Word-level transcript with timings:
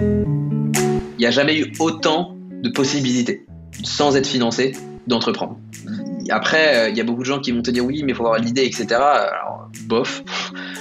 Il 0.00 1.18
n'y 1.18 1.26
a 1.26 1.30
jamais 1.30 1.58
eu 1.58 1.72
autant 1.78 2.36
de 2.62 2.68
possibilités, 2.68 3.46
sans 3.82 4.16
être 4.16 4.26
financé, 4.26 4.72
d'entreprendre. 5.06 5.58
Après, 6.30 6.76
euh, 6.76 6.88
il 6.88 6.96
y 6.96 7.00
a 7.00 7.04
beaucoup 7.04 7.22
de 7.22 7.26
gens 7.26 7.40
qui 7.40 7.52
vont 7.52 7.62
te 7.62 7.70
dire 7.70 7.84
oui, 7.84 8.02
mais 8.04 8.12
il 8.12 8.14
faut 8.14 8.24
avoir 8.24 8.40
l'idée, 8.40 8.64
etc. 8.64 8.86
Alors, 8.94 9.70
bof. 9.84 10.22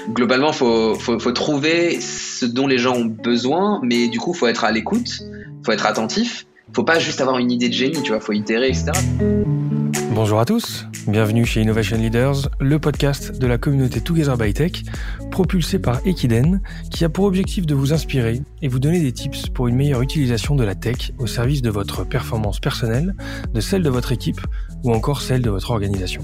Globalement, 0.10 0.50
il 0.50 0.56
faut, 0.56 0.96
faut, 0.96 1.32
trouver 1.32 2.00
ce 2.02 2.46
dont 2.46 2.68
les 2.68 2.78
gens 2.78 2.96
ont 2.96 3.06
besoin, 3.06 3.80
mais 3.84 4.08
du 4.08 4.20
coup, 4.20 4.34
il 4.34 4.38
faut 4.38 4.48
être 4.48 4.64
à 4.64 4.72
l'écoute, 4.72 5.20
il 5.22 5.66
faut 5.66 5.72
être 5.72 5.86
attentif. 5.86 6.46
Il 6.70 6.76
faut 6.76 6.84
pas 6.84 7.00
juste 7.00 7.22
avoir 7.22 7.38
une 7.38 7.52
idée 7.52 7.70
de 7.70 7.74
génie, 7.74 8.02
tu 8.02 8.12
vois, 8.12 8.20
faut 8.20 8.34
itérer, 8.34 8.70
etc. 8.70 8.92
Bonjour 10.16 10.40
à 10.40 10.46
tous, 10.46 10.88
bienvenue 11.10 11.46
chez 11.46 11.62
Innovation 11.62 11.98
Leaders, 11.98 12.50
le 12.62 12.80
podcast 12.80 13.38
de 13.38 13.48
la 13.48 13.58
communauté 13.58 14.00
Together 14.00 14.38
by 14.38 14.54
Tech, 14.54 14.72
propulsé 15.30 15.78
par 15.78 16.00
Equiden, 16.08 16.62
qui 16.90 17.04
a 17.04 17.10
pour 17.10 17.26
objectif 17.26 17.66
de 17.66 17.76
vous 17.76 17.92
inspirer 17.92 18.42
et 18.62 18.70
vous 18.70 18.80
donner 18.80 19.02
des 19.02 19.12
tips 19.12 19.50
pour 19.50 19.68
une 19.68 19.76
meilleure 19.76 20.02
utilisation 20.02 20.56
de 20.56 20.64
la 20.64 20.74
tech 20.74 21.12
au 21.18 21.28
service 21.28 21.62
de 21.62 21.70
votre 21.70 22.06
performance 22.06 22.62
personnelle, 22.62 23.14
de 23.54 23.60
celle 23.60 23.84
de 23.84 23.90
votre 23.90 24.14
équipe 24.14 24.40
ou 24.86 24.94
encore 24.94 25.20
celle 25.20 25.42
de 25.42 25.50
votre 25.50 25.72
organisation. 25.72 26.22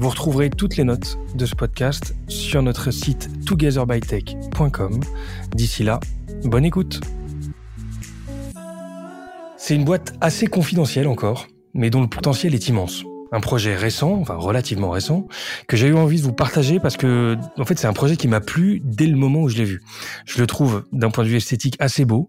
Vous 0.00 0.08
retrouverez 0.08 0.50
toutes 0.50 0.76
les 0.76 0.82
notes 0.82 1.16
de 1.36 1.46
ce 1.46 1.54
podcast 1.54 2.16
sur 2.26 2.60
notre 2.60 2.90
site 2.90 3.30
togetherbytech.com. 3.46 4.98
D'ici 5.54 5.84
là, 5.84 6.00
bonne 6.42 6.64
écoute. 6.64 7.00
C'est 9.56 9.76
une 9.76 9.84
boîte 9.84 10.12
assez 10.20 10.48
confidentielle 10.48 11.06
encore, 11.06 11.46
mais 11.72 11.88
dont 11.88 12.02
le 12.02 12.08
potentiel 12.08 12.52
est 12.56 12.66
immense 12.66 13.04
un 13.32 13.40
projet 13.40 13.74
récent, 13.74 14.12
enfin 14.20 14.34
relativement 14.34 14.90
récent, 14.90 15.26
que 15.66 15.76
j'ai 15.76 15.88
eu 15.88 15.94
envie 15.94 16.18
de 16.18 16.22
vous 16.22 16.34
partager 16.34 16.78
parce 16.78 16.98
que, 16.98 17.36
en 17.58 17.64
fait, 17.64 17.78
c'est 17.78 17.86
un 17.86 17.94
projet 17.94 18.16
qui 18.16 18.28
m'a 18.28 18.40
plu 18.40 18.80
dès 18.84 19.06
le 19.06 19.16
moment 19.16 19.40
où 19.40 19.48
je 19.48 19.56
l'ai 19.56 19.64
vu. 19.64 19.82
Je 20.26 20.38
le 20.38 20.46
trouve, 20.46 20.84
d'un 20.92 21.10
point 21.10 21.24
de 21.24 21.30
vue 21.30 21.36
esthétique, 21.36 21.76
assez 21.78 22.04
beau, 22.04 22.28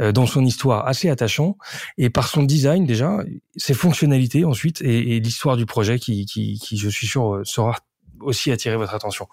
euh, 0.00 0.12
dans 0.12 0.26
son 0.26 0.44
histoire 0.44 0.86
assez 0.86 1.10
attachant, 1.10 1.58
et 1.98 2.08
par 2.08 2.28
son 2.28 2.44
design 2.44 2.86
déjà, 2.86 3.18
ses 3.56 3.74
fonctionnalités 3.74 4.44
ensuite, 4.44 4.80
et, 4.80 5.16
et 5.16 5.20
l'histoire 5.20 5.56
du 5.56 5.66
projet 5.66 5.98
qui, 5.98 6.24
qui, 6.24 6.58
qui, 6.60 6.76
je 6.76 6.88
suis 6.88 7.08
sûr, 7.08 7.40
saura 7.44 7.76
aussi 8.20 8.52
attirer 8.52 8.76
votre 8.76 8.94
attention. 8.94 9.26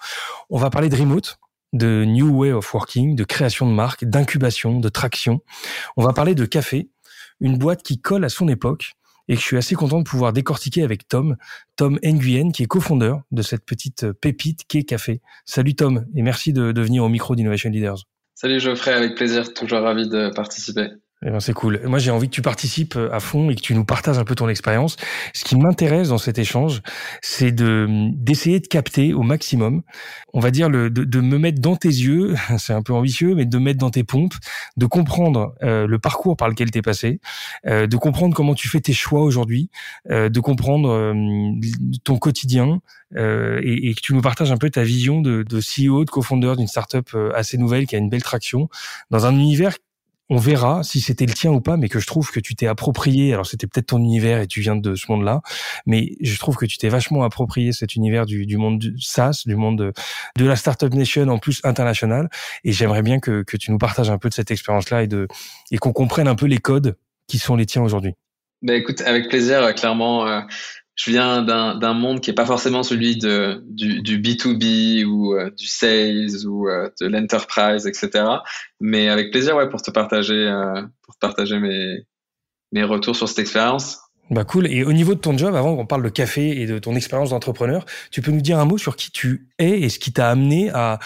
On 0.50 0.58
va 0.58 0.72
parler 0.72 0.90
de 0.90 0.96
remote, 0.96 1.38
de 1.72 2.04
new 2.04 2.36
way 2.36 2.52
of 2.52 2.74
working, 2.74 3.16
de 3.16 3.24
création 3.24 3.68
de 3.68 3.74
marque, 3.74 4.06
d'incubation, 4.06 4.80
de 4.80 4.90
traction. 4.90 5.42
On 5.98 6.04
va 6.04 6.14
parler 6.14 6.34
de 6.34 6.46
café, 6.46 6.90
une 7.40 7.58
boîte 7.58 7.84
qui 7.84 8.02
colle 8.02 8.26
à 8.26 8.30
son 8.30 8.48
époque 8.48 8.94
et 9.32 9.36
que 9.36 9.40
je 9.40 9.46
suis 9.46 9.56
assez 9.56 9.76
content 9.76 9.98
de 10.00 10.04
pouvoir 10.04 10.34
décortiquer 10.34 10.84
avec 10.84 11.08
Tom, 11.08 11.38
Tom 11.78 11.98
Nguyen, 12.04 12.52
qui 12.52 12.64
est 12.64 12.68
cofondeur 12.68 13.22
de 13.32 13.42
cette 13.42 13.64
petite 13.64 14.12
pépite 14.12 14.66
qu'est 14.68 14.84
Café. 14.84 15.22
Salut 15.46 15.74
Tom, 15.74 16.06
et 16.14 16.22
merci 16.22 16.52
de, 16.52 16.74
de 16.74 16.82
venir 16.82 17.06
au 17.06 17.08
micro 17.08 17.34
d'Innovation 17.34 17.70
Leaders. 17.70 18.04
Salut 18.36 18.60
Geoffrey, 18.60 18.92
avec 18.92 19.16
plaisir, 19.16 19.54
toujours 19.54 19.80
ravi 19.80 20.10
de 20.10 20.34
participer. 20.36 20.90
Eh 21.24 21.30
ben 21.30 21.40
c'est 21.40 21.54
cool. 21.54 21.80
Moi, 21.86 22.00
j'ai 22.00 22.10
envie 22.10 22.28
que 22.28 22.34
tu 22.34 22.42
participes 22.42 22.98
à 23.12 23.20
fond 23.20 23.52
et 23.52 23.56
que 23.56 23.62
tu 23.62 23.76
nous 23.76 23.86
partages 23.86 24.18
un 24.18 24.24
peu 24.24 24.34
ton 24.34 24.50
expérience. 24.50 24.96
Ce 25.36 25.44
qui 25.44 25.56
m'intéresse 25.56 26.10
dans 26.10 26.18
cet 26.18 26.40
échange, 26.40 26.82
c'est 27.22 27.52
de 27.52 28.10
d'essayer 28.16 28.60
de 28.60 28.66
capter 28.66 29.14
au 29.14 29.22
maximum, 29.22 29.84
on 30.34 30.40
va 30.40 30.50
dire, 30.50 30.68
le, 30.68 30.90
de, 30.90 31.04
de 31.04 31.22
me 31.22 31.38
mettre 31.38 31.62
dans 31.62 31.76
tes 31.76 31.90
yeux, 31.90 32.34
c'est 32.58 32.74
un 32.74 32.82
peu 32.82 32.94
ambitieux, 32.94 33.36
mais 33.36 33.46
de 33.46 33.56
me 33.60 33.66
mettre 33.66 33.78
dans 33.78 33.92
tes 33.92 34.04
pompes, 34.04 34.34
de 34.78 34.86
comprendre 34.88 35.54
euh, 35.62 35.86
le 35.86 36.00
parcours 36.00 36.36
par 36.38 36.50
lequel 36.50 36.72
tu 36.72 36.80
es 36.80 36.82
passé, 36.82 37.20
euh, 37.68 37.86
de 37.86 37.98
comprendre 37.98 38.36
comment 38.36 38.56
tu 38.56 38.68
fais 38.68 38.82
tes 38.82 38.94
choix 38.94 39.22
aujourd'hui, 39.22 39.70
euh, 40.10 40.28
de 40.30 40.40
comprendre 40.40 40.90
euh, 40.90 41.14
ton 42.04 42.18
quotidien 42.18 42.80
euh, 43.16 43.60
et, 43.64 43.90
et, 43.90 43.94
que 43.94 44.02
tu 44.02 44.16
nous 44.16 44.22
partages 44.22 44.52
un 44.52 44.58
peu 44.58 44.70
ta 44.72 44.84
vision 44.84 45.22
de, 45.22 45.44
de 45.44 45.60
CEO, 45.60 46.04
de 46.04 46.10
cofondeur 46.10 46.56
d'une 46.56 46.68
startup 46.68 47.10
euh, 47.14 47.32
assez 47.36 47.58
nouvelle 47.58 47.86
qui 47.86 47.96
a 47.96 48.00
une 48.00 48.10
belle 48.10 48.24
traction 48.24 48.70
dans 49.12 49.26
un 49.26 49.36
univers 49.36 49.78
on 50.32 50.38
verra 50.38 50.82
si 50.82 51.02
c'était 51.02 51.26
le 51.26 51.34
tien 51.34 51.52
ou 51.52 51.60
pas, 51.60 51.76
mais 51.76 51.90
que 51.90 52.00
je 52.00 52.08
trouve 52.08 52.32
que 52.32 52.40
tu 52.40 52.56
t'es 52.56 52.66
approprié. 52.66 53.34
Alors 53.34 53.46
c'était 53.46 53.68
peut-être 53.68 53.88
ton 53.88 53.98
univers 53.98 54.40
et 54.40 54.48
tu 54.48 54.62
viens 54.62 54.78
de 54.78 54.96
ce 54.96 55.12
monde-là, 55.12 55.42
mais 55.86 56.16
je 56.22 56.40
trouve 56.40 56.56
que 56.56 56.66
tu 56.66 56.78
t'es 56.78 56.88
vachement 56.88 57.24
approprié 57.24 57.74
cet 57.74 57.96
univers 57.96 58.26
du, 58.26 58.56
monde 58.56 58.80
du 58.80 59.02
SaaS, 59.02 59.44
du 59.46 59.58
monde 59.58 59.78
de, 59.78 59.94
de, 60.38 60.46
la 60.46 60.56
startup 60.56 60.94
nation 60.94 61.28
en 61.28 61.38
plus 61.38 61.60
international. 61.66 62.30
Et 62.64 62.72
j'aimerais 62.72 63.02
bien 63.02 63.20
que, 63.20 63.44
que 63.44 63.58
tu 63.58 63.72
nous 63.72 63.78
partages 63.78 64.10
un 64.10 64.18
peu 64.18 64.30
de 64.30 64.34
cette 64.34 64.52
expérience-là 64.52 65.04
et 65.04 65.08
de 65.08 65.28
et 65.70 65.78
qu'on 65.78 65.92
comprenne 65.92 66.30
un 66.30 66.36
peu 66.36 66.46
les 66.46 66.60
codes 66.60 66.96
qui 67.28 67.38
sont 67.38 67.58
les 67.58 67.66
tiens 67.66 67.82
aujourd'hui. 67.82 68.14
Ben 68.62 68.76
écoute, 68.76 69.02
avec 69.02 69.28
plaisir. 69.28 69.76
Clairement, 69.76 70.28
euh, 70.28 70.40
je 71.04 71.10
viens 71.10 71.42
d'un 71.42 71.94
monde 71.94 72.22
qui 72.22 72.30
est 72.30 72.36
pas 72.36 72.46
forcément 72.46 72.84
celui 72.84 73.18
du, 73.18 74.02
du 74.02 74.22
B2B 74.22 75.04
ou 75.06 75.34
euh, 75.34 75.50
du 75.50 75.66
sales 75.66 76.46
ou 76.46 76.68
euh, 76.68 76.90
de 77.00 77.08
l'enterprise, 77.08 77.88
etc. 77.88 78.24
Mais 78.80 79.10
avec 79.10 79.32
plaisir, 79.32 79.56
ouais, 79.56 79.68
pour 79.68 79.82
te 79.82 79.90
partager, 79.90 80.48
euh, 80.48 80.84
pour 81.02 81.16
te 81.16 81.20
partager 81.20 81.58
mes, 81.60 82.06
mes 82.72 82.84
retours 82.84 83.16
sur 83.16 83.28
cette 83.28 83.40
expérience. 83.40 83.98
Bah 84.30 84.44
cool. 84.44 84.68
Et 84.68 84.84
au 84.84 84.94
niveau 84.94 85.16
de 85.16 85.20
ton 85.20 85.36
job, 85.36 85.56
avant 85.56 85.76
qu'on 85.76 85.88
parle 85.88 86.04
de 86.04 86.10
café 86.10 86.62
et 86.62 86.68
de 86.68 86.78
ton 86.78 86.96
expérience 86.96 87.32
d'entrepreneur, 87.32 87.84
tu 88.12 88.22
peux 88.22 88.32
nous 88.32 88.42
dire 88.42 88.60
un 88.60 88.66
mot 88.66 88.78
sur 88.78 88.96
qui 88.96 89.12
tu 89.12 89.50
es 89.58 89.82
et 89.82 89.90
ce 89.90 89.98
qui 89.98 90.14
t'a 90.14 90.30
amené 90.30 90.70
à 90.70 91.00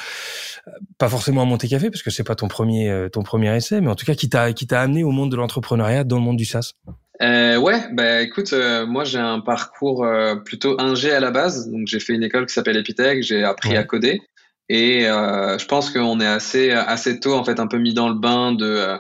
pas 0.98 1.08
forcément 1.08 1.42
à 1.42 1.46
monter 1.46 1.68
café 1.70 1.90
parce 1.90 2.04
que 2.04 2.12
c'est 2.12 2.24
pas 2.24 2.36
ton 2.36 2.48
premier 2.48 3.08
ton 3.12 3.24
premier 3.24 3.56
essai, 3.56 3.82
mais 3.82 3.90
en 3.90 3.96
tout 3.96 4.06
cas 4.06 4.14
qui 4.14 4.30
t'a 4.30 4.54
qui 4.54 4.68
t'a 4.68 4.82
amené 4.82 5.04
au 5.04 5.12
monde 5.12 5.32
de 5.32 5.38
l'entrepreneuriat 5.38 6.04
dans 6.04 6.18
le 6.18 6.24
monde 6.24 6.38
du 6.38 6.46
SaaS? 6.46 6.74
Euh, 7.22 7.58
ouais, 7.58 7.82
bah 7.94 8.22
écoute, 8.22 8.52
euh, 8.54 8.86
moi 8.86 9.06
j'ai 9.06 9.20
un 9.20 9.40
parcours 9.40 10.04
euh, 10.04 10.36
plutôt 10.36 10.80
ingé 10.82 11.12
à 11.12 11.20
la 11.20 11.32
base, 11.32 11.70
donc 11.70 11.88
j'ai 11.88 12.00
fait 12.00 12.14
une 12.14 12.24
école 12.24 12.46
qui 12.46 12.54
s'appelle 12.54 12.78
Epitech, 12.78 13.24
j'ai 13.24 13.44
appris 13.44 13.70
ouais. 13.70 13.78
à 13.78 13.84
coder 13.84 14.22
et 14.68 15.08
euh, 15.08 15.58
je 15.58 15.66
pense 15.66 15.92
qu'on 15.92 16.20
est 16.20 16.28
assez 16.28 16.72
assez 16.72 17.20
tôt 17.20 17.34
en 17.36 17.44
fait 17.46 17.60
un 17.60 17.68
peu 17.68 17.78
mis 17.78 17.94
dans 17.94 18.10
le 18.10 18.16
bain 18.16 18.52
de 18.52 18.98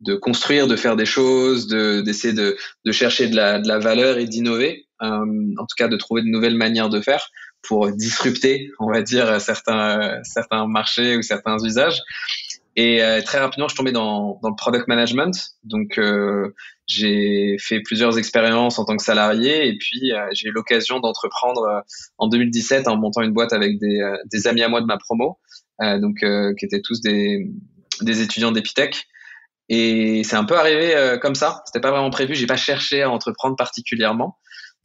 de 0.00 0.14
construire, 0.14 0.66
de 0.68 0.76
faire 0.76 0.94
des 0.94 1.06
choses, 1.06 1.66
de 1.66 2.02
d'essayer 2.02 2.34
de, 2.34 2.56
de 2.84 2.92
chercher 2.92 3.28
de 3.28 3.34
la 3.34 3.58
de 3.58 3.66
la 3.66 3.78
valeur 3.78 4.18
et 4.18 4.26
d'innover, 4.26 4.86
en 5.00 5.24
tout 5.24 5.74
cas 5.76 5.88
de 5.88 5.96
trouver 5.96 6.22
de 6.22 6.28
nouvelles 6.28 6.56
manières 6.56 6.90
de 6.90 7.00
faire 7.00 7.30
pour 7.62 7.90
disrupter, 7.90 8.70
on 8.78 8.92
va 8.92 9.02
dire 9.02 9.40
certains 9.40 10.20
certains 10.22 10.68
marchés 10.68 11.16
ou 11.16 11.22
certains 11.22 11.56
usages. 11.64 12.00
Et 12.76 13.02
euh, 13.02 13.22
très 13.22 13.38
rapidement, 13.38 13.68
je 13.68 13.74
tombais 13.74 13.92
dans, 13.92 14.38
dans 14.42 14.50
le 14.50 14.54
product 14.54 14.86
management. 14.86 15.34
Donc, 15.64 15.98
euh, 15.98 16.54
j'ai 16.86 17.56
fait 17.58 17.80
plusieurs 17.80 18.18
expériences 18.18 18.78
en 18.78 18.84
tant 18.84 18.96
que 18.96 19.02
salarié 19.02 19.66
et 19.66 19.76
puis 19.76 20.12
euh, 20.12 20.28
j'ai 20.32 20.48
eu 20.48 20.52
l'occasion 20.52 21.00
d'entreprendre 21.00 21.62
euh, 21.62 21.80
en 22.18 22.28
2017 22.28 22.86
en 22.86 22.96
montant 22.96 23.22
une 23.22 23.32
boîte 23.32 23.52
avec 23.52 23.78
des, 23.80 24.00
euh, 24.00 24.16
des 24.30 24.46
amis 24.46 24.62
à 24.62 24.68
moi 24.68 24.80
de 24.80 24.86
ma 24.86 24.98
promo, 24.98 25.38
donc 25.80 26.24
qui 26.58 26.64
étaient 26.64 26.80
tous 26.80 27.00
des, 27.02 27.50
des 28.00 28.22
étudiants 28.22 28.52
d'Epitech. 28.52 29.06
Et 29.68 30.22
c'est 30.24 30.36
un 30.36 30.44
peu 30.44 30.56
arrivé 30.56 31.18
comme 31.20 31.34
ça. 31.34 31.62
C'était 31.66 31.80
pas 31.80 31.90
vraiment 31.90 32.08
prévu. 32.08 32.34
J'ai 32.34 32.46
pas 32.46 32.56
cherché 32.56 33.02
à 33.02 33.10
entreprendre 33.10 33.56
particulièrement. 33.56 34.38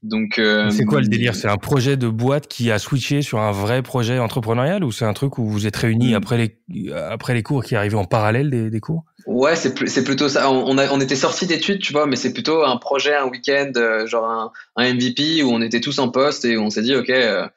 Donc, 0.04 0.40
euh, 0.40 0.72
c'est 0.72 0.84
quoi 0.84 1.00
le 1.00 1.08
délire? 1.08 1.36
C'est 1.36 1.48
un 1.48 1.58
projet 1.58 1.96
de 1.96 2.08
boîte 2.08 2.48
qui 2.48 2.72
a 2.72 2.80
switché 2.80 3.22
sur 3.22 3.40
un 3.40 3.52
vrai 3.52 3.84
projet 3.84 4.18
entrepreneurial 4.18 4.84
ou 4.84 4.92
c'est 4.92 5.06
un 5.06 5.14
truc 5.14 5.38
où 5.38 5.46
vous 5.46 5.68
êtes 5.68 5.76
réunis 5.76 6.16
après 6.16 6.38
les 6.38 6.92
après 6.94 7.36
les 7.36 7.44
cours 7.44 7.64
qui 7.64 7.76
arrivaient 7.76 7.98
en 7.98 8.06
parallèle 8.06 8.50
des, 8.50 8.72
des 8.72 8.80
cours? 8.80 9.04
Ouais, 9.28 9.56
c'est 9.56 9.88
c'est 9.88 10.04
plutôt 10.04 10.28
ça. 10.28 10.50
On, 10.52 10.76
a, 10.80 10.92
on 10.92 11.00
était 11.00 11.16
sorti 11.16 11.46
d'études, 11.46 11.82
tu 11.82 11.94
vois, 11.94 12.08
mais 12.08 12.16
c'est 12.16 12.34
plutôt 12.34 12.64
un 12.64 12.78
projet, 12.78 13.16
un 13.16 13.28
week-end, 13.28 13.72
euh, 13.76 14.08
genre 14.08 14.26
un, 14.26 14.52
un, 14.76 14.94
MVP 14.94 15.44
où 15.44 15.52
on 15.52 15.62
était 15.62 15.82
tous 15.82 16.00
en 16.00 16.10
poste 16.10 16.46
et 16.46 16.58
on 16.58 16.72
s'est 16.72 16.82
dit, 16.82 16.96
ok, 16.96 17.12
euh, 17.12 17.48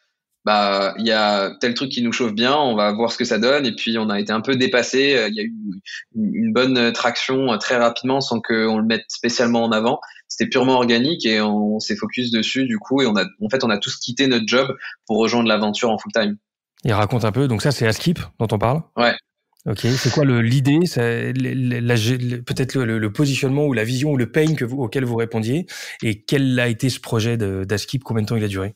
bah 0.44 0.92
il 0.98 1.06
y 1.06 1.12
a 1.12 1.50
tel 1.60 1.72
truc 1.72 1.90
qui 1.90 2.02
nous 2.02 2.12
chauffe 2.12 2.34
bien, 2.34 2.54
on 2.54 2.76
va 2.76 2.92
voir 2.92 3.10
ce 3.10 3.16
que 3.16 3.24
ça 3.24 3.38
donne. 3.38 3.64
Et 3.64 3.74
puis 3.74 3.96
on 3.96 4.10
a 4.10 4.20
été 4.20 4.32
un 4.32 4.42
peu 4.42 4.54
dépassé. 4.56 5.28
Il 5.30 5.34
y 5.34 5.40
a 5.40 5.44
eu 5.44 5.54
une, 6.14 6.34
une 6.34 6.52
bonne 6.52 6.92
traction 6.92 7.56
très 7.56 7.78
rapidement 7.78 8.20
sans 8.20 8.42
qu'on 8.42 8.76
le 8.76 8.84
mette 8.84 9.06
spécialement 9.08 9.64
en 9.64 9.72
avant 9.72 9.98
c'était 10.36 10.50
purement 10.50 10.74
organique 10.74 11.24
et 11.26 11.40
on, 11.40 11.78
s'est 11.78 11.94
focus 11.94 12.32
dessus 12.32 12.66
du 12.66 12.78
coup 12.78 13.02
et 13.02 13.06
on 13.06 13.16
a 13.16 13.24
en 13.40 13.48
fait 13.48 13.62
on 13.62 13.70
a 13.70 13.78
tous 13.78 13.96
quitté 13.96 14.26
notre 14.26 14.46
job 14.48 14.76
pour 15.06 15.18
rejoindre 15.18 15.48
l'aventure 15.48 15.90
en 15.90 15.98
full 15.98 16.12
time. 16.12 16.36
Il 16.84 16.92
raconte 16.92 17.24
un 17.24 17.30
peu 17.30 17.46
donc 17.46 17.62
ça 17.62 17.70
c'est 17.70 17.86
Askip 17.86 18.18
dont 18.40 18.48
on 18.50 18.58
parle. 18.58 18.82
Ouais. 18.96 19.14
Ok, 19.66 19.78
c'est 19.78 20.12
quoi 20.12 20.26
l'idée, 20.26 20.80
peut-être 20.80 22.74
le, 22.74 22.98
le, 22.98 23.12
positionnement 23.12 23.64
ou 23.64 23.72
la 23.72 23.84
vision 23.84 24.10
ou 24.10 24.18
le 24.18 24.30
pain 24.30 24.54
que 24.54 24.66
vous, 24.66 24.82
auquel 24.82 25.06
vous 25.06 25.16
répondiez, 25.16 25.64
et 26.02 26.20
quel 26.20 26.60
a 26.60 26.68
été 26.68 26.90
ce 26.90 27.00
projet 27.00 27.38
d'Askip, 27.38 28.04
combien 28.04 28.24
de 28.24 28.28
temps 28.28 28.36
il 28.36 28.44
a 28.44 28.48
duré? 28.48 28.74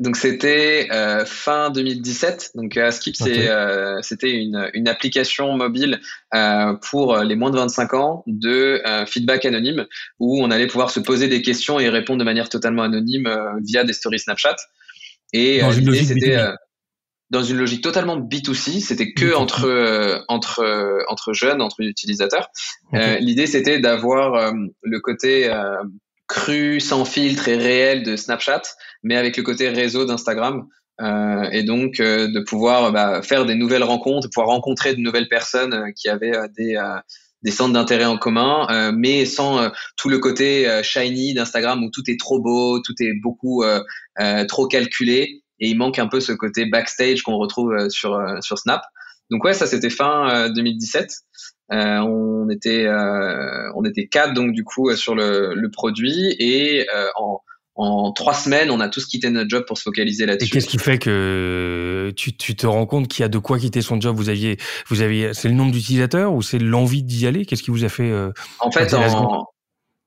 Donc 0.00 0.16
c'était 0.16 0.88
euh, 0.90 1.26
fin 1.26 1.70
2017. 1.70 2.52
Donc 2.54 2.76
Askip, 2.78 3.16
okay. 3.20 3.48
euh, 3.48 4.00
c'était 4.00 4.30
une, 4.30 4.70
une, 4.72 4.88
application 4.88 5.54
mobile 5.56 6.00
euh, 6.34 6.72
pour 6.90 7.18
les 7.18 7.36
moins 7.36 7.50
de 7.50 7.56
25 7.56 7.94
ans 7.94 8.24
de 8.26 8.80
euh, 8.86 9.04
feedback 9.04 9.44
anonyme 9.44 9.86
où 10.18 10.42
on 10.42 10.50
allait 10.50 10.66
pouvoir 10.66 10.90
se 10.90 11.00
poser 11.00 11.28
des 11.28 11.42
questions 11.42 11.78
et 11.78 11.90
répondre 11.90 12.18
de 12.18 12.24
manière 12.24 12.48
totalement 12.48 12.82
anonyme 12.82 13.26
euh, 13.26 13.52
via 13.62 13.84
des 13.84 13.92
stories 13.92 14.20
Snapchat. 14.20 14.56
Et 15.34 15.60
l'idée 15.70 16.02
c'était 16.02 16.38
dans 17.28 17.44
une 17.44 17.58
logique 17.58 17.84
totalement 17.84 18.18
B2C, 18.18 18.80
c'était 18.80 19.12
que 19.12 19.36
entre 19.36 20.24
entre 20.26 21.04
entre 21.08 21.32
jeunes, 21.32 21.60
entre 21.60 21.82
utilisateurs. 21.82 22.48
Okay. 22.92 23.20
l'idée 23.20 23.46
c'était 23.46 23.78
d'avoir 23.78 24.52
le 24.82 24.98
côté 24.98 25.48
cru, 26.30 26.78
sans 26.78 27.04
filtre 27.04 27.48
et 27.48 27.56
réel 27.56 28.04
de 28.04 28.16
Snapchat, 28.16 28.62
mais 29.02 29.16
avec 29.16 29.36
le 29.36 29.42
côté 29.42 29.68
réseau 29.68 30.04
d'Instagram. 30.04 30.68
Euh, 31.00 31.48
et 31.50 31.62
donc 31.62 31.98
euh, 31.98 32.28
de 32.28 32.40
pouvoir 32.40 32.92
bah, 32.92 33.22
faire 33.22 33.46
des 33.46 33.54
nouvelles 33.54 33.82
rencontres, 33.82 34.28
pouvoir 34.32 34.48
rencontrer 34.54 34.94
de 34.94 35.00
nouvelles 35.00 35.28
personnes 35.28 35.72
euh, 35.72 35.90
qui 35.96 36.08
avaient 36.08 36.36
euh, 36.36 36.46
des, 36.56 36.78
des 37.42 37.50
centres 37.50 37.72
d'intérêt 37.72 38.04
en 38.04 38.18
commun, 38.18 38.66
euh, 38.70 38.92
mais 38.94 39.24
sans 39.24 39.70
tout 39.96 40.08
le 40.08 40.18
côté 40.18 40.80
shiny 40.82 41.34
d'Instagram 41.34 41.82
où 41.82 41.90
tout 41.90 42.02
est 42.06 42.20
trop 42.20 42.38
beau, 42.38 42.80
tout 42.80 42.94
est 43.00 43.14
beaucoup 43.22 43.64
trop 44.46 44.66
calculé 44.66 45.42
et 45.58 45.68
il 45.68 45.76
manque 45.76 45.98
un 45.98 46.06
peu 46.06 46.20
ce 46.20 46.32
côté 46.32 46.66
backstage 46.66 47.22
qu'on 47.22 47.38
retrouve 47.38 47.88
sur 47.88 48.20
sur 48.40 48.58
Snap. 48.58 48.82
Donc 49.30 49.42
ouais, 49.44 49.54
ça 49.54 49.66
c'était 49.66 49.90
fin 49.90 50.50
2017. 50.50 51.10
On 51.70 52.48
était 52.50 52.88
on 53.74 53.84
était 53.84 54.06
quatre 54.06 54.34
donc 54.34 54.52
du 54.52 54.64
coup 54.64 54.94
sur 54.96 55.14
le, 55.14 55.54
le 55.54 55.70
produit 55.70 56.34
et 56.38 56.86
en 57.16 57.40
en 57.80 58.12
trois 58.12 58.34
semaines, 58.34 58.70
on 58.70 58.80
a 58.80 58.88
tous 58.88 59.06
quitté 59.06 59.30
notre 59.30 59.48
job 59.48 59.64
pour 59.66 59.78
se 59.78 59.82
focaliser 59.84 60.26
là-dessus. 60.26 60.48
Et 60.48 60.52
qu'est-ce 60.52 60.68
qui 60.68 60.78
fait 60.78 60.98
que 60.98 62.12
tu, 62.14 62.36
tu 62.36 62.54
te 62.54 62.66
rends 62.66 62.84
compte 62.84 63.08
qu'il 63.08 63.22
y 63.22 63.24
a 63.24 63.28
de 63.28 63.38
quoi 63.38 63.58
quitter 63.58 63.80
son 63.80 63.98
job? 63.98 64.16
Vous 64.16 64.28
aviez, 64.28 64.58
vous 64.88 65.00
aviez, 65.00 65.32
c'est 65.32 65.48
le 65.48 65.54
nombre 65.54 65.72
d'utilisateurs 65.72 66.34
ou 66.34 66.42
c'est 66.42 66.58
l'envie 66.58 67.02
d'y 67.02 67.26
aller? 67.26 67.46
Qu'est-ce 67.46 67.62
qui 67.62 67.70
vous 67.70 67.84
a 67.84 67.88
fait 67.88 68.10
euh, 68.10 68.32
En 68.58 68.70
fait, 68.70 68.92
en, 68.92 69.46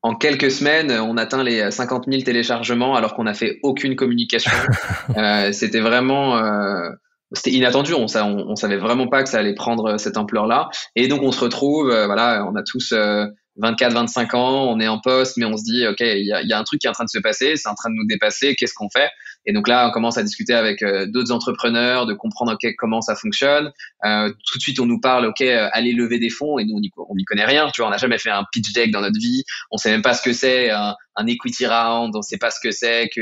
en, 0.03 0.15
quelques 0.15 0.51
semaines, 0.51 0.91
on 0.91 1.17
atteint 1.17 1.43
les 1.43 1.71
50 1.71 2.05
000 2.07 2.21
téléchargements 2.21 2.95
alors 2.95 3.15
qu'on 3.15 3.23
n'a 3.23 3.33
fait 3.33 3.59
aucune 3.63 3.95
communication. 3.95 4.51
euh, 5.17 5.51
c'était 5.51 5.81
vraiment, 5.81 6.37
euh, 6.37 6.89
c'était 7.33 7.51
inattendu. 7.51 7.93
On, 7.93 8.07
savait 8.07 8.77
vraiment 8.77 9.07
pas 9.07 9.23
que 9.23 9.29
ça 9.29 9.39
allait 9.39 9.55
prendre 9.55 9.97
cette 9.97 10.17
ampleur-là. 10.17 10.69
Et 10.95 11.07
donc 11.07 11.21
on 11.21 11.31
se 11.31 11.39
retrouve, 11.39 11.89
euh, 11.89 12.05
voilà, 12.05 12.45
on 12.49 12.55
a 12.55 12.63
tous 12.63 12.93
euh, 12.93 13.25
24, 13.57 13.93
25 13.93 14.33
ans, 14.33 14.67
on 14.69 14.79
est 14.79 14.87
en 14.87 14.99
poste, 14.99 15.37
mais 15.37 15.45
on 15.45 15.55
se 15.57 15.63
dit, 15.63 15.85
OK, 15.87 15.99
il 15.99 16.25
y 16.25 16.53
a, 16.53 16.57
un 16.57 16.63
truc 16.63 16.81
qui 16.81 16.87
est 16.87 16.89
en 16.89 16.93
train 16.93 17.03
de 17.03 17.09
se 17.09 17.19
passer, 17.19 17.55
c'est 17.55 17.69
en 17.69 17.75
train 17.75 17.89
de 17.89 17.95
nous 17.95 18.07
dépasser, 18.07 18.55
qu'est-ce 18.55 18.73
qu'on 18.73 18.89
fait? 18.89 19.09
Et 19.45 19.53
donc 19.53 19.67
là, 19.67 19.87
on 19.87 19.91
commence 19.91 20.17
à 20.17 20.23
discuter 20.23 20.53
avec 20.53 20.81
euh, 20.81 21.05
d'autres 21.05 21.31
entrepreneurs, 21.31 22.05
de 22.05 22.13
comprendre 22.13 22.57
comment 22.77 23.01
ça 23.01 23.15
fonctionne. 23.15 23.71
Euh, 24.05 24.29
tout 24.29 24.57
de 24.57 24.61
suite, 24.61 24.79
on 24.79 24.85
nous 24.85 24.99
parle, 24.99 25.27
OK, 25.27 25.41
euh, 25.41 25.69
allez 25.71 25.93
lever 25.93 26.17
des 26.17 26.29
fonds, 26.29 26.57
et 26.57 26.65
nous, 26.65 26.75
on 26.75 27.15
n'y 27.15 27.25
connaît 27.25 27.45
rien, 27.45 27.69
tu 27.71 27.81
vois, 27.81 27.89
on 27.89 27.91
n'a 27.91 27.97
jamais 27.97 28.17
fait 28.17 28.31
un 28.31 28.43
pitch 28.51 28.73
deck 28.73 28.91
dans 28.91 29.01
notre 29.01 29.19
vie, 29.19 29.43
on 29.69 29.77
sait 29.77 29.91
même 29.91 30.01
pas 30.01 30.15
ce 30.15 30.23
que 30.23 30.33
c'est 30.33 30.71
un, 30.71 30.95
un, 31.15 31.27
equity 31.27 31.67
round, 31.67 32.15
on 32.15 32.21
sait 32.21 32.37
pas 32.37 32.49
ce 32.49 32.59
que 32.59 32.71
c'est 32.71 33.09
que... 33.15 33.21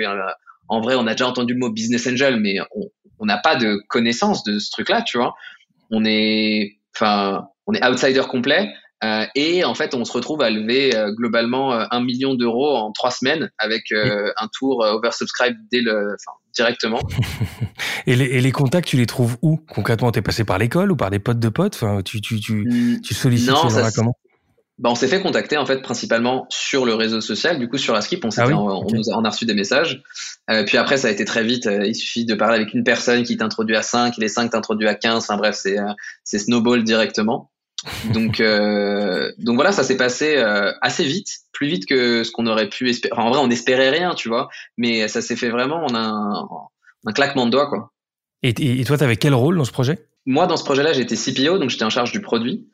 en 0.69 0.81
vrai, 0.81 0.95
on 0.95 1.07
a 1.07 1.11
déjà 1.11 1.27
entendu 1.27 1.53
le 1.53 1.59
mot 1.59 1.69
business 1.69 2.07
angel, 2.07 2.39
mais 2.39 2.59
on 2.73 2.87
n'a 3.25 3.37
pas 3.37 3.55
de 3.55 3.81
connaissance 3.87 4.43
de 4.43 4.59
ce 4.59 4.71
truc-là, 4.71 5.01
tu 5.01 5.17
vois. 5.17 5.33
On 5.89 6.05
est, 6.05 6.79
enfin, 6.95 7.47
on 7.67 7.73
est 7.73 7.85
outsider 7.85 8.23
complet. 8.29 8.69
Euh, 9.03 9.25
et 9.33 9.63
en 9.63 9.73
fait, 9.73 9.95
on 9.95 10.05
se 10.05 10.11
retrouve 10.11 10.41
à 10.41 10.51
lever 10.51 10.95
euh, 10.95 11.11
globalement 11.11 11.73
euh, 11.73 11.85
un 11.89 12.03
million 12.03 12.35
d'euros 12.35 12.75
en 12.75 12.91
trois 12.91 13.09
semaines 13.09 13.49
avec 13.57 13.91
un 13.91 14.47
tour 14.53 14.79
oversubscribe 14.79 15.55
dès 15.71 15.81
le, 15.81 16.15
enfin, 16.15 16.37
directement. 16.53 16.99
et, 18.05 18.15
les, 18.15 18.25
et, 18.25 18.41
les, 18.41 18.51
contacts, 18.51 18.87
tu 18.87 18.97
les 18.97 19.07
trouves 19.07 19.37
où 19.41 19.57
concrètement? 19.57 20.11
T'es 20.11 20.21
passé 20.21 20.43
par 20.43 20.59
l'école 20.59 20.91
ou 20.91 20.95
par 20.95 21.09
des 21.09 21.19
potes 21.19 21.39
de 21.39 21.49
potes? 21.49 21.75
Enfin, 21.75 22.01
tu, 22.03 22.21
tu, 22.21 22.39
tu, 22.39 22.99
tu 23.03 23.13
sollicites 23.13 23.49
non, 23.49 23.69
ça, 23.69 23.89
comment? 23.91 24.15
Bah, 24.81 24.89
on 24.91 24.95
s'est 24.95 25.07
fait 25.07 25.21
contacter 25.21 25.57
en 25.57 25.65
fait 25.65 25.81
principalement 25.81 26.45
sur 26.49 26.85
le 26.85 26.93
réseau 26.93 27.21
social, 27.21 27.59
du 27.59 27.69
coup 27.69 27.77
sur 27.77 27.95
Askip, 27.95 28.25
on, 28.25 28.29
ah 28.37 28.47
oui 28.47 28.53
on, 28.53 28.83
nous 28.91 29.09
a, 29.09 29.17
on, 29.17 29.23
a, 29.23 29.29
reçu 29.29 29.45
des 29.45 29.53
messages. 29.53 30.03
Euh, 30.49 30.63
puis 30.65 30.77
après 30.77 30.97
ça 30.97 31.07
a 31.07 31.11
été 31.11 31.23
très 31.23 31.43
vite, 31.43 31.65
il 31.65 31.95
suffit 31.95 32.25
de 32.25 32.35
parler 32.35 32.55
avec 32.55 32.73
une 32.73 32.83
personne 32.83 33.23
qui 33.23 33.37
t'introduit 33.37 33.75
à 33.75 33.83
5, 33.83 34.17
les 34.17 34.27
5 34.27 34.51
t'introduisent 34.51 34.89
à 34.89 34.95
15, 34.95 35.23
enfin 35.23 35.37
bref 35.37 35.55
c'est 35.55 35.77
c'est 36.23 36.39
snowball 36.39 36.83
directement. 36.83 37.51
Donc, 38.13 38.39
euh, 38.39 39.31
donc 39.39 39.55
voilà, 39.55 39.71
ça 39.71 39.83
s'est 39.83 39.97
passé 39.97 40.37
euh, 40.37 40.71
assez 40.81 41.03
vite, 41.03 41.29
plus 41.51 41.67
vite 41.67 41.87
que 41.87 42.23
ce 42.23 42.31
qu'on 42.31 42.45
aurait 42.47 42.69
pu 42.69 42.89
espérer. 42.89 43.13
Enfin, 43.13 43.23
en 43.23 43.29
vrai, 43.29 43.39
on 43.39 43.47
n'espérait 43.47 43.89
rien, 43.89 44.13
tu 44.13 44.29
vois, 44.29 44.49
mais 44.77 45.07
ça 45.07 45.21
s'est 45.21 45.35
fait 45.35 45.49
vraiment 45.49 45.85
en 45.85 45.95
un, 45.95 46.47
un 47.05 47.11
claquement 47.11 47.45
de 47.45 47.51
doigts, 47.51 47.67
quoi. 47.67 47.91
Et, 48.43 48.49
et 48.49 48.83
toi, 48.83 48.97
tu 48.97 49.03
avais 49.03 49.17
quel 49.17 49.33
rôle 49.33 49.57
dans 49.57 49.65
ce 49.65 49.71
projet? 49.71 50.07
Moi, 50.25 50.47
dans 50.47 50.57
ce 50.57 50.63
projet-là, 50.63 50.93
j'étais 50.93 51.15
CPO, 51.15 51.57
donc 51.57 51.69
j'étais 51.69 51.83
en 51.83 51.89
charge 51.89 52.11
du 52.11 52.21
produit. 52.21 52.67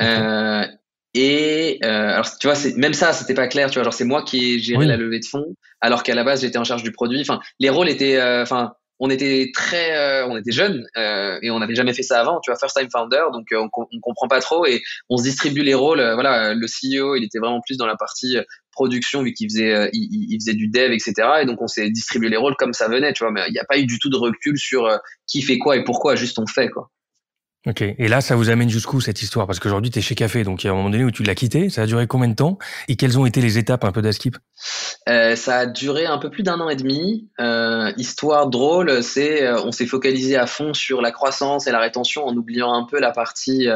Euh, 0.00 0.64
et 1.14 1.78
euh, 1.84 1.88
alors, 1.88 2.38
tu 2.38 2.46
vois, 2.46 2.56
même 2.76 2.94
ça, 2.94 3.12
c'était 3.12 3.34
pas 3.34 3.48
clair, 3.48 3.70
tu 3.70 3.74
vois. 3.74 3.84
Genre, 3.84 3.92
c'est 3.92 4.04
moi 4.04 4.22
qui 4.22 4.54
ai 4.54 4.58
géré 4.58 4.86
la 4.86 4.96
levée 4.96 5.20
de 5.20 5.26
fonds, 5.26 5.54
alors 5.80 6.02
qu'à 6.02 6.14
la 6.14 6.24
base, 6.24 6.40
j'étais 6.40 6.58
en 6.58 6.64
charge 6.64 6.82
du 6.82 6.92
produit. 6.92 7.20
Enfin, 7.20 7.40
les 7.60 7.70
rôles 7.70 7.88
étaient, 7.88 8.16
euh, 8.16 8.42
enfin 8.42 8.74
on 9.04 9.10
était 9.10 9.50
très, 9.52 9.96
euh, 9.96 10.28
on 10.28 10.36
était 10.36 10.52
jeunes 10.52 10.86
euh, 10.96 11.36
et 11.42 11.50
on 11.50 11.58
n'avait 11.58 11.74
jamais 11.74 11.92
fait 11.92 12.04
ça 12.04 12.20
avant. 12.20 12.38
Tu 12.38 12.52
vois, 12.52 12.56
first 12.56 12.76
time 12.76 12.88
founder, 12.88 13.24
donc 13.32 13.50
euh, 13.50 13.66
on, 13.76 13.86
on 13.92 14.00
comprend 14.00 14.28
pas 14.28 14.40
trop 14.40 14.64
et 14.64 14.80
on 15.10 15.16
se 15.16 15.24
distribue 15.24 15.64
les 15.64 15.74
rôles. 15.74 16.00
voilà, 16.14 16.54
le 16.54 16.66
CEO, 16.66 17.16
il 17.16 17.24
était 17.24 17.40
vraiment 17.40 17.60
plus 17.60 17.76
dans 17.76 17.86
la 17.86 17.96
partie 17.96 18.36
production 18.70 19.24
vu 19.24 19.32
qu'il 19.32 19.50
faisait, 19.50 19.90
il, 19.92 20.38
faisait 20.40 20.54
du 20.54 20.68
dev, 20.68 20.92
etc. 20.92 21.14
Et 21.42 21.46
donc 21.46 21.60
on 21.60 21.66
s'est 21.66 21.90
distribué 21.90 22.28
les 22.28 22.36
rôles 22.36 22.54
comme 22.56 22.72
ça 22.72 22.86
venait, 22.86 23.12
tu 23.12 23.24
vois. 23.24 23.32
Mais 23.32 23.42
il 23.48 23.52
n'y 23.52 23.58
a 23.58 23.64
pas 23.64 23.76
eu 23.76 23.86
du 23.86 23.98
tout 23.98 24.08
de 24.08 24.16
recul 24.16 24.56
sur 24.56 24.88
qui 25.26 25.42
fait 25.42 25.58
quoi 25.58 25.76
et 25.76 25.82
pourquoi. 25.82 26.14
Juste 26.14 26.38
on 26.38 26.46
fait 26.46 26.68
quoi. 26.68 26.88
Ok. 27.64 27.82
Et 27.82 28.08
là, 28.08 28.20
ça 28.20 28.34
vous 28.34 28.50
amène 28.50 28.68
jusqu'où 28.68 29.00
cette 29.00 29.22
histoire? 29.22 29.46
Parce 29.46 29.60
qu'aujourd'hui, 29.60 29.90
tu 29.90 30.00
es 30.00 30.02
chez 30.02 30.16
Café, 30.16 30.42
donc 30.42 30.64
il 30.64 30.66
y 30.66 30.70
a 30.70 30.72
un 30.72 30.76
moment 30.76 30.90
donné 30.90 31.04
où 31.04 31.12
tu 31.12 31.22
l'as 31.22 31.36
quitté. 31.36 31.70
Ça 31.70 31.82
a 31.82 31.86
duré 31.86 32.08
combien 32.08 32.28
de 32.28 32.34
temps? 32.34 32.58
Et 32.88 32.96
quelles 32.96 33.20
ont 33.20 33.26
été 33.26 33.40
les 33.40 33.56
étapes 33.56 33.84
un 33.84 33.92
peu 33.92 34.02
d'Askip? 34.02 34.36
Euh, 35.08 35.36
Ça 35.36 35.58
a 35.58 35.66
duré 35.66 36.06
un 36.06 36.18
peu 36.18 36.28
plus 36.28 36.42
d'un 36.42 36.58
an 36.58 36.68
et 36.68 36.74
demi. 36.74 37.28
Euh, 37.38 37.92
histoire 37.96 38.48
drôle, 38.48 39.02
c'est 39.04 39.44
euh, 39.44 39.62
on 39.62 39.70
s'est 39.70 39.86
focalisé 39.86 40.36
à 40.36 40.46
fond 40.46 40.74
sur 40.74 41.00
la 41.00 41.12
croissance 41.12 41.68
et 41.68 41.70
la 41.70 41.78
rétention 41.78 42.26
en 42.26 42.36
oubliant 42.36 42.72
un 42.72 42.84
peu 42.84 42.98
la 42.98 43.12
partie 43.12 43.68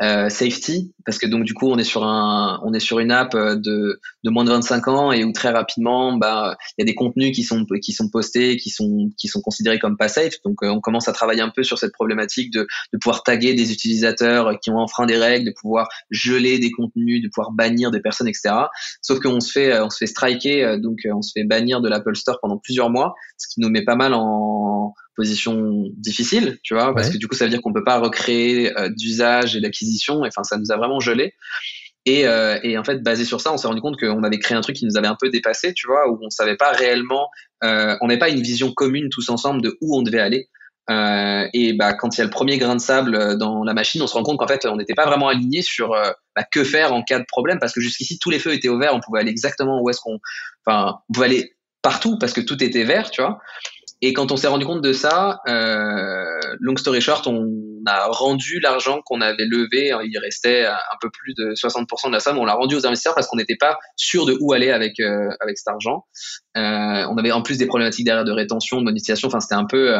euh, 0.00 0.12
euh, 0.12 0.28
safety, 0.28 0.92
parce 1.04 1.18
que 1.18 1.26
donc 1.26 1.44
du 1.44 1.54
coup, 1.54 1.68
on 1.70 1.78
est 1.78 1.84
sur 1.84 2.04
un, 2.04 2.60
on 2.64 2.72
est 2.74 2.80
sur 2.80 2.98
une 2.98 3.10
app 3.10 3.34
de, 3.34 4.00
de 4.24 4.30
moins 4.30 4.44
de 4.44 4.50
25 4.50 4.88
ans 4.88 5.12
et 5.12 5.24
où 5.24 5.32
très 5.32 5.50
rapidement, 5.50 6.16
bah, 6.16 6.56
il 6.76 6.82
y 6.82 6.84
a 6.84 6.86
des 6.86 6.94
contenus 6.94 7.34
qui 7.34 7.42
sont 7.44 7.64
qui 7.82 7.92
sont 7.92 8.08
postés, 8.08 8.56
qui 8.56 8.70
sont 8.70 9.10
qui 9.18 9.28
sont 9.28 9.40
considérés 9.40 9.78
comme 9.78 9.96
pas 9.96 10.08
safe. 10.08 10.34
Donc, 10.44 10.62
on 10.62 10.80
commence 10.80 11.08
à 11.08 11.12
travailler 11.12 11.40
un 11.40 11.50
peu 11.50 11.62
sur 11.62 11.78
cette 11.78 11.92
problématique 11.92 12.52
de 12.52 12.66
de 12.92 12.98
pouvoir 12.98 13.22
taguer 13.22 13.54
des 13.54 13.72
utilisateurs 13.72 14.58
qui 14.60 14.70
ont 14.70 14.78
enfreint 14.78 15.06
des 15.06 15.16
règles, 15.16 15.46
de 15.46 15.54
pouvoir 15.60 15.88
geler 16.10 16.58
des 16.58 16.70
contenus, 16.70 17.22
de 17.22 17.28
pouvoir 17.28 17.52
bannir 17.52 17.90
des 17.90 18.00
personnes, 18.00 18.28
etc. 18.28 18.54
Sauf 19.00 19.20
qu'on 19.20 19.40
se 19.40 19.52
fait, 19.52 19.80
on 19.80 19.90
se 19.90 19.98
fait 19.98 20.06
striker, 20.06 20.64
euh, 20.64 20.78
donc 20.78 20.98
euh, 21.04 21.12
on 21.14 21.22
se 21.22 21.32
fait 21.34 21.44
bannir 21.44 21.80
de 21.80 21.88
l'Apple 21.88 22.16
Store 22.16 22.38
pendant 22.40 22.58
plusieurs 22.58 22.90
mois, 22.90 23.14
ce 23.38 23.48
qui 23.48 23.60
nous 23.60 23.68
met 23.68 23.84
pas 23.84 23.96
mal 23.96 24.14
en 24.14 24.94
position 25.16 25.84
difficile, 25.96 26.58
tu 26.62 26.74
vois, 26.74 26.94
parce 26.94 27.10
que 27.10 27.18
du 27.18 27.28
coup 27.28 27.34
ça 27.34 27.44
veut 27.44 27.50
dire 27.50 27.60
qu'on 27.60 27.72
peut 27.72 27.84
pas 27.84 27.98
recréer 27.98 28.76
euh, 28.78 28.88
d'usage 28.88 29.56
et 29.56 29.60
d'acquisition. 29.60 30.22
Enfin, 30.26 30.44
ça 30.44 30.56
nous 30.58 30.70
a 30.72 30.76
vraiment 30.76 31.00
gelé. 31.00 31.34
Et, 32.04 32.22
et, 32.64 32.76
en 32.78 32.82
fait, 32.82 33.00
basé 33.00 33.24
sur 33.24 33.40
ça, 33.40 33.52
on 33.52 33.56
s'est 33.56 33.68
rendu 33.68 33.80
compte 33.80 33.96
qu'on 33.96 34.24
avait 34.24 34.40
créé 34.40 34.58
un 34.58 34.60
truc 34.60 34.74
qui 34.74 34.86
nous 34.86 34.96
avait 34.96 35.06
un 35.06 35.16
peu 35.16 35.30
dépassé, 35.30 35.72
tu 35.72 35.86
vois, 35.86 36.10
où 36.10 36.18
on 36.20 36.30
savait 36.30 36.56
pas 36.56 36.72
réellement, 36.72 37.28
on 37.62 38.08
n'avait 38.08 38.18
pas 38.18 38.28
une 38.28 38.42
vision 38.42 38.72
commune 38.72 39.08
tous 39.08 39.28
ensemble 39.28 39.62
de 39.62 39.78
où 39.80 39.96
on 39.96 40.02
devait 40.02 40.18
aller. 40.18 40.48
Euh, 40.90 41.48
et 41.52 41.72
bah, 41.74 41.94
quand 41.94 42.16
il 42.16 42.18
y 42.18 42.22
a 42.22 42.24
le 42.24 42.30
premier 42.30 42.58
grain 42.58 42.74
de 42.74 42.80
sable 42.80 43.14
euh, 43.14 43.36
dans 43.36 43.62
la 43.62 43.72
machine, 43.72 44.02
on 44.02 44.06
se 44.06 44.14
rend 44.14 44.22
compte 44.22 44.38
qu'en 44.38 44.48
fait, 44.48 44.66
on 44.66 44.76
n'était 44.76 44.94
pas 44.94 45.06
vraiment 45.06 45.28
aligné 45.28 45.62
sur 45.62 45.92
euh, 45.92 46.10
bah, 46.34 46.44
que 46.50 46.64
faire 46.64 46.92
en 46.92 47.02
cas 47.02 47.20
de 47.20 47.24
problème, 47.26 47.58
parce 47.60 47.72
que 47.72 47.80
jusqu'ici, 47.80 48.18
tous 48.18 48.30
les 48.30 48.40
feux 48.40 48.52
étaient 48.52 48.68
au 48.68 48.78
vert, 48.78 48.94
on 48.94 49.00
pouvait 49.00 49.20
aller 49.20 49.30
exactement 49.30 49.80
où 49.80 49.90
est-ce 49.90 50.00
qu'on... 50.00 50.18
Enfin, 50.66 50.98
on 51.08 51.12
pouvait 51.12 51.26
aller 51.26 51.56
partout, 51.82 52.18
parce 52.18 52.32
que 52.32 52.40
tout 52.40 52.62
était 52.62 52.84
vert, 52.84 53.10
tu 53.10 53.22
vois. 53.22 53.38
Et 54.02 54.12
quand 54.12 54.32
on 54.32 54.36
s'est 54.36 54.48
rendu 54.48 54.66
compte 54.66 54.82
de 54.82 54.92
ça, 54.92 55.40
euh, 55.48 56.24
long 56.60 56.76
story 56.76 57.00
short, 57.00 57.26
on 57.26 57.48
a 57.86 58.06
rendu 58.08 58.60
l'argent 58.60 59.00
qu'on 59.04 59.20
avait 59.20 59.46
levé, 59.46 59.92
il 60.04 60.18
restait 60.18 60.66
un 60.66 60.96
peu 61.00 61.08
plus 61.10 61.34
de 61.34 61.54
60% 61.54 62.08
de 62.08 62.12
la 62.12 62.20
somme, 62.20 62.38
on 62.38 62.44
l'a 62.44 62.54
rendu 62.54 62.74
aux 62.74 62.86
investisseurs 62.86 63.14
parce 63.14 63.26
qu'on 63.28 63.36
n'était 63.36 63.56
pas 63.56 63.78
sûr 63.96 64.26
de 64.26 64.36
où 64.40 64.52
aller 64.52 64.70
avec 64.70 65.00
avec 65.00 65.58
cet 65.58 65.68
argent. 65.68 66.04
on 66.54 67.16
avait 67.16 67.32
en 67.32 67.42
plus 67.42 67.58
des 67.58 67.66
problématiques 67.66 68.04
derrière 68.04 68.24
de 68.24 68.32
rétention, 68.32 68.78
de 68.78 68.84
monétisation, 68.84 69.28
enfin 69.28 69.40
c'était 69.40 69.54
un 69.54 69.66
peu 69.66 69.96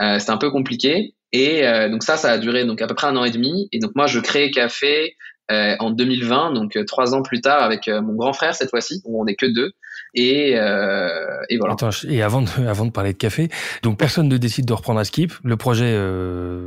euh, 0.00 0.18
c'était 0.18 0.30
un 0.30 0.38
peu 0.38 0.50
compliqué. 0.50 1.14
Et 1.32 1.66
euh, 1.66 1.88
donc 1.88 2.02
ça, 2.02 2.16
ça 2.16 2.30
a 2.32 2.38
duré 2.38 2.64
donc 2.64 2.80
à 2.80 2.86
peu 2.86 2.94
près 2.94 3.06
un 3.06 3.16
an 3.16 3.24
et 3.24 3.30
demi. 3.30 3.68
Et 3.72 3.78
donc 3.78 3.92
moi, 3.94 4.06
je 4.06 4.20
crée 4.20 4.50
Café 4.50 5.16
euh, 5.50 5.76
en 5.78 5.90
2020, 5.90 6.52
donc 6.52 6.76
euh, 6.76 6.84
trois 6.84 7.14
ans 7.14 7.22
plus 7.22 7.40
tard, 7.40 7.62
avec 7.62 7.88
mon 7.88 8.14
grand 8.14 8.32
frère 8.32 8.54
cette 8.54 8.70
fois-ci, 8.70 9.02
on 9.04 9.24
n'est 9.24 9.36
que 9.36 9.46
deux. 9.46 9.72
Et, 10.14 10.52
et 10.52 11.58
voilà. 11.58 11.74
Attends, 11.74 11.90
et 12.08 12.22
avant 12.22 12.42
de, 12.42 12.48
avant 12.68 12.86
de 12.86 12.90
parler 12.90 13.12
de 13.12 13.18
café, 13.18 13.48
donc 13.82 13.98
personne 13.98 14.28
ne 14.28 14.36
décide 14.36 14.64
de 14.64 14.72
reprendre 14.72 15.00
à 15.00 15.04
Skip. 15.04 15.32
Le 15.44 15.56
projet 15.56 15.96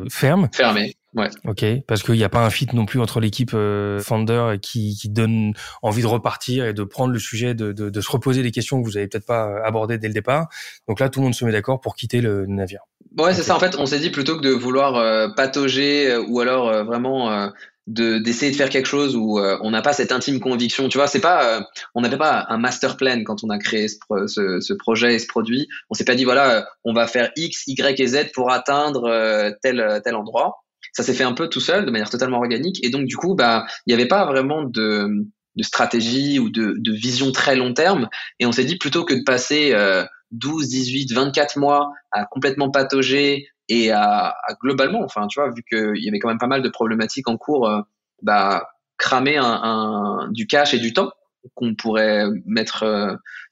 ferme? 0.09 0.49
Fermé. 0.53 0.95
Ouais. 1.13 1.29
Ok, 1.45 1.65
parce 1.87 2.03
qu'il 2.03 2.15
n'y 2.15 2.23
a 2.23 2.29
pas 2.29 2.45
un 2.45 2.49
fit 2.49 2.67
non 2.73 2.85
plus 2.85 3.01
entre 3.01 3.19
l'équipe 3.19 3.51
euh, 3.53 3.99
Founder 3.99 4.55
qui, 4.61 4.95
qui 4.95 5.09
donne 5.09 5.53
envie 5.81 6.01
de 6.01 6.07
repartir 6.07 6.65
et 6.65 6.73
de 6.73 6.83
prendre 6.83 7.11
le 7.11 7.19
sujet, 7.19 7.53
de, 7.53 7.73
de, 7.73 7.89
de 7.89 8.01
se 8.01 8.09
reposer 8.09 8.43
des 8.43 8.51
questions 8.51 8.81
que 8.81 8.87
vous 8.87 8.95
avez 8.95 9.07
peut-être 9.07 9.25
pas 9.25 9.61
abordées 9.65 9.97
dès 9.97 10.07
le 10.07 10.13
départ. 10.13 10.47
Donc 10.87 11.01
là, 11.01 11.09
tout 11.09 11.19
le 11.19 11.25
monde 11.25 11.35
se 11.35 11.43
met 11.43 11.51
d'accord 11.51 11.81
pour 11.81 11.95
quitter 11.95 12.21
le 12.21 12.45
navire. 12.45 12.81
Ouais, 13.17 13.33
c'est 13.33 13.43
ça. 13.43 13.55
En 13.55 13.59
fait, 13.59 13.75
on 13.77 13.85
s'est 13.85 13.99
dit 13.99 14.09
plutôt 14.09 14.37
que 14.37 14.41
de 14.41 14.51
vouloir 14.51 14.95
euh, 14.95 15.27
patauger 15.35 16.09
euh, 16.09 16.23
ou 16.29 16.39
alors 16.39 16.69
euh, 16.69 16.83
vraiment 16.83 17.49
d'essayer 17.87 18.51
de 18.51 18.55
faire 18.55 18.69
quelque 18.69 18.85
chose 18.85 19.15
où 19.15 19.39
on 19.39 19.71
n'a 19.71 19.81
pas 19.81 19.93
cette 19.93 20.11
intime 20.11 20.39
conviction. 20.39 20.87
Tu 20.87 20.97
vois, 20.97 21.07
c'est 21.07 21.19
pas, 21.19 21.67
on 21.95 22.01
n'avait 22.01 22.17
pas 22.17 22.45
un 22.49 22.57
master 22.57 22.95
plan 22.95 23.23
quand 23.23 23.43
on 23.43 23.49
a 23.49 23.57
créé 23.57 23.87
ce, 23.87 24.59
ce, 24.59 24.73
projet 24.73 25.15
et 25.15 25.19
ce 25.19 25.27
produit. 25.27 25.67
On 25.89 25.93
s'est 25.93 26.05
pas 26.05 26.15
dit 26.15 26.23
voilà, 26.23 26.67
on 26.83 26.93
va 26.93 27.07
faire 27.07 27.31
X, 27.35 27.63
Y 27.67 27.99
et 27.99 28.07
Z 28.07 28.31
pour 28.33 28.51
atteindre 28.51 29.51
tel 29.61 30.01
tel 30.03 30.15
endroit 30.15 30.61
ça 30.93 31.03
s'est 31.03 31.13
fait 31.13 31.23
un 31.23 31.33
peu 31.33 31.47
tout 31.47 31.59
seul, 31.59 31.85
de 31.85 31.91
manière 31.91 32.09
totalement 32.09 32.37
organique. 32.37 32.83
Et 32.85 32.89
donc, 32.89 33.05
du 33.05 33.15
coup, 33.15 33.35
bah, 33.35 33.65
il 33.85 33.91
n'y 33.91 33.93
avait 33.93 34.07
pas 34.07 34.25
vraiment 34.25 34.63
de, 34.63 35.25
de 35.55 35.63
stratégie 35.63 36.39
ou 36.39 36.49
de, 36.49 36.75
de, 36.77 36.91
vision 36.91 37.31
très 37.31 37.55
long 37.55 37.73
terme. 37.73 38.09
Et 38.39 38.45
on 38.45 38.51
s'est 38.51 38.65
dit, 38.65 38.77
plutôt 38.77 39.05
que 39.05 39.13
de 39.13 39.23
passer 39.23 39.73
euh, 39.73 40.03
12, 40.31 40.67
18, 40.67 41.13
24 41.13 41.57
mois 41.57 41.91
à 42.11 42.25
complètement 42.25 42.71
patauger 42.71 43.47
et 43.71 43.91
à, 43.91 44.29
à 44.29 44.53
globalement, 44.61 45.03
enfin, 45.03 45.27
tu 45.27 45.39
vois, 45.39 45.49
vu 45.49 45.63
qu'il 45.63 46.03
y 46.03 46.09
avait 46.09 46.19
quand 46.19 46.29
même 46.29 46.37
pas 46.37 46.47
mal 46.47 46.61
de 46.61 46.69
problématiques 46.69 47.27
en 47.27 47.37
cours, 47.37 47.67
euh, 47.67 47.81
bah, 48.21 48.67
cramer 48.97 49.37
un, 49.37 50.27
du 50.31 50.47
cash 50.47 50.73
et 50.73 50.79
du 50.79 50.93
temps 50.93 51.11
qu'on 51.55 51.73
pourrait 51.73 52.25
mettre 52.45 52.83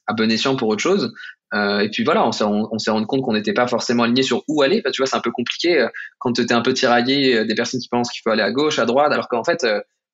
à 0.06 0.14
bon 0.14 0.32
escient 0.32 0.56
pour 0.56 0.68
autre 0.68 0.82
chose. 0.82 1.14
Euh, 1.54 1.80
et 1.80 1.90
puis 1.90 2.04
voilà, 2.04 2.26
on 2.26 2.32
s'est, 2.32 2.44
on, 2.44 2.78
s'est 2.78 2.92
rendu 2.92 3.08
compte 3.08 3.22
qu'on 3.22 3.34
n'était 3.34 3.54
pas 3.54 3.68
forcément 3.68 4.04
aligné 4.04 4.22
sur 4.22 4.44
où 4.48 4.62
aller. 4.62 4.84
tu 4.94 5.02
vois, 5.02 5.08
c'est 5.08 5.16
un 5.16 5.22
peu 5.22 5.32
compliqué 5.32 5.80
euh, 5.80 5.88
quand 6.20 6.34
tu 6.34 6.42
es 6.42 6.54
un 6.54 6.62
peu 6.62 6.74
tiraillé, 6.74 7.38
euh, 7.38 7.46
des 7.46 7.56
personnes 7.56 7.80
qui 7.80 7.90
pensent 7.90 8.12
qu'il 8.12 8.22
faut 8.24 8.30
aller 8.30 8.44
à 8.44 8.52
gauche, 8.52 8.80
à 8.80 8.86
droite, 8.86 9.12
alors 9.12 9.28
qu'en 9.28 9.44
fait, 9.44 9.66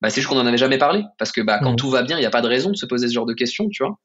bah, 0.02 0.10
c'est 0.10 0.22
juste 0.22 0.28
qu'on 0.28 0.36
n'en 0.36 0.46
avait 0.46 0.58
jamais 0.58 0.78
parlé. 0.78 1.04
Parce 1.18 1.32
que 1.32 1.42
bah, 1.42 1.60
quand 1.62 1.74
mmh. 1.74 1.78
tout 1.78 1.90
va 1.90 2.04
bien, 2.04 2.18
il 2.18 2.22
n'y 2.22 2.26
a 2.26 2.32
pas 2.32 2.42
de 2.42 2.48
raison 2.48 2.72
de 2.72 2.78
se 2.78 2.86
poser 2.86 3.08
ce 3.08 3.14
genre 3.14 3.26
de 3.26 3.34
questions, 3.34 3.68
tu 3.70 3.84
vois. 3.84 3.98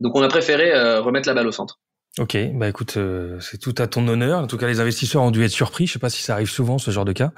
Donc 0.00 0.14
on 0.16 0.22
a 0.22 0.28
préféré 0.28 0.98
remettre 1.00 1.28
la 1.28 1.34
balle 1.34 1.48
au 1.48 1.52
centre. 1.52 1.80
Ok, 2.18 2.36
bah 2.54 2.68
écoute, 2.68 2.98
c'est 3.40 3.58
tout 3.58 3.74
à 3.78 3.86
ton 3.86 4.06
honneur. 4.08 4.40
En 4.40 4.46
tout 4.46 4.56
cas, 4.56 4.66
les 4.66 4.80
investisseurs 4.80 5.22
ont 5.22 5.30
dû 5.30 5.44
être 5.44 5.52
surpris. 5.52 5.86
Je 5.86 5.92
sais 5.92 5.98
pas 5.98 6.10
si 6.10 6.22
ça 6.22 6.34
arrive 6.34 6.50
souvent 6.50 6.78
ce 6.78 6.90
genre 6.90 7.04
de 7.04 7.12
cas. 7.12 7.32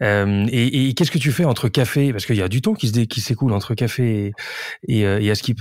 et, 0.00 0.88
et 0.88 0.94
qu'est-ce 0.94 1.10
que 1.10 1.18
tu 1.18 1.32
fais 1.32 1.44
entre 1.44 1.68
café, 1.68 2.12
parce 2.12 2.26
qu'il 2.26 2.36
y 2.36 2.42
a 2.42 2.48
du 2.48 2.60
temps 2.60 2.74
qui 2.74 2.88
se 2.88 3.00
qui 3.00 3.20
s'écoule 3.20 3.52
entre 3.52 3.74
café 3.74 4.32
et, 4.88 5.00
et, 5.00 5.00
et 5.02 5.30
Askip. 5.30 5.60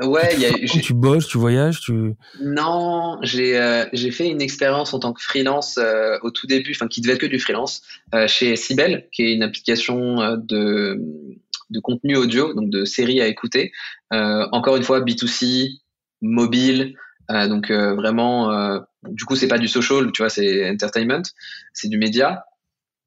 Ouais, 0.00 0.34
tu, 0.34 0.40
y 0.40 0.46
a, 0.46 0.80
tu 0.80 0.94
bosses, 0.94 1.26
tu 1.26 1.38
voyages, 1.38 1.80
tu. 1.80 2.14
Non, 2.40 3.18
j'ai 3.22 3.58
euh, 3.58 3.84
j'ai 3.92 4.12
fait 4.12 4.28
une 4.28 4.40
expérience 4.40 4.94
en 4.94 5.00
tant 5.00 5.12
que 5.12 5.22
freelance 5.22 5.76
euh, 5.78 6.18
au 6.22 6.30
tout 6.30 6.46
début, 6.46 6.72
enfin 6.72 6.86
qui 6.86 7.00
devait 7.00 7.14
être 7.14 7.20
que 7.20 7.26
du 7.26 7.40
freelance, 7.40 7.82
euh, 8.14 8.28
chez 8.28 8.54
Sibel, 8.54 9.08
qui 9.12 9.24
est 9.24 9.32
une 9.32 9.42
application 9.42 10.20
euh, 10.20 10.36
de 10.36 11.00
de 11.70 11.80
contenu 11.80 12.16
audio, 12.16 12.54
donc 12.54 12.70
de 12.70 12.84
séries 12.84 13.20
à 13.20 13.26
écouter. 13.26 13.72
encore 14.10 14.76
une 14.76 14.84
fois, 14.84 15.00
B2C, 15.02 15.80
mobile, 16.22 16.94
donc 17.28 17.70
vraiment, 17.70 18.80
du 19.04 19.24
coup 19.24 19.36
c'est 19.36 19.48
pas 19.48 19.58
du 19.58 19.68
social, 19.68 20.10
tu 20.12 20.22
vois, 20.22 20.30
c'est 20.30 20.68
entertainment, 20.70 21.22
c'est 21.72 21.88
du 21.88 21.98
média. 21.98 22.44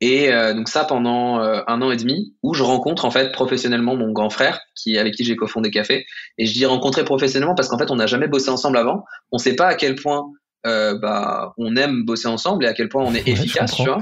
Et 0.02 0.34
euh, 0.34 0.56
donc 0.56 0.68
ça 0.68 0.84
pendant 0.84 1.40
euh, 1.42 1.62
un 1.68 1.80
an 1.84 1.92
et 1.92 1.96
demi, 1.96 2.34
où 2.42 2.56
je 2.56 2.64
rencontre 2.64 3.06
en 3.06 3.12
fait 3.12 3.32
professionnellement 3.32 3.96
mon 3.96 4.12
grand 4.12 4.32
frère, 4.32 4.60
qui 4.76 4.98
avec 4.98 5.14
qui 5.14 5.24
j'ai 5.24 5.36
cofondé 5.36 5.70
Café. 5.70 6.08
Et 6.40 6.48
je 6.48 6.54
dis 6.54 6.66
rencontrer 6.66 7.06
professionnellement 7.06 7.54
parce 7.54 7.70
qu'en 7.70 7.78
fait 7.78 7.92
on 7.92 7.96
n'a 7.96 8.08
jamais 8.08 8.28
bossé 8.28 8.50
ensemble 8.50 8.78
avant. 8.78 9.06
On 9.32 9.38
ne 9.38 9.42
sait 9.42 9.56
pas 9.56 9.68
à 9.68 9.76
quel 9.76 9.94
point 9.94 10.26
euh, 10.66 10.98
bah 10.98 11.54
on 11.58 11.76
aime 11.76 12.04
bosser 12.04 12.28
ensemble 12.28 12.66
et 12.66 12.68
à 12.68 12.74
quel 12.74 12.90
point 12.90 13.04
on 13.04 13.14
est 13.14 13.28
efficace, 13.28 13.76
tu 13.76 13.84
vois. 13.84 14.00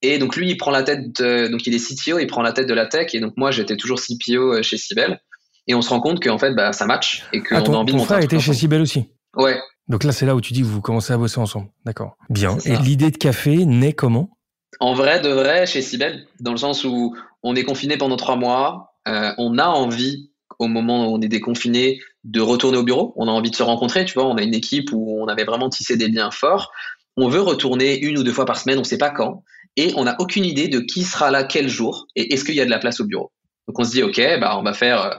Et 0.00 0.18
donc 0.18 0.36
lui 0.36 0.48
il 0.48 0.56
prend 0.56 0.70
la 0.70 0.84
tête, 0.84 1.20
de, 1.20 1.48
donc 1.48 1.66
il 1.66 1.74
est 1.74 1.84
CTO, 1.84 2.20
il 2.20 2.28
prend 2.28 2.42
la 2.42 2.52
tête 2.52 2.68
de 2.68 2.74
la 2.74 2.86
tech. 2.86 3.12
Et 3.12 3.18
donc 3.18 3.36
moi 3.36 3.50
j'étais 3.50 3.76
toujours 3.76 3.98
CPO 4.00 4.62
chez 4.62 4.78
Sibel. 4.78 5.20
Et 5.66 5.74
on 5.74 5.82
se 5.82 5.90
rend 5.90 6.00
compte 6.00 6.22
qu'en 6.22 6.38
fait 6.38 6.54
bah 6.54 6.72
ça 6.72 6.86
match 6.86 7.24
et 7.32 7.42
qu'on 7.42 7.56
ah, 7.56 7.58
a 7.58 7.78
envie 7.78 7.92
ton 7.92 8.04
frère 8.04 8.20
était 8.20 8.38
chez 8.38 8.54
Sibel 8.54 8.80
aussi. 8.80 9.06
Ouais. 9.36 9.60
Donc 9.88 10.04
là 10.04 10.12
c'est 10.12 10.26
là 10.26 10.34
où 10.34 10.40
tu 10.40 10.52
dis 10.52 10.60
que 10.60 10.66
vous 10.66 10.80
commencez 10.80 11.12
à 11.12 11.18
bosser 11.18 11.38
ensemble. 11.38 11.68
D'accord. 11.84 12.16
Bien. 12.28 12.58
Et 12.64 12.76
l'idée 12.76 13.10
de 13.10 13.16
Café 13.16 13.64
naît 13.64 13.92
comment? 13.92 14.30
En 14.78 14.94
vrai, 14.94 15.20
de 15.20 15.28
vrai, 15.28 15.66
chez 15.66 15.82
Sibel, 15.82 16.26
dans 16.38 16.52
le 16.52 16.56
sens 16.56 16.84
où 16.84 17.16
on 17.42 17.56
est 17.56 17.64
confiné 17.64 17.96
pendant 17.96 18.16
trois 18.16 18.36
mois, 18.36 18.94
euh, 19.08 19.32
on 19.36 19.58
a 19.58 19.66
envie, 19.66 20.30
au 20.58 20.68
moment 20.68 21.08
où 21.08 21.16
on 21.16 21.20
est 21.20 21.28
déconfiné, 21.28 22.00
de 22.24 22.40
retourner 22.40 22.78
au 22.78 22.82
bureau. 22.82 23.12
On 23.16 23.28
a 23.28 23.30
envie 23.30 23.50
de 23.50 23.56
se 23.56 23.62
rencontrer, 23.62 24.04
tu 24.04 24.14
vois. 24.14 24.26
On 24.26 24.36
a 24.36 24.42
une 24.42 24.54
équipe 24.54 24.90
où 24.92 25.20
on 25.20 25.26
avait 25.26 25.44
vraiment 25.44 25.68
tissé 25.68 25.96
des 25.96 26.08
liens 26.08 26.30
forts. 26.30 26.70
On 27.16 27.28
veut 27.28 27.40
retourner 27.40 27.98
une 28.00 28.18
ou 28.18 28.22
deux 28.22 28.32
fois 28.32 28.44
par 28.44 28.58
semaine, 28.58 28.78
on 28.78 28.82
ne 28.82 28.86
sait 28.86 28.98
pas 28.98 29.10
quand. 29.10 29.42
Et 29.76 29.92
on 29.96 30.04
n'a 30.04 30.16
aucune 30.18 30.44
idée 30.44 30.68
de 30.68 30.80
qui 30.80 31.04
sera 31.04 31.30
là 31.30 31.44
quel 31.44 31.68
jour 31.68 32.06
et 32.16 32.32
est-ce 32.32 32.44
qu'il 32.44 32.54
y 32.54 32.60
a 32.60 32.64
de 32.64 32.70
la 32.70 32.78
place 32.78 33.00
au 33.00 33.04
bureau. 33.04 33.32
Donc 33.68 33.78
on 33.78 33.84
se 33.84 33.90
dit, 33.90 34.02
OK, 34.02 34.20
bah, 34.40 34.56
on 34.58 34.62
va 34.62 34.72
faire 34.72 35.02
euh, 35.02 35.14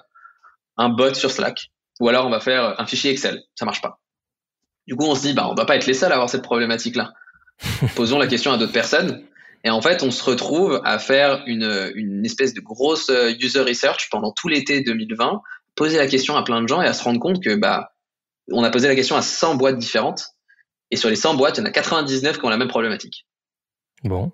un 0.77 0.89
bot 0.89 1.13
sur 1.13 1.31
Slack 1.31 1.71
ou 1.99 2.09
alors 2.09 2.25
on 2.25 2.29
va 2.29 2.39
faire 2.39 2.79
un 2.79 2.85
fichier 2.85 3.11
Excel. 3.11 3.43
Ça 3.55 3.65
marche 3.65 3.81
pas. 3.81 4.00
Du 4.87 4.95
coup, 4.95 5.05
on 5.05 5.15
se 5.15 5.21
dit, 5.21 5.33
bah, 5.33 5.47
on 5.49 5.55
va 5.55 5.65
pas 5.65 5.75
être 5.75 5.85
les 5.85 5.93
seuls 5.93 6.11
à 6.11 6.15
avoir 6.15 6.29
cette 6.29 6.41
problématique-là. 6.41 7.13
Posons 7.95 8.17
la 8.17 8.27
question 8.27 8.51
à 8.51 8.57
d'autres 8.57 8.73
personnes. 8.73 9.23
Et 9.63 9.69
en 9.69 9.81
fait, 9.81 10.01
on 10.01 10.11
se 10.11 10.23
retrouve 10.23 10.81
à 10.83 10.97
faire 10.97 11.43
une, 11.45 11.91
une 11.95 12.25
espèce 12.25 12.53
de 12.53 12.61
grosse 12.61 13.09
euh, 13.09 13.31
user 13.39 13.61
research 13.61 14.09
pendant 14.09 14.31
tout 14.31 14.47
l'été 14.47 14.81
2020, 14.81 15.41
poser 15.75 15.97
la 15.97 16.07
question 16.07 16.35
à 16.35 16.43
plein 16.43 16.61
de 16.61 16.67
gens 16.67 16.81
et 16.81 16.87
à 16.87 16.93
se 16.93 17.03
rendre 17.03 17.19
compte 17.19 17.43
que 17.43 17.55
bah, 17.55 17.91
on 18.51 18.63
a 18.63 18.71
posé 18.71 18.87
la 18.87 18.95
question 18.95 19.15
à 19.15 19.21
100 19.21 19.55
boîtes 19.55 19.77
différentes. 19.77 20.25
Et 20.89 20.97
sur 20.97 21.09
les 21.09 21.15
100 21.15 21.35
boîtes, 21.35 21.57
il 21.57 21.61
y 21.61 21.63
en 21.63 21.67
a 21.67 21.71
99 21.71 22.39
qui 22.39 22.45
ont 22.45 22.49
la 22.49 22.57
même 22.57 22.67
problématique. 22.67 23.27
Bon. 24.03 24.31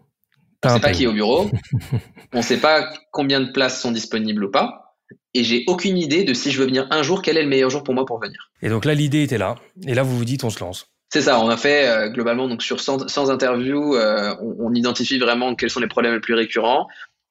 On 0.64 0.70
ne 0.70 0.74
sait 0.74 0.80
pas 0.80 0.92
qui 0.92 1.04
est 1.04 1.08
au 1.08 1.14
bureau. 1.14 1.52
on 2.34 2.38
ne 2.38 2.42
sait 2.42 2.58
pas 2.58 2.92
combien 3.12 3.42
de 3.42 3.52
places 3.52 3.80
sont 3.80 3.92
disponibles 3.92 4.46
ou 4.46 4.52
pas. 4.52 4.87
Et 5.34 5.44
j'ai 5.44 5.64
aucune 5.68 5.98
idée 5.98 6.24
de 6.24 6.34
si 6.34 6.52
je 6.52 6.60
veux 6.60 6.66
venir 6.66 6.88
un 6.92 7.04
jour, 7.04 7.22
quel 7.22 7.38
est 7.38 7.44
le 7.44 7.50
meilleur 7.50 7.70
jour 7.70 7.84
pour 7.84 7.94
moi 7.94 8.06
pour 8.06 8.20
venir. 8.20 8.52
Et 8.62 8.70
donc 8.70 8.86
là, 8.86 8.94
l'idée 8.94 9.24
était 9.24 9.38
là. 9.38 9.56
Et 9.86 9.94
là, 9.94 10.04
vous 10.04 10.18
vous 10.18 10.26
dites, 10.26 10.44
on 10.44 10.50
se 10.50 10.60
lance. 10.60 10.88
C'est 11.10 11.22
ça, 11.22 11.40
on 11.40 11.48
a 11.48 11.56
fait 11.56 11.88
euh, 11.88 12.10
globalement 12.10 12.48
donc 12.48 12.62
sur 12.62 12.82
100, 12.82 13.08
100 13.08 13.30
interviews, 13.30 13.96
euh, 13.96 14.36
on, 14.42 14.74
identifie 14.74 15.18
vraiment 15.20 15.56
quels 15.56 15.70
sont 15.70 15.80
les 15.80 15.88
problèmes 15.88 16.14
les 16.14 16.20
plus 16.20 16.34
récurrents. 16.34 16.88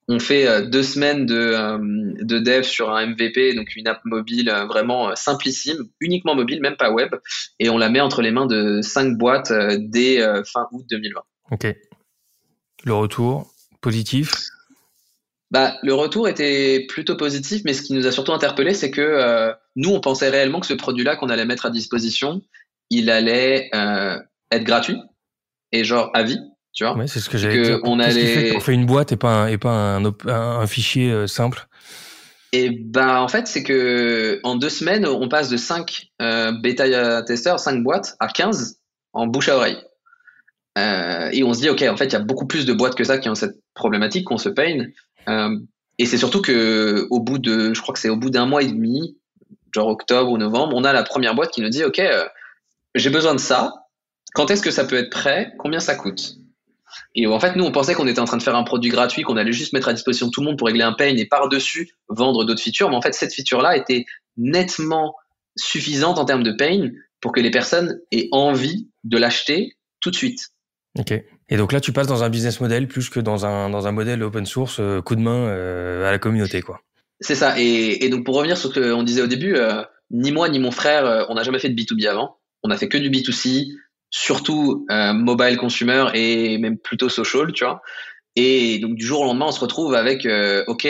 On 0.08 0.18
fait 0.18 0.46
euh, 0.46 0.64
deux 0.64 0.82
semaines 0.82 1.26
de, 1.26 2.24
de 2.24 2.38
dev 2.38 2.62
sur 2.62 2.90
un 2.90 3.06
MVP, 3.06 3.54
donc 3.54 3.76
une 3.76 3.86
app 3.86 4.00
mobile 4.04 4.50
vraiment 4.66 5.14
simplissime, 5.14 5.76
uniquement 6.00 6.34
mobile, 6.34 6.60
même 6.62 6.76
pas 6.76 6.90
web, 6.90 7.14
et 7.58 7.68
on 7.68 7.76
la 7.76 7.90
met 7.90 8.00
entre 8.00 8.22
les 8.22 8.30
mains 8.30 8.46
de 8.46 8.80
cinq 8.80 9.18
boîtes 9.18 9.52
dès 9.78 10.22
fin 10.44 10.68
août 10.72 10.86
2020. 10.88 11.20
Ok. 11.50 11.76
Le 12.84 12.94
retour 12.94 13.52
positif 13.82 14.32
bah, 15.50 15.76
le 15.82 15.94
retour 15.94 16.28
était 16.28 16.86
plutôt 16.88 17.16
positif, 17.16 17.62
mais 17.64 17.72
ce 17.72 17.82
qui 17.82 17.92
nous 17.92 18.06
a 18.06 18.12
surtout 18.12 18.32
interpellé, 18.32 18.74
c'est 18.74 18.90
que 18.90 19.54
nous, 19.76 19.90
on 19.90 20.00
pensait 20.00 20.30
réellement 20.30 20.60
que 20.60 20.66
ce 20.66 20.74
produit-là 20.74 21.16
qu'on 21.16 21.28
allait 21.28 21.44
mettre 21.44 21.66
à 21.66 21.70
disposition, 21.70 22.42
il 22.90 23.10
allait 23.10 23.68
euh, 23.74 24.18
être 24.50 24.64
gratuit 24.64 24.98
et 25.72 25.84
genre 25.84 26.10
à 26.14 26.22
vie, 26.22 26.38
tu 26.72 26.84
vois. 26.84 26.96
Oui, 26.96 27.08
c'est 27.08 27.20
ce 27.20 27.28
que 27.28 27.38
j'allais 27.38 27.62
dire. 27.62 27.80
On 27.84 28.00
allait... 28.00 28.52
fait 28.52 28.60
fait 28.60 28.72
une 28.72 28.86
boîte 28.86 29.12
et 29.12 29.16
pas 29.16 29.30
un, 29.30 29.46
et 29.48 29.58
pas 29.58 29.70
un, 29.70 30.04
un, 30.04 30.66
fichier 30.66 31.10
euh, 31.10 31.26
simple? 31.26 31.66
Et 32.52 32.70
ben 32.70 33.18
en 33.18 33.28
fait, 33.28 33.46
c'est 33.48 33.62
que 33.62 34.40
en 34.44 34.54
deux 34.54 34.68
semaines, 34.68 35.06
on 35.06 35.28
passe 35.28 35.50
de 35.50 35.56
5 35.56 36.08
euh, 36.22 36.52
bêta 36.52 37.22
testeurs, 37.22 37.58
5 37.58 37.82
boîtes, 37.82 38.16
à 38.20 38.28
15 38.28 38.78
en 39.12 39.26
bouche 39.26 39.48
à 39.48 39.56
oreille. 39.56 39.78
Euh, 40.78 41.30
et 41.32 41.42
on 41.42 41.54
se 41.54 41.60
dit, 41.60 41.70
ok, 41.70 41.82
en 41.88 41.96
fait, 41.96 42.06
il 42.06 42.12
y 42.12 42.16
a 42.16 42.20
beaucoup 42.20 42.46
plus 42.46 42.66
de 42.66 42.72
boîtes 42.72 42.94
que 42.94 43.04
ça 43.04 43.18
qui 43.18 43.28
ont 43.28 43.34
cette 43.34 43.56
problématique, 43.74 44.26
qu'on 44.26 44.38
se 44.38 44.50
peine. 44.50 44.92
Euh, 45.28 45.56
et 45.98 46.06
c'est 46.06 46.18
surtout 46.18 46.42
que 46.42 47.06
au 47.10 47.20
bout 47.20 47.38
de, 47.38 47.74
je 47.74 47.80
crois 47.80 47.94
que 47.94 48.00
c'est 48.00 48.08
au 48.08 48.16
bout 48.16 48.30
d'un 48.30 48.46
mois 48.46 48.62
et 48.62 48.68
demi, 48.68 49.16
genre 49.74 49.88
octobre 49.88 50.30
ou 50.30 50.38
novembre, 50.38 50.74
on 50.76 50.84
a 50.84 50.92
la 50.92 51.02
première 51.02 51.34
boîte 51.34 51.50
qui 51.50 51.60
nous 51.60 51.68
dit, 51.68 51.84
ok, 51.84 51.98
euh, 51.98 52.26
j'ai 52.94 53.10
besoin 53.10 53.34
de 53.34 53.40
ça. 53.40 53.72
Quand 54.34 54.50
est-ce 54.50 54.62
que 54.62 54.70
ça 54.70 54.84
peut 54.84 54.96
être 54.96 55.10
prêt? 55.10 55.52
Combien 55.58 55.80
ça 55.80 55.94
coûte? 55.94 56.36
Et 57.14 57.26
en 57.26 57.40
fait, 57.40 57.56
nous, 57.56 57.64
on 57.64 57.72
pensait 57.72 57.94
qu'on 57.94 58.06
était 58.06 58.20
en 58.20 58.24
train 58.24 58.36
de 58.36 58.42
faire 58.42 58.56
un 58.56 58.62
produit 58.62 58.90
gratuit, 58.90 59.22
qu'on 59.22 59.36
allait 59.36 59.52
juste 59.52 59.72
mettre 59.72 59.88
à 59.88 59.92
disposition 59.92 60.30
tout 60.30 60.40
le 60.40 60.46
monde 60.46 60.58
pour 60.58 60.66
régler 60.66 60.82
un 60.82 60.92
pain 60.92 61.16
et 61.16 61.26
par-dessus 61.26 61.90
vendre 62.08 62.44
d'autres 62.44 62.60
features. 62.60 62.90
Mais 62.90 62.96
en 62.96 63.02
fait, 63.02 63.14
cette 63.14 63.34
feature-là 63.34 63.76
était 63.76 64.04
nettement 64.36 65.14
suffisante 65.56 66.18
en 66.18 66.24
termes 66.24 66.42
de 66.42 66.52
pain 66.52 66.90
pour 67.20 67.32
que 67.32 67.40
les 67.40 67.50
personnes 67.50 67.98
aient 68.12 68.28
envie 68.32 68.88
de 69.04 69.16
l'acheter 69.18 69.76
tout 70.00 70.10
de 70.10 70.16
suite. 70.16 70.50
Ok. 70.98 71.14
Et 71.48 71.56
donc 71.56 71.72
là, 71.72 71.80
tu 71.80 71.92
passes 71.92 72.08
dans 72.08 72.24
un 72.24 72.28
business 72.28 72.60
model 72.60 72.88
plus 72.88 73.08
que 73.08 73.20
dans 73.20 73.46
un, 73.46 73.70
dans 73.70 73.86
un 73.86 73.92
modèle 73.92 74.22
open 74.22 74.46
source, 74.46 74.78
euh, 74.80 75.00
coup 75.00 75.14
de 75.14 75.20
main 75.20 75.46
euh, 75.46 76.06
à 76.06 76.10
la 76.10 76.18
communauté, 76.18 76.62
quoi. 76.62 76.80
C'est 77.20 77.36
ça. 77.36 77.54
Et, 77.58 78.08
donc 78.10 78.24
pour 78.24 78.34
revenir 78.34 78.58
sur 78.58 78.74
ce 78.74 78.80
qu'on 78.80 79.02
disait 79.02 79.22
au 79.22 79.26
début, 79.26 79.56
euh, 79.56 79.82
ni 80.10 80.32
moi 80.32 80.48
ni 80.48 80.58
mon 80.58 80.70
frère, 80.70 81.26
on 81.28 81.34
n'a 81.34 81.42
jamais 81.42 81.58
fait 81.58 81.70
de 81.70 81.74
B2B 81.74 82.08
avant 82.08 82.36
on 82.66 82.70
a 82.70 82.76
fait 82.76 82.88
que 82.88 82.98
du 82.98 83.10
B2C, 83.10 83.68
surtout 84.10 84.86
euh, 84.90 85.12
mobile 85.12 85.56
consumer 85.56 86.06
et 86.14 86.58
même 86.58 86.78
plutôt 86.78 87.08
social, 87.08 87.52
tu 87.52 87.64
vois. 87.64 87.80
Et 88.34 88.78
donc 88.78 88.96
du 88.96 89.06
jour 89.06 89.20
au 89.20 89.24
lendemain, 89.24 89.46
on 89.48 89.52
se 89.52 89.60
retrouve 89.60 89.94
avec, 89.94 90.26
euh, 90.26 90.64
ok, 90.66 90.86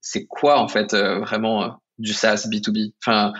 c'est 0.00 0.26
quoi 0.26 0.58
en 0.60 0.68
fait 0.68 0.94
euh, 0.94 1.20
vraiment 1.20 1.80
du 1.98 2.12
SaaS 2.12 2.46
B2B 2.50 2.92
Enfin, 3.04 3.32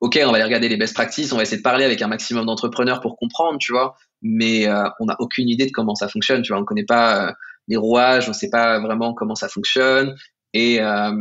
ok, 0.00 0.18
on 0.24 0.30
va 0.30 0.36
aller 0.36 0.44
regarder 0.44 0.68
les 0.68 0.76
best 0.76 0.94
practices, 0.94 1.32
on 1.32 1.36
va 1.36 1.42
essayer 1.42 1.58
de 1.58 1.62
parler 1.62 1.84
avec 1.84 2.00
un 2.02 2.08
maximum 2.08 2.46
d'entrepreneurs 2.46 3.00
pour 3.00 3.16
comprendre, 3.16 3.58
tu 3.58 3.72
vois. 3.72 3.96
Mais 4.22 4.68
on 4.98 5.06
n'a 5.06 5.16
aucune 5.18 5.48
idée 5.48 5.66
de 5.66 5.70
comment 5.72 5.94
ça 5.94 6.08
fonctionne, 6.08 6.42
tu 6.42 6.48
vois. 6.48 6.58
On 6.58 6.62
ne 6.62 6.66
connaît 6.66 6.84
pas 6.84 7.34
les 7.68 7.76
rouages, 7.76 8.26
on 8.26 8.32
ne 8.32 8.34
sait 8.34 8.50
pas 8.50 8.80
vraiment 8.80 9.14
comment 9.14 9.34
ça 9.34 9.48
fonctionne. 9.48 10.14
Et, 10.52 10.80
euh, 10.80 11.12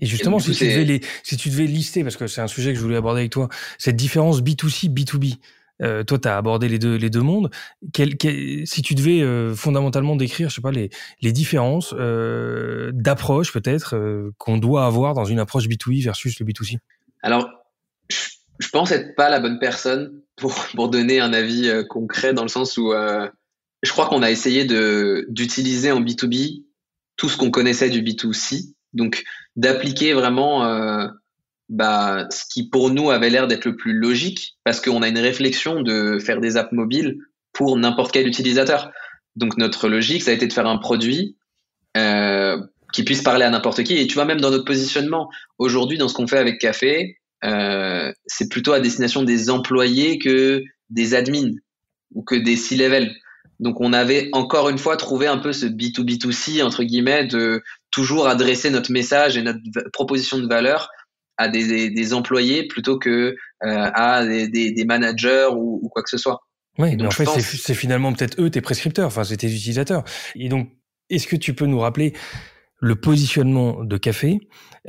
et 0.00 0.06
justement, 0.06 0.38
si, 0.40 0.52
tu 0.52 0.66
devais 0.66 0.84
les, 0.84 1.00
si 1.22 1.36
tu 1.36 1.50
devais 1.50 1.66
lister, 1.66 2.02
parce 2.02 2.16
que 2.16 2.26
c'est 2.26 2.40
un 2.40 2.48
sujet 2.48 2.72
que 2.72 2.78
je 2.78 2.82
voulais 2.82 2.96
aborder 2.96 3.20
avec 3.20 3.32
toi, 3.32 3.48
cette 3.78 3.96
différence 3.96 4.42
B2C, 4.42 4.92
B2B, 4.92 5.36
euh, 5.82 6.04
toi, 6.04 6.18
tu 6.18 6.28
as 6.28 6.36
abordé 6.36 6.68
les 6.68 6.78
deux, 6.78 6.96
les 6.96 7.10
deux 7.10 7.22
mondes. 7.22 7.50
Quel, 7.92 8.16
si 8.64 8.82
tu 8.82 8.94
devais 8.94 9.22
euh, 9.22 9.54
fondamentalement 9.54 10.16
décrire, 10.16 10.48
je 10.48 10.56
sais 10.56 10.60
pas, 10.60 10.72
les, 10.72 10.90
les 11.22 11.32
différences 11.32 11.94
euh, 11.96 12.90
d'approche 12.92 13.52
peut-être 13.52 13.96
euh, 13.96 14.32
qu'on 14.38 14.58
doit 14.58 14.84
avoir 14.84 15.14
dans 15.14 15.24
une 15.24 15.38
approche 15.38 15.66
B2B 15.66 16.02
versus 16.02 16.38
le 16.40 16.46
B2C 16.46 16.78
Alors, 17.22 17.48
je 18.58 18.68
pense 18.68 18.92
être 18.92 19.14
pas 19.14 19.28
la 19.28 19.40
bonne 19.40 19.58
personne 19.58 20.20
pour, 20.36 20.54
pour 20.74 20.88
donner 20.88 21.20
un 21.20 21.32
avis 21.32 21.70
concret 21.88 22.34
dans 22.34 22.42
le 22.42 22.48
sens 22.48 22.76
où 22.76 22.92
je 23.82 23.90
crois 23.90 24.06
qu'on 24.06 24.22
a 24.22 24.30
essayé 24.30 24.64
de 24.64 25.26
d'utiliser 25.28 25.90
en 25.90 26.00
B2B 26.00 26.64
tout 27.16 27.28
ce 27.28 27.36
qu'on 27.36 27.50
connaissait 27.50 27.90
du 27.90 28.02
B2C. 28.02 28.72
Donc, 28.92 29.24
d'appliquer 29.56 30.12
vraiment 30.12 30.64
euh, 30.64 31.06
bah, 31.68 32.26
ce 32.30 32.44
qui 32.50 32.68
pour 32.68 32.90
nous 32.90 33.10
avait 33.10 33.30
l'air 33.30 33.48
d'être 33.48 33.64
le 33.64 33.76
plus 33.76 33.94
logique, 33.94 34.56
parce 34.64 34.80
qu'on 34.80 35.02
a 35.02 35.08
une 35.08 35.18
réflexion 35.18 35.82
de 35.82 36.18
faire 36.18 36.40
des 36.40 36.56
apps 36.56 36.72
mobiles 36.72 37.18
pour 37.52 37.76
n'importe 37.76 38.12
quel 38.12 38.26
utilisateur. 38.26 38.90
Donc, 39.36 39.56
notre 39.56 39.88
logique, 39.88 40.22
ça 40.22 40.30
a 40.30 40.34
été 40.34 40.46
de 40.46 40.52
faire 40.52 40.66
un 40.66 40.78
produit 40.78 41.36
euh, 41.96 42.60
qui 42.92 43.04
puisse 43.04 43.22
parler 43.22 43.44
à 43.44 43.50
n'importe 43.50 43.82
qui. 43.82 43.96
Et 43.96 44.06
tu 44.06 44.14
vois, 44.14 44.24
même 44.24 44.40
dans 44.40 44.50
notre 44.50 44.64
positionnement, 44.64 45.30
aujourd'hui, 45.58 45.98
dans 45.98 46.08
ce 46.08 46.14
qu'on 46.14 46.26
fait 46.26 46.38
avec 46.38 46.60
Café, 46.60 47.18
euh, 47.44 48.12
c'est 48.26 48.48
plutôt 48.48 48.72
à 48.72 48.80
destination 48.80 49.22
des 49.22 49.50
employés 49.50 50.18
que 50.18 50.62
des 50.90 51.14
admins 51.14 51.54
ou 52.14 52.22
que 52.22 52.34
des 52.34 52.56
C-level. 52.56 53.14
Donc 53.60 53.80
on 53.80 53.92
avait 53.92 54.28
encore 54.32 54.68
une 54.68 54.78
fois 54.78 54.96
trouvé 54.96 55.26
un 55.26 55.38
peu 55.38 55.52
ce 55.52 55.66
B2B2C, 55.66 56.62
entre 56.62 56.82
guillemets, 56.82 57.26
de 57.26 57.62
toujours 57.90 58.26
adresser 58.26 58.70
notre 58.70 58.90
message 58.90 59.36
et 59.36 59.42
notre 59.42 59.60
proposition 59.92 60.38
de 60.38 60.46
valeur 60.46 60.88
à 61.38 61.48
des, 61.48 61.90
des 61.90 62.14
employés 62.14 62.66
plutôt 62.66 62.98
que 62.98 63.10
euh, 63.64 63.90
à 63.94 64.24
des, 64.26 64.48
des, 64.48 64.84
managers 64.84 65.48
ou, 65.52 65.80
ou, 65.82 65.88
quoi 65.88 66.02
que 66.02 66.10
ce 66.10 66.18
soit. 66.18 66.40
Oui, 66.78 66.96
donc 66.96 67.08
en 67.08 67.10
fait, 67.10 67.40
c'est 67.40 67.74
finalement 67.74 68.12
peut-être 68.12 68.40
eux 68.40 68.50
tes 68.50 68.60
prescripteurs, 68.60 69.06
enfin 69.06 69.24
c'est 69.24 69.36
tes 69.36 69.52
utilisateurs. 69.52 70.04
Et 70.34 70.48
donc, 70.48 70.70
est-ce 71.10 71.26
que 71.26 71.36
tu 71.36 71.54
peux 71.54 71.66
nous 71.66 71.78
rappeler 71.78 72.14
le 72.82 72.96
positionnement 72.96 73.84
de 73.84 73.96
café, 73.96 74.40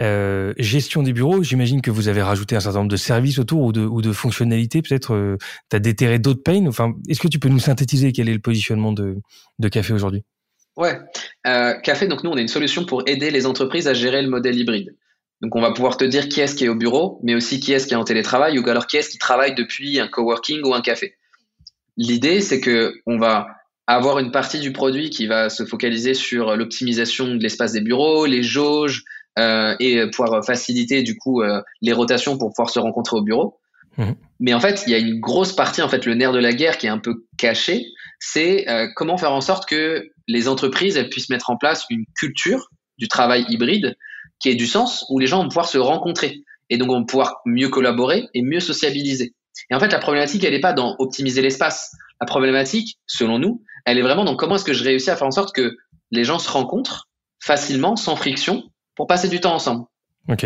euh, 0.02 0.54
gestion 0.58 1.04
des 1.04 1.14
bureaux. 1.14 1.44
J'imagine 1.44 1.82
que 1.82 1.92
vous 1.92 2.08
avez 2.08 2.24
rajouté 2.24 2.56
un 2.56 2.60
certain 2.60 2.80
nombre 2.80 2.92
de 2.92 2.98
services 2.98 3.38
autour 3.38 3.62
ou 3.62 3.72
de, 3.72 4.12
fonctionnalités. 4.12 4.82
Peut-être 4.82 5.14
euh, 5.14 5.38
tu 5.70 5.76
as 5.76 5.80
déterré 5.80 6.18
d'autres 6.18 6.42
pains. 6.42 6.66
Enfin, 6.66 6.94
est-ce 7.08 7.20
que 7.20 7.28
tu 7.28 7.38
peux 7.38 7.50
nous 7.50 7.60
synthétiser 7.60 8.12
quel 8.12 8.30
est 8.30 8.34
le 8.34 8.40
positionnement 8.40 8.94
de, 8.94 9.18
de 9.60 9.68
café 9.70 9.94
aujourd'hui? 9.94 10.24
Ouais, 10.76 11.00
euh, 11.46 11.74
café. 11.82 12.08
Donc 12.08 12.24
nous, 12.24 12.32
on 12.32 12.36
a 12.36 12.42
une 12.42 12.48
solution 12.48 12.84
pour 12.84 13.04
aider 13.06 13.30
les 13.30 13.46
entreprises 13.46 13.88
à 13.88 13.94
gérer 13.94 14.24
le 14.24 14.30
modèle 14.30 14.58
hybride. 14.58 14.96
Donc 15.44 15.56
on 15.56 15.62
va 15.62 15.72
pouvoir 15.72 15.98
te 15.98 16.04
dire 16.04 16.30
qui 16.30 16.42
est-ce 16.42 16.56
qui 16.56 16.66
est 16.66 16.70
au 16.70 16.76
bureau, 16.76 17.20
mais 17.22 17.36
aussi 17.36 17.60
qui 17.60 17.74
est-ce 17.74 17.86
qui 17.86 17.94
est 17.94 17.98
en 17.98 18.04
télétravail 18.04 18.58
ou 18.58 18.68
alors 18.68 18.88
qui 18.88 18.98
est-ce 18.98 19.10
qui 19.10 19.20
travaille 19.20 19.54
depuis 19.54 20.00
un 20.00 20.08
coworking 20.08 20.62
ou 20.64 20.74
un 20.74 20.82
café. 20.82 21.14
L'idée, 21.96 22.42
c'est 22.42 22.60
que 22.60 22.96
on 23.06 23.20
va 23.20 23.46
avoir 23.88 24.20
une 24.20 24.32
partie 24.32 24.60
du 24.60 24.72
produit 24.72 25.10
qui 25.10 25.28
va 25.28 25.50
se 25.50 25.66
focaliser 25.66 26.14
sur 26.14 26.56
l'optimisation 26.56 27.36
de 27.36 27.42
l'espace 27.42 27.74
des 27.74 27.82
bureaux, 27.82 28.26
les 28.26 28.44
jauges 28.44 29.04
euh, 29.40 29.76
et 29.80 30.10
pouvoir 30.12 30.46
faciliter 30.46 31.02
du 31.02 31.18
coup 31.18 31.42
euh, 31.42 31.62
les 31.82 31.92
rotations 31.92 32.38
pour 32.38 32.50
pouvoir 32.50 32.70
se 32.70 32.80
rencontrer 32.80 33.18
au 33.18 33.22
bureau. 33.22 33.60
Mmh. 33.98 34.12
Mais 34.40 34.54
en 34.54 34.60
fait, 34.60 34.84
il 34.88 34.92
y 34.92 34.96
a 34.96 35.00
une 35.00 35.20
grosse 35.20 35.54
partie, 35.54 35.82
en 35.82 35.90
fait, 35.90 36.06
le 36.06 36.16
nerf 36.16 36.32
de 36.32 36.40
la 36.40 36.54
guerre 36.54 36.78
qui 36.78 36.88
est 36.88 36.90
un 36.90 37.00
peu 37.00 37.26
caché, 37.38 37.86
c'est 38.20 38.70
euh, 38.70 38.88
comment 38.96 39.18
faire 39.18 39.34
en 39.34 39.42
sorte 39.42 39.68
que 39.68 40.10
les 40.28 40.48
entreprises 40.48 40.98
elles 40.98 41.10
puissent 41.10 41.30
mettre 41.30 41.50
en 41.50 41.58
place 41.58 41.86
une 41.90 42.06
culture 42.16 42.70
du 42.98 43.08
travail 43.08 43.46
hybride 43.50 43.96
qui 44.40 44.50
ait 44.50 44.56
du 44.56 44.68
sens, 44.68 45.06
où 45.10 45.20
les 45.20 45.28
gens 45.28 45.42
vont 45.42 45.50
pouvoir 45.50 45.68
se 45.68 45.78
rencontrer 45.78 46.44
et 46.70 46.78
donc 46.78 46.90
vont 46.90 47.06
pouvoir 47.06 47.42
mieux 47.46 47.70
collaborer 47.70 48.28
et 48.34 48.42
mieux 48.42 48.60
sociabiliser. 48.60 49.34
Et 49.70 49.76
en 49.76 49.80
fait, 49.80 49.92
la 49.92 50.00
problématique, 50.00 50.44
elle 50.44 50.54
n'est 50.54 50.60
pas 50.60 50.74
dans 50.74 50.96
optimiser 51.00 51.42
l'espace. 51.42 51.92
La 52.20 52.26
problématique, 52.26 52.98
selon 53.06 53.40
nous, 53.40 53.64
elle 53.86 53.98
est 53.98 54.02
vraiment 54.02 54.24
dans 54.24 54.36
comment 54.36 54.56
est-ce 54.56 54.66
que 54.66 54.74
je 54.74 54.84
réussis 54.84 55.10
à 55.10 55.16
faire 55.16 55.28
en 55.28 55.32
sorte 55.32 55.54
que 55.54 55.76
les 56.12 56.24
gens 56.24 56.40
se 56.40 56.50
rencontrent 56.50 57.10
facilement, 57.40 57.96
sans 57.96 58.16
friction, 58.16 58.64
pour 58.96 59.08
passer 59.08 59.28
du 59.28 59.40
temps 59.40 59.54
ensemble. 59.54 59.86
Ok. 60.30 60.46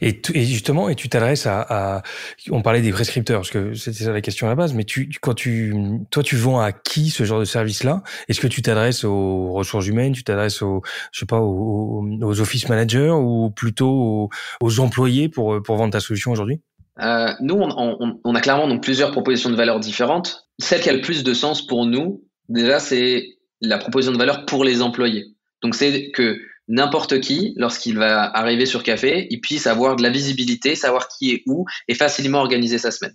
Et, 0.00 0.20
justement, 0.34 0.88
et 0.88 0.94
tu 0.94 1.08
t'adresses 1.08 1.46
à, 1.46 2.02
on 2.50 2.62
parlait 2.62 2.80
des 2.80 2.92
prescripteurs 2.92 3.40
parce 3.40 3.50
que 3.50 3.74
c'était 3.74 4.04
ça 4.04 4.12
la 4.12 4.20
question 4.20 4.46
à 4.46 4.50
la 4.50 4.54
base, 4.54 4.72
mais 4.72 4.84
quand 5.20 5.34
tu, 5.34 5.74
toi, 6.10 6.22
tu 6.22 6.36
vends 6.36 6.60
à 6.60 6.72
qui 6.72 7.10
ce 7.10 7.24
genre 7.24 7.40
de 7.40 7.44
service-là? 7.44 8.02
Est-ce 8.28 8.40
que 8.40 8.46
tu 8.46 8.62
t'adresses 8.62 9.04
aux 9.04 9.52
ressources 9.52 9.86
humaines, 9.86 10.12
tu 10.12 10.24
t'adresses 10.24 10.62
aux, 10.62 10.82
je 11.12 11.20
sais 11.20 11.26
pas, 11.26 11.40
aux, 11.40 12.06
aux 12.22 12.40
office 12.40 12.68
managers 12.68 13.10
ou 13.10 13.50
plutôt 13.50 13.90
aux, 13.90 14.30
aux, 14.60 14.80
employés 14.80 15.28
pour 15.28 15.62
pour 15.62 15.76
vendre 15.76 15.92
ta 15.92 16.00
solution 16.00 16.30
aujourd'hui? 16.32 16.60
Euh, 17.00 17.32
Nous, 17.40 17.54
on, 17.56 18.34
a 18.34 18.40
clairement 18.40 18.68
donc 18.68 18.82
plusieurs 18.82 19.10
propositions 19.10 19.50
de 19.50 19.56
valeur 19.56 19.80
différentes. 19.80 20.46
Celle 20.58 20.80
qui 20.80 20.88
a 20.88 20.92
le 20.92 21.00
plus 21.00 21.24
de 21.24 21.34
sens 21.34 21.66
pour 21.66 21.86
nous, 21.86 22.24
Déjà, 22.48 22.78
c'est 22.78 23.38
la 23.60 23.78
proposition 23.78 24.12
de 24.12 24.18
valeur 24.18 24.44
pour 24.46 24.64
les 24.64 24.82
employés. 24.82 25.26
Donc, 25.62 25.74
c'est 25.74 26.10
que 26.10 26.40
n'importe 26.68 27.20
qui, 27.20 27.54
lorsqu'il 27.56 27.96
va 27.98 28.22
arriver 28.22 28.66
sur 28.66 28.82
Café, 28.82 29.26
il 29.30 29.40
puisse 29.40 29.66
avoir 29.66 29.96
de 29.96 30.02
la 30.02 30.10
visibilité, 30.10 30.74
savoir 30.74 31.08
qui 31.08 31.32
est 31.32 31.42
où 31.46 31.64
et 31.88 31.94
facilement 31.94 32.40
organiser 32.40 32.78
sa 32.78 32.90
semaine. 32.90 33.14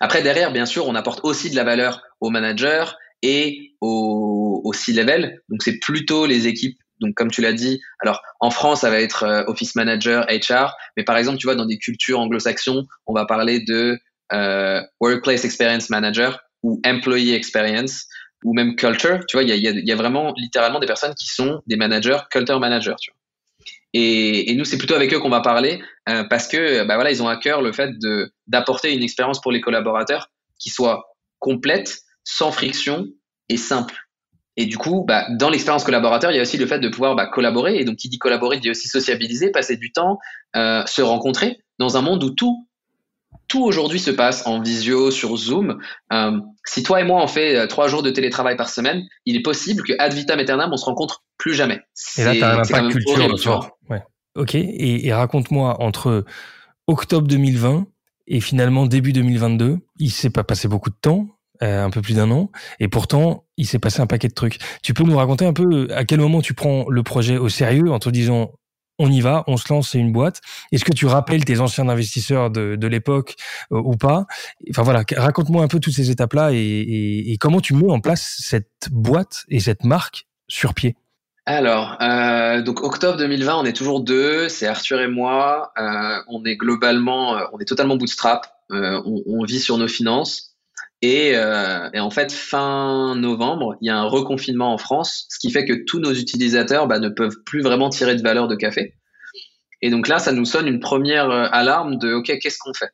Après, 0.00 0.22
derrière, 0.22 0.52
bien 0.52 0.66
sûr, 0.66 0.86
on 0.86 0.94
apporte 0.94 1.20
aussi 1.24 1.50
de 1.50 1.56
la 1.56 1.64
valeur 1.64 2.02
aux 2.20 2.30
managers 2.30 2.84
et 3.22 3.74
aux, 3.80 4.72
C-level. 4.74 5.40
Donc, 5.48 5.62
c'est 5.62 5.78
plutôt 5.78 6.26
les 6.26 6.46
équipes. 6.48 6.78
Donc, 7.00 7.14
comme 7.14 7.30
tu 7.30 7.40
l'as 7.40 7.52
dit, 7.52 7.80
alors 8.00 8.22
en 8.40 8.50
France, 8.50 8.82
ça 8.82 8.90
va 8.90 9.00
être 9.00 9.24
euh, 9.24 9.44
Office 9.46 9.74
Manager, 9.74 10.26
HR. 10.28 10.74
Mais 10.96 11.04
par 11.04 11.16
exemple, 11.16 11.38
tu 11.38 11.46
vois, 11.46 11.56
dans 11.56 11.66
des 11.66 11.78
cultures 11.78 12.20
anglo-saxons, 12.20 12.86
on 13.06 13.12
va 13.12 13.26
parler 13.26 13.60
de 13.60 13.98
euh, 14.32 14.80
Workplace 15.00 15.44
Experience 15.44 15.90
Manager 15.90 16.40
ou 16.62 16.80
Employee 16.86 17.34
Experience 17.34 18.06
ou 18.44 18.52
même 18.52 18.76
culture, 18.76 19.24
tu 19.26 19.36
vois, 19.36 19.42
il 19.42 19.56
y 19.56 19.92
a, 19.92 19.96
vraiment 19.96 20.34
littéralement 20.36 20.78
des 20.78 20.86
personnes 20.86 21.14
qui 21.14 21.26
sont 21.26 21.62
des 21.66 21.76
managers, 21.76 22.18
culture 22.30 22.60
managers. 22.60 22.94
Et, 23.94 24.54
nous, 24.54 24.66
c'est 24.66 24.76
plutôt 24.76 24.94
avec 24.94 25.14
eux 25.14 25.18
qu'on 25.18 25.30
va 25.30 25.40
parler 25.40 25.82
euh, 26.10 26.24
parce 26.24 26.46
que, 26.46 26.84
bah 26.84 26.96
voilà, 26.96 27.10
ils 27.10 27.22
ont 27.22 27.28
à 27.28 27.36
cœur 27.36 27.62
le 27.62 27.72
fait 27.72 27.90
d'apporter 28.46 28.92
une 28.92 29.02
expérience 29.02 29.40
pour 29.40 29.50
les 29.50 29.62
collaborateurs 29.62 30.30
qui 30.58 30.68
soit 30.68 31.16
complète, 31.38 32.00
sans 32.22 32.52
friction 32.52 33.06
et 33.48 33.56
simple. 33.56 33.94
Et 34.56 34.66
du 34.66 34.78
coup, 34.78 35.04
bah, 35.06 35.26
dans 35.30 35.50
l'expérience 35.50 35.84
collaborateur, 35.84 36.30
il 36.30 36.36
y 36.36 36.38
a 36.38 36.42
aussi 36.42 36.58
le 36.58 36.66
fait 36.66 36.78
de 36.78 36.88
pouvoir 36.88 37.16
bah, 37.16 37.26
collaborer. 37.26 37.76
Et 37.76 37.84
donc, 37.84 37.96
qui 37.96 38.08
dit 38.08 38.18
collaborer 38.18 38.58
dit 38.58 38.70
aussi 38.70 38.88
sociabiliser, 38.88 39.50
passer 39.50 39.76
du 39.76 39.90
temps, 39.90 40.18
euh, 40.54 40.84
se 40.86 41.02
rencontrer 41.02 41.58
dans 41.78 41.96
un 41.96 42.02
monde 42.02 42.22
où 42.22 42.30
tout 42.30 42.66
tout 43.48 43.62
aujourd'hui 43.62 43.98
se 43.98 44.10
passe 44.10 44.46
en 44.46 44.60
visio, 44.60 45.10
sur 45.10 45.36
Zoom. 45.36 45.78
Euh, 46.12 46.40
si 46.64 46.82
toi 46.82 47.00
et 47.00 47.04
moi 47.04 47.22
on 47.22 47.26
fait 47.26 47.56
euh, 47.56 47.66
trois 47.66 47.88
jours 47.88 48.02
de 48.02 48.10
télétravail 48.10 48.56
par 48.56 48.68
semaine, 48.68 49.02
il 49.26 49.36
est 49.36 49.42
possible 49.42 49.82
que 49.82 49.92
ad 49.98 50.14
vitam 50.14 50.38
aeternam 50.38 50.70
on 50.72 50.76
se 50.76 50.84
rencontre 50.84 51.24
plus 51.36 51.54
jamais. 51.54 51.80
Et 52.16 52.24
là, 52.24 52.32
tu 52.34 52.42
as 52.42 52.54
un 52.54 52.58
impact 52.60 52.90
culture. 52.90 53.70
Ouais. 53.90 54.02
Ok. 54.34 54.54
Et, 54.54 55.12
raconte-moi 55.12 55.80
entre 55.80 56.24
octobre 56.86 57.28
2020 57.28 57.86
et 58.26 58.40
finalement 58.40 58.86
début 58.86 59.12
2022, 59.12 59.78
il 59.98 60.10
s'est 60.10 60.30
pas 60.30 60.44
passé 60.44 60.66
beaucoup 60.66 60.90
de 60.90 60.96
temps. 61.00 61.26
Euh, 61.62 61.84
un 61.84 61.90
peu 61.90 62.02
plus 62.02 62.14
d'un 62.14 62.32
an, 62.32 62.50
et 62.80 62.88
pourtant 62.88 63.44
il 63.56 63.64
s'est 63.64 63.78
passé 63.78 64.00
un 64.00 64.08
paquet 64.08 64.26
de 64.26 64.34
trucs. 64.34 64.58
Tu 64.82 64.92
peux 64.92 65.04
nous 65.04 65.16
raconter 65.16 65.46
un 65.46 65.52
peu 65.52 65.86
à 65.94 66.04
quel 66.04 66.18
moment 66.18 66.42
tu 66.42 66.52
prends 66.52 66.84
le 66.88 67.04
projet 67.04 67.36
au 67.38 67.48
sérieux 67.48 67.92
en 67.92 68.00
te 68.00 68.08
disant 68.08 68.50
on 68.98 69.10
y 69.10 69.20
va, 69.20 69.44
on 69.46 69.56
se 69.56 69.72
lance, 69.72 69.90
c'est 69.90 69.98
une 69.98 70.12
boîte. 70.12 70.40
Est-ce 70.72 70.84
que 70.84 70.92
tu 70.92 71.06
rappelles 71.06 71.44
tes 71.44 71.60
anciens 71.60 71.88
investisseurs 71.88 72.50
de, 72.50 72.86
l'époque 72.86 73.34
euh, 73.72 73.80
ou 73.82 73.96
pas? 73.96 74.26
Enfin 74.70 74.82
voilà, 74.82 75.04
raconte-moi 75.16 75.62
un 75.62 75.68
peu 75.68 75.80
toutes 75.80 75.94
ces 75.94 76.10
étapes-là 76.10 76.50
et, 76.52 77.36
comment 77.40 77.60
tu 77.60 77.74
mets 77.74 77.90
en 77.90 78.00
place 78.00 78.36
cette 78.40 78.88
boîte 78.90 79.44
et 79.48 79.60
cette 79.60 79.84
marque 79.84 80.26
sur 80.48 80.74
pied? 80.74 80.96
Alors, 81.46 81.98
euh, 82.00 82.62
donc 82.62 82.82
octobre 82.82 83.18
2020, 83.18 83.56
on 83.56 83.64
est 83.64 83.74
toujours 83.74 84.00
deux, 84.00 84.48
c'est 84.48 84.66
Arthur 84.66 85.00
et 85.00 85.08
moi. 85.08 85.72
Euh, 85.76 86.18
on 86.28 86.44
est 86.44 86.56
globalement, 86.56 87.36
on 87.52 87.58
est 87.58 87.66
totalement 87.66 87.96
bootstrap. 87.96 88.46
On, 88.70 89.44
vit 89.44 89.60
sur 89.60 89.76
nos 89.76 89.88
finances. 89.88 90.53
Euh, 91.04 91.90
et, 91.92 92.00
en 92.00 92.10
fait, 92.10 92.32
fin 92.32 93.14
novembre, 93.16 93.76
il 93.80 93.88
y 93.88 93.90
a 93.90 93.96
un 93.96 94.04
reconfinement 94.04 94.72
en 94.72 94.78
France, 94.78 95.26
ce 95.28 95.38
qui 95.38 95.50
fait 95.50 95.64
que 95.64 95.72
tous 95.72 95.98
nos 95.98 96.12
utilisateurs 96.12 96.86
bah, 96.86 96.98
ne 96.98 97.08
peuvent 97.08 97.42
plus 97.44 97.62
vraiment 97.62 97.88
tirer 97.88 98.14
de 98.14 98.22
valeur 98.22 98.48
de 98.48 98.54
café. 98.54 98.94
Et 99.82 99.90
donc 99.90 100.08
là, 100.08 100.18
ça 100.18 100.32
nous 100.32 100.44
sonne 100.44 100.66
une 100.66 100.80
première 100.80 101.30
euh, 101.30 101.48
alarme 101.50 101.98
de 101.98 102.12
OK, 102.14 102.38
qu'est-ce 102.38 102.58
qu'on 102.58 102.74
fait? 102.74 102.90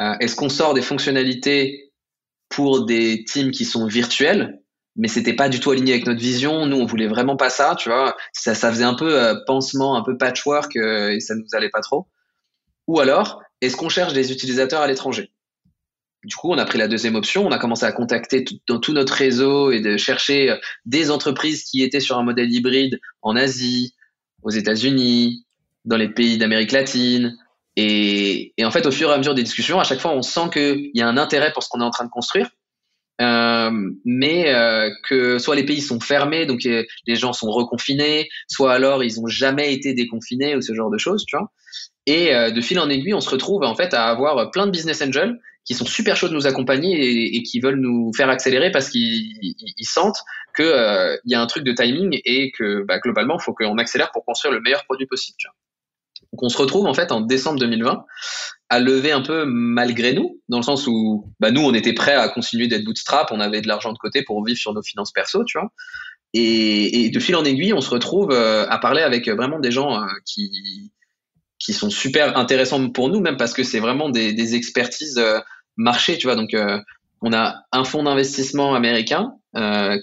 Euh, 0.00 0.14
Est-ce 0.20 0.36
qu'on 0.36 0.48
sort 0.48 0.74
des 0.74 0.82
fonctionnalités 0.82 1.92
pour 2.48 2.84
des 2.84 3.24
teams 3.24 3.50
qui 3.50 3.64
sont 3.64 3.86
virtuels? 3.86 4.60
Mais 4.96 5.08
c'était 5.08 5.34
pas 5.34 5.48
du 5.48 5.60
tout 5.60 5.70
aligné 5.70 5.92
avec 5.92 6.06
notre 6.06 6.20
vision. 6.20 6.66
Nous, 6.66 6.76
on 6.76 6.86
voulait 6.86 7.06
vraiment 7.06 7.36
pas 7.36 7.50
ça, 7.50 7.74
tu 7.78 7.90
vois. 7.90 8.16
Ça, 8.32 8.54
faisait 8.54 8.84
un 8.84 8.94
peu 8.94 9.34
pansement, 9.46 9.94
un 9.94 10.02
peu 10.02 10.16
patchwork, 10.16 10.74
et 10.74 11.20
ça 11.20 11.34
nous 11.34 11.44
allait 11.52 11.68
pas 11.68 11.82
trop. 11.82 12.08
Ou 12.86 12.98
alors, 13.00 13.42
est-ce 13.60 13.76
qu'on 13.76 13.90
cherche 13.90 14.14
des 14.14 14.32
utilisateurs 14.32 14.80
à 14.80 14.86
l'étranger? 14.86 15.30
Du 16.26 16.34
coup, 16.34 16.50
on 16.50 16.58
a 16.58 16.64
pris 16.64 16.78
la 16.78 16.88
deuxième 16.88 17.14
option. 17.14 17.46
On 17.46 17.52
a 17.52 17.58
commencé 17.58 17.86
à 17.86 17.92
contacter 17.92 18.44
dans 18.68 18.80
tout 18.80 18.92
notre 18.92 19.12
réseau 19.12 19.70
et 19.70 19.80
de 19.80 19.96
chercher 19.96 20.50
euh, 20.50 20.56
des 20.84 21.10
entreprises 21.10 21.62
qui 21.62 21.82
étaient 21.82 22.00
sur 22.00 22.18
un 22.18 22.24
modèle 22.24 22.52
hybride 22.52 23.00
en 23.22 23.36
Asie, 23.36 23.94
aux 24.42 24.50
États-Unis, 24.50 25.44
dans 25.84 25.96
les 25.96 26.08
pays 26.08 26.36
d'Amérique 26.36 26.72
latine. 26.72 27.38
Et, 27.76 28.52
en 28.60 28.70
fait, 28.70 28.86
au 28.86 28.90
fur 28.90 29.10
et 29.10 29.14
à 29.14 29.18
mesure 29.18 29.34
des 29.34 29.44
discussions, 29.44 29.78
à 29.78 29.84
chaque 29.84 30.00
fois, 30.00 30.12
on 30.12 30.22
sent 30.22 30.50
qu'il 30.52 30.90
y 30.94 31.00
a 31.00 31.08
un 31.08 31.16
intérêt 31.16 31.52
pour 31.52 31.62
ce 31.62 31.68
qu'on 31.68 31.80
est 31.80 31.84
en 31.84 31.90
train 31.90 32.04
de 32.04 32.10
construire. 32.10 32.48
Euh, 33.20 33.70
mais 34.04 34.52
euh, 34.52 34.90
que 35.08 35.38
soit 35.38 35.54
les 35.54 35.64
pays 35.64 35.80
sont 35.80 36.00
fermés, 36.00 36.44
donc 36.44 36.60
les 36.64 37.16
gens 37.16 37.32
sont 37.32 37.50
reconfinés, 37.50 38.28
soit 38.46 38.74
alors 38.74 39.02
ils 39.02 39.20
ont 39.20 39.26
jamais 39.26 39.72
été 39.72 39.94
déconfinés 39.94 40.54
ou 40.54 40.60
ce 40.60 40.74
genre 40.74 40.90
de 40.90 40.98
choses, 40.98 41.24
tu 41.26 41.36
vois. 41.36 41.50
Et 42.04 42.30
de 42.52 42.60
fil 42.60 42.78
en 42.78 42.88
aiguille, 42.88 43.14
on 43.14 43.20
se 43.20 43.30
retrouve 43.30 43.62
en 43.62 43.74
fait 43.74 43.94
à 43.94 44.04
avoir 44.04 44.50
plein 44.50 44.66
de 44.66 44.70
business 44.70 45.02
angels 45.02 45.38
qui 45.66 45.74
sont 45.74 45.84
super 45.84 46.16
chauds 46.16 46.28
de 46.28 46.34
nous 46.34 46.46
accompagner 46.46 47.36
et, 47.36 47.42
qui 47.42 47.58
veulent 47.60 47.80
nous 47.80 48.12
faire 48.16 48.30
accélérer 48.30 48.70
parce 48.70 48.88
qu'ils 48.88 49.66
sentent 49.82 50.20
qu'il 50.54 50.64
euh, 50.64 51.16
y 51.24 51.34
a 51.34 51.40
un 51.40 51.46
truc 51.46 51.64
de 51.64 51.72
timing 51.72 52.20
et 52.24 52.52
que 52.52 52.84
bah, 52.84 53.00
globalement, 53.00 53.36
il 53.38 53.42
faut 53.42 53.52
qu'on 53.52 53.76
accélère 53.76 54.12
pour 54.12 54.24
construire 54.24 54.54
le 54.54 54.60
meilleur 54.60 54.84
produit 54.84 55.06
possible. 55.06 55.36
Donc 56.32 56.42
on 56.42 56.48
se 56.48 56.56
retrouve 56.56 56.86
en 56.86 56.94
fait 56.94 57.12
en 57.12 57.20
décembre 57.20 57.58
2020 57.58 58.04
à 58.68 58.80
lever 58.80 59.10
un 59.10 59.22
peu 59.22 59.44
malgré 59.44 60.12
nous, 60.12 60.40
dans 60.48 60.58
le 60.58 60.62
sens 60.62 60.86
où 60.86 61.32
bah, 61.40 61.50
nous, 61.50 61.62
on 61.62 61.74
était 61.74 61.92
prêts 61.92 62.14
à 62.14 62.28
continuer 62.28 62.68
d'être 62.68 62.84
bootstrap, 62.84 63.32
on 63.32 63.40
avait 63.40 63.60
de 63.60 63.68
l'argent 63.68 63.92
de 63.92 63.98
côté 63.98 64.22
pour 64.22 64.44
vivre 64.44 64.58
sur 64.58 64.72
nos 64.72 64.82
finances 64.82 65.12
perso, 65.12 65.44
tu 65.44 65.58
vois. 65.58 65.72
et, 66.32 67.10
de 67.10 67.20
fil 67.20 67.34
en 67.34 67.44
aiguille, 67.44 67.72
on 67.72 67.80
se 67.80 67.90
retrouve 67.90 68.32
à 68.32 68.78
parler 68.78 69.02
avec 69.02 69.28
vraiment 69.28 69.58
des 69.58 69.72
gens 69.72 70.00
qui 70.24 70.92
qui 71.58 71.72
sont 71.72 71.88
super 71.88 72.36
intéressants 72.36 72.90
pour 72.90 73.08
nous, 73.08 73.20
même 73.20 73.38
parce 73.38 73.54
que 73.54 73.62
c'est 73.62 73.80
vraiment 73.80 74.10
des 74.10 74.54
expertises 74.54 75.18
marché, 75.76 76.18
tu 76.18 76.26
vois. 76.26 76.36
Donc, 76.36 76.54
on 77.22 77.32
a 77.32 77.62
un 77.72 77.84
fonds 77.84 78.02
d'investissement 78.02 78.74
américain 78.74 79.32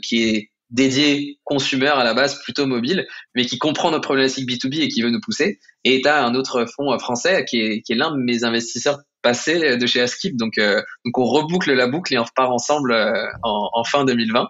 qui 0.02 0.24
est 0.24 0.52
dédié 0.70 1.38
consumer 1.44 1.88
à 1.88 2.04
la 2.04 2.14
base, 2.14 2.42
plutôt 2.42 2.66
mobile, 2.66 3.06
mais 3.36 3.46
qui 3.46 3.60
comprend 3.60 3.92
notre 3.92 4.06
problématique 4.06 4.50
B2B 4.50 4.82
et 4.82 4.88
qui 4.88 5.02
veut 5.02 5.12
nous 5.12 5.22
pousser. 5.22 5.60
Et 5.84 6.02
tu 6.02 6.10
as 6.10 6.26
un 6.26 6.34
autre 6.34 6.66
fonds 6.66 6.98
français 6.98 7.46
qui 7.46 7.60
est, 7.60 7.82
qui 7.82 7.94
est 7.94 7.96
l'un 7.96 8.12
de 8.12 8.18
mes 8.18 8.44
investisseurs 8.44 9.00
passés 9.24 9.78
de 9.78 9.86
chez 9.88 10.02
Askip. 10.02 10.38
Donc, 10.38 10.60
euh, 10.60 10.82
donc 11.06 11.18
on 11.18 11.26
reboucle 11.26 11.74
la 11.74 11.88
boucle 11.88 12.14
et 12.14 12.20
on 12.20 12.24
repart 12.24 12.52
ensemble 12.52 12.92
euh, 12.92 13.26
en, 13.42 13.70
en, 13.74 13.84
fin 13.84 14.06
2020. 14.06 14.50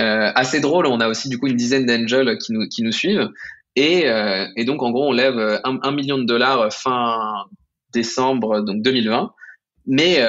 Euh, 0.00 0.32
assez 0.34 0.60
drôle, 0.60 0.86
on 0.86 1.00
a 1.00 1.08
aussi 1.08 1.28
du 1.28 1.38
coup 1.38 1.46
une 1.46 1.56
dizaine 1.56 1.86
d'angels 1.86 2.36
qui 2.38 2.52
nous, 2.52 2.66
qui 2.68 2.82
nous 2.82 2.92
suivent. 2.92 3.28
Et, 3.76 4.08
euh, 4.08 4.46
et 4.56 4.64
donc 4.64 4.82
en 4.82 4.90
gros, 4.90 5.08
on 5.08 5.12
lève 5.12 5.38
un, 5.64 5.78
un, 5.82 5.92
million 5.92 6.18
de 6.18 6.24
dollars 6.24 6.70
fin 6.72 7.44
décembre 7.94 8.62
donc 8.62 8.82
2020. 8.82 9.32
Mais 9.86 10.24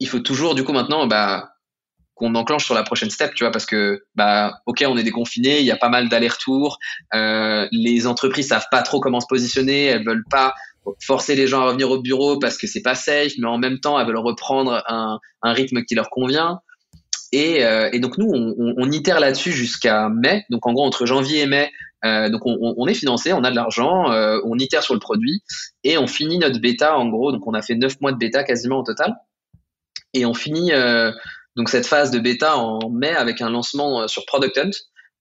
il 0.00 0.08
faut 0.08 0.20
toujours 0.20 0.54
du 0.54 0.64
coup 0.64 0.72
maintenant 0.72 1.06
bah, 1.06 1.50
qu'on 2.20 2.34
enclenche 2.34 2.66
sur 2.66 2.74
la 2.74 2.82
prochaine 2.82 3.10
step, 3.10 3.34
tu 3.34 3.44
vois, 3.44 3.50
parce 3.50 3.64
que 3.64 4.02
bah 4.14 4.60
ok, 4.66 4.84
on 4.86 4.98
est 4.98 5.02
déconfiné, 5.02 5.60
il 5.60 5.64
y 5.64 5.70
a 5.70 5.76
pas 5.76 5.88
mal 5.88 6.10
d'allers-retours, 6.10 6.78
euh, 7.14 7.66
les 7.72 8.06
entreprises 8.06 8.48
savent 8.48 8.66
pas 8.70 8.82
trop 8.82 9.00
comment 9.00 9.20
se 9.20 9.26
positionner, 9.26 9.86
elles 9.86 10.04
veulent 10.04 10.26
pas 10.30 10.52
forcer 11.00 11.34
les 11.34 11.46
gens 11.46 11.62
à 11.62 11.66
revenir 11.66 11.90
au 11.90 12.00
bureau 12.00 12.38
parce 12.38 12.58
que 12.58 12.66
c'est 12.66 12.82
pas 12.82 12.94
safe, 12.94 13.32
mais 13.38 13.46
en 13.46 13.58
même 13.58 13.80
temps 13.80 13.98
elles 13.98 14.06
veulent 14.06 14.18
reprendre 14.18 14.82
un, 14.86 15.18
un 15.42 15.52
rythme 15.52 15.82
qui 15.82 15.94
leur 15.94 16.10
convient. 16.10 16.60
Et, 17.32 17.64
euh, 17.64 17.88
et 17.92 18.00
donc 18.00 18.18
nous, 18.18 18.26
on, 18.26 18.54
on, 18.58 18.74
on 18.76 18.90
itère 18.90 19.20
là-dessus 19.20 19.52
jusqu'à 19.52 20.08
mai. 20.08 20.44
Donc 20.50 20.66
en 20.66 20.72
gros 20.72 20.84
entre 20.84 21.06
janvier 21.06 21.40
et 21.40 21.46
mai, 21.46 21.70
euh, 22.04 22.30
donc 22.30 22.46
on, 22.46 22.74
on, 22.76 22.86
est 22.86 22.94
financé, 22.94 23.32
on 23.32 23.44
a 23.44 23.50
de 23.50 23.56
l'argent, 23.56 24.10
euh, 24.10 24.38
on 24.44 24.58
itère 24.58 24.82
sur 24.82 24.94
le 24.94 25.00
produit 25.00 25.42
et 25.84 25.98
on 25.98 26.06
finit 26.06 26.38
notre 26.38 26.58
bêta 26.58 26.96
en 26.96 27.08
gros. 27.08 27.32
Donc 27.32 27.46
on 27.46 27.54
a 27.54 27.62
fait 27.62 27.74
neuf 27.74 28.00
mois 28.00 28.12
de 28.12 28.18
bêta 28.18 28.42
quasiment 28.42 28.80
au 28.80 28.82
total. 28.82 29.14
Et 30.14 30.26
on 30.26 30.34
finit 30.34 30.72
euh, 30.72 31.12
donc 31.56 31.68
cette 31.68 31.86
phase 31.86 32.10
de 32.10 32.18
bêta 32.18 32.56
en 32.56 32.90
mai 32.90 33.10
avec 33.10 33.40
un 33.40 33.50
lancement 33.50 34.02
euh, 34.02 34.06
sur 34.08 34.24
Product 34.26 34.56
Hunt 34.58 34.70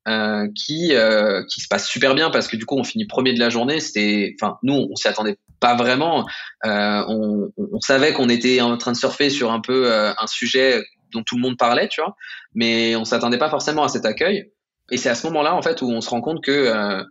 euh, 0.07 0.47
qui 0.55 0.95
euh, 0.95 1.43
qui 1.49 1.61
se 1.61 1.67
passe 1.67 1.87
super 1.87 2.15
bien 2.15 2.29
parce 2.29 2.47
que 2.47 2.55
du 2.55 2.65
coup 2.65 2.77
on 2.77 2.83
finit 2.83 3.05
premier 3.05 3.33
de 3.33 3.39
la 3.39 3.49
journée. 3.49 3.79
C'était, 3.79 4.35
enfin 4.41 4.57
nous 4.63 4.87
on 4.89 4.95
s'y 4.95 5.07
attendait 5.07 5.37
pas 5.59 5.75
vraiment. 5.75 6.25
On, 6.63 7.49
on, 7.57 7.81
savait 7.81 8.13
qu'on 8.13 8.29
était 8.29 8.61
en 8.61 8.77
train 8.77 8.93
de 8.93 8.97
surfer 8.97 9.29
sur 9.29 9.51
un 9.51 9.59
peu 9.59 9.91
un 9.93 10.27
sujet 10.27 10.81
dont 11.11 11.23
tout 11.23 11.35
le 11.35 11.41
monde 11.41 11.57
parlait, 11.57 11.89
tu 11.89 11.99
vois, 11.99 12.15
mais 12.53 12.95
on 12.95 13.03
s'attendait 13.03 13.37
pas 13.37 13.49
forcément 13.49 13.83
à 13.83 13.89
cet 13.89 14.05
accueil. 14.05 14.49
Et 14.91 14.97
c'est 14.97 15.09
à 15.09 15.15
ce 15.15 15.25
moment-là 15.27 15.55
en 15.55 15.61
fait 15.61 15.81
où 15.81 15.89
on 15.89 16.01
se 16.01 16.09
rend 16.09 16.21
compte 16.21 16.43
que 16.43 17.03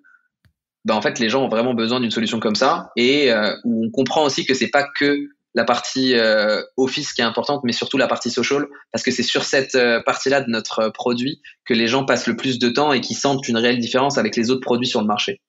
bah, 0.85 0.95
en 0.95 1.03
fait 1.03 1.19
les 1.19 1.29
gens 1.29 1.45
ont 1.45 1.49
vraiment 1.49 1.75
besoin 1.75 2.01
d'une 2.01 2.11
solution 2.11 2.41
comme 2.41 2.55
ça 2.55 2.91
et 2.97 3.33
où 3.65 3.87
on 3.87 3.91
comprend 3.91 4.25
aussi 4.25 4.47
que 4.47 4.55
c'est 4.55 4.69
pas 4.69 4.87
que 4.99 5.29
la 5.55 5.65
partie 5.65 6.15
euh, 6.15 6.63
office 6.77 7.13
qui 7.13 7.21
est 7.21 7.25
importante, 7.25 7.63
mais 7.65 7.73
surtout 7.73 7.97
la 7.97 8.07
partie 8.07 8.31
social, 8.31 8.67
parce 8.93 9.03
que 9.03 9.11
c'est 9.11 9.23
sur 9.23 9.45
cette 9.45 9.75
euh, 9.75 10.01
partie-là 10.05 10.41
de 10.41 10.51
notre 10.51 10.91
produit 10.91 11.41
que 11.65 11.75
les 11.75 11.89
gens 11.89 12.05
passent 12.05 12.27
le 12.27 12.37
plus 12.37 12.59
de 12.59 12.69
temps 12.69 12.93
et 12.93 13.01
qui 13.01 13.15
sentent 13.15 13.49
une 13.49 13.57
réelle 13.57 13.79
différence 13.79 14.19
avec 14.19 14.37
les 14.37 14.51
autres 14.51 14.61
produits 14.61 14.87
sur 14.87 15.01
le 15.01 15.07
marché. 15.07 15.41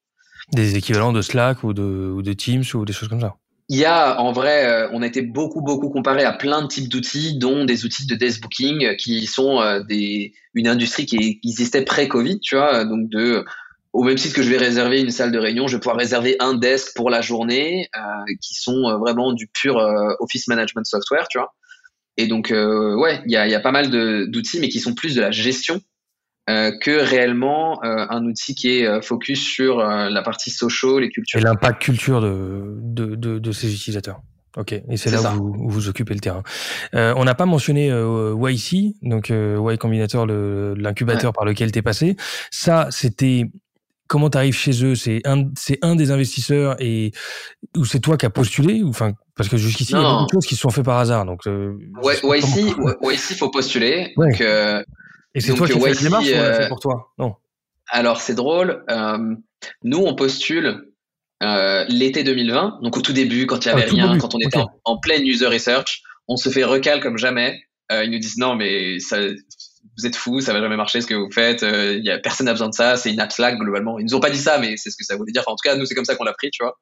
Des 0.53 0.77
équivalents 0.77 1.13
de 1.13 1.21
Slack 1.21 1.63
ou 1.63 1.73
de 1.73 2.33
Teams 2.33 2.63
ou 2.73 2.85
des 2.85 2.93
choses 2.93 3.09
comme 3.09 3.21
ça 3.21 3.35
il 3.69 3.77
y 3.77 3.85
a 3.85 4.19
en 4.19 4.31
vrai, 4.31 4.65
euh, 4.65 4.89
on 4.91 5.01
a 5.01 5.07
été 5.07 5.21
beaucoup 5.21 5.61
beaucoup 5.61 5.89
comparé 5.89 6.23
à 6.23 6.33
plein 6.33 6.61
de 6.61 6.67
types 6.67 6.89
d'outils, 6.89 7.37
dont 7.37 7.65
des 7.65 7.85
outils 7.85 8.07
de 8.07 8.15
desk 8.15 8.41
booking 8.41 8.95
qui 8.97 9.25
sont 9.27 9.61
des 9.87 10.33
une 10.53 10.67
industrie 10.67 11.05
qui 11.05 11.39
existait 11.43 11.83
pré-Covid, 11.83 12.39
tu 12.39 12.55
vois, 12.55 12.83
donc 12.83 13.09
de 13.09 13.45
au 13.93 14.03
même 14.03 14.15
titre 14.15 14.35
que 14.35 14.43
je 14.43 14.49
vais 14.49 14.57
réserver 14.57 15.01
une 15.01 15.11
salle 15.11 15.31
de 15.31 15.39
réunion, 15.39 15.67
je 15.67 15.75
vais 15.75 15.79
pouvoir 15.79 15.97
réserver 15.97 16.35
un 16.39 16.53
desk 16.53 16.95
pour 16.95 17.09
la 17.09 17.21
journée, 17.21 17.89
euh, 17.97 18.33
qui 18.41 18.53
sont 18.53 18.87
euh, 18.87 18.97
vraiment 18.97 19.33
du 19.33 19.47
pur 19.47 19.77
euh, 19.77 20.13
office 20.19 20.47
management 20.47 20.85
software, 20.85 21.27
tu 21.27 21.39
vois. 21.39 21.53
Et 22.17 22.27
donc, 22.27 22.51
euh, 22.51 22.95
ouais, 22.95 23.21
il 23.25 23.35
a, 23.35 23.47
y 23.47 23.55
a, 23.55 23.59
pas 23.59 23.71
mal 23.71 23.89
d'outils, 24.29 24.59
mais 24.59 24.69
qui 24.69 24.79
sont 24.79 24.93
plus 24.93 25.15
de 25.15 25.21
la 25.21 25.31
gestion 25.31 25.81
euh, 26.49 26.71
que 26.81 26.91
réellement 26.91 27.79
un 27.83 28.25
outil 28.25 28.55
qui 28.55 28.79
est 28.79 29.01
focus 29.01 29.41
sur 29.41 29.77
la 29.77 30.21
partie 30.21 30.49
social 30.49 31.03
et 31.03 31.09
culture. 31.09 31.39
Et 31.39 31.43
l'impact 31.43 31.81
culture 31.81 32.21
de, 32.21 32.75
de, 32.81 33.15
de, 33.15 33.39
de, 33.39 33.51
ces 33.51 33.73
utilisateurs. 33.73 34.21
Ok, 34.57 34.73
et 34.73 34.97
c'est 34.97 35.11
là 35.11 35.35
où 35.35 35.53
vous, 35.53 35.69
vous, 35.69 35.89
occupez 35.89 36.13
le 36.15 36.19
terrain. 36.19 36.41
Euh, 36.95 37.13
on 37.15 37.23
n'a 37.23 37.35
pas 37.35 37.45
mentionné 37.45 37.91
euh, 37.91 38.35
YC, 38.35 38.95
donc 39.03 39.29
euh, 39.29 39.73
Y 39.73 39.77
Combinator, 39.77 40.25
l'incubateur 40.25 41.29
ouais. 41.29 41.33
par 41.33 41.45
lequel 41.45 41.71
tu 41.71 41.79
es 41.79 41.81
passé. 41.83 42.15
Ça, 42.49 42.87
c'était 42.89 43.45
comment 44.07 44.29
tu 44.29 44.37
arrives 44.37 44.55
chez 44.55 44.83
eux? 44.83 44.95
C'est 44.95 45.21
un, 45.25 45.45
c'est 45.55 45.77
un 45.83 45.95
des 45.95 46.11
investisseurs 46.11 46.75
et 46.79 47.11
ou 47.77 47.85
c'est 47.85 47.99
toi 47.99 48.17
qui 48.17 48.25
as 48.25 48.31
postulé? 48.31 48.81
Ou 48.81 48.89
enfin 48.89 49.13
parce 49.37 49.47
que 49.47 49.55
jusqu'ici 49.55 49.93
il 49.93 50.01
y 50.01 50.03
a 50.03 50.11
beaucoup 50.11 50.25
de 50.25 50.31
choses 50.33 50.45
qui 50.47 50.55
se 50.55 50.61
sont 50.61 50.69
faites 50.69 50.83
par 50.83 50.97
hasard. 50.97 51.25
Donc 51.25 51.47
euh, 51.47 51.77
ouais, 52.03 52.21
ouais, 52.25 52.39
ici, 52.39 52.73
ouais, 53.01 53.15
ici, 53.15 53.35
faut 53.35 53.49
postuler. 53.49 54.11
Ouais. 54.17 54.31
Donc, 54.31 54.41
euh, 54.41 54.83
et 55.35 55.41
c'est 55.41 55.53
toi 55.53 55.67
qui 55.67 55.79
fais 55.79 55.93
les 55.93 55.99
démarches 55.99 56.27
ou 56.27 56.33
on 56.33 56.41
l'a 56.41 56.53
fait 56.53 56.67
pour 56.67 56.79
toi? 56.79 57.13
Non. 57.17 57.35
Alors 57.87 58.21
c'est 58.21 58.35
drôle. 58.35 58.83
Euh, 58.89 59.35
nous 59.83 59.99
on 59.99 60.15
postule 60.15 60.91
euh, 61.43 61.85
l'été 61.87 62.23
2020, 62.23 62.79
donc 62.81 62.97
au 62.97 63.01
tout 63.01 63.13
début 63.13 63.45
quand 63.45 63.65
il 63.65 63.69
y 63.69 63.71
avait 63.71 63.85
ah, 63.87 63.91
rien, 63.91 64.17
quand 64.17 64.35
on 64.35 64.39
était 64.39 64.57
okay. 64.57 64.67
en, 64.85 64.93
en, 64.93 64.99
pleine 64.99 65.25
user 65.25 65.47
research, 65.47 66.01
on 66.27 66.37
se 66.37 66.49
fait 66.49 66.63
recal 66.63 67.01
comme 67.01 67.17
jamais. 67.17 67.61
Euh, 67.91 68.03
ils 68.03 68.11
nous 68.11 68.19
disent 68.19 68.37
non 68.37 68.55
mais 68.55 68.99
ça 68.99 69.17
vous 69.99 70.05
êtes 70.05 70.15
fous, 70.15 70.39
ça 70.39 70.53
va 70.53 70.61
jamais 70.61 70.77
marcher 70.77 71.01
ce 71.01 71.07
que 71.07 71.13
vous 71.13 71.29
faites, 71.31 71.63
euh, 71.63 71.99
y 72.01 72.09
a, 72.09 72.19
personne 72.19 72.45
n'a 72.45 72.53
besoin 72.53 72.69
de 72.69 72.73
ça, 72.73 72.95
c'est 72.95 73.11
une 73.11 73.19
app 73.19 73.31
Slack 73.31 73.57
globalement. 73.57 73.99
Ils 73.99 74.05
nous 74.05 74.15
ont 74.15 74.19
pas 74.19 74.29
dit 74.29 74.39
ça, 74.39 74.57
mais 74.57 74.77
c'est 74.77 74.89
ce 74.89 74.97
que 74.97 75.03
ça 75.03 75.15
voulait 75.15 75.31
dire. 75.31 75.43
Enfin, 75.45 75.53
en 75.53 75.55
tout 75.55 75.67
cas, 75.67 75.75
nous, 75.75 75.85
c'est 75.85 75.95
comme 75.95 76.05
ça 76.05 76.15
qu'on 76.15 76.23
l'a 76.23 76.33
pris, 76.33 76.51
tu 76.51 76.63
vois. 76.63 76.77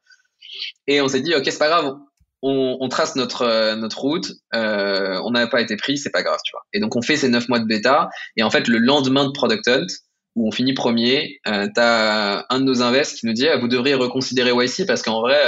Et 0.87 1.01
on 1.01 1.07
s'est 1.07 1.21
dit, 1.21 1.33
ok, 1.33 1.43
c'est 1.45 1.57
pas 1.57 1.67
grave, 1.67 1.95
on, 2.41 2.87
trace 2.89 3.15
notre, 3.15 3.43
euh, 3.43 3.75
notre 3.75 3.99
route, 3.99 4.31
euh, 4.53 5.19
on 5.23 5.31
n'a 5.31 5.47
pas 5.47 5.61
été 5.61 5.75
pris, 5.75 5.97
c'est 5.97 6.11
pas 6.11 6.23
grave, 6.23 6.39
tu 6.43 6.51
vois. 6.51 6.61
Et 6.73 6.79
donc, 6.79 6.95
on 6.95 7.01
fait 7.01 7.17
ces 7.17 7.29
neuf 7.29 7.49
mois 7.49 7.59
de 7.59 7.65
bêta, 7.65 8.09
et 8.35 8.43
en 8.43 8.49
fait, 8.49 8.67
le 8.67 8.77
lendemain 8.77 9.25
de 9.25 9.31
Product 9.31 9.67
Hunt, 9.67 9.87
où 10.35 10.47
on 10.47 10.51
finit 10.51 10.73
premier, 10.73 11.39
euh, 11.47 11.67
t'as 11.73 12.45
un 12.49 12.59
de 12.59 12.65
nos 12.65 12.81
invests 12.83 13.19
qui 13.19 13.25
nous 13.25 13.33
dit, 13.33 13.47
ah, 13.47 13.57
vous 13.57 13.67
devriez 13.67 13.95
reconsidérer 13.95 14.51
YC 14.51 14.85
parce 14.85 15.01
qu'en 15.01 15.21
vrai, 15.21 15.39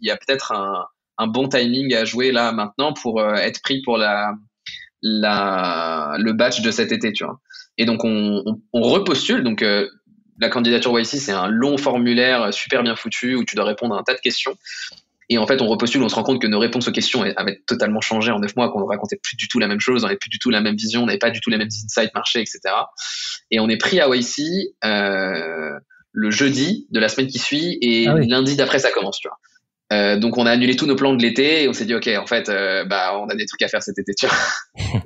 il 0.00 0.08
y 0.08 0.10
a 0.10 0.16
peut-être 0.16 0.52
un, 0.52 1.26
bon 1.26 1.46
timing 1.46 1.94
à 1.94 2.06
jouer 2.06 2.32
là 2.32 2.50
maintenant 2.52 2.94
pour 2.94 3.22
être 3.22 3.60
pris 3.60 3.82
pour 3.82 3.98
la, 3.98 4.32
le 5.02 6.32
batch 6.32 6.62
de 6.62 6.70
cet 6.70 6.90
été, 6.90 7.12
tu 7.12 7.24
vois. 7.24 7.38
Et 7.76 7.84
donc 7.84 8.02
on, 8.02 8.42
on, 8.72 8.80
repostule. 8.80 9.44
Donc 9.44 9.62
la 10.40 10.48
candidature 10.48 10.98
YC, 10.98 11.04
c'est 11.04 11.32
un 11.32 11.48
long 11.48 11.76
formulaire 11.76 12.54
super 12.54 12.82
bien 12.82 12.96
foutu 12.96 13.34
où 13.34 13.44
tu 13.44 13.56
dois 13.56 13.66
répondre 13.66 13.94
à 13.94 13.98
un 13.98 14.04
tas 14.04 14.14
de 14.14 14.20
questions. 14.20 14.56
Et 15.28 15.38
en 15.38 15.46
fait, 15.46 15.62
on 15.62 15.66
repostule, 15.66 16.02
on 16.02 16.08
se 16.08 16.14
rend 16.14 16.22
compte 16.22 16.40
que 16.40 16.46
nos 16.46 16.58
réponses 16.58 16.88
aux 16.88 16.92
questions 16.92 17.22
avaient 17.36 17.62
totalement 17.66 18.00
changé 18.00 18.30
en 18.30 18.38
neuf 18.38 18.54
mois, 18.56 18.70
qu'on 18.70 18.80
ne 18.80 18.84
racontait 18.84 19.18
plus 19.22 19.36
du 19.36 19.48
tout 19.48 19.58
la 19.58 19.68
même 19.68 19.80
chose, 19.80 20.04
on 20.04 20.06
n'avait 20.06 20.18
plus 20.18 20.28
du 20.28 20.38
tout 20.38 20.50
la 20.50 20.60
même 20.60 20.76
vision, 20.76 21.02
on 21.02 21.06
n'avait 21.06 21.18
pas 21.18 21.30
du 21.30 21.40
tout 21.40 21.50
les 21.50 21.56
mêmes 21.56 21.68
insights 21.68 22.14
marché, 22.14 22.40
etc. 22.40 22.60
Et 23.50 23.60
on 23.60 23.68
est 23.68 23.78
pris 23.78 24.00
à 24.00 24.08
YC 24.08 24.74
euh, 24.84 25.72
le 26.12 26.30
jeudi 26.30 26.86
de 26.90 27.00
la 27.00 27.08
semaine 27.08 27.26
qui 27.26 27.38
suit 27.38 27.78
et 27.80 28.06
ah 28.08 28.14
oui. 28.14 28.28
lundi 28.28 28.56
d'après 28.56 28.78
ça 28.78 28.90
commence, 28.90 29.18
tu 29.18 29.28
vois. 29.28 29.38
Euh, 29.92 30.18
donc 30.18 30.38
on 30.38 30.46
a 30.46 30.50
annulé 30.50 30.76
tous 30.76 30.86
nos 30.86 30.96
plans 30.96 31.14
de 31.14 31.22
l'été 31.22 31.64
et 31.64 31.68
on 31.68 31.74
s'est 31.74 31.84
dit 31.84 31.94
ok 31.94 32.08
en 32.18 32.26
fait 32.26 32.48
euh, 32.48 32.86
bah 32.86 33.18
on 33.18 33.28
a 33.28 33.34
des 33.34 33.44
trucs 33.44 33.60
à 33.60 33.68
faire 33.68 33.82
cet 33.82 33.98
été 33.98 34.14
tu 34.14 34.26
vois. 34.26 34.36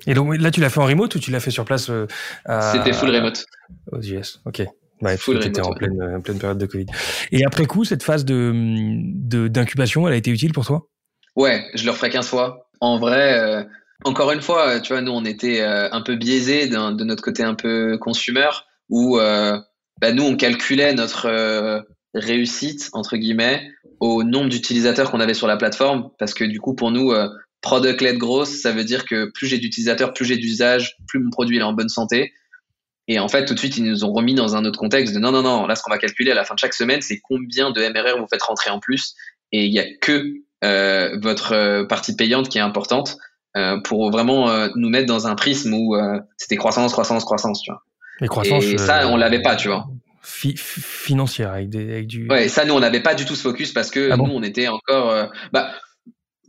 Et 0.07 0.15
donc 0.15 0.37
là 0.39 0.53
tu 0.53 0.61
l'as 0.61 0.71
fait 0.71 0.79
en 0.79 0.87
remote 0.87 1.15
ou 1.17 1.19
tu 1.19 1.33
l'as 1.33 1.41
fait 1.41 1.51
sur 1.51 1.65
place 1.65 1.91
à... 2.45 2.73
C'était 2.73 2.93
full 2.93 3.11
remote. 3.11 3.45
Aux 3.91 4.01
US, 4.01 4.41
ok. 4.47 4.63
Ouais, 5.01 5.17
full 5.17 5.39
remote, 5.39 5.59
en 5.61 5.73
pleine, 5.73 6.17
en 6.17 6.21
pleine 6.21 6.39
période 6.39 6.59
de 6.59 6.67
Covid. 6.67 6.87
Et 7.33 7.45
après 7.45 7.67
coup 7.67 7.85
cette 7.85 8.03
phase 8.03 8.25
de 8.25 9.49
d'incubation 9.49 10.07
elle 10.07 10.15
a 10.15 10.17
été 10.17 10.31
utile 10.31 10.53
pour 10.53 10.67
toi? 10.67 10.89
Ouais, 11.37 11.65
je 11.75 11.85
le 11.85 11.91
referai 11.93 12.11
15 12.11 12.27
fois. 12.27 12.71
En 12.81 12.99
vrai, 12.99 13.39
euh, 13.39 13.63
encore 14.05 14.33
une 14.33 14.43
fois, 14.43 14.81
tu 14.81 14.93
vois, 14.93 15.03
nous 15.03 15.13
on 15.13 15.25
était 15.25 15.61
euh, 15.61 15.89
un 15.93 16.03
peu 16.03 16.17
biaisés 16.17 16.67
de 16.67 17.05
notre 17.05 17.23
côté 17.23 17.43
un 17.43 17.55
peu 17.55 17.99
consumer 17.99 18.49
où 18.89 19.19
bah, 19.19 20.13
nous 20.13 20.25
on 20.25 20.37
calculait 20.37 20.95
notre 20.95 21.85
réussite 22.15 22.91
entre 22.93 23.17
guillemets 23.17 23.71
au 24.01 24.23
nombre 24.23 24.49
d'utilisateurs 24.49 25.11
qu'on 25.11 25.21
avait 25.21 25.35
sur 25.35 25.47
la 25.47 25.57
plateforme 25.57 26.11
parce 26.19 26.35
que 26.35 26.45
du 26.45 26.61
coup 26.61 26.75
pour 26.75 26.91
nous 26.91 27.13
euh, 27.13 27.29
product 27.61 28.01
led 28.01 28.19
growth 28.19 28.49
ça 28.49 28.73
veut 28.73 28.85
dire 28.85 29.05
que 29.05 29.31
plus 29.33 29.47
j'ai 29.47 29.59
d'utilisateurs 29.59 30.13
plus 30.13 30.25
j'ai 30.25 30.37
d'usage 30.37 30.97
plus 31.07 31.21
mon 31.21 31.31
produit 31.31 31.59
est 31.59 31.63
en 31.63 31.73
bonne 31.73 31.89
santé 31.89 32.33
et 33.09 33.19
en 33.19 33.29
fait 33.29 33.45
tout 33.47 33.55
de 33.55 33.59
suite 33.59 33.77
ils 33.77 33.85
nous 33.85 34.05
ont 34.05 34.13
remis 34.13 34.35
dans 34.35 34.55
un 34.55 34.65
autre 34.65 34.79
contexte 34.79 35.15
de 35.15 35.19
non 35.19 35.33
non 35.33 35.43
non 35.43 35.67
là 35.67 35.75
ce 35.75 35.83
qu'on 35.83 35.91
va 35.91 35.99
calculer 35.99 36.31
à 36.31 36.35
la 36.35 36.45
fin 36.45 36.55
de 36.55 36.61
chaque 36.61 36.75
semaine 36.75 37.01
c'est 37.01 37.19
combien 37.21 37.71
de 37.71 37.81
MRR 37.81 38.21
vous 38.21 38.29
faites 38.31 38.43
rentrer 38.43 38.71
en 38.71 38.79
plus 38.79 39.15
et 39.51 39.65
il 39.65 39.73
y 39.73 39.81
a 39.81 39.85
que 40.01 40.35
euh, 40.65 41.19
votre 41.21 41.53
euh, 41.53 41.85
partie 41.85 42.15
payante 42.15 42.49
qui 42.49 42.59
est 42.59 42.63
importante 42.63 43.17
euh, 43.57 43.81
pour 43.81 44.11
vraiment 44.11 44.51
euh, 44.51 44.69
nous 44.77 44.91
mettre 44.91 45.07
dans 45.07 45.27
un 45.27 45.35
prisme 45.35 45.73
où 45.73 45.97
c'était 46.37 46.57
croissance 46.57 46.93
croissance 46.93 47.25
croissance 47.25 47.63
tu 47.63 47.71
vois 47.71 47.83
et, 48.21 48.27
croissance, 48.27 48.65
et 48.65 48.79
ça 48.79 49.09
on 49.09 49.17
l'avait 49.17 49.43
pas 49.43 49.57
tu 49.57 49.69
vois 49.69 49.87
fi 50.23 50.55
financière 50.57 51.53
avec, 51.53 51.71
des, 51.71 51.91
avec 51.91 52.07
du. 52.07 52.29
Ouais, 52.29 52.49
ça 52.49 52.67
nous 52.67 52.75
on 52.75 52.81
n'avait 52.81 53.01
pas 53.01 53.15
du 53.15 53.25
tout 53.25 53.35
ce 53.35 53.43
focus 53.43 53.73
parce 53.73 53.91
que 53.91 54.11
ah 54.13 54.17
bon 54.17 54.27
nous 54.27 54.35
on 54.35 54.43
était 54.43 54.69
encore. 54.69 55.31
Bah, 55.53 55.73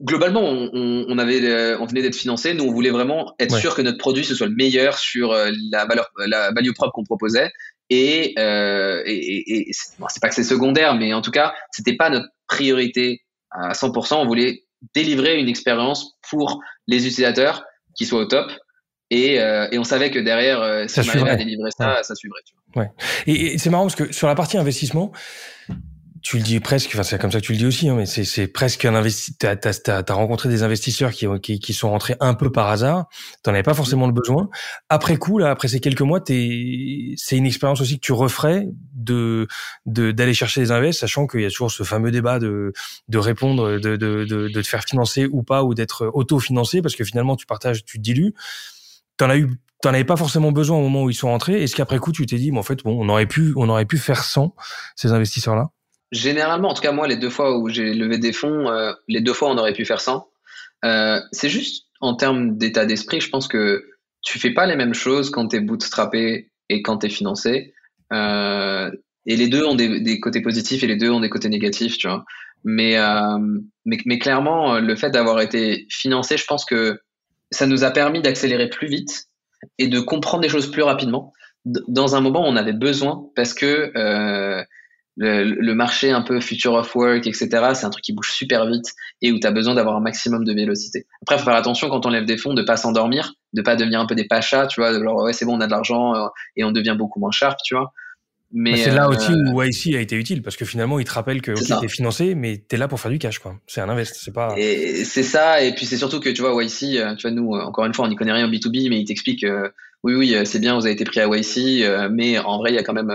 globalement, 0.02 0.42
on, 0.42 1.06
on, 1.08 1.18
avait, 1.18 1.44
euh, 1.44 1.78
on 1.80 1.86
venait 1.86 2.02
d'être 2.02 2.16
financé. 2.16 2.54
Nous, 2.54 2.64
on 2.64 2.72
voulait 2.72 2.90
vraiment 2.90 3.34
être 3.40 3.54
ouais. 3.54 3.62
sûr 3.62 3.76
que 3.76 3.82
notre 3.82 3.98
produit 3.98 4.24
ce 4.24 4.36
soit 4.36 4.48
le 4.48 4.56
meilleur 4.56 4.98
sur 4.98 5.32
euh, 5.32 5.52
la 5.72 5.86
valeur, 5.86 6.10
la 6.26 6.52
value 6.52 6.72
propre 6.74 6.94
qu'on 6.94 7.04
proposait 7.04 7.52
Et, 7.90 8.34
euh, 8.40 9.02
et, 9.06 9.70
et, 9.70 9.72
c'est 9.72 10.22
pas 10.22 10.30
que 10.30 10.36
c'est 10.36 10.44
secondaire, 10.44 10.96
mais 10.96 11.14
en 11.14 11.22
tout 11.22 11.32
cas, 11.32 11.54
c'était 11.72 11.96
pas 11.96 12.10
notre 12.10 12.28
priorité 12.48 13.22
à 13.52 13.74
100%. 13.74 14.16
On 14.16 14.26
voulait 14.26 14.64
délivrer 14.94 15.40
une 15.40 15.50
expérience 15.50 16.18
pour 16.30 16.62
les 16.88 17.08
utilisateurs 17.08 17.64
qui 17.96 18.06
soit 18.06 18.22
au 18.22 18.26
top. 18.26 18.52
Et, 19.12 19.40
euh, 19.40 19.68
et 19.72 19.80
on 19.80 19.84
savait 19.84 20.12
que 20.12 20.20
derrière, 20.20 20.62
euh, 20.62 20.86
si 20.88 20.96
ça 20.96 21.02
on 21.04 21.10
arrivait 21.10 21.32
à 21.32 21.36
délivrer 21.36 21.72
ça, 21.76 22.04
ça 22.04 22.14
suivrait. 22.14 22.42
Tu 22.46 22.54
vois. 22.74 22.84
Ouais. 22.84 22.92
Et, 23.26 23.54
et 23.54 23.58
c'est 23.58 23.72
marrant 23.72 23.86
parce 23.86 23.96
que 23.96 24.14
sur 24.14 24.28
la 24.28 24.36
partie 24.36 24.58
investissement, 24.58 25.12
tu 26.22 26.38
le 26.38 26.44
dis 26.44 26.60
presque, 26.60 26.90
enfin 26.94 27.04
c'est 27.04 27.20
comme 27.20 27.32
ça 27.32 27.40
que 27.40 27.46
tu 27.46 27.54
le 27.54 27.58
dis 27.58 27.66
aussi, 27.66 27.90
hein, 27.90 27.96
mais 27.96 28.06
c'est 28.06 28.48
presque 28.48 28.86
un 28.86 28.96
investisseur. 28.96 29.58
T'as 29.60 30.04
as, 30.08 30.14
rencontré 30.14 30.50
des 30.50 30.64
investisseurs 30.64 31.12
qui, 31.12 31.28
qui, 31.42 31.60
qui, 31.60 31.74
sont 31.74 31.90
rentrés 31.90 32.16
un 32.20 32.34
peu 32.34 32.52
par 32.52 32.68
hasard. 32.68 33.08
T'en 33.44 33.52
avais 33.52 33.64
pas 33.64 33.74
forcément 33.74 34.08
le 34.08 34.14
besoin. 34.14 34.50
Après 34.90 35.18
coup, 35.18 35.38
là, 35.38 35.52
après 35.52 35.68
ces 35.68 35.80
quelques 35.80 36.02
mois, 36.02 36.22
c'est 36.26 36.36
une 36.36 37.46
expérience 37.46 37.82
aussi 37.82 37.96
que 37.96 38.06
tu 38.06 38.14
referais 38.14 38.68
de 38.94 39.48
d'aller 39.86 40.34
chercher 40.34 40.62
des 40.62 40.72
invests, 40.72 41.00
sachant 41.00 41.28
qu'il 41.28 41.42
y 41.42 41.46
a 41.46 41.50
toujours 41.50 41.72
ce 41.72 41.84
fameux 41.84 42.12
débat 42.12 42.40
de 42.40 42.74
de 43.08 43.18
répondre, 43.18 43.80
de 43.80 43.96
de, 43.96 44.26
de, 44.26 44.48
de 44.48 44.62
te 44.62 44.68
faire 44.68 44.84
financer 44.84 45.28
ou 45.32 45.44
pas, 45.44 45.64
ou 45.64 45.74
d'être 45.74 46.10
autofinancé, 46.14 46.82
parce 46.82 46.96
que 46.96 47.04
finalement 47.04 47.36
tu 47.36 47.46
partages, 47.46 47.86
tu 47.86 47.98
te 47.98 48.04
dilues. 48.04 48.34
T'en 49.18 49.30
as 49.30 49.38
eu 49.38 49.50
t'en 49.82 49.90
avais 49.90 50.04
pas 50.04 50.18
forcément 50.18 50.52
besoin 50.52 50.78
au 50.78 50.82
moment 50.82 51.04
où 51.04 51.10
ils 51.10 51.16
sont 51.16 51.30
rentrés. 51.30 51.64
Est-ce 51.64 51.76
qu'après 51.76 52.00
coup, 52.00 52.12
tu 52.12 52.26
t'es 52.26 52.38
dit, 52.38 52.52
mais 52.52 52.60
en 52.60 52.64
fait, 52.64 52.84
bon, 52.84 52.98
on 53.00 53.08
aurait 53.08 53.28
pu, 53.28 53.54
on 53.56 53.70
aurait 53.70 53.86
pu 53.86 53.98
faire 53.98 54.24
sans 54.24 54.54
ces 54.96 55.14
investisseurs-là 55.14 55.72
Généralement, 56.12 56.70
en 56.70 56.74
tout 56.74 56.82
cas 56.82 56.92
moi, 56.92 57.08
les 57.08 57.18
deux 57.18 57.30
fois 57.30 57.58
où 57.58 57.70
j'ai 57.70 57.94
levé 57.94 58.18
des 58.18 58.34
fonds, 58.34 58.70
euh, 58.70 58.94
les 59.08 59.22
deux 59.22 59.34
fois 59.34 59.50
on 59.50 59.58
aurait 59.58 59.74
pu 59.74 59.86
faire 59.86 60.02
sans. 60.02 60.30
Euh, 60.86 61.20
c'est 61.32 61.50
juste 61.50 61.88
en 62.02 62.16
termes 62.16 62.58
d'état 62.58 62.86
d'esprit, 62.86 63.20
je 63.20 63.30
pense 63.30 63.48
que 63.48 63.86
tu 64.22 64.40
fais 64.40 64.52
pas 64.52 64.66
les 64.66 64.76
mêmes 64.76 64.94
choses 64.94 65.30
quand 65.30 65.50
tu 65.50 65.58
es 65.58 65.60
bootstrappé 65.60 66.52
et 66.70 66.82
quand 66.82 67.00
tu 67.00 67.08
es 67.08 67.10
financé. 67.10 67.74
Euh, 68.14 68.90
et 69.26 69.36
les 69.36 69.48
deux 69.48 69.66
ont 69.66 69.76
des, 69.76 70.00
des, 70.00 70.20
côtés 70.20 70.42
positifs 70.42 70.82
et 70.84 70.88
les 70.88 70.96
deux 70.96 71.10
ont 71.10 71.20
des 71.20 71.30
côtés 71.30 71.50
négatifs, 71.50 71.98
tu 71.98 72.08
vois. 72.08 72.26
Mais, 72.64 72.98
euh, 72.98 73.38
mais, 73.86 73.98
mais, 74.06 74.18
clairement, 74.18 74.80
le 74.80 74.96
fait 74.96 75.12
d'avoir 75.12 75.40
été 75.42 75.86
financé, 75.90 76.38
je 76.38 76.46
pense 76.46 76.66
que 76.66 77.00
ça 77.52 77.68
nous 77.68 77.84
a 77.84 77.92
permis 77.92 78.22
d'accélérer 78.22 78.70
plus 78.70 78.88
vite 78.88 79.28
et 79.78 79.88
de 79.88 80.00
comprendre 80.00 80.42
des 80.42 80.50
choses 80.50 80.72
plus 80.72 80.84
rapidement 80.84 81.34
dans 81.66 82.16
un 82.16 82.22
moment 82.22 82.42
on 82.48 82.56
avait 82.56 82.74
besoin 82.74 83.26
parce 83.36 83.54
que 83.54 83.92
le, 85.20 85.74
marché 85.74 86.12
un 86.12 86.22
peu 86.22 86.40
future 86.40 86.74
of 86.74 86.96
work, 86.96 87.28
etc., 87.28 87.48
c'est 87.74 87.86
un 87.86 87.90
truc 87.90 88.04
qui 88.04 88.14
bouge 88.14 88.32
super 88.32 88.66
vite 88.66 88.94
et 89.22 89.32
où 89.32 89.40
tu 89.40 89.46
as 89.46 89.52
besoin 89.52 89.76
d'avoir 89.76 89.96
un 89.98 90.02
maximum 90.02 90.46
de 90.46 90.54
vélocité. 90.54 91.06
Après, 91.22 91.36
il 91.36 91.40
faut 91.40 91.46
faire 91.46 91.56
attention 91.56 91.90
quand 91.90 92.06
on 92.06 92.10
lève 92.10 92.26
des 92.26 92.38
fonds 92.38 92.54
de 92.54 92.62
pas 92.62 92.78
s'endormir, 92.78 93.34
de 93.54 93.62
pas 93.62 93.76
devenir 93.76 94.00
un 94.00 94.06
peu 94.06 94.16
des 94.16 94.26
pachas, 94.26 94.68
tu 94.68 94.80
vois, 94.80 94.94
de 94.94 95.04
genre 95.04 95.22
ouais, 95.24 95.34
c'est 95.34 95.46
bon, 95.46 95.58
on 95.58 95.62
a 95.62 95.66
de 95.66 95.72
l'argent 95.72 96.16
euh, 96.16 96.28
et 96.56 96.64
on 96.64 96.72
devient 96.72 96.96
beaucoup 96.98 97.20
moins 97.20 97.32
sharp, 97.32 97.58
tu 97.64 97.76
vois. 97.76 97.92
Mais 98.52 98.78
c'est 98.78 98.92
là 98.92 99.08
aussi 99.10 99.32
euh, 99.32 99.52
où 99.52 99.62
YC 99.62 99.96
a 99.96 100.02
été 100.02 100.16
utile 100.16 100.42
parce 100.42 100.58
que 100.58 100.66
finalement, 100.66 101.00
il 101.00 101.06
te 101.06 101.12
rappelle 101.12 101.40
que 101.42 101.52
tu 101.52 101.86
es 101.86 101.88
financé, 101.88 102.34
mais 102.34 102.64
tu 102.68 102.76
es 102.76 102.80
là 102.80 102.88
pour 102.88 103.00
faire 103.00 103.12
du 103.12 103.20
cash, 103.20 103.38
quoi. 103.38 103.56
C'est 103.68 103.82
un 103.82 103.90
invest, 103.90 104.16
c'est 104.16 104.34
pas. 104.34 104.56
C'est 104.56 105.24
ça, 105.24 105.62
et 105.62 105.74
puis 105.76 105.86
c'est 105.86 105.98
surtout 105.98 106.20
que 106.20 106.30
tu 106.30 106.42
vois, 106.42 106.64
YC, 106.64 106.96
euh, 106.96 107.16
tu 107.16 107.28
vois, 107.28 107.32
nous, 107.32 107.52
encore 107.52 107.86
une 107.86 107.94
fois, 107.94 108.06
on 108.06 108.08
n'y 108.08 108.16
connaît 108.16 108.32
rien 108.32 108.48
en 108.48 108.50
B2B, 108.50 108.90
mais 108.90 109.00
il 109.00 109.06
t'explique, 109.06 109.46
oui, 110.04 110.16
oui, 110.16 110.36
c'est 110.46 110.60
bien, 110.60 110.76
vous 110.76 110.86
avez 110.86 110.94
été 110.94 111.04
pris 111.04 111.20
à 111.20 111.28
YC, 111.28 112.10
mais 112.10 112.40
en 112.40 112.58
vrai, 112.58 112.72
il 112.72 112.76
y 112.76 112.80
a 112.80 112.84
quand 112.84 112.94
même 112.94 113.12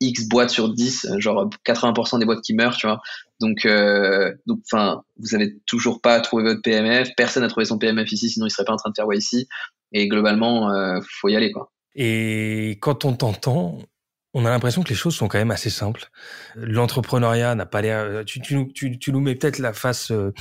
X 0.00 0.28
boîtes 0.28 0.50
sur 0.50 0.72
10, 0.72 1.06
genre 1.18 1.48
80% 1.66 2.18
des 2.18 2.24
boîtes 2.24 2.42
qui 2.42 2.54
meurent, 2.54 2.76
tu 2.76 2.86
vois. 2.86 3.00
Donc, 3.40 3.66
euh, 3.66 4.32
donc, 4.46 4.60
enfin, 4.70 5.02
vous 5.18 5.34
avez 5.34 5.58
toujours 5.66 6.00
pas 6.00 6.20
trouvé 6.20 6.42
votre 6.42 6.62
PMF, 6.62 7.10
personne 7.16 7.42
n'a 7.42 7.48
trouvé 7.48 7.66
son 7.66 7.78
PMF 7.78 8.10
ici, 8.12 8.30
sinon 8.30 8.46
il 8.46 8.50
serait 8.50 8.64
pas 8.64 8.72
en 8.72 8.76
train 8.76 8.90
de 8.90 8.94
faire 8.96 9.06
ici. 9.12 9.46
Et 9.92 10.08
globalement, 10.08 10.70
euh, 10.70 11.00
faut 11.20 11.28
y 11.28 11.36
aller, 11.36 11.52
quoi. 11.52 11.70
Et 11.94 12.78
quand 12.80 13.04
on 13.04 13.12
t'entend, 13.12 13.78
on 14.32 14.46
a 14.46 14.50
l'impression 14.50 14.82
que 14.82 14.90
les 14.90 14.94
choses 14.94 15.16
sont 15.16 15.26
quand 15.26 15.38
même 15.38 15.50
assez 15.50 15.70
simples. 15.70 16.08
L'entrepreneuriat 16.54 17.54
n'a 17.56 17.66
pas 17.66 17.82
l'air. 17.82 18.24
Tu, 18.24 18.40
tu, 18.40 18.72
tu, 18.72 19.12
nous 19.12 19.20
mets 19.20 19.34
peut-être 19.34 19.58
la 19.58 19.72
face, 19.72 20.12
euh, 20.12 20.32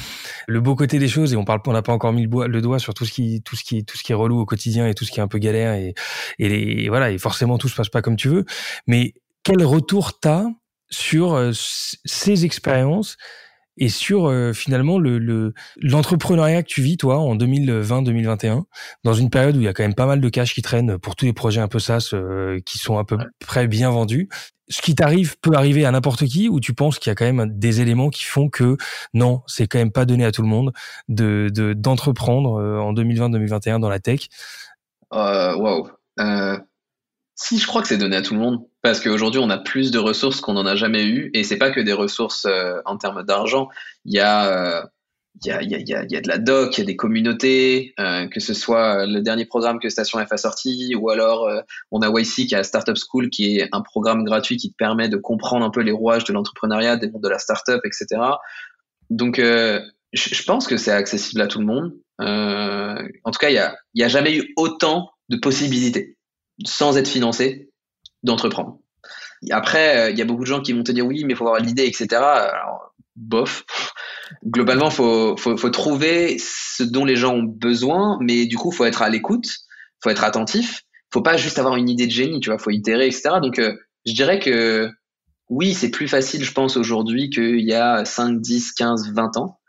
le 0.48 0.62
beau 0.62 0.76
côté 0.76 1.00
des 1.00 1.08
choses, 1.08 1.34
et 1.34 1.38
on 1.38 1.44
parle, 1.44 1.62
on 1.66 1.74
n'a 1.74 1.82
pas 1.82 1.94
encore 1.94 2.14
mis 2.14 2.28
le, 2.28 2.62
doigt 2.62 2.80
sur 2.80 2.94
tout 2.94 3.06
ce 3.06 3.12
qui, 3.12 3.42
tout 3.42 3.56
ce 3.56 3.64
qui, 3.64 3.84
tout 3.84 3.98
ce 3.98 4.04
qui 4.04 4.12
est 4.12 4.16
relou 4.16 4.40
au 4.40 4.46
quotidien 4.46 4.88
et 4.88 4.94
tout 4.94 5.06
ce 5.06 5.12
qui 5.12 5.20
est 5.20 5.24
un 5.24 5.28
peu 5.28 5.40
galère 5.40 5.74
et, 5.74 5.96
et 6.38 6.88
voilà. 6.90 7.12
Et 7.12 7.18
forcément, 7.18 7.58
tout 7.58 7.68
se 7.68 7.76
passe 7.76 7.90
pas 7.90 8.04
comme 8.04 8.16
tu 8.16 8.30
veux. 8.30 8.46
Mais 8.86 9.16
quel 9.44 9.64
retour 9.64 10.20
t'as 10.20 10.46
sur 10.90 11.34
euh, 11.34 11.52
ces 11.54 12.46
expériences 12.46 13.18
et 13.78 13.90
sur 13.90 14.28
euh, 14.28 14.52
finalement 14.52 15.00
le 15.00 15.54
l'entrepreneuriat 15.78 16.64
que 16.64 16.68
tu 16.68 16.82
vis 16.82 16.98
toi 16.98 17.20
en 17.20 17.36
2020-2021 17.36 18.64
dans 19.04 19.14
une 19.14 19.30
période 19.30 19.56
où 19.56 19.62
il 19.62 19.66
y 19.66 19.68
a 19.68 19.74
quand 19.74 19.84
même 19.84 19.96
pas 19.96 20.06
mal 20.06 20.20
de 20.20 20.30
cash 20.30 20.54
qui 20.54 20.62
traînent 20.62 20.98
pour 20.98 21.16
tous 21.16 21.26
les 21.26 21.34
projets 21.34 21.62
un 21.62 21.68
peu 21.68 21.80
sas 21.80 22.14
euh, 22.14 22.60
qui 22.66 22.78
sont 22.78 22.98
à 22.98 23.06
peu 23.06 23.18
près 23.40 23.68
bien 23.68 23.90
vendus. 23.90 24.28
Ce 24.72 24.84
qui 24.84 24.94
t'arrive 24.94 25.40
peut 25.40 25.56
arriver 25.56 25.86
à 25.86 25.92
n'importe 25.92 26.26
qui 26.26 26.48
ou 26.48 26.60
tu 26.60 26.74
penses 26.74 27.00
qu'il 27.00 27.10
y 27.10 27.14
a 27.14 27.16
quand 27.16 27.26
même 27.26 27.58
des 27.58 27.82
éléments 27.82 28.10
qui 28.10 28.24
font 28.24 28.50
que 28.50 28.78
non, 29.16 29.42
c'est 29.48 29.68
quand 29.68 29.80
même 29.80 29.92
pas 29.92 30.06
donné 30.06 30.26
à 30.26 30.32
tout 30.32 30.44
le 30.44 30.48
monde 30.48 30.74
de 31.08 31.50
d'entreprendre 31.74 32.52
en 32.52 32.94
2020-2021 32.94 33.80
dans 33.80 33.90
la 33.90 34.00
tech? 34.00 34.28
Euh, 35.12 35.56
wow. 35.56 35.90
Si, 37.34 37.58
je 37.58 37.66
crois 37.66 37.82
que 37.82 37.88
c'est 37.88 37.98
donné 37.98 38.18
à 38.18 38.22
tout 38.22 38.36
le 38.36 38.42
monde 38.42 38.69
parce 38.82 39.02
qu'aujourd'hui 39.02 39.40
on 39.40 39.50
a 39.50 39.58
plus 39.58 39.92
de 39.92 40.00
ressources 40.00 40.42
qu'on 40.42 40.54
n'en 40.54 40.66
a 40.66 40.76
jamais 40.76 41.06
eu 41.06 41.32
et 41.34 41.44
c'est 41.44 41.58
pas 41.58 41.72
que 41.72 41.80
des 41.80 41.94
ressources 41.94 42.46
euh, 42.46 42.82
en 42.86 42.98
termes 42.98 43.24
d'argent. 43.24 43.70
Il 44.06 44.14
y 44.14 44.20
a 44.20 44.80
euh, 44.80 44.86
il 45.42 45.48
y, 45.48 45.52
a, 45.52 45.62
il, 45.62 45.70
y 45.70 45.94
a, 45.94 46.04
y 46.04 46.18
a 46.18 46.22
de 46.22 46.28
la 46.28 46.38
doc, 46.38 46.78
il 46.78 46.82
y 46.82 46.84
a 46.84 46.86
des 46.86 46.98
communautés, 46.98 47.94
euh, 48.00 48.28
que 48.28 48.42
ce 48.42 48.54
soit 48.54 49.06
le 49.06 49.22
dernier 49.22 49.46
programme 49.46 49.80
que 49.80 49.88
Station 49.88 50.20
F 50.26 50.34
a 50.34 50.38
sorti, 50.38 50.96
ou 50.96 51.12
alors 51.12 51.48
on 51.92 52.02
a 52.02 52.10
YC 52.10 52.48
qui 52.48 52.56
a 52.56 52.64
Startup 52.64 52.98
School, 52.98 53.30
qui 53.30 53.60
est 53.60 53.70
un 53.72 53.80
programme 53.80 54.26
gratuit 54.26 54.58
qui 54.58 54.70
te 54.72 54.76
permet 54.76 55.08
de 55.08 55.16
comprendre 55.16 55.64
un 55.64 55.70
peu 55.70 55.82
les 55.82 55.94
rouages 55.94 56.26
de 56.26 56.34
l'entrepreneuriat, 56.34 56.98
des 56.98 57.10
mondes 57.10 57.24
de 57.24 57.30
la 57.30 57.40
startup, 57.40 57.80
etc. 57.86 58.22
Donc, 59.10 59.38
je, 59.38 60.44
pense 60.44 60.68
que 60.68 60.76
c'est 60.76 60.92
accessible 60.92 61.40
à 61.42 61.48
tout 61.48 61.60
le 61.60 61.66
monde. 61.66 61.94
en 62.18 63.32
tout 63.32 63.40
cas, 63.40 63.50
il 63.50 63.56
y 63.56 63.60
a, 63.60 63.78
y 63.94 64.04
a 64.04 64.10
jamais 64.10 64.36
eu 64.36 64.52
autant 64.58 65.12
de 65.30 65.38
possibilités 65.38 66.18
sans 66.66 66.98
être 66.98 67.08
financé, 67.08 67.69
d'entreprendre. 68.24 68.80
Après, 69.52 70.12
il 70.12 70.18
y 70.18 70.22
a 70.22 70.26
beaucoup 70.26 70.42
de 70.42 70.48
gens 70.48 70.62
qui 70.62 70.74
vont 70.74 70.84
te 70.84 70.92
dire 70.92 71.06
oui, 71.06 71.24
mais 71.24 71.34
il 71.34 71.36
faut 71.36 71.48
avoir 71.48 71.62
l'idée, 71.62 71.86
etc. 71.86 72.08
Alors, 72.16 72.94
bof. 73.16 73.66
Globalement, 74.46 74.90
faut, 74.90 75.36
faut, 75.38 75.58
faut 75.58 75.70
trouver 75.70 76.38
ce 76.40 76.84
dont 76.84 77.06
les 77.06 77.16
gens 77.16 77.34
ont 77.36 77.44
besoin, 77.44 78.18
mais 78.22 78.46
du 78.46 78.58
coup, 78.58 78.72
faut 78.72 78.86
être 78.86 79.02
à 79.02 79.10
l'écoute, 79.10 79.48
faut 80.04 80.10
être 80.10 80.24
attentif. 80.24 80.84
Faut 81.12 81.22
pas 81.22 81.38
juste 81.38 81.58
avoir 81.58 81.76
une 81.76 81.90
idée 81.90 82.06
de 82.06 82.12
génie, 82.12 82.40
tu 82.40 82.50
vois, 82.50 82.60
faut 82.60 82.70
itérer, 82.70 83.08
etc. 83.08 83.36
Donc, 83.42 83.58
euh, 83.60 83.76
je 84.06 84.14
dirais 84.14 84.40
que 84.40 84.90
oui, 85.50 85.74
c'est 85.74 85.90
plus 85.90 86.08
facile, 86.08 86.44
je 86.44 86.52
pense, 86.52 86.78
aujourd'hui 86.78 87.32
qu'il 87.32 87.62
y 87.62 87.74
a 87.74 88.06
5, 88.06 88.40
10, 88.40 88.74
15, 88.74 89.14
20 89.14 89.38
ans. 89.38 89.60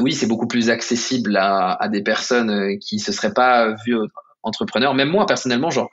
Oui, 0.00 0.14
c'est 0.14 0.26
beaucoup 0.26 0.48
plus 0.48 0.70
accessible 0.70 1.36
à, 1.36 1.74
à 1.74 1.88
des 1.88 2.02
personnes 2.02 2.50
euh, 2.50 2.76
qui 2.80 2.98
se 2.98 3.12
seraient 3.12 3.34
pas 3.34 3.74
vues 3.84 3.98
entrepreneurs. 4.42 4.94
Même 4.94 5.10
moi, 5.10 5.26
personnellement, 5.26 5.70
genre, 5.70 5.90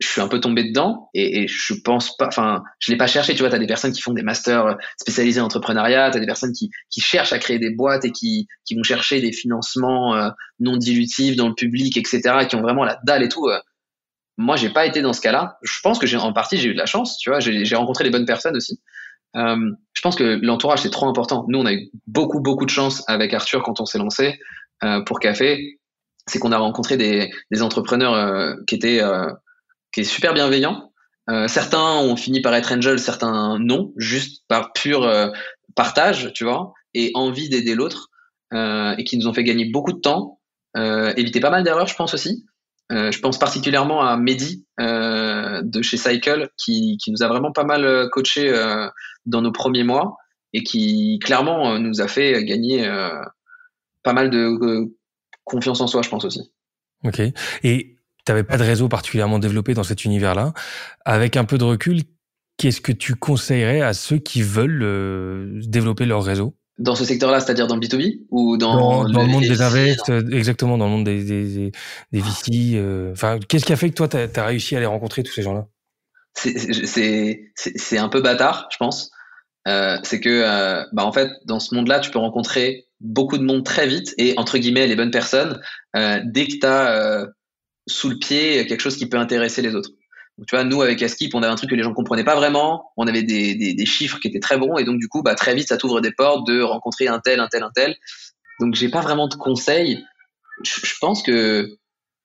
je 0.00 0.08
suis 0.08 0.20
un 0.20 0.28
peu 0.28 0.40
tombé 0.40 0.64
dedans 0.64 1.08
et, 1.14 1.42
et 1.42 1.48
je 1.48 1.74
pense 1.84 2.16
pas, 2.16 2.26
enfin, 2.26 2.62
je 2.80 2.90
l'ai 2.90 2.98
pas 2.98 3.06
cherché. 3.06 3.34
Tu 3.34 3.40
vois, 3.40 3.50
tu 3.50 3.56
as 3.56 3.60
des 3.60 3.66
personnes 3.66 3.92
qui 3.92 4.00
font 4.00 4.12
des 4.12 4.22
masters 4.22 4.76
spécialisés 5.00 5.40
en 5.40 5.46
entrepreneuriat, 5.46 6.10
tu 6.10 6.16
as 6.16 6.20
des 6.20 6.26
personnes 6.26 6.52
qui, 6.52 6.70
qui 6.90 7.00
cherchent 7.00 7.32
à 7.32 7.38
créer 7.38 7.58
des 7.58 7.70
boîtes 7.70 8.04
et 8.04 8.10
qui, 8.10 8.48
qui 8.64 8.74
vont 8.74 8.82
chercher 8.82 9.20
des 9.20 9.32
financements 9.32 10.16
euh, 10.16 10.30
non 10.58 10.76
dilutifs 10.76 11.36
dans 11.36 11.48
le 11.48 11.54
public, 11.54 11.96
etc., 11.96 12.46
qui 12.48 12.56
ont 12.56 12.62
vraiment 12.62 12.84
la 12.84 12.98
dalle 13.04 13.22
et 13.22 13.28
tout. 13.28 13.46
Euh. 13.46 13.58
Moi, 14.36 14.56
j'ai 14.56 14.70
pas 14.70 14.84
été 14.84 15.00
dans 15.00 15.12
ce 15.12 15.20
cas-là. 15.20 15.58
Je 15.62 15.78
pense 15.80 15.98
que 16.00 16.06
j'ai 16.08 16.16
en 16.16 16.32
partie 16.32 16.58
j'ai 16.58 16.70
eu 16.70 16.74
de 16.74 16.78
la 16.78 16.86
chance. 16.86 17.18
Tu 17.18 17.30
vois, 17.30 17.38
j'ai 17.38 17.76
rencontré 17.76 18.02
les 18.02 18.10
bonnes 18.10 18.26
personnes 18.26 18.56
aussi. 18.56 18.80
Euh, 19.36 19.70
je 19.92 20.00
pense 20.00 20.16
que 20.16 20.38
l'entourage 20.42 20.80
c'est 20.80 20.90
trop 20.90 21.08
important. 21.08 21.44
Nous, 21.48 21.58
on 21.58 21.66
a 21.66 21.72
eu 21.72 21.90
beaucoup 22.06 22.40
beaucoup 22.40 22.64
de 22.64 22.70
chance 22.70 23.02
avec 23.08 23.34
Arthur 23.34 23.62
quand 23.62 23.80
on 23.80 23.86
s'est 23.86 23.98
lancé 23.98 24.38
euh, 24.82 25.02
pour 25.02 25.20
Café. 25.20 25.78
C'est 26.26 26.38
qu'on 26.38 26.52
a 26.52 26.58
rencontré 26.58 26.96
des, 26.96 27.30
des 27.50 27.62
entrepreneurs 27.62 28.14
euh, 28.14 28.54
qui 28.66 28.76
étaient 28.76 29.00
qui 29.94 30.00
est 30.00 30.04
super 30.04 30.34
bienveillant. 30.34 30.90
Euh, 31.30 31.48
certains 31.48 31.98
ont 31.98 32.16
fini 32.16 32.42
par 32.42 32.54
être 32.54 32.72
angel, 32.72 32.98
certains 32.98 33.58
non, 33.58 33.92
juste 33.96 34.44
par 34.48 34.72
pur 34.72 35.04
euh, 35.04 35.30
partage, 35.74 36.32
tu 36.34 36.44
vois, 36.44 36.74
et 36.92 37.12
envie 37.14 37.48
d'aider 37.48 37.74
l'autre, 37.74 38.08
euh, 38.52 38.94
et 38.98 39.04
qui 39.04 39.16
nous 39.16 39.28
ont 39.28 39.32
fait 39.32 39.44
gagner 39.44 39.66
beaucoup 39.66 39.92
de 39.92 40.00
temps, 40.00 40.40
éviter 40.76 41.38
pas 41.38 41.50
mal 41.50 41.62
d'erreurs, 41.62 41.86
je 41.86 41.94
pense 41.94 42.14
aussi. 42.14 42.44
je 42.90 43.18
pense 43.20 43.38
particulièrement 43.38 44.02
à 44.02 44.16
Mehdi 44.16 44.66
de 44.80 45.82
chez 45.82 45.96
Cycle, 45.96 46.50
qui, 46.56 46.98
qui, 47.00 47.12
nous 47.12 47.22
a 47.22 47.28
vraiment 47.28 47.52
pas 47.52 47.62
mal 47.62 48.08
coaché 48.10 48.52
dans 49.24 49.40
nos 49.40 49.52
premiers 49.52 49.84
mois, 49.84 50.16
et 50.52 50.64
qui 50.64 51.20
clairement 51.22 51.78
nous 51.78 52.00
a 52.00 52.08
fait 52.08 52.42
gagner 52.44 52.90
pas 54.02 54.12
mal 54.12 54.30
de 54.30 54.90
confiance 55.44 55.80
en 55.80 55.86
soi, 55.86 56.02
je 56.02 56.08
pense 56.08 56.24
aussi. 56.24 56.52
Ok. 57.04 57.20
Et 57.62 57.93
tu 58.24 58.32
n'avais 58.32 58.44
pas 58.44 58.56
de 58.56 58.62
réseau 58.62 58.88
particulièrement 58.88 59.38
développé 59.38 59.74
dans 59.74 59.82
cet 59.82 60.04
univers-là. 60.04 60.52
Avec 61.04 61.36
un 61.36 61.44
peu 61.44 61.58
de 61.58 61.64
recul, 61.64 62.02
qu'est-ce 62.56 62.80
que 62.80 62.92
tu 62.92 63.14
conseillerais 63.14 63.80
à 63.80 63.92
ceux 63.92 64.18
qui 64.18 64.42
veulent 64.42 64.82
euh, 64.82 65.60
développer 65.64 66.06
leur 66.06 66.24
réseau? 66.24 66.54
Dans 66.78 66.96
ce 66.96 67.04
secteur-là, 67.04 67.38
c'est-à-dire 67.38 67.68
dans 67.68 67.76
le 67.76 67.80
B2B 67.80 68.22
ou 68.30 68.56
dans, 68.56 69.04
dans, 69.04 69.22
le, 69.22 69.28
monde 69.28 69.44
des 69.44 69.62
invests, 69.62 70.10
exactement, 70.32 70.76
dans 70.76 70.86
le 70.86 70.90
monde 70.90 71.04
des, 71.04 71.22
des, 71.22 71.72
des, 72.10 72.20
VC. 72.20 72.74
Euh, 72.74 73.14
qu'est-ce 73.48 73.64
qui 73.64 73.72
a 73.72 73.76
fait 73.76 73.90
que 73.90 73.94
toi, 73.94 74.08
tu 74.08 74.16
as, 74.16 74.44
réussi 74.44 74.74
à 74.74 74.80
les 74.80 74.86
rencontrer, 74.86 75.22
tous 75.22 75.32
ces 75.32 75.42
gens-là? 75.42 75.66
C'est 76.34 77.98
un 77.98 78.08
peu 78.08 78.20
bâtard, 78.22 78.68
je 78.72 78.76
pense. 78.78 79.12
Euh, 79.68 79.98
c'est 80.02 80.20
que, 80.20 80.28
euh, 80.28 80.84
bah 80.92 81.04
en 81.04 81.12
fait, 81.12 81.30
dans 81.46 81.60
ce 81.60 81.76
monde-là, 81.76 82.00
tu 82.00 82.10
peux 82.10 82.18
rencontrer 82.18 82.86
beaucoup 83.00 83.38
de 83.38 83.44
monde 83.44 83.64
très 83.64 83.86
vite 83.86 84.12
et 84.18 84.34
entre 84.36 84.58
guillemets 84.58 84.88
les 84.88 84.96
bonnes 84.96 85.12
personnes 85.12 85.60
dès 85.94 86.46
que 86.46 86.58
tu 86.58 86.66
as 86.66 87.28
sous 87.86 88.08
le 88.08 88.18
pied 88.18 88.66
quelque 88.66 88.80
chose 88.80 88.96
qui 88.96 89.06
peut 89.08 89.18
intéresser 89.18 89.62
les 89.62 89.74
autres. 89.74 89.90
Tu 90.48 90.56
vois, 90.56 90.64
nous 90.64 90.82
avec 90.82 91.00
Askip, 91.02 91.34
on 91.34 91.42
avait 91.42 91.52
un 91.52 91.54
truc 91.54 91.70
que 91.70 91.76
les 91.76 91.84
gens 91.84 91.94
comprenaient 91.94 92.24
pas 92.24 92.34
vraiment, 92.34 92.90
on 92.96 93.06
avait 93.06 93.22
des, 93.22 93.54
des, 93.54 93.86
chiffres 93.86 94.18
qui 94.18 94.26
étaient 94.26 94.40
très 94.40 94.58
bons 94.58 94.76
et 94.78 94.84
donc 94.84 94.98
du 94.98 95.06
coup, 95.08 95.22
bah, 95.22 95.36
très 95.36 95.54
vite, 95.54 95.68
ça 95.68 95.76
t'ouvre 95.76 96.00
des 96.00 96.10
portes 96.10 96.44
de 96.46 96.60
rencontrer 96.60 97.06
un 97.06 97.20
tel, 97.20 97.38
un 97.38 97.46
tel, 97.46 97.62
un 97.62 97.70
tel. 97.72 97.94
Donc 98.58 98.74
j'ai 98.74 98.88
pas 98.88 99.00
vraiment 99.00 99.28
de 99.28 99.34
conseils. 99.36 100.04
Je, 100.64 100.94
pense 101.00 101.22
que 101.22 101.78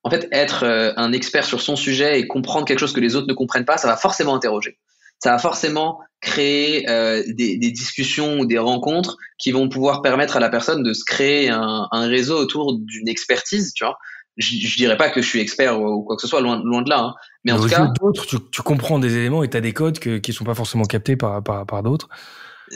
en 0.03 0.09
fait, 0.09 0.27
être 0.31 0.63
un 0.97 1.11
expert 1.11 1.45
sur 1.45 1.61
son 1.61 1.75
sujet 1.75 2.19
et 2.19 2.27
comprendre 2.27 2.65
quelque 2.65 2.79
chose 2.79 2.93
que 2.93 2.99
les 2.99 3.15
autres 3.15 3.27
ne 3.27 3.33
comprennent 3.33 3.65
pas, 3.65 3.77
ça 3.77 3.87
va 3.87 3.95
forcément 3.95 4.35
interroger 4.35 4.79
ça 5.19 5.31
va 5.31 5.37
forcément 5.37 5.99
créer 6.21 6.89
euh, 6.89 7.23
des, 7.27 7.57
des, 7.57 7.71
discussions 7.71 8.39
ou 8.39 8.45
des 8.45 8.57
rencontres 8.57 9.17
qui 9.37 9.51
vont 9.51 9.69
pouvoir 9.69 10.01
permettre 10.01 10.37
à 10.37 10.39
la 10.39 10.49
personne 10.49 10.81
de 10.81 10.93
se 10.93 11.03
créer 11.05 11.49
un, 11.49 11.87
un 11.91 12.07
réseau 12.07 12.37
autour 12.37 12.77
d'une 12.77 13.07
expertise, 13.07 13.73
tu 13.73 13.83
vois. 13.83 13.97
Je, 14.39 14.55
je, 14.55 14.77
dirais 14.77 14.97
pas 14.97 15.09
que 15.09 15.21
je 15.21 15.27
suis 15.27 15.39
expert 15.39 15.79
ou 15.79 16.01
quoi 16.03 16.15
que 16.15 16.21
ce 16.21 16.27
soit, 16.27 16.41
loin, 16.41 16.61
loin 16.63 16.81
de 16.81 16.89
là. 16.89 16.99
Hein. 16.99 17.13
Mais, 17.43 17.51
en 17.51 17.59
tout 17.61 17.67
cas, 17.67 17.91
d'autres, 18.01 18.25
tu, 18.25 18.37
tu, 18.51 18.61
comprends 18.61 18.97
des 18.97 19.17
éléments 19.17 19.43
et 19.43 19.49
tu 19.49 19.57
as 19.57 19.61
des 19.61 19.73
codes 19.73 19.99
que, 19.99 20.17
qui 20.17 20.33
sont 20.33 20.45
pas 20.45 20.55
forcément 20.55 20.85
captés 20.85 21.15
par, 21.15 21.43
par, 21.43 21.65
par 21.65 21.83
d'autres. 21.83 22.09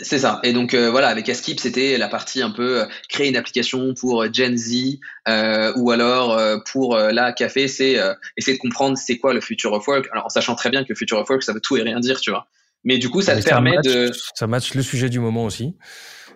C'est 0.02 0.19
ça. 0.19 0.39
Et 0.43 0.54
donc 0.54 0.73
euh, 0.73 0.89
voilà, 0.89 1.10
avec 1.10 1.30
Askip, 1.30 1.60
c'était 1.60 1.97
la 1.97 2.08
partie 2.08 2.41
un 2.41 2.49
peu 2.49 2.82
euh, 2.82 2.86
créer 3.10 3.30
une 3.30 3.36
application 3.36 3.93
pour 3.93 4.26
Gen 4.34 4.58
Z 4.58 4.99
euh, 5.28 5.71
ou 5.76 5.91
alors 5.91 6.32
euh, 6.32 6.58
pour 6.71 6.97
la 6.97 7.32
café, 7.32 7.67
c'est 7.67 7.97
essayer 8.38 8.58
de 8.58 8.62
comprendre 8.62 8.97
c'est 8.97 9.17
quoi 9.17 9.34
le 9.34 9.41
future 9.41 9.73
of 9.73 9.88
work. 9.88 10.08
Alors 10.12 10.26
en 10.26 10.30
sachant 10.30 10.56
très 10.56 10.69
bien 10.69 10.84
que 10.84 10.95
future 10.95 11.19
of 11.19 11.30
work, 11.30 11.43
ça 11.43 11.54
veut 11.54 11.62
tout 11.62 11.78
et 11.78 11.84
rien 11.84 11.99
dire, 11.99 12.19
tu 12.19 12.32
vois. 12.32 12.47
Mais 12.84 12.97
du 12.97 13.10
coup, 13.10 13.21
ça 13.21 13.39
te 13.39 13.45
permet 13.45 13.78
de 13.84 14.12
ça 14.34 14.47
match 14.47 14.73
le 14.73 14.82
sujet 14.82 15.10
du 15.10 15.19
moment 15.19 15.45
aussi. 15.45 15.76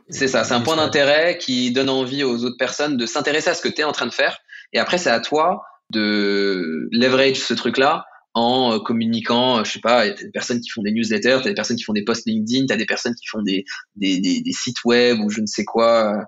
C'est 0.09 0.29
ça, 0.29 0.45
c'est 0.45 0.53
un 0.53 0.61
point 0.61 0.77
d'intérêt 0.77 1.37
qui 1.37 1.71
donne 1.71 1.89
envie 1.89 2.23
aux 2.23 2.45
autres 2.45 2.55
personnes 2.57 2.95
de 2.95 3.05
s'intéresser 3.05 3.49
à 3.49 3.53
ce 3.53 3.61
que 3.61 3.67
tu 3.67 3.81
es 3.81 3.83
en 3.83 3.91
train 3.91 4.05
de 4.05 4.13
faire. 4.13 4.37
Et 4.73 4.80
après, 4.80 4.97
c'est 4.97 5.10
à 5.10 5.19
toi 5.19 5.63
de 5.91 6.89
leverage 6.91 7.39
ce 7.39 7.53
truc-là 7.53 8.06
en 8.38 8.73
euh, 8.73 8.80
communiquant, 8.80 9.60
euh, 9.60 9.63
je 9.63 9.71
sais 9.71 9.80
pas, 9.80 10.06
il 10.06 10.10
y 10.10 10.12
a 10.12 10.15
des 10.15 10.30
personnes 10.30 10.62
qui 10.62 10.69
font 10.69 10.84
des 10.84 10.91
newsletters, 10.91 11.39
tu 11.41 11.47
as 11.47 11.51
des 11.51 11.56
personnes 11.56 11.77
qui 11.77 11.84
font 11.84 11.93
des 11.93 12.03
posts 12.03 12.27
LinkedIn, 12.27 12.67
tu 12.67 12.73
as 12.73 12.77
des 12.77 12.86
personnes 12.86 13.15
qui 13.15 13.25
font 13.25 13.41
des, 13.41 13.65
des, 13.95 14.19
des, 14.19 14.51
sites 14.51 14.84
web 14.86 15.19
ou 15.19 15.30
je 15.32 15.41
ne 15.41 15.47
sais 15.47 15.65
quoi, 15.65 16.13
euh, 16.13 16.23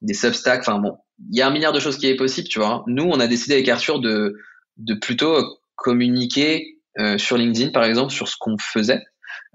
des 0.00 0.14
Substack, 0.14 0.60
enfin 0.60 0.78
bon, 0.78 0.96
il 1.30 1.36
y 1.36 1.42
a 1.42 1.46
un 1.46 1.50
milliard 1.50 1.74
de 1.74 1.80
choses 1.80 1.98
qui 1.98 2.06
est 2.06 2.16
possible, 2.16 2.48
tu 2.48 2.58
vois. 2.58 2.82
Nous, 2.86 3.04
on 3.04 3.20
a 3.20 3.26
décidé 3.26 3.54
avec 3.54 3.68
Arthur 3.68 4.00
de, 4.00 4.38
de 4.78 4.94
plutôt 4.94 5.58
communiquer 5.76 6.78
euh, 6.98 7.18
sur 7.18 7.36
LinkedIn, 7.36 7.72
par 7.72 7.84
exemple, 7.84 8.12
sur 8.12 8.26
ce 8.26 8.36
qu'on 8.40 8.56
faisait. 8.58 9.02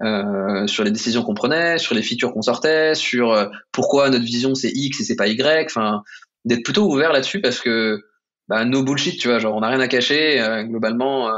Euh, 0.02 0.66
sur 0.66 0.84
les 0.84 0.90
décisions 0.90 1.22
qu'on 1.22 1.34
prenait, 1.34 1.78
sur 1.78 1.94
les 1.94 2.02
features 2.02 2.32
qu'on 2.32 2.42
sortait, 2.42 2.94
sur 2.94 3.50
pourquoi 3.72 4.10
notre 4.10 4.24
vision 4.24 4.54
c'est 4.54 4.70
X 4.70 5.00
et 5.00 5.04
c'est 5.04 5.16
pas 5.16 5.26
Y, 5.26 5.64
enfin 5.64 6.02
d'être 6.44 6.62
plutôt 6.62 6.90
ouvert 6.90 7.12
là-dessus 7.12 7.40
parce 7.40 7.60
que 7.60 8.02
bah, 8.48 8.64
no 8.64 8.82
bullshit, 8.82 9.18
tu 9.20 9.28
vois, 9.28 9.38
genre 9.38 9.54
on 9.54 9.60
n'a 9.60 9.68
rien 9.68 9.80
à 9.80 9.88
cacher, 9.88 10.64
globalement 10.68 11.30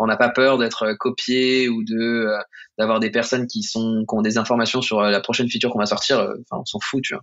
on 0.00 0.06
n'a 0.06 0.16
pas 0.16 0.30
peur 0.30 0.58
d'être 0.58 0.94
copié 0.98 1.68
ou 1.68 1.84
de 1.84 2.26
euh, 2.26 2.38
d'avoir 2.78 3.00
des 3.00 3.10
personnes 3.10 3.46
qui 3.46 3.62
sont 3.62 4.04
qui 4.08 4.14
ont 4.16 4.22
des 4.22 4.38
informations 4.38 4.80
sur 4.80 5.00
euh, 5.00 5.10
la 5.10 5.20
prochaine 5.20 5.48
feature 5.48 5.70
qu'on 5.70 5.78
va 5.78 5.86
sortir. 5.86 6.18
Euh, 6.18 6.34
enfin, 6.50 6.62
on 6.62 6.64
s'en 6.64 6.80
fout, 6.80 7.02
tu 7.04 7.14
vois. 7.14 7.22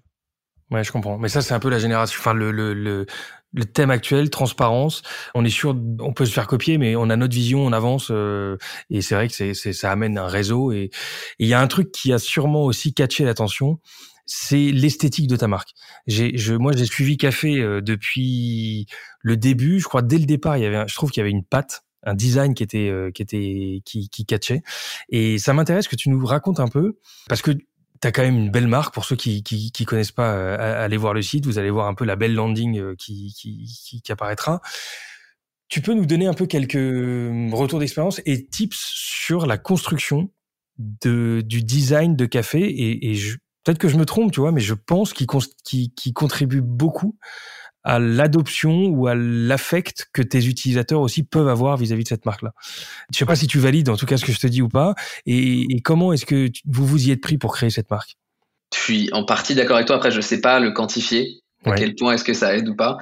Ouais, 0.69 0.84
je 0.84 0.91
comprends. 0.91 1.17
Mais 1.17 1.30
ça, 1.30 1.41
c'est 1.41 1.54
un 1.54 1.60
peu 1.60 1.69
la 1.69 1.80
génération, 1.80 2.17
enfin 2.19 2.34
le, 2.34 2.52
le, 2.52 2.73
le, 2.73 3.65
thème 3.65 3.89
actuel, 3.89 4.30
transparence. 4.30 5.02
On 5.34 5.43
est 5.43 5.50
sûr, 5.50 5.76
on 6.00 6.13
peut 6.13 6.26
se 6.26 6.34
faire 6.34 6.45
copier, 6.45 6.78
mais 6.78 6.95
on 6.95 7.10
a 7.10 7.15
notre 7.15 7.34
vision, 7.34 7.65
on 7.65 7.71
avance. 7.71 8.12
et 8.89 9.02
c'est 9.02 9.15
vrai 9.15 9.30
que 9.30 9.34
c'est, 9.34 9.54
c'est, 9.54 9.71
ça 9.71 9.91
amène 9.91 10.17
un 10.17 10.28
réseau. 10.28 10.73
Et 10.73 10.89
il 11.39 11.47
y 11.47 11.54
a 11.54 11.62
un 11.62 11.67
truc 11.67 11.91
qui 11.93 12.12
a 12.12 12.19
sûrement 12.19 12.65
aussi 12.65 12.93
catché 12.93 13.23
l'attention, 13.23 13.80
c'est 14.28 14.72
l'esthétique 14.72 15.28
de 15.28 15.36
ta 15.36 15.48
marque. 15.48 15.70
J'ai, 16.06 16.38
je, 16.38 16.54
moi, 16.54 16.74
j'ai 16.74 16.86
suivi 16.86 17.18
Café 17.18 17.56
depuis 17.82 18.86
le 19.22 19.38
début. 19.38 19.80
Je 19.80 19.86
crois 19.86 20.04
dès 20.04 20.20
le 20.20 20.26
départ, 20.26 20.58
il 20.58 20.63
y 20.63 20.66
avait, 20.68 20.88
je 20.88 20.94
trouve 20.94 21.12
qu'il 21.12 21.22
y 21.22 21.24
avait 21.24 21.32
une 21.32 21.44
patte 21.46 21.84
un 22.08 22.16
design 22.16 22.54
qui 22.54 22.63
était 22.63 22.90
euh, 22.90 23.12
qui 23.12 23.22
était 23.22 23.82
qui, 23.86 24.10
qui 24.10 24.26
catchait. 24.26 24.62
Et 25.10 25.38
ça 25.38 25.54
m'intéresse 25.54 25.88
que 25.88 25.96
tu 25.96 26.10
nous 26.10 26.26
racontes 26.26 26.60
un 26.60 26.68
peu 26.68 26.98
parce 27.28 27.42
que 27.42 27.52
tu 27.52 28.08
as 28.08 28.12
quand 28.12 28.22
même 28.22 28.38
une 28.38 28.52
belle 28.52 28.68
marque 28.68 28.94
pour 28.94 29.06
ceux 29.06 29.16
qui 29.16 29.44
qui, 29.44 29.72
qui 29.72 29.86
connaissent 29.86 30.12
pas. 30.12 30.34
Euh, 30.34 30.86
allez 30.86 30.98
voir 30.98 31.13
le 31.13 31.22
site, 31.22 31.46
vous 31.46 31.60
allez 31.60 31.70
voir 31.70 31.88
un 31.88 31.94
peu 31.96 32.06
la 32.06 32.16
belle 32.16 32.34
landing 32.34 32.80
euh, 32.80 32.96
qui 32.98 33.34
qui, 33.38 34.02
qui 34.02 34.12
apparaîtra. 34.12 34.62
Tu 35.70 35.82
peux 35.82 35.94
nous 35.94 36.06
donner 36.06 36.28
un 36.28 36.34
peu 36.34 36.46
quelques 36.46 36.74
retours 37.52 37.80
d'expérience 37.80 38.22
et 38.26 38.48
tips 38.48 38.78
sur 38.80 39.46
la 39.48 39.58
construction 39.58 40.32
de, 40.78 41.42
du 41.44 41.62
design 41.62 42.16
de 42.16 42.26
café 42.26 42.62
et, 42.62 43.12
et 43.12 43.16
peut-être 43.67 43.80
que 43.80 43.89
je 43.89 43.97
me 43.97 44.06
trompe, 44.06 44.32
tu 44.32 44.39
vois, 44.39 44.53
mais 44.53 44.62
je 44.62 44.73
pense 44.73 45.12
qu'il 45.12 45.27
qui 45.27 46.13
contribue 46.13 46.62
beaucoup 46.62 47.17
à 47.84 47.99
l'adoption 47.99 48.86
ou 48.88 49.08
à 49.08 49.15
l'affect 49.15 50.08
que 50.13 50.21
tes 50.21 50.45
utilisateurs 50.45 51.01
aussi 51.01 51.23
peuvent 51.23 51.49
avoir 51.49 51.75
vis-à-vis 51.75 52.03
de 52.03 52.08
cette 52.08 52.25
marque-là. 52.25 52.53
Je 53.12 53.17
sais 53.17 53.25
pas 53.25 53.36
si 53.36 53.45
tu 53.45 53.60
valides 53.60 53.89
en 53.89 53.97
tout 53.97 54.06
cas 54.06 54.15
ce 54.15 54.23
que 54.23 54.32
je 54.32 54.39
te 54.39 54.47
dis 54.47 54.62
ou 54.62 54.69
pas, 54.69 54.95
et, 55.25 55.82
comment 55.84 56.13
est-ce 56.13 56.25
que 56.25 56.49
vous 56.65 56.86
vous 56.86 57.08
y 57.10 57.12
êtes 57.12 57.19
pris 57.19 57.38
pour 57.38 57.53
créer 57.53 57.69
cette 57.69 57.91
marque? 57.91 58.15
Je 58.73 58.80
suis 58.80 59.10
en 59.12 59.25
partie 59.25 59.53
d'accord 59.53 59.75
avec 59.75 59.88
toi. 59.88 59.97
Après, 59.97 60.12
je 60.12 60.21
sais 60.21 60.39
pas 60.39 60.62
le 60.62 60.71
quantifier. 60.71 61.41
À 61.65 61.73
quel 61.73 61.95
point 61.95 62.13
est-ce 62.13 62.23
que 62.23 62.34
ça 62.34 62.56
aide 62.56 62.69
ou 62.69 62.75
pas 62.75 62.97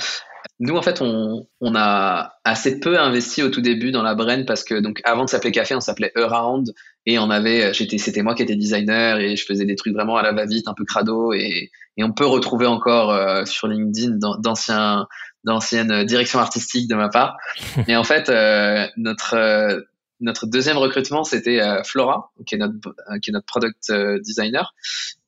nous, 0.59 0.75
en 0.75 0.81
fait, 0.81 1.01
on, 1.01 1.47
on, 1.59 1.75
a 1.75 2.35
assez 2.45 2.79
peu 2.79 2.97
investi 2.97 3.43
au 3.43 3.49
tout 3.49 3.61
début 3.61 3.91
dans 3.91 4.03
la 4.03 4.15
brand 4.15 4.45
parce 4.45 4.63
que, 4.63 4.79
donc, 4.79 5.01
avant 5.03 5.25
de 5.25 5.29
s'appeler 5.29 5.51
Café, 5.51 5.75
on 5.75 5.81
s'appelait 5.81 6.13
Around 6.15 6.73
et 7.05 7.19
on 7.19 7.29
avait, 7.29 7.73
j'étais, 7.73 7.97
c'était 7.97 8.21
moi 8.21 8.35
qui 8.35 8.43
étais 8.43 8.55
designer 8.55 9.19
et 9.19 9.35
je 9.35 9.45
faisais 9.45 9.65
des 9.65 9.75
trucs 9.75 9.93
vraiment 9.93 10.15
à 10.15 10.23
la 10.23 10.31
va-vite, 10.31 10.67
un 10.67 10.73
peu 10.73 10.85
crado 10.85 11.33
et, 11.33 11.71
et 11.97 12.03
on 12.03 12.11
peut 12.11 12.25
retrouver 12.25 12.65
encore 12.65 13.11
euh, 13.11 13.45
sur 13.45 13.67
LinkedIn 13.67 14.17
d'anciens, 14.39 15.07
d'anciennes 15.43 16.03
directions 16.03 16.39
artistiques 16.39 16.89
de 16.89 16.95
ma 16.95 17.09
part. 17.09 17.37
Et 17.87 17.95
en 17.95 18.03
fait, 18.03 18.29
euh, 18.29 18.85
notre, 18.97 19.35
euh, 19.35 19.81
notre 20.19 20.45
deuxième 20.45 20.77
recrutement, 20.77 21.23
c'était 21.23 21.61
Flora, 21.83 22.31
qui 22.45 22.55
est 22.55 22.57
notre, 22.57 22.95
qui 23.21 23.29
est 23.29 23.33
notre 23.33 23.45
product 23.45 23.91
designer 24.21 24.73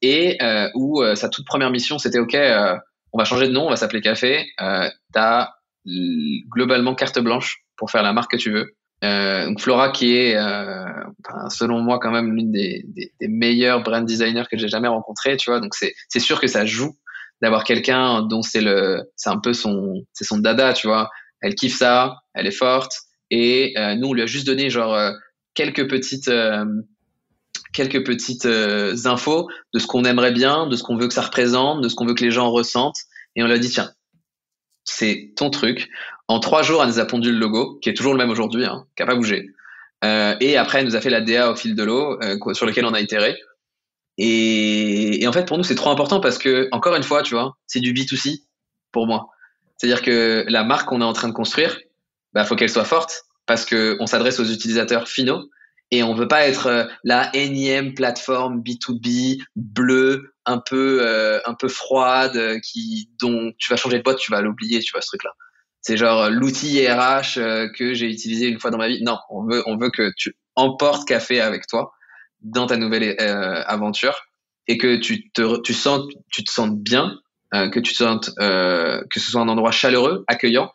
et 0.02 0.38
où 0.76 1.04
sa 1.16 1.28
toute 1.28 1.46
première 1.46 1.72
mission, 1.72 1.98
c'était 1.98 2.20
OK, 2.20 2.38
on 3.14 3.18
va 3.18 3.26
changer 3.26 3.48
de 3.48 3.54
nom, 3.54 3.68
on 3.68 3.70
va 3.70 3.76
s'appeler 3.76 4.02
Café. 4.02 4.46
Euh, 4.62 4.90
tu 5.14 5.20
as 5.20 5.54
globalement 6.52 6.96
carte 6.96 7.20
blanche 7.20 7.64
pour 7.78 7.92
faire 7.92 8.04
la 8.04 8.14
marque 8.14 8.32
que 8.32 8.38
tu 8.38 8.52
veux. 8.52 8.76
Euh, 9.04 9.46
donc 9.46 9.62
Flora 9.62 9.90
qui 9.92 10.16
est, 10.16 10.36
euh, 10.36 10.86
selon 11.50 11.82
moi, 11.82 12.00
quand 12.00 12.12
même 12.12 12.36
l'une 12.36 12.52
des, 12.52 12.84
des, 12.88 13.12
des, 13.20 13.28
meilleurs 13.28 13.84
brand 13.84 14.06
designers 14.06 14.46
que 14.50 14.58
j'ai 14.58 14.68
jamais 14.68 14.88
rencontré, 14.88 15.38
tu 15.38 15.52
vois. 15.52 15.60
Donc 15.60 15.76
c'est 15.76 15.94
c'est 16.10 16.20
sûr 16.20 16.42
que 16.42 16.48
ça 16.48 16.66
joue 16.66 16.96
d'avoir 17.42 17.64
quelqu'un 17.64 18.24
dont 18.24 18.42
c'est 18.42 18.62
le 18.62 19.04
c'est 19.16 19.30
un 19.30 19.40
peu 19.40 19.54
son 19.54 20.04
c'est 20.14 20.24
son 20.24 20.40
dada, 20.40 20.74
tu 20.74 20.88
vois. 20.88 21.10
Elle 21.42 21.54
kiffe 21.54 21.78
ça, 21.78 22.16
elle 22.34 22.48
est 22.48 22.52
forte 22.52 22.92
et 23.30 23.74
euh, 23.78 23.96
nous 23.96 24.08
on 24.10 24.14
lui 24.14 24.22
a 24.22 24.26
juste 24.26 24.48
donné 24.48 24.70
genre 24.70 24.96
euh, 24.96 25.12
quelques 25.54 25.88
petites 25.90 26.30
euh, 26.30 26.66
quelques 27.74 28.06
petites 28.06 28.46
euh, 28.46 28.96
infos 29.06 29.50
de 29.74 29.80
ce 29.80 29.88
qu'on 29.88 30.04
aimerait 30.04 30.32
bien, 30.32 30.68
de 30.68 30.76
ce 30.76 30.84
qu'on 30.84 30.98
veut 30.98 31.08
que 31.08 31.14
ça 31.14 31.22
représente, 31.22 31.82
de 31.82 31.90
ce 31.90 31.96
qu'on 31.96 32.06
veut 32.06 32.14
que 32.14 32.24
les 32.24 32.32
gens 32.32 32.52
ressentent. 32.52 33.02
Et 33.36 33.44
on 33.44 33.50
a 33.50 33.58
dit, 33.58 33.70
tiens, 33.70 33.92
c'est 34.84 35.34
ton 35.36 35.50
truc. 35.50 35.90
En 36.28 36.40
trois 36.40 36.64
jours, 36.64 36.82
elle 36.82 36.90
nous 36.90 37.00
a 37.00 37.06
pondu 37.06 37.32
le 37.32 37.38
logo, 37.38 37.80
qui 37.82 37.90
est 37.90 37.94
toujours 37.94 38.14
le 38.14 38.18
même 38.18 38.30
aujourd'hui, 38.30 38.66
hein, 38.66 38.86
qui 38.96 39.04
n'a 39.04 39.08
pas 39.08 39.16
bougé. 39.16 39.50
Euh, 40.04 40.36
et 40.40 40.58
après, 40.58 40.80
elle 40.80 40.86
nous 40.86 40.96
a 40.96 41.02
fait 41.02 41.10
la 41.10 41.22
DA 41.22 41.52
au 41.52 41.56
fil 41.56 41.76
de 41.76 41.84
l'eau, 41.84 42.20
euh, 42.22 42.38
sur 42.54 42.66
lequel 42.66 42.86
on 42.86 42.94
a 42.94 43.02
itéré. 43.02 43.38
Et, 44.18 45.24
en 45.28 45.32
fait, 45.32 45.46
pour 45.46 45.58
nous, 45.58 45.64
c'est 45.64 45.76
trop 45.76 45.92
important 45.92 46.20
parce 46.20 46.38
que, 46.38 46.68
encore 46.72 46.96
une 46.96 47.04
fois, 47.04 47.22
tu 47.22 47.36
vois, 47.36 47.56
c'est 47.68 47.80
du 47.80 47.94
B2C 47.94 48.44
pour 48.92 49.06
moi. 49.08 49.30
C'est-à-dire 49.78 50.02
que 50.02 50.44
la 50.48 50.64
marque 50.64 50.90
qu'on 50.90 51.02
est 51.02 51.06
en 51.06 51.14
train 51.14 51.28
de 51.28 51.34
construire, 51.34 51.80
bah, 52.34 52.44
faut 52.44 52.56
qu'elle 52.56 52.70
soit 52.70 52.84
forte 52.84 53.26
parce 53.46 53.66
qu'on 53.66 54.08
s'adresse 54.08 54.40
aux 54.40 54.46
utilisateurs 54.46 55.08
finaux 55.08 55.50
et 55.92 56.04
on 56.04 56.14
veut 56.14 56.28
pas 56.28 56.48
être 56.48 56.68
euh, 56.68 56.86
la 57.04 57.34
énième 57.36 57.94
plateforme 57.94 58.62
B2B 58.62 59.42
bleue 59.56 60.34
un 60.46 60.60
peu 60.60 61.00
euh, 61.02 61.40
un 61.46 61.54
peu 61.54 61.68
froide 61.68 62.36
euh, 62.36 62.60
qui 62.60 63.10
dont 63.20 63.52
tu 63.58 63.72
vas 63.72 63.78
changer 63.78 63.98
de 63.98 64.04
boîte 64.04 64.18
tu 64.18 64.32
vas 64.32 64.42
l'oublier 64.42 64.80
tu 64.80 64.92
vois 64.92 65.02
ce 65.02 65.08
truc 65.08 65.24
là 65.24 65.32
c'est 65.82 65.98
genre 65.98 66.30
l'outil 66.30 66.86
RH 66.86 67.36
que 67.78 67.94
j'ai 67.94 68.08
utilisé 68.08 68.48
une 68.48 68.60
fois 68.60 68.72
dans 68.72 68.78
ma 68.78 68.90
vie. 68.90 69.02
Non 69.04 69.18
on 69.30 69.46
veut 69.46 69.64
on 69.68 69.78
veut 69.78 69.90
que 69.90 70.12
tu 70.18 70.36
emportes 70.56 71.08
café 71.08 71.40
avec 71.40 71.68
toi 71.68 71.94
dans 72.42 72.68
ta 72.68 72.76
nouvelle 72.76 73.16
aventure 73.68 74.20
et 74.68 74.78
que 74.78 74.98
tu 74.98 75.30
te 75.32 75.62
tu 75.62 75.74
sens 75.74 76.02
tu 76.30 76.44
te 76.44 76.52
sentes 76.52 76.78
bien 76.78 77.18
que 77.54 77.80
tu 77.80 77.94
te 77.94 77.98
sentes 77.98 78.32
que 78.38 79.20
ce 79.20 79.32
soit 79.32 79.40
un 79.40 79.48
endroit 79.48 79.72
chaleureux 79.72 80.26
accueillant 80.28 80.70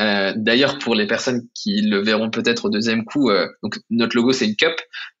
euh, 0.00 0.32
D'ailleurs, 0.36 0.78
pour 0.78 0.94
les 0.94 1.06
personnes 1.06 1.42
qui 1.54 1.82
le 1.82 2.02
verront 2.02 2.30
peut-être 2.30 2.66
au 2.66 2.70
deuxième 2.70 3.04
coup, 3.04 3.30
euh, 3.30 3.46
donc 3.62 3.78
notre 3.90 4.16
logo 4.16 4.32
c'est 4.32 4.46
une 4.46 4.56
cup, 4.56 4.74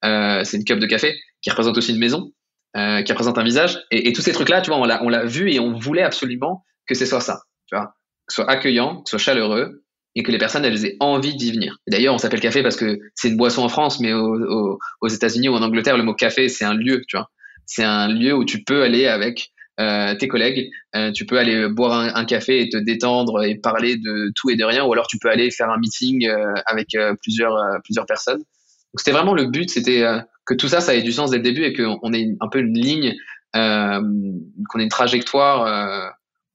euh, 0.04 0.44
c'est 0.44 0.56
une 0.56 0.64
cup 0.64 0.78
de 0.78 0.86
café 0.86 1.16
qui 1.42 1.50
représente 1.50 1.76
aussi 1.76 1.92
une 1.92 1.98
maison, 1.98 2.32
qui 2.74 3.10
représente 3.10 3.38
un 3.38 3.44
visage, 3.44 3.80
et, 3.90 4.12
tous 4.12 4.22
ces 4.22 4.30
trucs-là, 4.30 4.60
tu 4.60 4.70
vois, 4.70 4.78
on 4.78 5.08
l'a, 5.08 5.24
vu 5.24 5.52
et 5.52 5.58
on 5.58 5.72
voulait 5.72 6.02
absolument 6.02 6.64
que 6.86 6.94
ce 6.94 7.06
soit 7.06 7.20
ça, 7.20 7.40
tu 7.66 7.74
vois, 7.74 7.94
que 8.28 8.34
soit 8.34 8.48
accueillant, 8.48 9.02
que 9.02 9.10
soit 9.10 9.18
chaleureux, 9.18 9.82
et 10.14 10.22
que 10.22 10.30
les 10.30 10.38
personnes 10.38 10.64
elles 10.64 10.84
aient 10.84 10.96
envie 11.00 11.34
d'y 11.34 11.50
venir. 11.50 11.78
D'ailleurs, 11.88 12.14
on 12.14 12.18
s'appelle 12.18 12.40
café 12.40 12.62
parce 12.62 12.76
que 12.76 13.00
c'est 13.16 13.30
une 13.30 13.36
boisson 13.36 13.62
en 13.62 13.68
France, 13.68 13.98
mais 13.98 14.12
aux 14.12 15.08
États-Unis 15.08 15.48
ou 15.48 15.54
en 15.54 15.62
Angleterre, 15.62 15.96
le 15.96 16.04
mot 16.04 16.14
café 16.14 16.48
c'est 16.48 16.64
un 16.64 16.74
lieu, 16.74 17.02
tu 17.08 17.16
vois. 17.16 17.30
C'est 17.66 17.84
un 17.84 18.08
lieu 18.08 18.32
où 18.32 18.44
tu 18.44 18.62
peux 18.62 18.82
aller 18.82 19.06
avec 19.06 19.50
euh, 19.80 20.14
tes 20.16 20.26
collègues, 20.26 20.70
euh, 20.96 21.12
tu 21.12 21.24
peux 21.24 21.38
aller 21.38 21.68
boire 21.68 21.92
un, 21.92 22.24
café 22.24 22.60
et 22.60 22.68
te 22.68 22.76
détendre 22.76 23.44
et 23.44 23.54
parler 23.54 23.96
de 23.96 24.32
tout 24.34 24.50
et 24.50 24.56
de 24.56 24.64
rien, 24.64 24.84
ou 24.84 24.92
alors 24.92 25.06
tu 25.06 25.18
peux 25.18 25.30
aller 25.30 25.50
faire 25.50 25.70
un 25.70 25.78
meeting 25.78 26.26
euh, 26.26 26.52
avec 26.66 26.96
plusieurs 27.22 27.56
plusieurs 27.84 28.06
personnes. 28.06 28.38
Donc 28.38 28.98
c'était 28.98 29.12
vraiment 29.12 29.34
le 29.34 29.46
but, 29.46 29.70
c'était 29.70 30.04
que 30.46 30.54
tout 30.54 30.68
ça, 30.68 30.80
ça 30.80 30.94
ait 30.94 31.02
du 31.02 31.12
sens 31.12 31.30
dès 31.30 31.36
le 31.36 31.42
début 31.42 31.62
et 31.62 31.72
qu'on 31.72 32.12
ait 32.12 32.34
un 32.40 32.48
peu 32.48 32.58
une 32.58 32.76
ligne, 32.76 33.14
qu'on 33.52 34.78
ait 34.78 34.82
une 34.82 34.88
trajectoire 34.88 36.12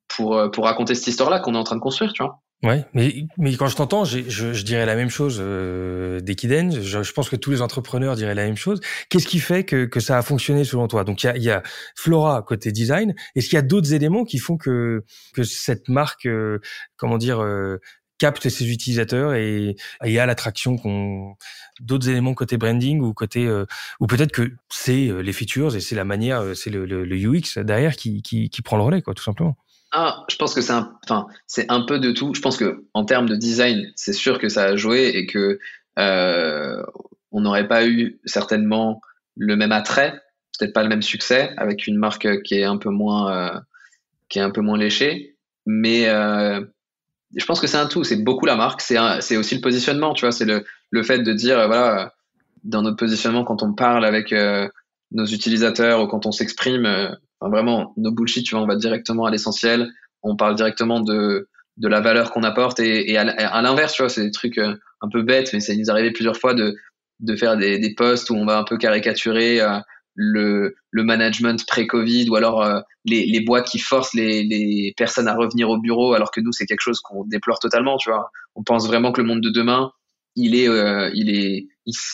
pour 0.09 0.51
pour 0.51 0.65
raconter 0.65 0.95
cette 0.95 1.07
histoire-là 1.07 1.39
qu'on 1.39 1.55
est 1.55 1.57
en 1.57 1.63
train 1.63 1.78
de 1.78 1.82
construire, 1.82 2.11
tu 2.11 2.24
vois. 2.24 2.42
Ouais, 2.64 2.86
mais, 2.93 3.26
mais 3.38 3.53
quand 3.57 3.68
je 3.68 3.76
t'entends, 3.76 4.05
je, 4.05 4.22
je, 4.30 4.64
dirais 4.64 4.86
la 4.86 4.95
même 4.95 5.09
chose 5.09 5.38
euh, 5.41 6.22
d'Equiden. 6.22 6.82
Je, 6.82 7.03
je, 7.03 7.11
pense 7.11 7.30
que 7.30 7.36
tous 7.36 7.51
les 7.51 7.61
entrepreneurs 7.61 8.16
diraient 8.16 8.36
la 8.36 8.45
même 8.45 8.55
chose. 8.55 8.80
Qu'est-ce 9.09 9.28
qui 9.28 9.39
fait 9.39 9.66
que, 9.66 9.84
que 9.84 9.99
ça 9.99 10.18
a 10.18 10.22
fonctionné 10.22 10.64
selon 10.64 10.88
toi? 10.88 11.03
Donc 11.03 11.24
il 11.24 11.28
y 11.28 11.30
a, 11.30 11.38
y 11.38 11.49
a, 11.49 11.61
Flora 11.93 12.41
côté 12.41 12.72
design. 12.72 13.16
Est-ce 13.36 13.49
qu'il 13.49 13.57
y 13.57 13.59
a 13.59 13.64
d'autres 13.64 13.93
éléments 13.93 14.24
qui 14.24 14.38
font 14.38 14.55
que, 14.55 15.03
que 15.34 15.43
cette 15.43 15.89
marque, 15.89 16.26
euh, 16.26 16.59
comment 16.95 17.18
dire, 17.18 17.43
euh, 17.43 17.82
capte 18.18 18.47
ses 18.47 18.72
utilisateurs 18.72 19.34
et, 19.34 19.76
et 20.05 20.20
a 20.20 20.26
l'attraction 20.26 20.78
qu'on 20.78 21.36
d'autres 21.82 22.07
éléments 22.07 22.34
côté 22.34 22.55
branding 22.55 23.01
ou 23.01 23.14
côté 23.14 23.45
euh, 23.45 23.66
ou 23.99 24.07
peut-être 24.07 24.32
que 24.32 24.53
c'est 24.70 25.11
les 25.22 25.34
features 25.34 25.76
et 25.76 25.82
c'est 25.82 25.95
la 25.95 26.05
manière, 26.05 26.55
c'est 26.55 26.70
le, 26.70 26.86
le, 26.86 27.03
le, 27.03 27.16
UX 27.18 27.57
derrière 27.57 27.97
qui, 27.97 28.22
qui, 28.22 28.49
qui 28.49 28.61
prend 28.61 28.78
le 28.78 28.84
relais, 28.84 29.01
quoi, 29.01 29.14
tout 29.14 29.24
simplement. 29.24 29.57
Ah, 29.95 30.25
je 30.27 30.35
pense 30.37 30.55
que 30.55 30.61
c'est 30.61 30.73
un, 30.73 30.91
enfin, 31.03 31.27
c'est 31.45 31.69
un 31.69 31.81
peu 31.81 31.99
de 31.99 32.11
tout. 32.11 32.33
Je 32.33 32.41
pense 32.41 32.57
que 32.57 32.83
en 32.95 33.05
termes 33.05 33.29
de 33.29 33.35
design, 33.35 33.91
c'est 33.95 34.13
sûr 34.13 34.39
que 34.39 34.49
ça 34.49 34.63
a 34.63 34.75
joué 34.75 35.09
et 35.09 35.27
que 35.27 35.59
euh, 35.99 36.83
on 37.31 37.41
n'aurait 37.41 37.67
pas 37.67 37.85
eu 37.85 38.19
certainement 38.25 39.01
le 39.37 39.55
même 39.55 39.71
attrait, 39.71 40.19
peut-être 40.57 40.73
pas 40.73 40.81
le 40.81 40.89
même 40.89 41.03
succès 41.03 41.53
avec 41.57 41.85
une 41.85 41.97
marque 41.97 42.41
qui 42.41 42.55
est 42.55 42.63
un 42.63 42.77
peu 42.77 42.89
moins, 42.89 43.55
euh, 43.55 43.59
qui 44.29 44.39
est 44.39 44.41
un 44.41 44.49
peu 44.49 44.61
moins 44.61 44.79
léchée. 44.79 45.35
Mais 45.67 46.09
euh, 46.09 46.59
je 47.35 47.45
pense 47.45 47.59
que 47.59 47.67
c'est 47.67 47.77
un 47.77 47.87
tout. 47.87 48.03
C'est 48.03 48.23
beaucoup 48.23 48.47
la 48.47 48.55
marque. 48.55 48.81
C'est, 48.81 49.37
aussi 49.37 49.55
le 49.55 49.61
positionnement. 49.61 50.15
Tu 50.15 50.21
vois, 50.21 50.31
c'est 50.31 50.45
le, 50.45 50.65
le 50.89 51.03
fait 51.03 51.19
de 51.19 51.33
dire 51.33 51.67
voilà, 51.67 52.15
dans 52.63 52.81
notre 52.81 52.97
positionnement 52.97 53.43
quand 53.43 53.61
on 53.61 53.73
parle 53.73 54.05
avec 54.05 54.33
nos 55.14 55.26
utilisateurs 55.26 56.01
ou 56.01 56.07
quand 56.07 56.26
on 56.26 56.32
s'exprime 56.32 57.16
vraiment, 57.41 57.93
nos 57.97 58.11
bullshit, 58.11 58.45
tu 58.45 58.55
vois, 58.55 58.64
on 58.64 58.68
va 58.68 58.76
directement 58.76 59.26
à 59.26 59.32
l'essentiel. 59.32 59.89
On 60.22 60.36
parle 60.36 60.55
directement 60.55 60.99
de, 60.99 61.49
de 61.78 61.88
la 61.88 62.01
valeur 62.01 62.32
qu'on 62.32 62.43
apporte 62.43 62.80
et, 62.80 63.18
à, 63.18 63.61
l'inverse, 63.61 63.93
tu 63.93 64.01
vois, 64.01 64.09
c'est 64.09 64.24
des 64.24 64.32
trucs 64.32 64.57
euh, 64.57 64.76
un 65.01 65.09
peu 65.09 65.24
bêtes, 65.24 65.51
mais 65.53 65.59
ça 65.59 65.76
nous 65.76 65.89
arrivé 65.89 66.11
plusieurs 66.11 66.38
fois 66.38 66.53
de, 66.53 66.76
de 67.20 67.36
faire 67.36 67.57
des, 67.57 67.80
des 67.80 67.93
posts 67.93 68.30
où 68.30 68.36
on 68.36 68.45
va 68.45 68.57
un 68.57 68.64
peu 68.64 68.78
caricaturer 68.78 69.61
euh, 69.61 69.80
le, 70.16 70.76
le 70.91 71.03
management 71.03 71.66
pré-Covid 71.66 72.30
ou 72.30 72.36
alors 72.36 72.64
euh, 72.64 72.80
les, 73.05 73.26
les 73.26 73.41
boîtes 73.41 73.68
qui 73.68 73.80
forcent 73.80 74.14
les, 74.14 74.43
les 74.43 74.93
personnes 74.95 75.28
à 75.28 75.36
revenir 75.36 75.70
au 75.70 75.80
bureau 75.80 76.14
alors 76.14 76.32
que 76.32 76.39
nous, 76.39 76.51
c'est 76.51 76.66
quelque 76.66 76.82
chose 76.82 77.01
qu'on 77.01 77.26
déplore 77.26 77.59
totalement, 77.59 77.97
tu 77.97 78.09
vois. 78.09 78.30
On 78.55 78.64
pense 78.64 78.88
vraiment 78.88 79.11
que 79.11 79.22
le 79.22 79.28
monde 79.28 79.41
de 79.41 79.49
demain, 79.49 79.91
il 80.36 80.55
est, 80.55 80.67
il 81.13 81.29
est, 81.29 81.67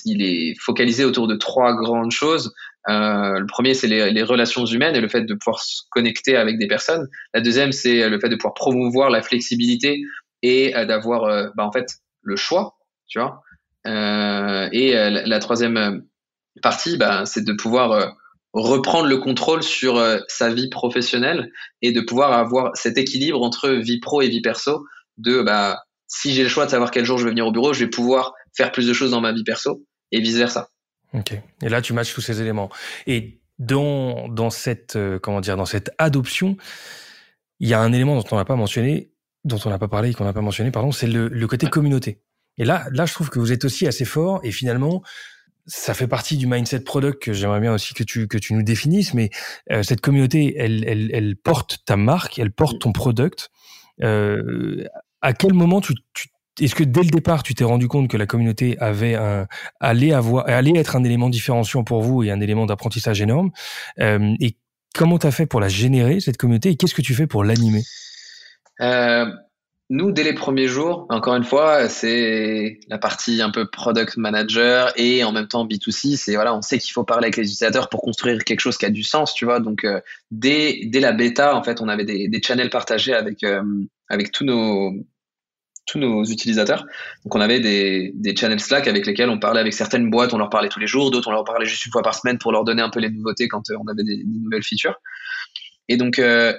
il 0.06 0.22
est 0.22 0.56
focalisé 0.60 1.06
autour 1.06 1.28
de 1.28 1.36
trois 1.36 1.74
grandes 1.76 2.12
choses. 2.12 2.54
Euh, 2.88 3.40
le 3.40 3.46
premier, 3.46 3.74
c'est 3.74 3.88
les, 3.88 4.24
relations 4.24 4.66
humaines 4.66 4.96
et 4.96 5.02
le 5.02 5.10
fait 5.10 5.22
de 5.22 5.34
pouvoir 5.34 5.62
se 5.62 5.82
connecter 5.90 6.36
avec 6.36 6.58
des 6.58 6.68
personnes. 6.68 7.08
La 7.34 7.42
deuxième, 7.42 7.72
c'est 7.72 8.10
le 8.10 8.20
fait 8.20 8.30
de 8.30 8.36
pouvoir 8.36 8.54
promouvoir 8.54 9.10
la 9.10 9.22
flexibilité 9.22 10.02
et 10.42 10.76
euh, 10.76 10.86
d'avoir, 10.86 11.26
euh, 11.26 11.50
bah, 11.56 11.66
en 11.66 11.72
fait, 11.72 11.88
le 12.22 12.36
choix, 12.36 12.78
tu 13.08 13.20
vois. 13.20 13.42
et 13.86 14.94
la, 14.94 15.40
troisième 15.40 16.04
partie, 16.62 16.98
bah, 16.98 17.26
c'est 17.26 17.44
de 17.44 17.54
pouvoir 17.54 18.16
reprendre 18.54 19.08
le 19.08 19.18
contrôle 19.18 19.64
sur 19.64 20.02
sa 20.28 20.54
vie 20.54 20.70
professionnelle 20.70 21.52
et 21.82 21.92
de 21.92 22.02
pouvoir 22.02 22.34
avoir 22.34 22.76
cet 22.76 22.98
équilibre 22.98 23.42
entre 23.42 23.70
vie 23.70 24.00
pro 24.00 24.22
et 24.22 24.30
vie 24.30 24.42
perso. 24.42 24.86
De, 25.18 25.42
bah, 25.42 25.84
si 26.10 26.34
j'ai 26.34 26.44
le 26.44 26.50
choix 26.50 26.66
de 26.66 26.72
savoir 26.72 26.92
quel 26.92 27.06
jour 27.06 27.18
je 27.18 27.24
vais 27.24 27.30
venir 27.30 27.48
au 27.48 27.52
bureau, 27.52 27.72
je 27.72 27.80
vais 27.86 27.90
pouvoir 27.90 28.34
faire 28.58 28.72
plus 28.74 28.88
de 28.88 28.94
choses 28.94 29.12
dans 29.12 29.22
ma 29.22 29.32
vie 29.32 29.44
perso 29.44 29.86
et 30.12 30.20
vice 30.20 30.36
versa. 30.36 30.70
Ok. 31.14 31.34
Et 31.62 31.70
là, 31.70 31.82
tu 31.82 31.94
matches 31.94 32.14
tous 32.14 32.22
ces 32.22 32.42
éléments. 32.42 32.70
Et 33.08 33.40
dans, 33.60 34.28
dans 34.28 34.50
cette, 34.50 34.96
euh, 34.96 35.20
comment 35.20 35.40
dire, 35.40 35.56
dans 35.56 35.66
cette 35.66 35.92
adoption, 35.98 36.58
il 37.60 37.70
y 37.70 37.74
a 37.74 37.80
un 37.80 37.94
élément 37.94 38.16
dont 38.16 38.26
on 38.32 38.36
n'a 38.36 38.46
pas 38.46 38.56
mentionné, 38.56 39.12
dont 39.44 39.60
on 39.66 39.70
n'a 39.70 39.80
pas 39.80 39.88
parlé 39.88 40.10
et 40.10 40.14
qu'on 40.14 40.26
n'a 40.26 40.34
pas 40.34 40.42
mentionné, 40.42 40.72
pardon, 40.72 40.92
c'est 40.92 41.08
le, 41.08 41.28
le 41.28 41.48
côté 41.48 41.68
communauté. 41.68 42.22
Et 42.58 42.66
là, 42.66 42.88
là, 42.92 43.06
je 43.06 43.14
trouve 43.14 43.30
que 43.30 43.40
vous 43.40 43.52
êtes 43.52 43.64
aussi 43.66 43.88
assez 43.88 44.06
fort 44.06 44.42
et 44.44 44.52
finalement, 44.52 45.02
ça 45.66 45.94
fait 45.94 46.08
partie 46.08 46.38
du 46.38 46.48
mindset 46.48 46.82
product 46.82 47.22
que 47.22 47.34
j'aimerais 47.34 47.60
bien 47.60 47.74
aussi 47.74 47.94
que 47.94 48.04
tu 48.04 48.28
que 48.28 48.38
tu 48.38 48.54
nous 48.54 48.64
définisses. 48.64 49.14
Mais 49.14 49.30
euh, 49.72 49.84
cette 49.84 50.02
communauté, 50.02 50.56
elle, 50.58 50.84
elle, 50.88 51.12
elle 51.14 51.36
porte 51.36 51.80
ta 51.86 51.96
marque, 51.96 52.40
elle 52.40 52.52
porte 52.52 52.80
ton 52.80 52.92
product. 52.92 53.50
Euh, 54.02 54.84
à 55.22 55.34
quel 55.34 55.54
moment 55.54 55.82
tu, 55.82 55.94
est-ce 56.62 56.76
que 56.76 56.84
dès 56.84 57.02
le 57.02 57.10
départ, 57.10 57.44
tu 57.44 57.56
t'es 57.56 57.64
rendu 57.64 57.88
compte 57.88 58.10
que 58.10 58.18
la 58.18 58.26
communauté 58.26 58.78
avait 58.80 59.16
un, 59.16 59.48
allait 59.80 60.14
avoir, 60.14 60.50
être 60.50 60.96
un 60.96 61.04
élément 61.04 61.30
différenciant 61.30 61.84
pour 61.84 62.02
vous 62.02 62.24
et 62.24 62.32
un 62.32 62.40
élément 62.42 62.66
d'apprentissage 62.66 63.22
énorme 63.22 63.52
euh, 64.00 64.34
Et 64.40 64.58
comment 64.96 65.18
tu 65.20 65.28
as 65.28 65.32
fait 65.32 65.46
pour 65.46 65.60
la 65.60 65.70
générer, 65.70 66.20
cette 66.20 66.38
communauté, 66.38 66.70
et 66.70 66.76
qu'est-ce 66.76 66.96
que 66.96 67.02
tu 67.02 67.14
fais 67.14 67.28
pour 67.28 67.44
l'animer? 67.44 67.84
Euh, 68.82 69.26
Nous, 69.90 70.12
dès 70.12 70.24
les 70.24 70.34
premiers 70.34 70.68
jours, 70.68 71.06
encore 71.10 71.36
une 71.36 71.44
fois, 71.44 71.88
c'est 71.90 72.80
la 72.88 72.98
partie 72.98 73.42
un 73.42 73.52
peu 73.52 73.70
product 73.70 74.18
manager 74.18 74.92
et 74.98 75.24
en 75.24 75.32
même 75.32 75.48
temps 75.48 75.66
B2C. 75.66 76.18
C'est 76.18 76.36
voilà, 76.36 76.54
on 76.56 76.62
sait 76.62 76.80
qu'il 76.80 76.92
faut 76.92 77.04
parler 77.04 77.26
avec 77.26 77.38
les 77.38 77.44
utilisateurs 77.44 77.90
pour 77.90 78.02
construire 78.02 78.44
quelque 78.44 78.62
chose 78.62 78.78
qui 78.78 78.86
a 78.86 78.90
du 78.90 79.04
sens, 79.04 79.34
tu 79.34 79.46
vois. 79.46 79.60
Donc, 79.60 79.84
euh, 79.84 80.02
dès, 80.32 80.82
dès 80.86 81.00
la 81.00 81.12
bêta, 81.12 81.56
en 81.56 81.64
fait, 81.64 81.82
on 81.82 81.88
avait 81.88 82.06
des, 82.06 82.28
des 82.28 82.42
channels 82.42 82.70
partagés 82.70 83.14
avec, 83.14 83.44
avec 84.10 84.32
tous 84.32 84.46
nos 84.46 84.94
tous 85.86 85.98
nos 85.98 86.24
utilisateurs. 86.24 86.86
Donc 87.24 87.34
on 87.34 87.42
avait 87.42 87.60
des, 87.60 88.12
des 88.14 88.36
channels 88.36 88.60
Slack 88.60 88.88
avec 88.88 89.08
lesquels 89.08 89.30
on 89.30 89.40
parlait 89.40 89.60
avec 89.60 89.74
certaines 89.74 90.10
boîtes, 90.12 90.34
on 90.36 90.38
leur 90.38 90.52
parlait 90.52 90.70
tous 90.70 90.80
les 90.80 90.86
jours, 90.86 91.10
d'autres 91.10 91.30
on 91.30 91.32
leur 91.32 91.44
parlait 91.44 91.66
juste 91.66 91.86
une 91.86 91.92
fois 91.92 92.04
par 92.04 92.14
semaine 92.14 92.38
pour 92.38 92.52
leur 92.52 92.64
donner 92.64 92.84
un 92.84 92.90
peu 92.90 93.00
les 93.00 93.10
nouveautés 93.10 93.48
quand 93.48 93.70
euh, 93.72 93.76
on 93.80 93.88
avait 93.88 94.04
des, 94.04 94.24
nouvelles 94.26 94.64
features. 94.64 94.96
Et 95.88 95.98
donc 95.98 96.20
euh, 96.20 96.54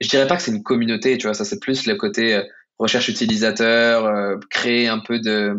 je 0.00 0.08
dirais 0.08 0.26
pas 0.26 0.36
que 0.36 0.42
c'est 0.42 0.50
une 0.50 0.62
communauté, 0.62 1.16
tu 1.16 1.26
vois, 1.26 1.34
ça 1.34 1.44
c'est 1.44 1.60
plus 1.60 1.86
le 1.86 1.94
côté 1.94 2.34
euh, 2.34 2.42
recherche 2.78 3.08
utilisateur, 3.08 4.06
euh, 4.06 4.36
créer 4.50 4.88
un 4.88 4.98
peu 4.98 5.18
de, 5.20 5.56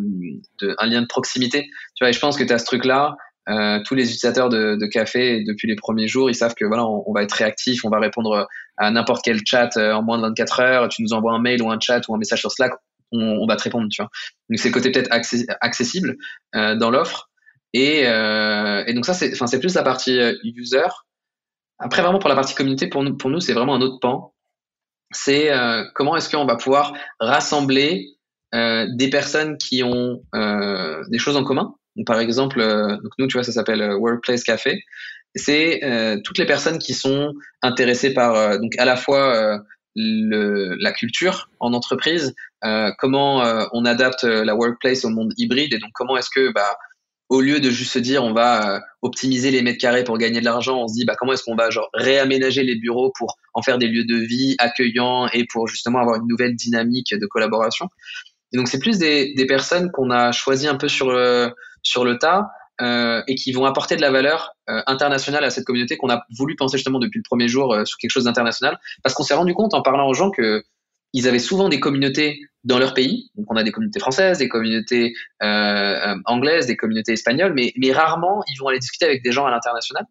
un 0.77 0.85
lien 0.85 1.01
de 1.01 1.07
proximité. 1.07 1.63
Tu 1.95 2.03
vois, 2.03 2.09
et 2.09 2.13
je 2.13 2.19
pense 2.19 2.37
que 2.37 2.43
tu 2.43 2.53
as 2.53 2.59
ce 2.59 2.65
truc-là. 2.65 3.15
Euh, 3.47 3.79
tous 3.85 3.93
les 3.93 4.05
utilisateurs 4.05 4.49
de, 4.49 4.75
de, 4.75 4.85
café 4.87 5.43
depuis 5.43 5.67
les 5.67 5.75
premiers 5.75 6.07
jours, 6.07 6.29
ils 6.29 6.35
savent 6.35 6.55
que 6.55 6.65
voilà, 6.65 6.85
on, 6.85 7.03
on 7.05 7.13
va 7.13 7.21
être 7.21 7.33
réactif, 7.33 7.85
on 7.85 7.89
va 7.89 7.99
répondre 7.99 8.47
à 8.77 8.91
n'importe 8.91 9.23
quel 9.23 9.39
chat 9.45 9.77
en 9.77 10.01
moins 10.01 10.17
de 10.17 10.23
24 10.23 10.59
heures. 10.61 10.89
Tu 10.89 11.03
nous 11.03 11.13
envoies 11.13 11.33
un 11.33 11.39
mail 11.39 11.61
ou 11.61 11.69
un 11.69 11.79
chat 11.79 12.01
ou 12.07 12.15
un 12.15 12.17
message 12.17 12.39
sur 12.39 12.51
Slack, 12.51 12.73
on, 13.11 13.45
va 13.45 13.55
te 13.55 13.63
répondre, 13.63 13.87
tu 13.89 14.01
vois. 14.01 14.09
Donc 14.49 14.59
c'est 14.59 14.69
le 14.69 14.73
côté 14.73 14.91
peut-être 14.91 15.11
accessible 15.61 16.17
euh, 16.55 16.75
dans 16.75 16.89
l'offre. 16.89 17.29
Et, 17.73 18.07
euh, 18.07 18.83
et, 18.87 18.93
donc 18.93 19.05
ça, 19.05 19.13
c'est, 19.13 19.33
enfin, 19.33 19.47
c'est 19.47 19.59
plus 19.59 19.75
la 19.75 19.83
partie 19.83 20.17
euh, 20.19 20.33
user. 20.43 20.87
Après, 21.77 22.01
vraiment 22.01 22.19
pour 22.19 22.29
la 22.29 22.35
partie 22.35 22.55
communauté, 22.55 22.87
pour 22.87 23.03
nous, 23.03 23.17
pour 23.17 23.29
nous, 23.29 23.39
c'est 23.39 23.53
vraiment 23.53 23.75
un 23.75 23.81
autre 23.81 23.99
pan. 23.99 24.33
C'est 25.11 25.51
comment 25.93 26.15
est-ce 26.17 26.29
qu'on 26.29 26.45
va 26.45 26.55
pouvoir 26.55 26.93
rassembler 27.19 28.07
des 28.51 29.09
personnes 29.09 29.57
qui 29.57 29.83
ont 29.83 30.21
des 30.33 31.19
choses 31.19 31.37
en 31.37 31.43
commun. 31.43 31.75
Donc, 31.95 32.07
par 32.07 32.19
exemple, 32.19 32.59
donc 32.59 33.11
nous, 33.17 33.27
tu 33.27 33.33
vois, 33.33 33.43
ça 33.43 33.51
s'appelle 33.51 33.93
Workplace 33.93 34.43
Café. 34.43 34.83
C'est 35.35 35.81
toutes 36.23 36.37
les 36.37 36.45
personnes 36.45 36.79
qui 36.79 36.93
sont 36.93 37.33
intéressées 37.61 38.13
par 38.13 38.59
donc 38.59 38.73
à 38.77 38.85
la 38.85 38.95
fois 38.95 39.61
le, 39.95 40.75
la 40.79 40.91
culture 40.91 41.49
en 41.59 41.73
entreprise, 41.73 42.35
euh, 42.63 42.91
comment 42.99 43.43
euh, 43.43 43.65
on 43.71 43.85
adapte 43.85 44.25
euh, 44.25 44.43
la 44.43 44.55
workplace 44.55 45.05
au 45.05 45.09
monde 45.09 45.33
hybride 45.37 45.73
et 45.73 45.79
donc 45.79 45.91
comment 45.93 46.17
est-ce 46.17 46.29
que 46.29 46.51
bah, 46.51 46.77
au 47.29 47.41
lieu 47.41 47.59
de 47.59 47.69
juste 47.69 47.93
se 47.93 47.99
dire 47.99 48.23
on 48.23 48.33
va 48.33 48.81
optimiser 49.01 49.51
les 49.51 49.61
mètres 49.61 49.79
carrés 49.79 50.03
pour 50.03 50.17
gagner 50.17 50.41
de 50.41 50.45
l'argent, 50.45 50.83
on 50.83 50.87
se 50.87 50.93
dit 50.93 51.05
bah, 51.05 51.15
comment 51.17 51.33
est-ce 51.33 51.43
qu'on 51.43 51.55
va 51.55 51.69
genre 51.69 51.89
réaménager 51.93 52.63
les 52.63 52.75
bureaux 52.75 53.11
pour 53.17 53.37
en 53.53 53.61
faire 53.61 53.77
des 53.77 53.87
lieux 53.87 54.05
de 54.05 54.17
vie 54.17 54.55
accueillants 54.59 55.27
et 55.29 55.45
pour 55.51 55.67
justement 55.67 55.99
avoir 55.99 56.17
une 56.17 56.27
nouvelle 56.27 56.55
dynamique 56.55 57.13
de 57.13 57.25
collaboration. 57.25 57.87
Et 58.51 58.57
donc 58.57 58.67
c'est 58.67 58.79
plus 58.79 58.99
des, 58.99 59.33
des 59.33 59.45
personnes 59.45 59.91
qu'on 59.91 60.11
a 60.11 60.31
choisi 60.31 60.67
un 60.67 60.75
peu 60.75 60.87
sur 60.87 61.07
sur 61.85 62.03
le 62.03 62.17
tas 62.17 62.49
euh, 62.81 63.23
et 63.27 63.35
qui 63.35 63.53
vont 63.53 63.63
apporter 63.63 63.95
de 63.95 64.01
la 64.01 64.11
valeur 64.11 64.51
euh, 64.69 64.81
internationale 64.85 65.45
à 65.45 65.49
cette 65.49 65.63
communauté 65.63 65.95
qu'on 65.95 66.09
a 66.09 66.25
voulu 66.37 66.57
penser 66.57 66.77
justement 66.77 66.99
depuis 66.99 67.19
le 67.19 67.23
premier 67.23 67.47
jour 67.47 67.73
euh, 67.73 67.85
sur 67.85 67.97
quelque 67.97 68.11
chose 68.11 68.25
d'international, 68.25 68.77
parce 69.01 69.15
qu'on 69.15 69.23
s'est 69.23 69.33
rendu 69.33 69.53
compte 69.53 69.73
en 69.73 69.81
parlant 69.81 70.09
aux 70.09 70.13
gens 70.13 70.29
que 70.29 70.61
ils 71.13 71.29
avaient 71.29 71.39
souvent 71.39 71.69
des 71.69 71.79
communautés 71.79 72.41
dans 72.65 72.77
leur 72.77 72.93
pays. 72.93 73.29
Donc 73.35 73.45
on 73.49 73.55
a 73.55 73.63
des 73.63 73.71
communautés 73.71 74.01
françaises, 74.01 74.39
des 74.39 74.49
communautés 74.49 75.13
anglaises, 75.39 76.65
des 76.65 76.75
communautés 76.75 77.13
espagnoles, 77.13 77.53
mais, 77.53 77.71
mais 77.77 77.93
rarement 77.93 78.43
ils 78.51 78.57
vont 78.57 78.67
aller 78.67 78.79
discuter 78.79 79.05
avec 79.05 79.23
des 79.23 79.31
gens 79.31 79.45
à 79.45 79.51
l'international, 79.51 80.05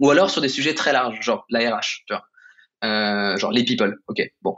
ou 0.00 0.10
alors 0.10 0.30
sur 0.30 0.40
des 0.40 0.48
sujets 0.48 0.72
très 0.72 0.94
larges, 0.94 1.20
genre 1.20 1.44
la 1.50 1.58
RH, 1.58 2.04
tu 2.06 2.14
vois, 2.14 3.36
genre 3.36 3.52
les 3.52 3.64
people. 3.64 3.98
Ok, 4.08 4.22
bon, 4.40 4.56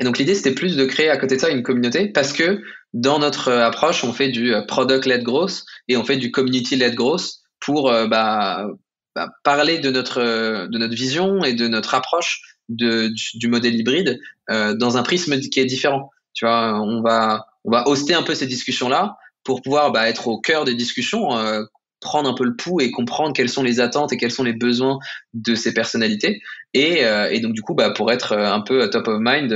Et 0.00 0.04
donc 0.04 0.18
l'idée, 0.18 0.34
c'était 0.34 0.54
plus 0.54 0.76
de 0.76 0.84
créer 0.84 1.10
à 1.10 1.16
côté 1.16 1.36
de 1.36 1.40
ça 1.40 1.50
une 1.50 1.62
communauté 1.62 2.08
parce 2.08 2.32
que 2.32 2.62
dans 2.92 3.18
notre 3.18 3.52
approche, 3.52 4.02
on 4.02 4.12
fait 4.12 4.30
du 4.30 4.52
product-led 4.66 5.22
growth 5.22 5.62
et 5.86 5.96
on 5.96 6.04
fait 6.04 6.16
du 6.16 6.32
community-led 6.32 6.94
growth 6.94 7.34
pour 7.60 7.92
bah, 8.08 8.66
bah, 9.14 9.28
parler 9.44 9.78
de 9.78 9.90
notre, 9.90 10.66
de 10.66 10.78
notre 10.78 10.94
vision 10.94 11.44
et 11.44 11.52
de 11.52 11.68
notre 11.68 11.94
approche 11.94 12.40
de, 12.70 13.10
du, 13.34 13.48
modèle 13.48 13.74
hybride 13.74 14.20
euh, 14.50 14.74
dans 14.74 14.96
un 14.96 15.02
prisme 15.02 15.38
qui 15.40 15.60
est 15.60 15.66
différent. 15.66 16.10
Tu 16.32 16.46
vois, 16.46 16.80
on 16.80 17.02
va, 17.02 17.46
on 17.64 17.70
va 17.70 17.86
hoster 17.88 18.14
un 18.14 18.22
peu 18.22 18.34
ces 18.34 18.46
discussions-là 18.46 19.16
pour 19.44 19.60
pouvoir 19.62 19.92
bah, 19.92 20.08
être 20.08 20.28
au 20.28 20.40
cœur 20.40 20.64
des 20.64 20.74
discussions, 20.74 21.36
euh, 21.36 21.64
prendre 22.00 22.28
un 22.28 22.34
peu 22.34 22.44
le 22.44 22.56
pouls 22.56 22.80
et 22.80 22.90
comprendre 22.90 23.32
quelles 23.34 23.48
sont 23.48 23.62
les 23.62 23.80
attentes 23.80 24.12
et 24.12 24.16
quels 24.16 24.30
sont 24.30 24.44
les 24.44 24.52
besoins 24.52 24.98
de 25.34 25.54
ces 25.54 25.74
personnalités. 25.74 26.40
Et, 26.74 27.04
euh, 27.04 27.38
donc, 27.40 27.52
du 27.52 27.62
coup, 27.62 27.74
bah, 27.74 27.90
pour 27.90 28.10
être 28.10 28.36
un 28.36 28.60
peu 28.60 28.88
top 28.90 29.08
of 29.08 29.18
mind, 29.20 29.52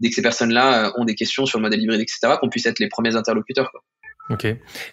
dès 0.00 0.08
que 0.08 0.14
ces 0.14 0.22
personnes-là 0.22 0.92
ont 0.96 1.04
des 1.04 1.14
questions 1.14 1.46
sur 1.46 1.58
le 1.58 1.62
modèle 1.62 1.82
hybride, 1.82 2.00
etc., 2.00 2.36
qu'on 2.40 2.48
puisse 2.48 2.66
être 2.66 2.78
les 2.78 2.88
premiers 2.88 3.16
interlocuteurs. 3.16 3.70
Quoi. 3.70 3.82
Ok. 4.30 4.46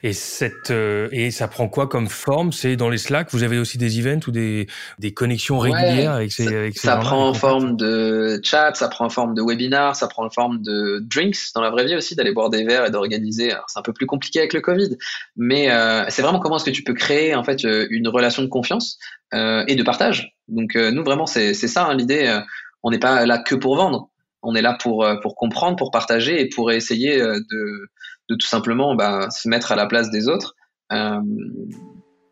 Et 0.03 0.11
cette 0.11 0.71
euh, 0.71 1.07
et 1.13 1.31
ça 1.31 1.47
prend 1.47 1.69
quoi 1.69 1.87
comme 1.87 2.09
forme? 2.09 2.51
C'est 2.51 2.75
dans 2.75 2.89
les 2.89 2.97
Slack? 2.97 3.29
Vous 3.31 3.43
avez 3.43 3.59
aussi 3.59 3.77
des 3.77 3.97
events 3.97 4.27
ou 4.27 4.31
des 4.31 4.67
des 4.99 5.13
connexions 5.13 5.57
régulières 5.57 6.11
avec 6.11 6.33
ces. 6.33 6.43
Ça, 6.43 6.49
avec 6.49 6.73
ces 6.77 6.87
ça 6.87 6.97
prend 6.97 7.29
en 7.29 7.33
forme 7.33 7.77
de 7.77 8.41
chat, 8.43 8.75
ça 8.75 8.89
prend 8.89 9.05
en 9.05 9.09
forme 9.09 9.33
de 9.33 9.41
webinar, 9.41 9.95
ça 9.95 10.09
prend 10.09 10.25
en 10.25 10.29
forme 10.29 10.61
de 10.61 10.99
drinks 10.99 11.53
dans 11.55 11.61
la 11.61 11.69
vraie 11.69 11.85
vie 11.85 11.95
aussi, 11.95 12.13
d'aller 12.13 12.33
boire 12.33 12.49
des 12.49 12.65
verres 12.65 12.85
et 12.85 12.91
d'organiser. 12.91 13.53
C'est 13.67 13.79
un 13.79 13.83
peu 13.83 13.93
plus 13.93 14.05
compliqué 14.05 14.39
avec 14.39 14.51
le 14.51 14.59
Covid, 14.59 14.97
mais 15.37 15.71
euh, 15.71 16.03
c'est 16.09 16.21
vraiment 16.21 16.39
comment 16.39 16.57
est-ce 16.57 16.65
que 16.65 16.71
tu 16.71 16.83
peux 16.83 16.93
créer 16.93 17.33
en 17.33 17.45
fait 17.45 17.63
euh, 17.63 17.87
une 17.89 18.09
relation 18.09 18.43
de 18.43 18.49
confiance 18.49 18.99
euh, 19.33 19.63
et 19.65 19.75
de 19.75 19.83
partage. 19.83 20.35
Donc 20.49 20.75
nous 20.75 21.05
vraiment 21.05 21.25
c'est 21.25 21.53
c'est 21.53 21.69
ça 21.69 21.85
hein, 21.85 21.95
l'idée. 21.95 22.41
on 22.83 22.91
n'est 22.91 22.99
pas 22.99 23.25
là 23.25 23.37
que 23.37 23.55
pour 23.55 23.77
vendre. 23.77 24.09
On 24.43 24.55
est 24.55 24.61
là 24.61 24.77
pour 24.77 25.07
pour 25.21 25.35
comprendre, 25.35 25.77
pour 25.77 25.91
partager 25.91 26.41
et 26.41 26.49
pour 26.49 26.73
essayer 26.73 27.17
de 27.17 27.89
de 28.29 28.35
tout 28.35 28.47
simplement 28.47 28.95
bah, 28.95 29.29
se 29.29 29.49
mettre 29.49 29.71
à 29.71 29.75
la 29.75 29.85
place 29.85 30.09
des 30.09 30.27
autres. 30.27 30.55
Euh, 30.91 31.19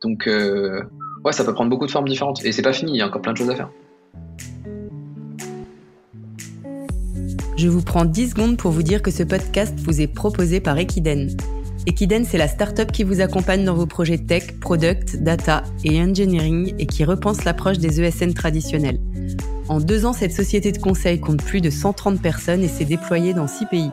donc, 0.02 0.28
euh, 0.28 0.82
ça 1.32 1.44
peut 1.44 1.54
prendre 1.54 1.70
beaucoup 1.70 1.86
de 1.86 1.92
formes 1.92 2.08
différentes. 2.08 2.44
Et 2.46 2.52
c'est 2.52 2.62
pas 2.62 2.74
fini, 2.74 2.94
il 2.94 2.98
y 2.98 3.02
a 3.02 3.08
encore 3.08 3.22
plein 3.22 3.34
de 3.34 3.38
choses 3.38 3.50
à 3.50 3.56
faire. 3.56 3.70
Je 7.58 7.68
vous 7.68 7.82
prends 7.82 8.06
10 8.06 8.30
secondes 8.30 8.58
pour 8.58 8.72
vous 8.72 8.84
dire 8.84 9.02
que 9.02 9.12
ce 9.12 9.24
podcast 9.24 9.78
vous 9.80 10.00
est 10.00 10.08
proposé 10.08 10.62
par 10.62 10.78
Equiden. 10.78 11.36
Equiden, 11.88 12.24
c'est 12.24 12.38
la 12.38 12.48
startup 12.48 12.92
qui 12.92 13.04
vous 13.04 13.20
accompagne 13.20 13.66
dans 13.66 13.74
vos 13.74 13.86
projets 13.86 14.18
tech, 14.18 14.60
product, 14.62 15.18
data 15.18 15.64
et 15.84 16.02
engineering 16.02 16.74
et 16.80 16.86
qui 16.86 17.04
repense 17.04 17.44
l'approche 17.44 17.78
des 17.78 18.00
ESN 18.00 18.34
traditionnels. 18.34 19.00
En 19.68 19.80
deux 19.80 20.06
ans, 20.06 20.14
cette 20.14 20.32
société 20.32 20.72
de 20.72 20.78
conseil 20.78 21.20
compte 21.20 21.44
plus 21.44 21.62
de 21.62 21.70
130 21.70 22.22
personnes 22.22 22.64
et 22.64 22.68
s'est 22.68 22.86
déployée 22.86 23.34
dans 23.34 23.48
6 23.48 23.66
pays. 23.66 23.92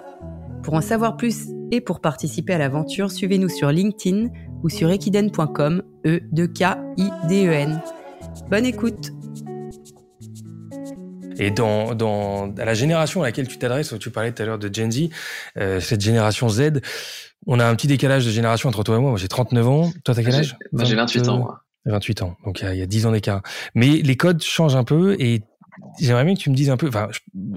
Pour 0.67 0.75
en 0.75 0.81
savoir 0.81 1.17
plus 1.17 1.47
et 1.71 1.81
pour 1.81 2.01
participer 2.01 2.55
à 2.55 2.59
l'aventure, 2.59 3.13
suivez-nous 3.13 3.49
sur 3.49 3.71
LinkedIn 3.71 4.31
ou 4.65 4.69
sur 4.69 4.91
equiden.com, 4.91 5.81
e 6.05 6.19
d 6.33 6.49
k 6.49 6.77
i 6.97 7.09
d 7.29 7.47
e 7.47 7.53
n. 7.53 7.81
Bonne 8.51 8.67
écoute. 8.67 9.13
Et 11.39 11.53
dans, 11.53 11.95
dans 11.95 12.53
à 12.59 12.65
la 12.65 12.75
génération 12.75 13.23
à 13.23 13.27
laquelle 13.27 13.47
tu 13.47 13.59
t'adresses, 13.59 13.95
tu 14.01 14.11
parlais 14.11 14.33
tout 14.33 14.43
à 14.43 14.47
l'heure 14.47 14.59
de 14.59 14.69
Gen 14.75 14.91
Z, 14.91 15.09
euh, 15.57 15.79
cette 15.79 16.01
génération 16.01 16.49
Z, 16.49 16.81
on 17.47 17.61
a 17.61 17.65
un 17.65 17.77
petit 17.77 17.87
décalage 17.87 18.27
de 18.27 18.33
génération 18.33 18.69
entre 18.69 18.83
toi 18.83 18.97
et 18.97 18.99
moi. 18.99 19.11
Moi, 19.11 19.21
j'ai 19.21 19.29
39 19.29 19.69
ans. 19.69 19.93
Toi, 20.05 20.17
t'as 20.17 20.25
quel 20.25 20.35
âge? 20.35 20.57
J'ai 20.83 20.97
28 20.97 21.29
ans. 21.29 21.39
Moi. 21.39 21.61
28 21.85 22.23
ans, 22.23 22.37
donc 22.45 22.61
il 22.63 22.77
y, 22.77 22.83
a 22.83 22.87
10 22.87 23.07
ans 23.07 23.13
d'écart. 23.13 23.43
Mais 23.77 23.87
les 23.87 24.17
codes 24.17 24.43
changent 24.43 24.75
un 24.75 24.83
peu 24.83 25.15
et 25.21 25.43
J'aimerais 25.99 26.25
bien 26.25 26.35
que 26.35 26.41
tu 26.41 26.51
me 26.51 26.55
dises 26.55 26.71
un 26.71 26.77
peu. 26.77 26.89
Enfin, 26.89 27.09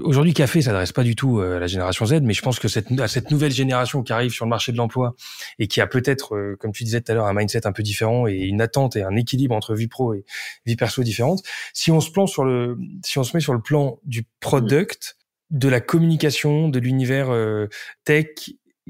aujourd'hui, 0.03 0.33
Café 0.33 0.61
s'adresse 0.61 0.91
pas 0.91 1.03
du 1.03 1.15
tout 1.15 1.39
euh, 1.39 1.57
à 1.57 1.59
la 1.59 1.67
génération 1.67 2.05
Z, 2.05 2.21
mais 2.21 2.33
je 2.33 2.41
pense 2.41 2.59
que 2.59 2.67
cette, 2.67 2.91
à 2.99 3.07
cette 3.07 3.31
nouvelle 3.31 3.51
génération 3.51 4.03
qui 4.03 4.13
arrive 4.13 4.31
sur 4.31 4.45
le 4.45 4.49
marché 4.49 4.71
de 4.71 4.77
l'emploi 4.77 5.15
et 5.57 5.67
qui 5.67 5.81
a 5.81 5.87
peut-être, 5.87 6.35
euh, 6.35 6.55
comme 6.59 6.71
tu 6.71 6.83
disais 6.83 7.01
tout 7.01 7.11
à 7.11 7.15
l'heure, 7.15 7.27
un 7.27 7.33
mindset 7.33 7.65
un 7.65 7.71
peu 7.71 7.83
différent 7.83 8.27
et 8.27 8.35
une 8.35 8.61
attente 8.61 8.95
et 8.95 9.03
un 9.03 9.15
équilibre 9.15 9.55
entre 9.55 9.75
vie 9.75 9.87
pro 9.87 10.13
et 10.13 10.25
vie 10.65 10.75
perso 10.75 11.03
différente. 11.03 11.41
Si 11.73 11.91
on 11.91 12.01
se 12.01 12.11
plante 12.11 12.29
sur 12.29 12.43
le, 12.43 12.77
si 13.03 13.17
on 13.19 13.23
se 13.23 13.35
met 13.35 13.41
sur 13.41 13.53
le 13.53 13.61
plan 13.61 13.99
du 14.03 14.25
product, 14.39 15.17
de 15.49 15.67
la 15.67 15.81
communication, 15.81 16.69
de 16.69 16.79
l'univers 16.79 17.31
euh, 17.31 17.67
tech, 18.05 18.27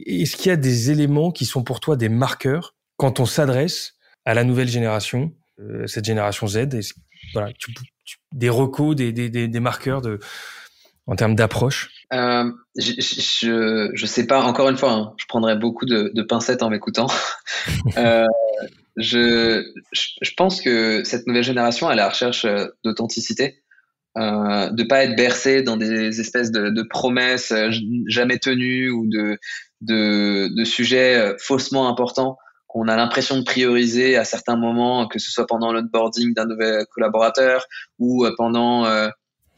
est-ce 0.05 0.35
qu'il 0.35 0.47
y 0.47 0.51
a 0.51 0.57
des 0.57 0.91
éléments 0.91 1.31
qui 1.31 1.45
sont 1.45 1.63
pour 1.63 1.79
toi 1.79 1.95
des 1.95 2.09
marqueurs 2.09 2.75
quand 2.97 3.19
on 3.19 3.25
s'adresse 3.25 3.95
à 4.25 4.33
la 4.33 4.43
nouvelle 4.43 4.67
génération, 4.67 5.33
cette 5.87 6.05
génération 6.05 6.47
Z? 6.47 6.67
Voilà, 7.33 7.51
des 8.31 8.49
recos, 8.49 8.95
des, 8.95 9.11
des, 9.11 9.29
des, 9.29 9.59
marqueurs 9.59 10.01
de, 10.01 10.19
en 11.07 11.15
termes 11.15 11.35
d'approche? 11.35 11.89
Euh, 12.13 12.51
je, 12.77 12.93
je, 12.99 13.89
je, 13.93 14.05
sais 14.05 14.25
pas, 14.25 14.41
encore 14.41 14.69
une 14.69 14.77
fois, 14.77 14.91
hein, 14.91 15.13
je 15.17 15.25
prendrais 15.27 15.55
beaucoup 15.55 15.85
de, 15.85 16.11
de 16.13 16.21
pincettes 16.21 16.63
en 16.63 16.69
m'écoutant. 16.69 17.07
euh, 17.97 18.25
je, 18.97 19.63
je, 19.91 20.31
pense 20.35 20.61
que 20.61 21.03
cette 21.03 21.27
nouvelle 21.27 21.43
génération, 21.43 21.89
elle 21.89 21.97
est 21.97 22.01
à 22.01 22.05
la 22.05 22.09
recherche 22.09 22.45
euh, 22.45 22.67
d'authenticité, 22.83 23.63
euh, 24.17 24.69
de 24.69 24.83
pas 24.83 25.03
être 25.03 25.15
bercé 25.15 25.61
dans 25.61 25.77
des 25.77 26.19
espèces 26.19 26.51
de, 26.51 26.69
de 26.69 26.81
promesses 26.83 27.53
jamais 28.07 28.37
tenues 28.37 28.89
ou 28.89 29.07
de, 29.07 29.37
de, 29.81 30.49
de 30.55 30.63
sujets 30.63 31.35
faussement 31.39 31.87
importants 31.87 32.37
qu'on 32.69 32.87
a 32.87 32.95
l'impression 32.95 33.37
de 33.37 33.43
prioriser 33.43 34.15
à 34.15 34.23
certains 34.23 34.55
moments, 34.55 35.07
que 35.07 35.17
ce 35.17 35.31
soit 35.31 35.47
pendant 35.47 35.73
l'onboarding 35.73 36.35
d'un 36.35 36.45
nouvel 36.45 36.85
collaborateur 36.93 37.65
ou 37.97 38.25
euh, 38.25 38.33
pendant 38.37 38.85
euh, 38.85 39.09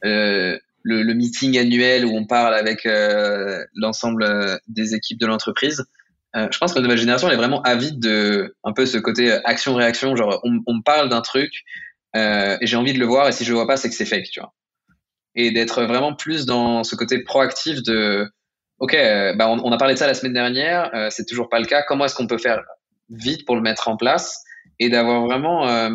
euh, 0.05 0.57
le, 0.83 1.03
le, 1.03 1.13
meeting 1.13 1.59
annuel 1.59 2.05
où 2.05 2.15
on 2.15 2.25
parle 2.25 2.55
avec 2.55 2.85
euh, 2.85 3.63
l'ensemble 3.75 4.59
des 4.67 4.95
équipes 4.95 5.19
de 5.19 5.27
l'entreprise. 5.27 5.83
Euh, 6.37 6.47
je 6.49 6.57
pense 6.57 6.71
que 6.71 6.79
la 6.79 6.83
nouvelle 6.83 6.97
génération 6.97 7.27
elle 7.27 7.33
est 7.33 7.37
vraiment 7.37 7.61
avide 7.63 7.99
de 7.99 8.55
un 8.63 8.71
peu 8.71 8.85
ce 8.85 8.97
côté 8.97 9.31
action-réaction, 9.43 10.15
genre 10.15 10.39
on, 10.43 10.59
on 10.65 10.75
me 10.75 10.81
parle 10.81 11.09
d'un 11.09 11.21
truc 11.21 11.51
et 12.15 12.57
j'ai 12.61 12.77
envie 12.77 12.93
de 12.93 12.99
le 12.99 13.05
voir 13.05 13.27
et 13.27 13.31
si 13.31 13.43
je 13.43 13.49
le 13.49 13.55
vois 13.55 13.67
pas 13.67 13.77
c'est 13.77 13.89
que 13.89 13.95
c'est 13.95 14.05
fake, 14.05 14.29
tu 14.31 14.39
vois. 14.39 14.53
Et 15.35 15.51
d'être 15.51 15.83
vraiment 15.83 16.13
plus 16.13 16.45
dans 16.45 16.83
ce 16.83 16.95
côté 16.95 17.23
proactif 17.23 17.83
de 17.83 18.29
ok, 18.79 18.93
bah 19.37 19.49
on, 19.49 19.59
on, 19.63 19.71
a 19.71 19.77
parlé 19.77 19.93
de 19.93 19.99
ça 19.99 20.07
la 20.07 20.13
semaine 20.13 20.33
dernière, 20.33 20.89
c'est 21.09 21.25
toujours 21.25 21.47
pas 21.47 21.59
le 21.59 21.65
cas. 21.65 21.83
Comment 21.83 22.05
est-ce 22.05 22.15
qu'on 22.15 22.27
peut 22.27 22.37
faire 22.37 22.61
vite 23.11 23.45
pour 23.45 23.55
le 23.55 23.61
mettre 23.61 23.87
en 23.87 23.97
place 23.97 24.43
et 24.79 24.89
d'avoir 24.89 25.23
vraiment 25.25 25.67
euh, 25.67 25.89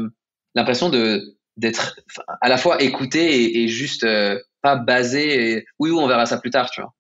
l'impression 0.55 0.89
de 0.89 1.37
d'être 1.57 1.99
à 2.43 2.51
la 2.51 2.59
fois 2.59 2.83
écouté 2.83 3.63
et, 3.63 3.69
juste 3.69 4.05
euh, 4.05 4.39
pas 4.61 4.77
basé 4.77 5.53
et, 5.53 5.67
oui, 5.79 5.91
oui 5.91 5.99
on 5.99 6.07
verra 6.07 6.27
ça 6.27 6.39
plus 6.39 6.51
tard 6.51 6.71
tu 6.71 6.81
vois. 6.81 6.93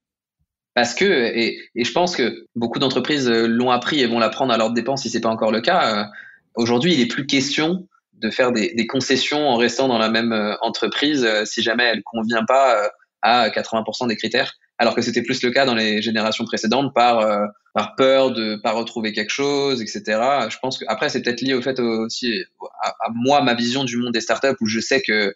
Parce 0.74 0.94
que 0.94 1.04
et, 1.04 1.58
et 1.74 1.84
je 1.84 1.92
pense 1.92 2.16
que 2.16 2.46
beaucoup 2.54 2.78
d'entreprises 2.78 3.28
euh, 3.28 3.46
l'ont 3.46 3.70
appris 3.70 4.00
et 4.00 4.06
vont 4.06 4.18
l'apprendre 4.18 4.52
à 4.52 4.56
leur 4.56 4.70
dépense 4.70 5.02
si 5.02 5.10
c'est 5.10 5.20
pas 5.20 5.28
encore 5.28 5.52
le 5.52 5.60
cas 5.60 6.08
aujourd'hui 6.54 6.94
il 6.94 7.00
est 7.00 7.06
plus 7.06 7.26
question 7.26 7.86
de 8.14 8.30
faire 8.30 8.50
des, 8.50 8.72
des, 8.72 8.86
concessions 8.86 9.46
en 9.46 9.56
restant 9.56 9.88
dans 9.88 9.98
la 9.98 10.08
même 10.08 10.56
entreprise 10.62 11.28
si 11.44 11.62
jamais 11.62 11.84
elle 11.84 12.02
convient 12.02 12.46
pas 12.46 12.90
à 13.20 13.50
80% 13.50 14.08
des 14.08 14.16
critères 14.16 14.54
alors 14.78 14.94
que 14.94 15.02
c'était 15.02 15.22
plus 15.22 15.42
le 15.42 15.50
cas 15.50 15.64
dans 15.64 15.74
les 15.74 16.02
générations 16.02 16.44
précédentes 16.44 16.92
par 16.94 17.20
euh, 17.20 17.46
par 17.74 17.94
peur 17.94 18.32
de 18.32 18.56
pas 18.56 18.72
retrouver 18.72 19.12
quelque 19.12 19.30
chose, 19.30 19.80
etc. 19.80 20.02
Je 20.50 20.56
pense 20.60 20.78
que 20.78 20.84
après 20.88 21.08
c'est 21.08 21.22
peut-être 21.22 21.40
lié 21.40 21.54
au 21.54 21.62
fait 21.62 21.78
aussi 21.80 22.44
à, 22.82 22.92
moi 23.14 23.42
ma 23.42 23.54
vision 23.54 23.84
du 23.84 23.96
monde 23.96 24.12
des 24.12 24.20
startups 24.20 24.56
où 24.60 24.66
je 24.66 24.80
sais 24.80 25.00
que 25.00 25.34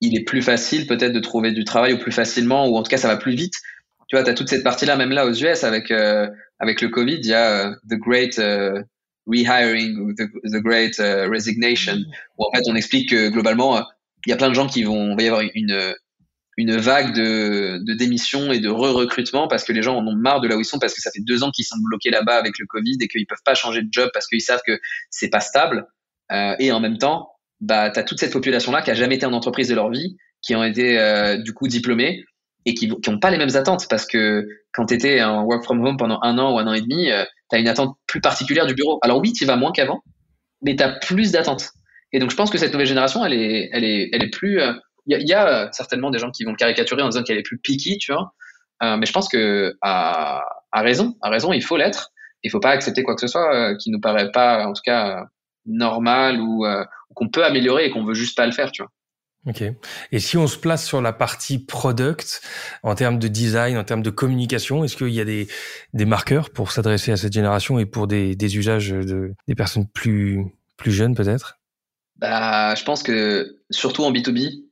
il 0.00 0.16
est 0.16 0.24
plus 0.24 0.42
facile 0.42 0.86
peut-être 0.86 1.12
de 1.12 1.20
trouver 1.20 1.52
du 1.52 1.64
travail 1.64 1.92
ou 1.92 1.98
plus 1.98 2.12
facilement 2.12 2.68
ou 2.68 2.76
en 2.76 2.82
tout 2.82 2.90
cas 2.90 2.98
ça 2.98 3.08
va 3.08 3.16
plus 3.16 3.34
vite. 3.34 3.54
Tu 4.08 4.16
vois, 4.16 4.24
tu 4.24 4.30
as 4.30 4.34
toute 4.34 4.48
cette 4.48 4.64
partie 4.64 4.86
là 4.86 4.96
même 4.96 5.10
là 5.10 5.26
aux 5.26 5.32
US 5.32 5.64
avec 5.64 5.90
euh, 5.90 6.28
avec 6.60 6.80
le 6.80 6.88
Covid, 6.88 7.16
il 7.16 7.26
y 7.26 7.34
a 7.34 7.66
euh, 7.66 7.74
the 7.88 7.94
great 7.94 8.40
rehiring 9.26 9.98
ou 9.98 10.14
the, 10.14 10.30
the 10.44 10.62
great 10.62 10.96
resignation 10.98 11.96
où 12.38 12.44
en 12.44 12.50
fait 12.54 12.62
on 12.68 12.76
explique 12.76 13.10
que 13.10 13.28
globalement 13.28 13.84
il 14.26 14.30
y 14.30 14.32
a 14.32 14.36
plein 14.36 14.48
de 14.48 14.54
gens 14.54 14.66
qui 14.66 14.84
vont 14.84 15.16
va 15.16 15.22
y 15.22 15.26
avoir 15.26 15.42
une 15.54 15.94
une 16.58 16.76
vague 16.76 17.14
de, 17.14 17.94
démissions 17.94 18.50
et 18.50 18.58
de 18.58 18.68
re-recrutement 18.68 19.46
parce 19.46 19.62
que 19.62 19.72
les 19.72 19.80
gens 19.80 19.96
en 19.96 20.04
ont 20.04 20.16
marre 20.16 20.40
de 20.40 20.48
là 20.48 20.56
où 20.56 20.60
ils 20.60 20.64
sont 20.64 20.80
parce 20.80 20.92
que 20.92 21.00
ça 21.00 21.12
fait 21.12 21.22
deux 21.22 21.44
ans 21.44 21.52
qu'ils 21.52 21.64
sont 21.64 21.76
bloqués 21.78 22.10
là-bas 22.10 22.34
avec 22.34 22.58
le 22.58 22.66
Covid 22.66 22.98
et 23.00 23.06
qu'ils 23.06 23.26
peuvent 23.26 23.38
pas 23.44 23.54
changer 23.54 23.80
de 23.80 23.88
job 23.92 24.10
parce 24.12 24.26
qu'ils 24.26 24.42
savent 24.42 24.62
que 24.66 24.80
c'est 25.08 25.30
pas 25.30 25.38
stable. 25.38 25.86
Euh, 26.32 26.56
et 26.58 26.72
en 26.72 26.80
même 26.80 26.98
temps, 26.98 27.30
bah, 27.60 27.90
tu 27.90 28.00
as 28.00 28.02
toute 28.02 28.18
cette 28.18 28.32
population-là 28.32 28.82
qui 28.82 28.90
a 28.90 28.94
jamais 28.94 29.14
été 29.14 29.24
en 29.24 29.32
entreprise 29.34 29.68
de 29.68 29.76
leur 29.76 29.88
vie, 29.88 30.16
qui 30.42 30.56
ont 30.56 30.64
été 30.64 30.98
euh, 30.98 31.36
du 31.36 31.54
coup 31.54 31.68
diplômés 31.68 32.24
et 32.66 32.74
qui 32.74 32.88
n'ont 32.88 33.20
pas 33.20 33.30
les 33.30 33.38
mêmes 33.38 33.54
attentes 33.54 33.86
parce 33.88 34.04
que 34.04 34.44
quand 34.72 34.86
tu 34.86 34.94
étais 34.94 35.22
en 35.22 35.44
work 35.44 35.62
from 35.62 35.80
home 35.86 35.96
pendant 35.96 36.18
un 36.22 36.38
an 36.38 36.54
ou 36.54 36.58
un 36.58 36.66
an 36.66 36.72
et 36.72 36.80
demi, 36.80 37.08
euh, 37.12 37.22
tu 37.50 37.56
as 37.56 37.60
une 37.60 37.68
attente 37.68 37.96
plus 38.08 38.20
particulière 38.20 38.66
du 38.66 38.74
bureau. 38.74 38.98
Alors 39.02 39.20
oui, 39.20 39.32
tu 39.32 39.44
vas 39.44 39.54
moins 39.54 39.70
qu'avant, 39.70 40.02
mais 40.62 40.74
tu 40.74 40.82
as 40.82 40.88
plus 40.88 41.30
d'attentes. 41.30 41.70
Et 42.12 42.18
donc 42.18 42.32
je 42.32 42.36
pense 42.36 42.50
que 42.50 42.58
cette 42.58 42.72
nouvelle 42.72 42.88
génération, 42.88 43.24
elle 43.24 43.34
est, 43.34 43.70
elle 43.72 43.84
est, 43.84 44.10
elle 44.12 44.24
est 44.24 44.30
plus 44.30 44.60
euh, 44.60 44.72
il 45.08 45.28
y, 45.28 45.32
a 45.32 45.48
euh, 45.48 45.68
certainement 45.72 46.10
des 46.10 46.18
gens 46.18 46.30
qui 46.30 46.44
vont 46.44 46.50
le 46.50 46.56
caricaturer 46.56 47.02
en 47.02 47.08
disant 47.08 47.22
qu'elle 47.22 47.38
est 47.38 47.42
plus 47.42 47.58
picky, 47.58 47.98
tu 47.98 48.12
vois. 48.12 48.34
Euh, 48.82 48.96
mais 48.96 49.06
je 49.06 49.12
pense 49.12 49.28
que 49.28 49.74
à, 49.80 50.44
à, 50.70 50.82
raison, 50.82 51.16
à 51.22 51.30
raison, 51.30 51.52
il 51.52 51.62
faut 51.62 51.76
l'être. 51.76 52.12
Il 52.44 52.50
faut 52.50 52.60
pas 52.60 52.70
accepter 52.70 53.02
quoi 53.02 53.14
que 53.14 53.20
ce 53.20 53.26
soit 53.26 53.54
euh, 53.54 53.76
qui 53.76 53.90
nous 53.90 54.00
paraît 54.00 54.30
pas, 54.30 54.66
en 54.66 54.72
tout 54.72 54.82
cas, 54.84 55.24
normal 55.66 56.40
ou 56.40 56.64
qu'on 57.14 57.28
peut 57.28 57.44
améliorer 57.44 57.86
et 57.86 57.90
qu'on 57.90 58.04
veut 58.04 58.14
juste 58.14 58.36
pas 58.36 58.46
le 58.46 58.52
faire, 58.52 58.70
tu 58.70 58.82
vois. 58.82 58.92
Ok. 59.46 59.62
Et 60.12 60.18
si 60.18 60.36
on 60.36 60.46
se 60.46 60.58
place 60.58 60.84
sur 60.84 61.00
la 61.00 61.12
partie 61.12 61.58
product, 61.58 62.42
en 62.82 62.94
termes 62.94 63.18
de 63.18 63.28
design, 63.28 63.78
en 63.78 63.84
termes 63.84 64.02
de 64.02 64.10
communication, 64.10 64.84
est-ce 64.84 64.96
qu'il 64.96 65.08
y 65.08 65.20
a 65.20 65.24
des, 65.24 65.48
des 65.94 66.04
marqueurs 66.04 66.50
pour 66.50 66.70
s'adresser 66.70 67.12
à 67.12 67.16
cette 67.16 67.32
génération 67.32 67.78
et 67.78 67.86
pour 67.86 68.06
des, 68.06 68.36
des 68.36 68.56
usages 68.56 68.90
de, 68.90 69.34
des 69.46 69.54
personnes 69.54 69.86
plus, 69.88 70.44
plus 70.76 70.92
jeunes 70.92 71.14
peut-être? 71.14 71.58
Bah, 72.16 72.74
Je 72.74 72.84
pense 72.84 73.02
que 73.02 73.58
surtout 73.70 74.04
en 74.04 74.12
B2B, 74.12 74.48
euh, 74.48 74.67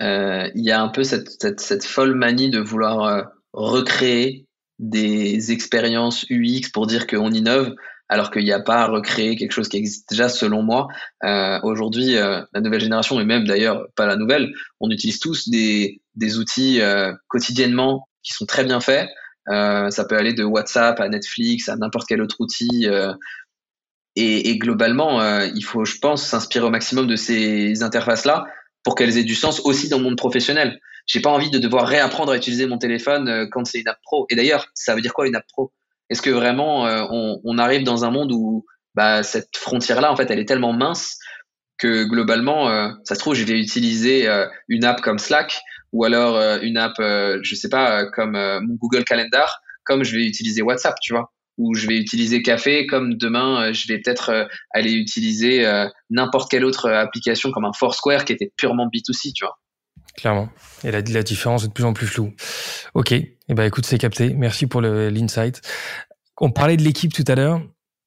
il 0.00 0.64
y 0.64 0.70
a 0.70 0.80
un 0.80 0.88
peu 0.88 1.04
cette, 1.04 1.30
cette, 1.40 1.60
cette, 1.60 1.84
folle 1.84 2.14
manie 2.14 2.50
de 2.50 2.60
vouloir 2.60 3.02
euh, 3.04 3.22
recréer 3.52 4.46
des 4.78 5.52
expériences 5.52 6.24
UX 6.30 6.70
pour 6.72 6.86
dire 6.86 7.06
qu'on 7.06 7.32
innove 7.32 7.74
alors 8.08 8.30
qu'il 8.30 8.44
n'y 8.44 8.52
a 8.52 8.60
pas 8.60 8.82
à 8.82 8.86
recréer 8.86 9.36
quelque 9.36 9.52
chose 9.52 9.68
qui 9.68 9.76
existe 9.76 10.08
déjà 10.08 10.28
selon 10.28 10.62
moi. 10.62 10.88
Euh, 11.24 11.58
Aujourd'hui, 11.62 12.16
euh, 12.16 12.40
la 12.54 12.60
nouvelle 12.60 12.80
génération, 12.80 13.20
et 13.20 13.24
même 13.24 13.46
d'ailleurs 13.46 13.86
pas 13.96 14.06
la 14.06 14.16
nouvelle, 14.16 14.50
on 14.80 14.90
utilise 14.90 15.20
tous 15.20 15.48
des, 15.50 16.00
des 16.14 16.38
outils 16.38 16.80
euh, 16.80 17.12
quotidiennement 17.28 18.08
qui 18.22 18.32
sont 18.32 18.46
très 18.46 18.64
bien 18.64 18.80
faits. 18.80 19.08
Euh, 19.50 19.90
ça 19.90 20.04
peut 20.04 20.16
aller 20.16 20.32
de 20.32 20.44
WhatsApp 20.44 21.00
à 21.00 21.08
Netflix, 21.08 21.68
à 21.68 21.76
n'importe 21.76 22.06
quel 22.08 22.22
autre 22.22 22.36
outil. 22.38 22.86
Euh, 22.86 23.12
et, 24.16 24.50
et, 24.50 24.58
globalement, 24.58 25.22
il 25.44 25.62
faut, 25.62 25.84
je 25.84 25.96
pense, 25.98 26.26
s'inspirer 26.26 26.64
au 26.64 26.70
maximum 26.70 27.06
de 27.06 27.14
ces 27.14 27.84
interfaces-là 27.84 28.46
pour 28.84 28.94
qu'elles 28.94 29.18
aient 29.18 29.24
du 29.24 29.34
sens 29.34 29.60
aussi 29.60 29.88
dans 29.88 29.98
le 29.98 30.04
monde 30.04 30.16
professionnel. 30.16 30.80
J'ai 31.06 31.20
pas 31.20 31.30
envie 31.30 31.50
de 31.50 31.58
devoir 31.58 31.86
réapprendre 31.86 32.32
à 32.32 32.36
utiliser 32.36 32.66
mon 32.66 32.78
téléphone 32.78 33.48
quand 33.50 33.64
c'est 33.64 33.80
une 33.80 33.88
app 33.88 33.98
pro. 34.02 34.26
Et 34.30 34.36
d'ailleurs, 34.36 34.66
ça 34.74 34.94
veut 34.94 35.00
dire 35.00 35.14
quoi 35.14 35.26
une 35.26 35.36
app 35.36 35.46
pro? 35.46 35.72
Est-ce 36.10 36.22
que 36.22 36.30
vraiment 36.30 36.86
euh, 36.86 37.04
on, 37.10 37.58
arrive 37.58 37.84
dans 37.84 38.04
un 38.04 38.10
monde 38.10 38.32
où 38.32 38.64
bah, 38.94 39.22
cette 39.22 39.56
frontière-là, 39.56 40.10
en 40.10 40.16
fait, 40.16 40.30
elle 40.30 40.38
est 40.38 40.48
tellement 40.48 40.72
mince 40.72 41.18
que 41.76 42.04
globalement, 42.04 42.68
euh, 42.70 42.88
ça 43.04 43.14
se 43.14 43.20
trouve, 43.20 43.34
je 43.34 43.44
vais 43.44 43.60
utiliser 43.60 44.28
euh, 44.28 44.46
une 44.68 44.84
app 44.84 45.00
comme 45.00 45.18
Slack 45.18 45.60
ou 45.92 46.04
alors 46.04 46.38
une 46.60 46.76
app, 46.76 46.96
je 46.98 47.54
sais 47.54 47.70
pas, 47.70 48.04
comme 48.10 48.32
mon 48.32 48.74
Google 48.74 49.04
Calendar, 49.04 49.62
comme 49.84 50.04
je 50.04 50.14
vais 50.14 50.26
utiliser 50.26 50.60
WhatsApp, 50.60 50.96
tu 51.00 51.14
vois 51.14 51.32
ou 51.58 51.74
je 51.74 51.86
vais 51.86 51.98
utiliser 51.98 52.42
Café, 52.42 52.86
comme 52.86 53.14
demain, 53.14 53.72
je 53.72 53.86
vais 53.88 53.98
peut-être 53.98 54.48
aller 54.70 54.92
utiliser 54.92 55.64
n'importe 56.08 56.50
quelle 56.50 56.64
autre 56.64 56.88
application 56.88 57.50
comme 57.50 57.64
un 57.64 57.72
Foursquare 57.72 58.24
qui 58.24 58.32
était 58.32 58.52
purement 58.56 58.86
B2C, 58.86 59.32
tu 59.34 59.44
vois. 59.44 59.58
Clairement. 60.16 60.48
Et 60.84 60.90
la, 60.90 61.00
la 61.00 61.22
différence 61.22 61.64
est 61.64 61.68
de 61.68 61.72
plus 61.72 61.84
en 61.84 61.92
plus 61.92 62.06
floue. 62.06 62.32
Ok. 62.94 63.12
Eh 63.12 63.54
ben, 63.54 63.64
écoute, 63.64 63.86
c'est 63.86 63.98
capté. 63.98 64.34
Merci 64.34 64.66
pour 64.66 64.80
l'insight. 64.80 65.60
On 66.40 66.50
parlait 66.50 66.76
de 66.76 66.82
l'équipe 66.82 67.12
tout 67.12 67.24
à 67.26 67.34
l'heure. 67.34 67.60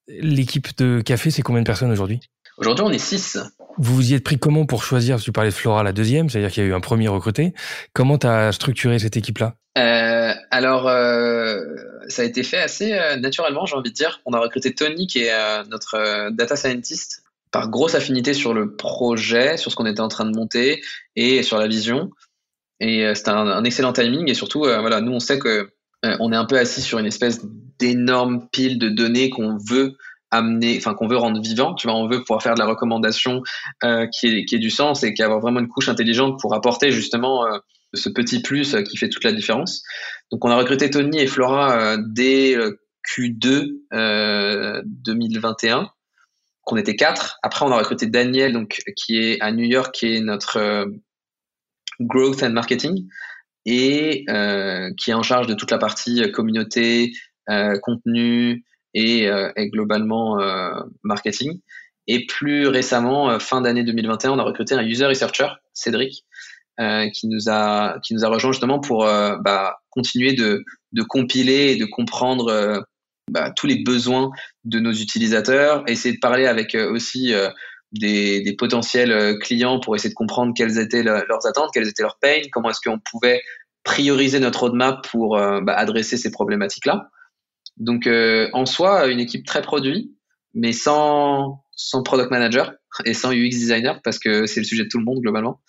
L'équipe 0.08 0.76
de 0.78 1.02
café, 1.02 1.32
c'est 1.32 1.42
combien 1.42 1.62
de 1.62 1.66
personnes 1.66 1.92
aujourd'hui? 1.92 2.20
Aujourd'hui, 2.58 2.86
on 2.86 2.92
est 2.92 3.00
six. 3.00 3.38
Vous 3.78 3.96
vous 3.96 4.12
y 4.12 4.14
êtes 4.14 4.24
pris 4.24 4.38
comment 4.38 4.66
pour 4.66 4.84
choisir 4.84 5.20
Tu 5.20 5.32
parlais 5.32 5.50
de 5.50 5.56
Flora, 5.56 5.84
la 5.84 5.94
deuxième, 5.94 6.30
c'est-à-dire 6.30 6.52
qu'il 6.52 6.64
y 6.64 6.66
a 6.66 6.70
eu 6.70 6.74
un 6.74 6.82
premier 6.82 7.08
recruté. 7.08 7.54
Comment 7.94 8.18
tu 8.18 8.28
as 8.28 8.52
structuré 8.52 9.00
cette 9.00 9.16
équipe-là? 9.18 9.56
Euh, 9.78 10.21
Alors, 10.54 10.90
euh, 10.90 11.64
ça 12.10 12.24
a 12.24 12.26
été 12.26 12.44
fait 12.44 12.60
assez 12.60 12.92
euh, 12.92 13.16
naturellement, 13.16 13.66
j'ai 13.66 13.76
envie 13.76 13.90
de 13.90 13.96
dire. 13.96 14.20
On 14.26 14.34
a 14.34 14.40
recruté 14.40 14.76
Tony, 14.76 15.08
qui 15.08 15.20
est 15.20 15.32
euh, 15.32 15.64
notre 15.70 16.30
data 16.32 16.58
scientist, 16.58 17.24
par 17.52 17.70
grosse 17.70 17.96
affinité 17.96 18.34
sur 18.34 18.54
le 18.54 18.76
projet, 18.76 19.56
sur 19.56 19.72
ce 19.72 19.78
qu'on 19.78 19.86
était 19.86 20.02
en 20.02 20.10
train 20.10 20.26
de 20.26 20.36
monter 20.36 20.82
et 21.16 21.42
sur 21.42 21.58
la 21.58 21.68
vision. 21.68 22.12
Et 22.82 23.14
c'était 23.16 23.30
un, 23.30 23.64
excellent 23.64 23.94
timing. 23.94 24.30
Et 24.30 24.34
surtout, 24.34 24.60
voilà, 24.60 25.02
nous, 25.02 25.12
on 25.12 25.20
sait 25.20 25.38
que 25.38 25.70
on 26.04 26.34
est 26.34 26.36
un 26.36 26.46
peu 26.46 26.58
assis 26.58 26.82
sur 26.82 26.98
une 26.98 27.06
espèce 27.06 27.42
d'énorme 27.78 28.48
pile 28.52 28.80
de 28.80 28.90
données 28.90 29.30
qu'on 29.30 29.58
veut 29.58 29.98
amener, 30.32 30.78
enfin 30.78 30.96
qu'on 30.96 31.08
veut 31.08 31.18
rendre 31.18 31.40
vivant. 31.42 31.76
Tu 31.76 31.88
vois, 31.88 31.96
on 31.96 32.08
veut 32.08 32.20
pouvoir 32.20 32.42
faire 32.42 32.56
de 32.56 32.60
la 32.60 32.66
recommandation 32.66 33.44
qui, 33.84 34.46
est, 34.52 34.60
du 34.60 34.72
sens 34.72 35.04
et 35.04 35.14
qui 35.14 35.22
avoir 35.22 35.42
vraiment 35.42 35.60
une 35.60 35.68
couche 35.68 35.90
intelligente 35.90 36.40
pour 36.40 36.56
apporter 36.56 36.92
justement 36.92 37.46
ce 37.94 38.10
petit 38.10 38.42
plus 38.42 38.76
qui 38.88 38.98
fait 38.98 39.10
toute 39.10 39.24
la 39.24 39.32
différence. 39.32 39.84
Donc, 40.32 40.46
on 40.46 40.50
a 40.50 40.56
recruté 40.56 40.90
Tony 40.90 41.20
et 41.20 41.28
Flora 41.28 41.98
dès 41.98 42.56
Q2 43.08 44.84
2021 44.86 45.90
qu'on 46.64 46.78
était 46.78 46.96
quatre. 46.96 47.38
Après, 47.44 47.66
on 47.66 47.72
a 47.72 47.78
recruté 47.78 48.06
Daniel, 48.06 48.66
qui 48.96 49.18
est 49.18 49.42
à 49.42 49.52
New 49.52 49.66
York, 49.66 49.94
qui 49.94 50.16
est 50.16 50.20
notre 50.20 50.88
growth 52.02 52.44
and 52.44 52.52
marketing 52.52 53.08
et 53.66 54.26
euh, 54.30 54.92
qui 54.98 55.12
est 55.12 55.14
en 55.14 55.24
charge 55.24 55.48
de 55.48 55.54
toute 55.54 55.72
la 55.72 55.78
partie 55.78 56.24
euh, 56.24 56.32
communauté, 56.32 57.14
euh, 57.50 57.78
contenu 57.80 58.66
et, 58.94 59.28
euh, 59.28 59.52
globalement 59.58 60.40
euh, 60.40 60.72
marketing. 61.04 61.60
Et 62.08 62.26
plus 62.26 62.68
récemment, 62.68 63.30
euh, 63.30 63.40
fin 63.40 63.62
d'année 63.62 63.84
2021, 63.84 64.32
on 64.32 64.40
a 64.40 64.44
recruté 64.44 64.74
un 64.74 64.84
user 64.84 65.06
researcher, 65.06 65.48
Cédric, 65.74 66.26
qui 67.14 67.28
nous 67.28 67.50
a 67.50 68.00
qui 68.04 68.14
nous 68.14 68.26
a 68.26 68.28
rejoint 68.28 68.52
justement 68.52 68.80
pour 68.80 69.06
bah, 69.06 69.78
continuer 69.90 70.34
de, 70.34 70.64
compiler 71.08 71.72
et 71.72 71.76
de 71.76 71.86
comprendre 71.86 72.84
bah, 73.30 73.52
tous 73.52 73.68
les 73.68 73.84
besoins 73.84 74.32
de 74.64 74.80
nos 74.80 74.92
utilisateurs, 74.92 75.84
essayer 75.88 76.16
de 76.16 76.20
parler 76.20 76.48
avec 76.48 76.76
aussi 76.76 77.34
des, 77.92 78.56
potentiels 78.58 79.12
euh, 79.12 79.38
clients 79.38 79.80
pour 79.80 79.96
essayer 79.96 80.10
de 80.10 80.16
comprendre 80.16 80.54
quelles 80.56 80.80
étaient 80.80 81.04
leurs 81.04 81.46
attentes, 81.46 81.70
quelles 81.74 81.88
étaient 81.88 82.04
leurs 82.04 82.18
pains, 82.20 82.42
comment 82.52 82.70
est-ce 82.70 82.82
qu'on 82.82 83.00
pouvait 83.00 83.42
prioriser 83.84 84.40
notre 84.40 84.62
roadmap 84.62 85.08
pour 85.10 85.38
euh, 85.38 85.62
bah, 85.62 85.74
adresser 85.74 86.18
ces 86.18 86.32
problématiques-là. 86.32 87.10
Donc 87.78 88.08
euh, 88.08 88.50
en 88.54 88.66
soi, 88.66 89.08
une 89.08 89.20
équipe 89.20 89.46
très 89.46 89.62
produit, 89.62 90.16
mais 90.54 90.72
sans, 90.72 91.64
sans 91.72 92.04
product 92.04 92.32
manager 92.32 92.74
et 93.06 93.14
sans 93.14 93.32
UX 93.32 93.50
designer, 93.50 94.02
parce 94.04 94.20
que 94.20 94.46
c'est 94.46 94.60
le 94.60 94.66
sujet 94.66 94.84
de 94.84 94.90
tout 94.90 95.00
le 95.00 95.06
monde 95.06 95.20
globalement. 95.22 95.62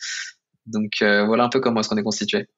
Donc 0.66 0.98
voilà 1.00 1.44
un 1.44 1.48
peu 1.48 1.60
comment 1.60 1.80
est-ce 1.80 1.88
qu'on 1.88 1.96
est 1.96 2.02
constitué. 2.02 2.48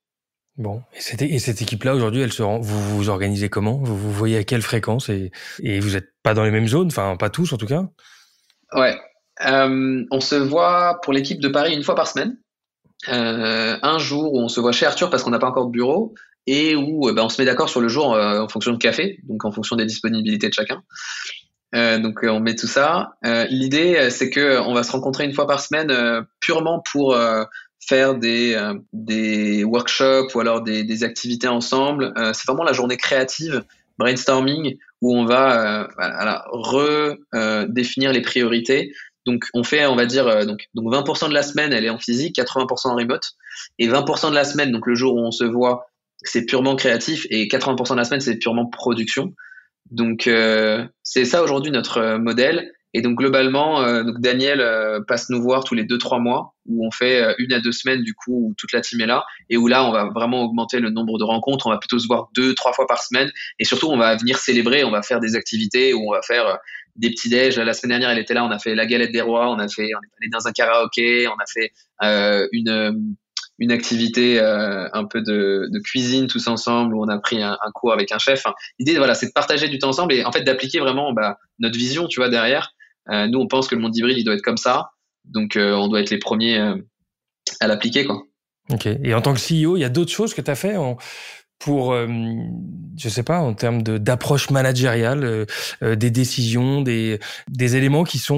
Bon, 0.57 0.83
et 0.95 1.01
cette, 1.01 1.21
et 1.21 1.41
cette 1.41 1.63
équipe-là 1.63 1.97
aujourd'hui, 1.97 2.21
elle 2.21 2.33
se 2.33 2.43
rend, 2.43 2.61
vous 2.61 2.97
vous 2.97 3.09
organisez 3.09 3.49
comment? 3.49 3.79
Vous, 3.83 3.97
vous 3.97 4.13
voyez 4.13 4.37
à 4.37 4.45
quelle 4.45 4.63
fréquence 4.63 5.09
et, 5.09 5.33
et 5.59 5.81
vous 5.81 5.91
n'êtes 5.91 6.13
pas 6.23 6.33
dans 6.33 6.45
les 6.45 6.53
mêmes 6.53 6.69
zones, 6.69 6.87
enfin 6.87 7.17
pas 7.17 7.29
tous 7.29 7.53
en 7.53 7.57
tout 7.57 7.67
cas? 7.67 7.89
Ouais, 8.73 8.97
euh, 9.45 10.05
on 10.13 10.21
se 10.21 10.37
voit 10.37 11.01
pour 11.03 11.13
l'équipe 11.13 11.41
de 11.41 11.49
Paris 11.49 11.75
une 11.75 11.83
fois 11.83 11.97
par 11.97 12.07
semaine. 12.07 12.39
Euh, 13.09 13.77
un 13.83 13.99
jour 13.99 14.33
où 14.33 14.39
on 14.39 14.47
se 14.47 14.61
voit 14.61 14.71
chez 14.71 14.87
Arthur 14.87 15.11
parce 15.11 15.25
qu'on 15.25 15.31
n'a 15.31 15.41
pas 15.41 15.49
encore 15.49 15.67
de 15.67 15.73
bureau 15.73 16.15
et 16.47 16.77
où 16.77 17.13
ben, 17.13 17.25
on 17.25 17.29
se 17.29 17.43
met 17.43 17.47
d'accord 17.47 17.69
sur 17.69 17.81
le 17.81 17.89
jour 17.89 18.15
euh, 18.15 18.41
en 18.41 18.49
fonction 18.49 18.71
de 18.71 18.79
café, 18.79 19.19
donc 19.25 19.45
en 19.45 19.51
fonction 19.51 19.75
des 19.75 19.87
disponibilités 19.87 20.49
de 20.49 20.55
chacun. 20.55 20.85
Euh, 21.75 21.99
donc 21.99 22.21
on 22.23 22.39
met 22.39 22.55
tout 22.55 22.69
ça. 22.69 23.15
L'idée 23.51 24.09
c'est 24.11 24.31
que 24.31 24.61
on 24.61 24.73
va 24.73 24.85
se 24.85 24.93
rencontrer 24.93 25.25
une 25.25 25.35
fois 25.35 25.49
par 25.49 25.59
semaine 25.59 25.93
purement 26.39 26.81
pour 26.93 27.19
faire 27.87 28.15
des, 28.15 28.59
des 28.93 29.65
workshops 29.65 30.35
ou 30.35 30.41
alors 30.41 30.63
des, 30.63 30.85
des 30.85 31.05
activités 31.05 31.49
ensemble. 31.49 32.13
c'est 32.33 32.47
vraiment 32.47 32.65
la 32.65 32.73
journée 32.73 32.97
créative, 32.97 33.65
brainstorming, 33.99 34.77
où 35.01 35.17
on 35.17 35.25
va 35.25 35.89
voilà, 35.97 36.45
redéfinir 36.51 38.13
les 38.13 38.23
priorités 38.23 38.93
donc 39.27 39.47
on 39.55 39.65
fait, 39.65 39.87
on 39.87 39.97
va 39.97 40.07
dire, 40.07 40.27
euh, 40.27 40.45
donc, 40.45 40.69
donc 40.75 40.93
20% 40.93 41.29
de 41.29 41.35
la 41.35 41.43
semaine, 41.43 41.73
elle 41.73 41.85
est 41.85 41.91
en 41.91 41.99
physique, 41.99 42.37
80% 42.37 42.89
en 42.89 42.97
remote, 42.97 43.33
et 43.79 43.89
20% 43.89 44.31
de 44.31 44.35
la 44.35 44.45
semaine, 44.45 44.71
donc 44.71 44.87
le 44.87 44.95
jour 44.95 45.15
où 45.15 45.21
on 45.21 45.31
se 45.31 45.45
voit, 45.45 45.87
c'est 46.23 46.45
purement 46.45 46.77
créatif, 46.77 47.27
et 47.31 47.47
80% 47.49 47.93
de 47.93 47.97
la 47.97 48.05
semaine, 48.05 48.21
c'est 48.21 48.37
purement 48.37 48.67
production. 48.67 49.35
Donc 49.91 50.27
euh, 50.27 50.87
c'est 51.03 51.25
ça 51.25 51.43
aujourd'hui 51.43 51.71
notre 51.71 51.99
euh, 51.99 52.19
modèle. 52.19 52.73
Et 52.95 53.03
donc 53.03 53.19
globalement, 53.19 53.83
euh, 53.83 54.05
Daniel 54.19 54.61
euh, 54.61 55.01
passe 55.07 55.29
nous 55.29 55.43
voir 55.43 55.65
tous 55.65 55.75
les 55.75 55.85
deux 55.85 55.99
trois 55.99 56.21
mois, 56.21 56.55
où 56.67 56.87
on 56.87 56.91
fait 56.91 57.35
une 57.39 57.53
à 57.53 57.61
deux 57.61 57.73
semaines 57.73 58.03
du 58.03 58.15
coup 58.15 58.49
où 58.49 58.55
toute 58.57 58.73
la 58.73 58.81
team 58.81 59.01
est 59.01 59.07
là, 59.07 59.25
et 59.51 59.57
où 59.57 59.67
là 59.67 59.85
on 59.85 59.93
va 59.93 60.05
vraiment 60.15 60.43
augmenter 60.43 60.81
le 60.81 60.91
nombre 60.91 61.19
de 61.19 61.25
rencontres. 61.25 61.67
On 61.67 61.71
va 61.71 61.79
plutôt 61.79 61.99
se 61.99 62.07
voir 62.07 62.29
deux 62.35 62.55
trois 62.55 62.73
fois 62.73 62.87
par 62.87 63.03
semaine, 63.03 63.31
et 63.59 63.65
surtout 63.65 63.89
on 63.89 63.99
va 63.99 64.17
venir 64.17 64.39
célébrer. 64.39 64.85
On 64.85 64.91
va 64.91 65.03
faire 65.03 65.21
des 65.21 65.35
activités 65.35 65.93
où 65.93 66.09
on 66.09 66.13
va 66.13 66.23
faire 66.23 66.59
des 66.97 67.11
petits 67.11 67.29
déj. 67.29 67.59
La 67.59 67.73
semaine 67.73 67.91
dernière, 67.91 68.11
elle 68.11 68.19
était 68.19 68.35
là. 68.35 68.45
On 68.45 68.51
a 68.51 68.59
fait 68.59 68.75
la 68.75 68.87
galette 68.87 69.13
des 69.13 69.21
rois. 69.21 69.51
On 69.51 69.59
a 69.59 69.69
fait, 69.69 69.83
on 69.95 70.03
est 70.03 70.15
allé 70.21 70.31
dans 70.33 70.47
un 70.47 70.53
karaoké. 70.53 71.29
On 71.29 71.33
a 71.33 71.47
fait 71.53 71.73
euh, 72.03 72.49
une 72.53 73.15
une 73.61 73.71
activité 73.71 74.41
euh, 74.41 74.89
un 74.93 75.05
peu 75.05 75.21
de, 75.23 75.71
cuisine 75.85 76.27
tous 76.27 76.49
ensemble 76.49 76.93
où 76.93 77.05
on 77.05 77.09
a 77.09 77.19
pris 77.19 77.41
un, 77.41 77.53
un 77.53 77.71
cours 77.71 77.93
avec 77.93 78.11
un 78.11 78.19
chef. 78.19 78.43
L'idée, 78.81 78.97
voilà, 78.97 79.15
c'est 79.15 79.27
de 79.27 79.33
partager 79.33 79.69
du 79.69 79.79
temps 79.79 79.91
ensemble 79.91 80.13
et 80.13 80.25
en 80.25 80.33
fait 80.33 80.43
d'appliquer 80.43 80.81
vraiment 80.81 81.13
bah, 81.13 81.39
notre 81.61 81.79
vision, 81.79 82.09
tu 82.09 82.19
vois, 82.19 82.29
derrière. 82.29 82.75
Euh, 83.11 83.27
nous, 83.27 83.39
on 83.39 83.47
pense 83.47 83.69
que 83.69 83.75
le 83.75 83.81
monde 83.81 83.97
hybride, 83.97 84.19
il 84.19 84.25
doit 84.25 84.35
être 84.35 84.43
comme 84.43 84.57
ça. 84.57 84.91
Donc, 85.25 85.57
euh, 85.57 85.73
on 85.73 85.89
doit 85.89 86.01
être 86.01 86.11
les 86.11 86.19
premiers 86.19 86.59
euh, 86.59 86.77
à 87.61 87.67
l'appliquer, 87.67 88.05
quoi. 88.05 88.23
Ok. 88.73 88.87
Et 88.87 89.15
en 89.15 89.21
tant 89.21 89.35
que 89.35 89.41
CEO, 89.41 89.77
il 89.77 89.81
y 89.81 89.85
a 89.85 89.91
d'autres 89.91 90.13
choses 90.13 90.33
que 90.33 90.41
tu 90.41 90.51
as 90.51 90.55
fait 90.55 90.77
en, 90.77 90.97
pour, 91.59 91.93
euh, 91.93 92.07
je 92.97 93.09
sais 93.09 93.23
pas, 93.23 93.39
en 93.39 93.55
termes 93.55 93.83
d'approche 93.83 94.51
managériale, 94.51 95.25
euh, 95.25 95.47
euh, 95.83 95.97
des 95.97 96.11
décisions, 96.11 96.83
des, 96.83 97.19
des 97.49 97.77
éléments 97.77 98.05
qui 98.05 98.19
sont 98.19 98.35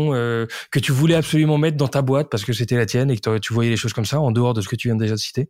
que 0.70 0.78
tu 0.78 0.92
voulais 0.92 1.14
absolument 1.14 1.58
mettre 1.58 1.76
dans 1.76 1.88
ta 1.88 2.02
boîte 2.02 2.28
parce 2.30 2.44
que 2.44 2.52
c'était 2.52 2.76
la 2.76 2.86
tienne 2.86 3.10
et 3.10 3.18
que 3.18 3.38
tu 3.38 3.52
voyais 3.52 3.70
les 3.70 3.76
choses 3.76 3.92
comme 3.92 4.04
ça 4.04 4.20
en 4.20 4.30
dehors 4.30 4.54
de 4.54 4.60
ce 4.60 4.68
que 4.68 4.76
tu 4.76 4.88
viens 4.88 4.96
déjà 4.96 5.14
de 5.14 5.20
citer? 5.20 5.48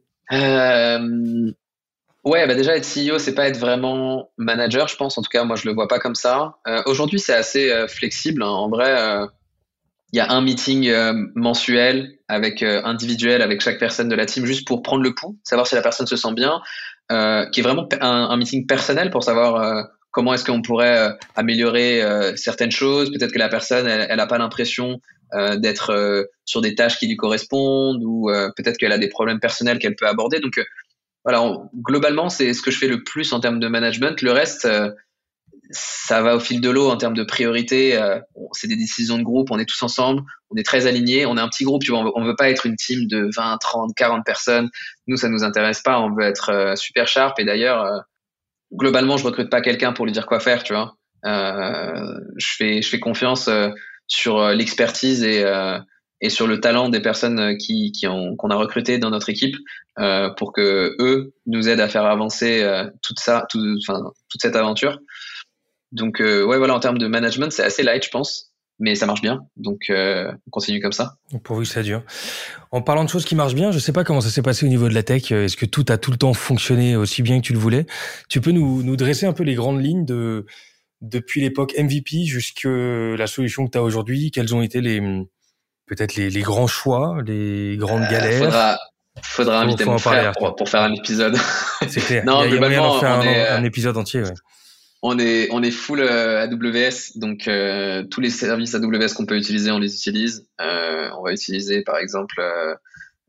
Ouais, 2.26 2.44
bah 2.46 2.54
déjà 2.56 2.76
être 2.76 2.86
CEO, 2.86 3.18
c'est 3.18 3.34
pas 3.34 3.46
être 3.46 3.56
vraiment 3.56 4.30
manager, 4.36 4.88
je 4.88 4.96
pense. 4.96 5.16
En 5.16 5.22
tout 5.22 5.30
cas, 5.30 5.44
moi, 5.44 5.54
je 5.54 5.66
le 5.66 5.72
vois 5.74 5.86
pas 5.86 6.00
comme 6.00 6.16
ça. 6.16 6.56
Aujourd'hui, 6.86 7.20
c'est 7.20 7.34
assez 7.34 7.72
flexible. 7.88 8.42
Hein. 8.42 8.48
En 8.48 8.68
vrai, 8.68 8.96
il 10.12 10.16
y 10.16 10.20
a 10.20 10.32
un 10.32 10.40
meeting 10.40 10.92
mensuel 11.36 12.18
avec 12.26 12.64
individuel 12.64 13.42
avec 13.42 13.60
chaque 13.60 13.78
personne 13.78 14.08
de 14.08 14.16
la 14.16 14.26
team 14.26 14.44
juste 14.44 14.66
pour 14.66 14.82
prendre 14.82 15.04
le 15.04 15.14
pouls, 15.14 15.38
savoir 15.44 15.68
si 15.68 15.76
la 15.76 15.82
personne 15.82 16.08
se 16.08 16.16
sent 16.16 16.32
bien, 16.34 16.60
qui 17.08 17.60
est 17.60 17.62
vraiment 17.62 17.88
un, 18.00 18.36
meeting 18.36 18.66
personnel 18.66 19.10
pour 19.10 19.22
savoir 19.22 19.86
comment 20.10 20.34
est-ce 20.34 20.44
qu'on 20.44 20.62
pourrait 20.62 21.16
améliorer 21.36 22.02
certaines 22.34 22.72
choses. 22.72 23.12
Peut-être 23.12 23.32
que 23.32 23.38
la 23.38 23.48
personne, 23.48 23.86
elle 23.86 24.16
n'a 24.16 24.26
pas 24.26 24.38
l'impression 24.38 25.00
euh, 25.34 25.56
d'être 25.56 25.90
euh, 25.90 26.22
sur 26.44 26.60
des 26.60 26.76
tâches 26.76 27.00
qui 27.00 27.08
lui 27.08 27.16
correspondent 27.16 28.00
ou 28.04 28.30
euh, 28.30 28.48
peut-être 28.56 28.76
qu'elle 28.76 28.92
a 28.92 28.98
des 28.98 29.08
problèmes 29.08 29.40
personnels 29.40 29.80
qu'elle 29.80 29.96
peut 29.96 30.06
aborder. 30.06 30.38
Donc 30.38 30.60
voilà, 31.26 31.58
globalement, 31.74 32.28
c'est 32.28 32.52
ce 32.52 32.62
que 32.62 32.70
je 32.70 32.78
fais 32.78 32.86
le 32.86 33.02
plus 33.02 33.32
en 33.32 33.40
termes 33.40 33.58
de 33.58 33.66
management. 33.66 34.22
Le 34.22 34.30
reste, 34.30 34.68
ça 35.70 36.22
va 36.22 36.36
au 36.36 36.40
fil 36.40 36.60
de 36.60 36.70
l'eau 36.70 36.88
en 36.88 36.96
termes 36.96 37.14
de 37.14 37.24
priorité. 37.24 38.00
c'est 38.52 38.68
des 38.68 38.76
décisions 38.76 39.18
de 39.18 39.24
groupe, 39.24 39.50
on 39.50 39.58
est 39.58 39.64
tous 39.64 39.82
ensemble, 39.82 40.22
on 40.50 40.56
est 40.56 40.62
très 40.62 40.86
alignés. 40.86 41.26
On 41.26 41.36
est 41.36 41.40
un 41.40 41.48
petit 41.48 41.64
groupe, 41.64 41.82
on 41.90 42.04
veut, 42.04 42.28
veut 42.28 42.36
pas 42.36 42.48
être 42.48 42.64
une 42.64 42.76
team 42.76 43.08
de 43.08 43.28
20, 43.34 43.58
30, 43.58 43.90
40 43.96 44.24
personnes. 44.24 44.70
Nous, 45.08 45.16
ça 45.16 45.28
nous 45.28 45.42
intéresse 45.42 45.82
pas. 45.82 45.98
On 45.98 46.14
veut 46.14 46.24
être 46.24 46.74
super 46.76 47.08
sharp. 47.08 47.40
Et 47.40 47.44
d'ailleurs, 47.44 48.04
globalement, 48.72 49.16
je 49.16 49.24
recrute 49.24 49.50
pas 49.50 49.60
quelqu'un 49.60 49.92
pour 49.92 50.06
lui 50.06 50.12
dire 50.12 50.26
quoi 50.26 50.38
faire, 50.38 50.62
tu 50.62 50.74
vois. 50.74 50.94
je 51.24 52.46
fais, 52.56 52.82
je 52.82 52.88
fais 52.88 53.00
confiance 53.00 53.50
sur 54.06 54.38
euh, 54.38 54.54
l'expertise 54.54 55.22
et, 55.22 55.44
euh, 55.44 55.78
et 56.20 56.30
sur 56.30 56.46
le 56.46 56.60
talent 56.60 56.88
des 56.88 57.00
personnes 57.00 57.38
euh, 57.38 57.56
qui, 57.56 57.92
qu'on 58.00 58.50
a 58.50 58.56
recrutées 58.56 58.98
dans 58.98 59.10
notre 59.10 59.28
équipe 59.28 59.56
euh, 59.98 60.30
pour 60.30 60.52
que 60.52 60.96
eux 60.98 61.34
nous 61.46 61.68
aident 61.68 61.80
à 61.80 61.88
faire 61.88 62.04
avancer 62.04 62.62
euh, 62.62 62.88
toute 63.02 63.18
ça, 63.18 63.46
tout, 63.50 63.60
toute 63.86 64.40
cette 64.40 64.56
aventure. 64.56 64.98
Donc 65.92 66.20
euh, 66.20 66.44
ouais 66.44 66.58
voilà 66.58 66.74
en 66.74 66.80
termes 66.80 66.98
de 66.98 67.06
management 67.06 67.50
c'est 67.52 67.62
assez 67.62 67.82
light 67.82 68.04
je 68.04 68.10
pense, 68.10 68.52
mais 68.78 68.94
ça 68.94 69.06
marche 69.06 69.22
bien 69.22 69.42
donc 69.56 69.90
on 69.90 70.50
continue 70.50 70.80
comme 70.80 70.92
ça. 70.92 71.16
Pour 71.44 71.56
vous 71.56 71.64
ça 71.64 71.82
dure. 71.82 72.02
En 72.72 72.82
parlant 72.82 73.04
de 73.04 73.08
choses 73.08 73.24
qui 73.24 73.34
marchent 73.34 73.54
bien, 73.54 73.70
je 73.70 73.78
sais 73.78 73.92
pas 73.92 74.04
comment 74.04 74.20
ça 74.20 74.30
s'est 74.30 74.42
passé 74.42 74.66
au 74.66 74.68
niveau 74.68 74.88
de 74.88 74.94
la 74.94 75.02
tech. 75.02 75.30
Est-ce 75.30 75.56
que 75.56 75.66
tout 75.66 75.84
a 75.88 75.96
tout 75.96 76.10
le 76.10 76.18
temps 76.18 76.34
fonctionné 76.34 76.96
aussi 76.96 77.22
bien 77.22 77.40
que 77.40 77.46
tu 77.46 77.52
le 77.52 77.58
voulais? 77.58 77.86
Tu 78.28 78.40
peux 78.40 78.50
nous, 78.50 78.82
nous 78.82 78.96
dresser 78.96 79.26
un 79.26 79.32
peu 79.32 79.44
les 79.44 79.54
grandes 79.54 79.82
lignes 79.82 80.04
de 80.04 80.44
depuis 81.02 81.40
l'époque 81.40 81.74
MVP 81.78 82.24
jusqu'à 82.24 82.68
la 82.68 83.26
solution 83.26 83.66
que 83.66 83.70
tu 83.70 83.78
as 83.78 83.82
aujourd'hui, 83.82 84.30
quels 84.30 84.54
ont 84.54 84.62
été 84.62 84.80
les 84.80 85.00
peut-être 85.86 86.16
les, 86.16 86.30
les, 86.30 86.42
grands 86.42 86.66
choix, 86.66 87.18
les 87.24 87.76
grandes 87.76 88.02
euh, 88.02 88.10
galères 88.10 88.44
Faudra, 88.44 88.78
faudra 89.22 89.60
inviter 89.60 89.84
mon 89.84 89.98
frère 89.98 90.32
pour, 90.32 90.54
pour, 90.56 90.68
faire 90.68 90.82
un 90.82 90.92
épisode. 90.92 91.36
C'est 91.88 92.00
clair. 92.00 92.24
non, 92.24 92.42
il 92.42 92.44
y 92.44 92.48
a, 92.48 92.50
globalement, 92.50 92.98
faire 92.98 93.12
un, 93.12 93.22
est, 93.22 93.48
un, 93.48 93.64
épisode 93.64 93.96
entier. 93.96 94.22
Ouais. 94.22 94.34
On 95.02 95.18
est 95.18 95.48
on 95.52 95.62
est 95.62 95.70
full 95.70 96.00
euh, 96.00 96.42
AWS, 96.42 97.16
donc 97.16 97.46
euh, 97.46 98.02
tous 98.10 98.20
les 98.20 98.30
services 98.30 98.74
AWS 98.74 99.14
qu'on 99.14 99.26
peut 99.26 99.36
utiliser, 99.36 99.70
on 99.70 99.78
les 99.78 99.94
utilise. 99.94 100.46
Euh, 100.60 101.08
on 101.18 101.22
va 101.22 101.32
utiliser 101.32 101.82
par 101.82 101.98
exemple. 101.98 102.42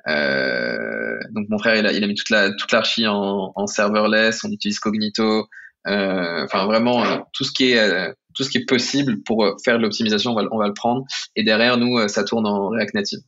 Donc 0.05 1.49
mon 1.49 1.59
frère 1.59 1.75
il 1.75 1.85
a, 1.85 1.91
il 1.91 2.03
a 2.03 2.07
mis 2.07 2.15
toute 2.15 2.29
la 2.29 2.51
toute 2.51 2.71
l'archi 2.71 3.05
en, 3.05 3.51
en 3.53 3.67
serverless. 3.67 4.43
On 4.43 4.51
utilise 4.51 4.79
Cognito. 4.79 5.47
Enfin, 5.85 6.65
vraiment, 6.65 7.27
tout 7.33 7.43
ce 7.43 7.51
qui 7.51 7.71
est 7.71 8.13
tout 8.37 8.43
ce 8.43 8.49
qui 8.49 8.59
est 8.59 8.65
possible 8.65 9.21
pour 9.23 9.45
faire 9.65 9.77
de 9.77 9.81
l'optimisation, 9.83 10.31
on 10.31 10.35
va, 10.35 10.43
on 10.51 10.57
va 10.57 10.67
le 10.67 10.73
prendre. 10.73 11.03
Et 11.35 11.43
derrière, 11.43 11.77
nous, 11.77 12.07
ça 12.07 12.23
tourne 12.23 12.45
en 12.45 12.69
React 12.69 12.93
Native. 12.93 13.19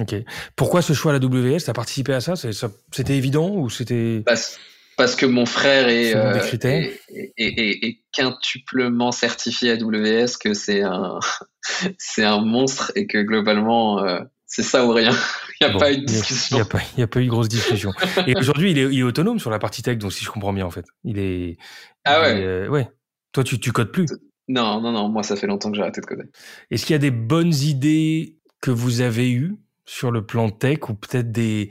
Ok. 0.00 0.14
Pourquoi 0.56 0.82
ce 0.82 0.92
choix 0.92 1.12
à 1.12 1.18
la 1.18 1.24
WS 1.24 1.64
T'as 1.64 1.72
participé 1.72 2.12
à 2.14 2.20
ça? 2.20 2.34
C'était 2.36 3.16
évident 3.16 3.50
ou 3.50 3.68
c'était 3.68 4.22
parce, 4.24 4.58
parce, 4.96 5.16
que 5.16 5.26
mon 5.26 5.46
frère 5.46 5.88
est, 5.88 6.14
euh, 6.14 6.40
est, 6.40 6.88
est, 7.36 7.84
est, 7.84 7.98
quintuplement 8.12 9.12
certifié 9.12 9.72
AWS, 9.72 10.38
que 10.40 10.54
c'est 10.54 10.82
un 10.82 11.18
c'est 11.98 12.24
un 12.24 12.40
monstre 12.40 12.92
et 12.94 13.06
que 13.06 13.18
globalement 13.18 14.04
euh, 14.04 14.20
c'est 14.46 14.62
ça 14.62 14.86
ou 14.86 14.92
rien. 14.92 15.12
Il 15.60 15.66
n'y 15.66 15.74
a 15.74 15.78
pas 15.78 15.92
eu 15.92 15.98
de 15.98 16.04
discussion. 16.04 16.56
Il 16.56 16.60
n'y 16.60 16.62
a, 16.62 16.66
pas, 16.66 17.02
a 17.02 17.06
pas 17.08 17.20
eu 17.20 17.24
de 17.24 17.30
grosse 17.30 17.48
discussion. 17.48 17.90
Et 18.28 18.38
aujourd'hui, 18.38 18.70
il 18.70 18.78
est, 18.78 18.82
il 18.84 19.00
est, 19.00 19.02
autonome 19.02 19.40
sur 19.40 19.50
la 19.50 19.58
partie 19.58 19.82
tech, 19.82 19.98
donc 19.98 20.12
si 20.12 20.24
je 20.24 20.30
comprends 20.30 20.52
bien, 20.52 20.64
en 20.64 20.70
fait. 20.70 20.84
Il 21.02 21.18
est. 21.18 21.58
Ah 22.04 22.20
ouais. 22.20 22.40
Euh, 22.40 22.68
ouais. 22.68 22.88
Toi, 23.32 23.42
tu, 23.42 23.58
tu 23.58 23.72
codes 23.72 23.90
plus. 23.90 24.06
Non, 24.48 24.80
non, 24.80 24.92
non. 24.92 25.08
Moi, 25.08 25.22
ça 25.22 25.36
fait 25.36 25.46
longtemps 25.46 25.70
que 25.70 25.76
j'ai 25.76 25.82
arrêté 25.82 26.00
de 26.00 26.06
coder. 26.06 26.24
Est-ce 26.70 26.86
qu'il 26.86 26.94
y 26.94 26.96
a 26.96 27.00
des 27.00 27.10
bonnes 27.10 27.54
idées 27.54 28.36
que 28.60 28.70
vous 28.70 29.00
avez 29.00 29.30
eues 29.30 29.56
sur 29.84 30.10
le 30.10 30.24
plan 30.24 30.50
tech 30.50 30.88
ou 30.88 30.94
peut-être 30.94 31.30
des, 31.30 31.70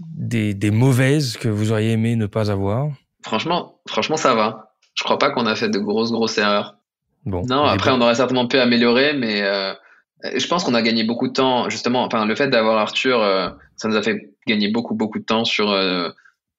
des, 0.00 0.54
des 0.54 0.70
mauvaises 0.70 1.36
que 1.36 1.48
vous 1.48 1.72
auriez 1.72 1.92
aimé 1.92 2.16
ne 2.16 2.26
pas 2.26 2.50
avoir? 2.50 2.88
Franchement, 3.22 3.80
franchement, 3.88 4.16
ça 4.16 4.34
va. 4.34 4.74
Je 4.94 5.04
crois 5.04 5.18
pas 5.18 5.30
qu'on 5.30 5.46
a 5.46 5.54
fait 5.56 5.68
de 5.68 5.78
grosses, 5.78 6.10
grosses 6.12 6.38
erreurs. 6.38 6.76
Bon. 7.24 7.42
Non, 7.46 7.64
après, 7.64 7.90
on 7.90 8.00
aurait 8.00 8.14
certainement 8.14 8.46
pu 8.46 8.56
améliorer, 8.56 9.12
mais 9.12 9.42
euh, 9.42 9.74
je 10.22 10.46
pense 10.46 10.64
qu'on 10.64 10.74
a 10.74 10.82
gagné 10.82 11.04
beaucoup 11.04 11.28
de 11.28 11.32
temps, 11.32 11.68
justement. 11.68 12.04
Enfin, 12.04 12.24
le 12.24 12.34
fait 12.34 12.48
d'avoir 12.48 12.78
Arthur, 12.78 13.20
euh, 13.20 13.50
ça 13.76 13.88
nous 13.88 13.96
a 13.96 14.02
fait 14.02 14.30
gagner 14.46 14.70
beaucoup, 14.70 14.94
beaucoup 14.94 15.18
de 15.18 15.24
temps 15.24 15.44
sur 15.44 15.70
euh, 15.70 16.08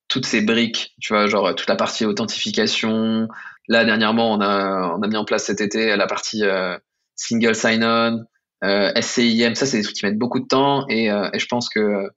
toutes 0.08 0.26
ces 0.26 0.42
briques, 0.42 0.94
tu 1.00 1.14
vois, 1.14 1.26
genre 1.26 1.54
toute 1.54 1.68
la 1.68 1.76
partie 1.76 2.04
authentification. 2.04 3.28
Là, 3.68 3.84
dernièrement, 3.84 4.32
on 4.32 4.40
a, 4.40 4.94
on 4.98 5.02
a 5.02 5.08
mis 5.08 5.16
en 5.16 5.24
place 5.24 5.44
cet 5.44 5.60
été 5.60 5.94
la 5.96 6.06
partie 6.06 6.44
euh, 6.44 6.76
single 7.14 7.54
sign-on, 7.54 8.24
SCIM. 8.62 9.54
Ça, 9.54 9.66
c'est 9.66 9.78
des 9.78 9.82
trucs 9.84 9.96
qui 9.96 10.06
mettent 10.06 10.18
beaucoup 10.18 10.40
de 10.40 10.46
temps 10.46 10.86
et, 10.88 11.06
et 11.06 11.38
je 11.38 11.46
pense 11.46 11.68
que 11.68 12.10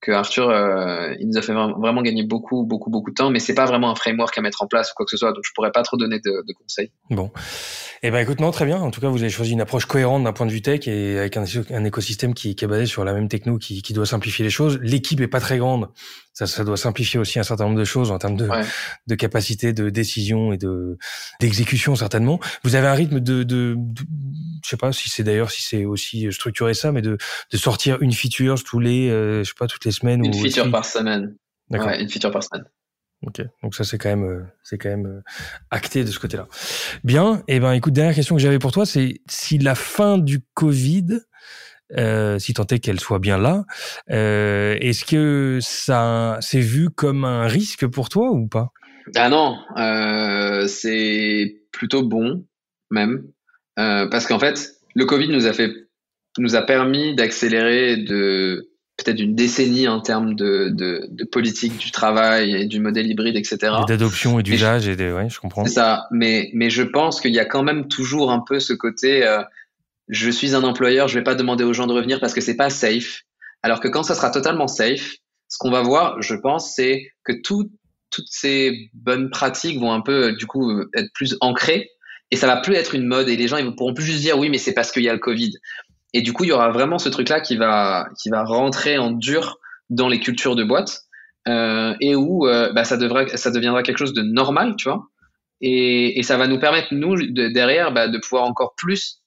que 0.00 0.12
Arthur, 0.12 0.48
euh, 0.48 1.14
il 1.20 1.28
nous 1.28 1.36
a 1.36 1.42
fait 1.42 1.52
vraiment 1.52 2.02
gagner 2.02 2.24
beaucoup, 2.24 2.64
beaucoup, 2.64 2.90
beaucoup 2.90 3.10
de 3.10 3.14
temps, 3.14 3.30
mais 3.30 3.38
c'est 3.38 3.54
pas 3.54 3.66
vraiment 3.66 3.90
un 3.90 3.94
framework 3.94 4.36
à 4.38 4.40
mettre 4.40 4.62
en 4.62 4.66
place 4.66 4.90
ou 4.90 4.94
quoi 4.94 5.04
que 5.04 5.10
ce 5.10 5.18
soit, 5.18 5.32
donc 5.32 5.42
je 5.44 5.50
pourrais 5.54 5.72
pas 5.72 5.82
trop 5.82 5.96
donner 5.96 6.20
de, 6.20 6.44
de 6.46 6.52
conseils. 6.54 6.90
Bon, 7.10 7.30
eh 8.02 8.10
ben 8.10 8.18
écoute, 8.20 8.40
non, 8.40 8.50
très 8.50 8.64
bien. 8.64 8.78
En 8.78 8.90
tout 8.90 9.00
cas, 9.00 9.08
vous 9.08 9.20
avez 9.20 9.30
choisi 9.30 9.52
une 9.52 9.60
approche 9.60 9.84
cohérente 9.84 10.24
d'un 10.24 10.32
point 10.32 10.46
de 10.46 10.52
vue 10.52 10.62
tech 10.62 10.88
et 10.88 11.18
avec 11.18 11.36
un, 11.36 11.44
un 11.70 11.84
écosystème 11.84 12.32
qui, 12.32 12.54
qui, 12.54 12.64
est 12.64 12.68
basé 12.68 12.86
sur 12.86 13.04
la 13.04 13.12
même 13.12 13.28
techno, 13.28 13.58
qui, 13.58 13.82
qui 13.82 13.92
doit 13.92 14.06
simplifier 14.06 14.42
les 14.42 14.50
choses. 14.50 14.78
L'équipe 14.82 15.20
est 15.20 15.28
pas 15.28 15.40
très 15.40 15.58
grande, 15.58 15.90
ça, 16.32 16.46
ça 16.46 16.64
doit 16.64 16.78
simplifier 16.78 17.20
aussi 17.20 17.38
un 17.38 17.42
certain 17.42 17.64
nombre 17.64 17.78
de 17.78 17.84
choses 17.84 18.10
en 18.10 18.18
termes 18.18 18.36
de, 18.36 18.48
de 19.06 19.14
capacité 19.14 19.74
de 19.74 19.90
décision 19.90 20.54
et 20.54 20.56
de 20.56 20.96
d'exécution 21.40 21.96
certainement. 21.96 22.40
Vous 22.64 22.76
avez 22.76 22.86
un 22.86 22.94
rythme 22.94 23.20
de, 23.20 23.42
de, 23.42 23.74
de 23.76 24.02
je 24.64 24.68
sais 24.68 24.76
pas 24.76 24.92
si 24.92 25.10
c'est 25.10 25.24
d'ailleurs 25.24 25.50
si 25.50 25.62
c'est 25.62 25.84
aussi 25.84 26.32
structuré 26.32 26.72
ça, 26.72 26.92
mais 26.92 27.02
de, 27.02 27.18
de 27.52 27.56
sortir 27.58 27.98
une 28.00 28.12
feature 28.12 28.62
tous 28.62 28.78
les, 28.78 29.10
euh, 29.10 29.42
je 29.42 29.48
sais 29.48 29.54
pas 29.58 29.66
toutes 29.66 29.84
les 29.84 29.89
semaines. 29.92 30.24
Une 30.24 30.34
feature 30.34 30.70
par 30.70 30.84
semaine. 30.84 31.36
D'accord. 31.70 31.90
une 31.98 32.08
feature 32.08 32.30
par 32.30 32.42
semaine. 32.42 32.64
Ok, 33.26 33.42
donc 33.62 33.74
ça 33.74 33.84
c'est 33.84 33.98
quand 33.98 34.08
même 34.08 34.24
euh, 34.24 34.42
c'est 34.62 34.78
quand 34.78 34.88
même 34.88 35.06
euh, 35.06 35.20
acté 35.70 36.04
de 36.04 36.10
ce 36.10 36.18
côté-là. 36.18 36.48
Bien, 37.04 37.42
et 37.48 37.56
eh 37.56 37.60
ben 37.60 37.72
écoute, 37.72 37.92
dernière 37.92 38.14
question 38.14 38.34
que 38.34 38.40
j'avais 38.40 38.58
pour 38.58 38.72
toi, 38.72 38.86
c'est 38.86 39.20
si 39.28 39.58
la 39.58 39.74
fin 39.74 40.16
du 40.16 40.40
Covid, 40.54 41.20
euh, 41.98 42.38
si 42.38 42.54
tant 42.54 42.66
est 42.66 42.78
qu'elle 42.78 42.98
soit 42.98 43.18
bien 43.18 43.36
là, 43.36 43.64
euh, 44.10 44.74
est-ce 44.80 45.04
que 45.04 45.58
ça 45.60 46.38
c'est 46.40 46.60
vu 46.60 46.88
comme 46.88 47.26
un 47.26 47.46
risque 47.46 47.86
pour 47.86 48.08
toi 48.08 48.30
ou 48.30 48.48
pas? 48.48 48.70
Ah 49.14 49.28
non, 49.28 49.58
euh, 49.76 50.66
c'est 50.66 51.56
plutôt 51.72 52.02
bon 52.02 52.46
même 52.90 53.24
parce 53.76 54.26
qu'en 54.26 54.38
fait 54.38 54.72
le 54.94 55.04
Covid 55.04 55.28
nous 55.28 55.46
a 55.46 55.52
fait 55.52 55.70
nous 56.38 56.54
a 56.54 56.62
permis 56.62 57.14
d'accélérer 57.14 57.98
de 57.98 58.70
peut-être 59.04 59.20
une 59.20 59.34
décennie 59.34 59.88
en 59.88 60.00
termes 60.00 60.34
de, 60.34 60.68
de, 60.70 61.06
de, 61.10 61.24
politique 61.24 61.76
du 61.78 61.90
travail 61.90 62.54
et 62.54 62.66
du 62.66 62.80
modèle 62.80 63.06
hybride, 63.06 63.36
etc. 63.36 63.72
D'adoption 63.86 64.38
et 64.38 64.42
d'usage, 64.42 64.88
et, 64.88 64.96
de, 64.96 65.12
ouais, 65.12 65.28
je 65.28 65.40
comprends. 65.40 65.64
C'est 65.64 65.72
ça, 65.72 66.06
mais, 66.10 66.50
mais 66.54 66.70
je 66.70 66.82
pense 66.82 67.20
qu'il 67.20 67.32
y 67.32 67.38
a 67.38 67.44
quand 67.44 67.62
même 67.62 67.88
toujours 67.88 68.30
un 68.30 68.40
peu 68.40 68.60
ce 68.60 68.72
côté, 68.72 69.26
euh, 69.26 69.42
je 70.08 70.30
suis 70.30 70.54
un 70.54 70.62
employeur, 70.62 71.08
je 71.08 71.18
vais 71.18 71.24
pas 71.24 71.34
demander 71.34 71.64
aux 71.64 71.72
gens 71.72 71.86
de 71.86 71.92
revenir 71.92 72.20
parce 72.20 72.34
que 72.34 72.40
c'est 72.40 72.56
pas 72.56 72.70
safe. 72.70 73.22
Alors 73.62 73.80
que 73.80 73.88
quand 73.88 74.02
ça 74.02 74.14
sera 74.14 74.30
totalement 74.30 74.68
safe, 74.68 75.16
ce 75.48 75.58
qu'on 75.58 75.70
va 75.70 75.82
voir, 75.82 76.20
je 76.22 76.34
pense, 76.34 76.74
c'est 76.74 77.12
que 77.24 77.32
tout, 77.32 77.70
toutes 78.10 78.28
ces 78.28 78.90
bonnes 78.94 79.30
pratiques 79.30 79.78
vont 79.78 79.92
un 79.92 80.00
peu, 80.00 80.32
du 80.32 80.46
coup, 80.46 80.80
être 80.94 81.12
plus 81.14 81.36
ancrées 81.40 81.90
et 82.30 82.36
ça 82.36 82.46
va 82.46 82.56
plus 82.56 82.74
être 82.74 82.94
une 82.94 83.06
mode 83.06 83.28
et 83.28 83.36
les 83.36 83.48
gens 83.48 83.56
ils 83.56 83.74
pourront 83.74 83.94
plus 83.94 84.04
juste 84.04 84.20
dire 84.20 84.38
oui 84.38 84.50
mais 84.50 84.58
c'est 84.58 84.72
parce 84.72 84.92
qu'il 84.92 85.02
y 85.02 85.08
a 85.08 85.12
le 85.12 85.18
Covid. 85.18 85.52
Et 86.12 86.22
du 86.22 86.32
coup, 86.32 86.44
il 86.44 86.48
y 86.48 86.52
aura 86.52 86.70
vraiment 86.70 86.98
ce 86.98 87.08
truc-là 87.08 87.40
qui 87.40 87.56
va, 87.56 88.08
qui 88.20 88.30
va 88.30 88.44
rentrer 88.44 88.98
en 88.98 89.10
dur 89.10 89.58
dans 89.90 90.08
les 90.08 90.20
cultures 90.20 90.56
de 90.56 90.64
boîte 90.64 91.02
euh, 91.48 91.94
et 92.00 92.14
où 92.14 92.46
euh, 92.46 92.72
bah, 92.72 92.84
ça, 92.84 92.96
devrait, 92.96 93.28
ça 93.36 93.50
deviendra 93.50 93.82
quelque 93.82 93.98
chose 93.98 94.12
de 94.12 94.22
normal, 94.22 94.74
tu 94.76 94.88
vois. 94.88 95.06
Et, 95.60 96.18
et 96.18 96.22
ça 96.22 96.36
va 96.36 96.46
nous 96.46 96.58
permettre, 96.58 96.88
nous, 96.92 97.16
de, 97.16 97.48
derrière, 97.48 97.92
bah, 97.92 98.08
de 98.08 98.18
pouvoir 98.18 98.44
encore 98.44 98.74
plus 98.76 99.20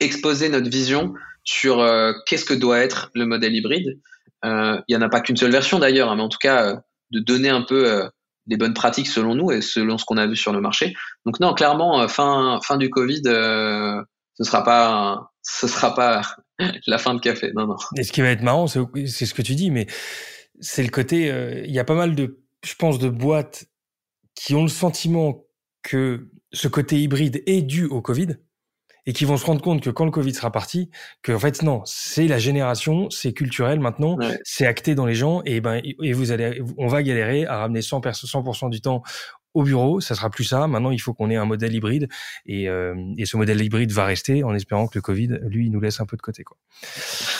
exposer 0.00 0.48
notre 0.48 0.68
vision 0.68 1.14
sur 1.44 1.80
euh, 1.80 2.12
qu'est-ce 2.26 2.44
que 2.44 2.54
doit 2.54 2.78
être 2.78 3.10
le 3.14 3.26
modèle 3.26 3.54
hybride. 3.54 3.98
Il 4.44 4.84
n'y 4.88 4.96
en 4.96 5.02
a 5.02 5.08
pas 5.08 5.20
qu'une 5.20 5.36
seule 5.36 5.50
version 5.50 5.80
d'ailleurs, 5.80 6.10
hein, 6.10 6.16
mais 6.16 6.22
en 6.22 6.28
tout 6.28 6.38
cas, 6.40 6.80
de 7.10 7.18
donner 7.18 7.48
un 7.48 7.62
peu 7.62 8.08
les 8.46 8.56
bonnes 8.56 8.72
pratiques 8.72 9.08
selon 9.08 9.34
nous 9.34 9.50
et 9.50 9.60
selon 9.60 9.98
ce 9.98 10.04
qu'on 10.04 10.16
a 10.16 10.28
vu 10.28 10.36
sur 10.36 10.52
le 10.52 10.60
marché. 10.60 10.94
Donc 11.26 11.40
non, 11.40 11.54
clairement, 11.54 12.06
fin, 12.06 12.60
fin 12.62 12.76
du 12.76 12.88
Covid, 12.88 13.22
ce 13.24 14.44
sera 14.44 14.62
pas 14.62 15.32
ce 15.48 15.66
sera 15.66 15.94
pas 15.94 16.22
la 16.86 16.98
fin 16.98 17.14
de 17.14 17.20
café. 17.20 17.52
Non, 17.54 17.66
non. 17.66 17.76
Et 17.96 18.04
ce 18.04 18.12
qui 18.12 18.20
va 18.20 18.30
être 18.30 18.42
marrant, 18.42 18.66
c'est 18.66 19.26
ce 19.26 19.34
que 19.34 19.42
tu 19.42 19.54
dis, 19.54 19.70
mais 19.70 19.86
c'est 20.60 20.82
le 20.82 20.90
côté. 20.90 21.30
Euh, 21.30 21.64
il 21.64 21.72
y 21.72 21.78
a 21.78 21.84
pas 21.84 21.94
mal 21.94 22.14
de, 22.14 22.40
je 22.64 22.74
pense, 22.74 22.98
de 22.98 23.08
boîtes 23.08 23.66
qui 24.34 24.54
ont 24.54 24.62
le 24.62 24.68
sentiment 24.68 25.44
que 25.82 26.30
ce 26.52 26.68
côté 26.68 27.00
hybride 27.00 27.42
est 27.46 27.62
dû 27.62 27.86
au 27.86 28.00
Covid 28.02 28.36
et 29.06 29.14
qui 29.14 29.24
vont 29.24 29.38
se 29.38 29.46
rendre 29.46 29.62
compte 29.62 29.82
que 29.82 29.88
quand 29.88 30.04
le 30.04 30.10
Covid 30.10 30.34
sera 30.34 30.52
parti, 30.52 30.90
que 31.22 31.32
en 31.32 31.38
fait 31.38 31.62
non, 31.62 31.80
c'est 31.86 32.28
la 32.28 32.38
génération, 32.38 33.08
c'est 33.08 33.32
culturel 33.32 33.80
maintenant, 33.80 34.18
c'est 34.44 34.66
acté 34.66 34.94
dans 34.94 35.06
les 35.06 35.14
gens 35.14 35.40
et 35.46 35.62
ben 35.62 35.80
et 35.82 36.12
vous 36.12 36.30
allez, 36.30 36.60
on 36.76 36.88
va 36.88 37.02
galérer 37.02 37.46
à 37.46 37.56
ramener 37.58 37.80
100 37.80 38.00
100% 38.00 38.68
du 38.68 38.82
temps 38.82 39.02
au 39.58 39.64
bureau, 39.64 40.00
ça 40.00 40.14
sera 40.14 40.30
plus 40.30 40.44
ça. 40.44 40.66
Maintenant, 40.66 40.90
il 40.90 41.00
faut 41.00 41.12
qu'on 41.14 41.30
ait 41.30 41.36
un 41.36 41.44
modèle 41.44 41.74
hybride 41.74 42.08
et, 42.46 42.68
euh, 42.68 42.94
et, 43.16 43.26
ce 43.26 43.36
modèle 43.36 43.60
hybride 43.60 43.92
va 43.92 44.04
rester 44.04 44.44
en 44.44 44.54
espérant 44.54 44.86
que 44.86 44.96
le 44.96 45.02
Covid, 45.02 45.40
lui, 45.42 45.68
nous 45.68 45.80
laisse 45.80 46.00
un 46.00 46.06
peu 46.06 46.16
de 46.16 46.22
côté. 46.22 46.44
Quoi. 46.44 46.56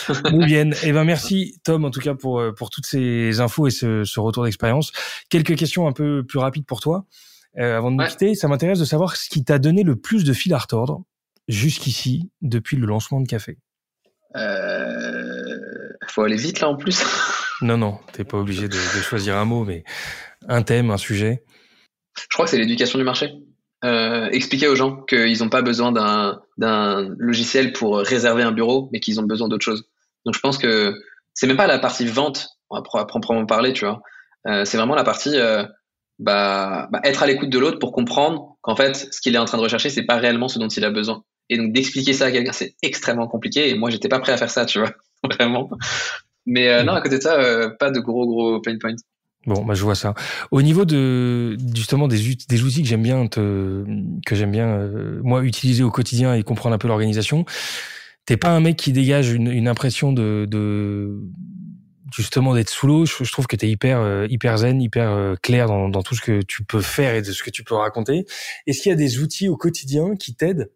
bien. 0.45 0.69
Eh 0.83 0.91
ben, 0.91 1.03
merci 1.05 1.59
Tom, 1.63 1.85
en 1.85 1.91
tout 1.91 2.01
cas 2.01 2.15
pour 2.15 2.39
euh, 2.39 2.51
pour 2.51 2.69
toutes 2.69 2.85
ces 2.85 3.39
infos 3.39 3.67
et 3.67 3.71
ce, 3.71 4.03
ce 4.03 4.19
retour 4.19 4.43
d'expérience. 4.43 4.91
Quelques 5.29 5.55
questions 5.55 5.87
un 5.87 5.93
peu 5.93 6.23
plus 6.23 6.39
rapides 6.39 6.65
pour 6.65 6.81
toi. 6.81 7.05
Euh, 7.57 7.77
avant 7.77 7.91
de 7.91 7.95
nous 7.95 8.05
quitter, 8.05 8.35
ça 8.35 8.47
m'intéresse 8.47 8.79
de 8.79 8.85
savoir 8.85 9.15
ce 9.15 9.29
qui 9.29 9.43
t'a 9.43 9.57
donné 9.57 9.83
le 9.83 9.95
plus 9.95 10.23
de 10.23 10.33
fil 10.33 10.53
à 10.53 10.57
retordre 10.57 11.03
jusqu'ici 11.47 12.29
depuis 12.41 12.77
le 12.77 12.85
lancement 12.85 13.21
de 13.21 13.27
Café. 13.27 13.57
Euh, 14.35 15.57
faut 16.07 16.23
aller 16.23 16.35
vite 16.35 16.59
là 16.59 16.69
en 16.69 16.75
plus. 16.75 17.03
non, 17.61 17.77
non, 17.77 17.99
t'es 18.13 18.23
pas 18.23 18.37
obligé 18.37 18.67
de, 18.67 18.75
de 18.75 19.01
choisir 19.01 19.37
un 19.37 19.45
mot, 19.45 19.63
mais 19.63 19.83
un 20.47 20.61
thème, 20.61 20.91
un 20.91 20.97
sujet. 20.97 21.43
Je 22.15 22.27
crois 22.33 22.45
que 22.45 22.51
c'est 22.51 22.57
l'éducation 22.57 22.97
du 22.97 23.05
marché. 23.05 23.33
Euh, 23.85 24.27
expliquer 24.31 24.67
aux 24.67 24.75
gens 24.75 24.97
qu'ils 25.03 25.39
n'ont 25.39 25.49
pas 25.49 25.61
besoin 25.61 25.93
d'un 26.57 27.15
logiciel 27.17 27.71
pour 27.71 27.97
réserver 27.99 28.43
un 28.43 28.51
bureau, 28.51 28.89
mais 28.91 28.99
qu'ils 28.99 29.19
ont 29.19 29.23
besoin 29.23 29.47
d'autre 29.47 29.63
chose. 29.63 29.85
Donc 30.25 30.35
je 30.35 30.39
pense 30.41 30.57
que 30.57 31.01
c'est 31.33 31.47
même 31.47 31.57
pas 31.57 31.67
la 31.67 31.79
partie 31.79 32.05
vente, 32.05 32.49
à 32.71 32.81
proprement 32.81 33.45
parler, 33.45 33.71
tu 33.71 33.85
vois. 33.85 34.01
Euh, 34.47 34.65
c'est 34.65 34.77
vraiment 34.77 34.95
la 34.95 35.05
partie 35.05 35.37
euh, 35.37 35.63
bah, 36.19 36.89
bah, 36.91 36.99
être 37.03 37.23
à 37.23 37.27
l'écoute 37.27 37.49
de 37.49 37.57
l'autre 37.57 37.79
pour 37.79 37.93
comprendre 37.93 38.57
qu'en 38.61 38.75
fait, 38.75 39.07
ce 39.13 39.21
qu'il 39.21 39.33
est 39.35 39.39
en 39.39 39.45
train 39.45 39.57
de 39.57 39.63
rechercher, 39.63 39.89
c'est 39.89 40.03
pas 40.03 40.17
réellement 40.17 40.49
ce 40.49 40.59
dont 40.59 40.67
il 40.67 40.83
a 40.83 40.89
besoin. 40.89 41.23
Et 41.49 41.57
donc 41.57 41.71
d'expliquer 41.71 42.11
ça 42.13 42.25
à 42.25 42.31
quelqu'un, 42.31 42.51
c'est 42.51 42.75
extrêmement 42.81 43.27
compliqué. 43.27 43.69
Et 43.69 43.75
moi, 43.75 43.89
j'étais 43.89 44.09
pas 44.09 44.19
prêt 44.19 44.33
à 44.33 44.37
faire 44.37 44.49
ça, 44.49 44.65
tu 44.65 44.79
vois, 44.79 44.91
vraiment. 45.23 45.69
Mais 46.45 46.83
non, 46.83 46.93
à 46.93 47.01
côté 47.01 47.17
de 47.17 47.23
ça, 47.23 47.69
pas 47.79 47.91
de 47.91 47.99
gros 47.99 48.27
gros 48.27 48.61
pain 48.61 48.77
points. 48.77 48.95
Bon, 49.45 49.63
bah, 49.63 49.73
je 49.73 49.83
vois 49.83 49.95
ça. 49.95 50.13
Au 50.51 50.61
niveau 50.61 50.85
de 50.85 51.57
justement 51.73 52.07
des, 52.07 52.21
outils 52.63 52.81
que 52.81 52.87
j'aime 52.87 53.03
bien 53.03 53.25
te, 53.27 53.85
que 54.25 54.35
j'aime 54.35 54.51
bien 54.51 54.67
euh, 54.67 55.21
moi 55.23 55.43
utiliser 55.43 55.83
au 55.83 55.91
quotidien 55.91 56.35
et 56.35 56.43
comprendre 56.43 56.75
un 56.75 56.77
peu 56.77 56.87
l'organisation, 56.87 57.45
t'es 58.25 58.37
pas 58.37 58.49
un 58.49 58.59
mec 58.59 58.75
qui 58.75 58.91
dégage 58.91 59.31
une, 59.31 59.49
une 59.49 59.67
impression 59.67 60.11
de, 60.11 60.45
de 60.49 61.21
justement 62.13 62.53
d'être 62.53 62.69
sous 62.69 62.85
l'eau. 62.85 63.05
Je, 63.05 63.31
trouve 63.31 63.47
que 63.47 63.55
t'es 63.55 63.69
hyper 63.69 63.99
euh, 64.01 64.27
hyper 64.29 64.57
zen, 64.57 64.81
hyper 64.81 65.09
euh, 65.09 65.35
clair 65.41 65.67
dans, 65.67 65.87
dans 65.87 66.03
tout 66.03 66.15
ce 66.15 66.21
que 66.21 66.41
tu 66.41 66.63
peux 66.63 66.81
faire 66.81 67.15
et 67.15 67.21
de 67.21 67.31
ce 67.31 67.41
que 67.41 67.49
tu 67.49 67.63
peux 67.63 67.75
raconter. 67.75 68.25
Est-ce 68.67 68.81
qu'il 68.81 68.89
y 68.89 68.93
a 68.93 68.97
des 68.97 69.19
outils 69.19 69.47
au 69.47 69.55
quotidien 69.55 70.15
qui 70.15 70.35
t'aident 70.35 70.69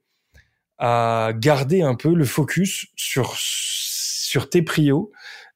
à 0.77 1.31
garder 1.35 1.81
un 1.81 1.95
peu 1.95 2.13
le 2.13 2.25
focus 2.25 2.87
sur 2.95 3.35
sur 4.33 4.49
tes 4.49 4.63
prios 4.63 5.11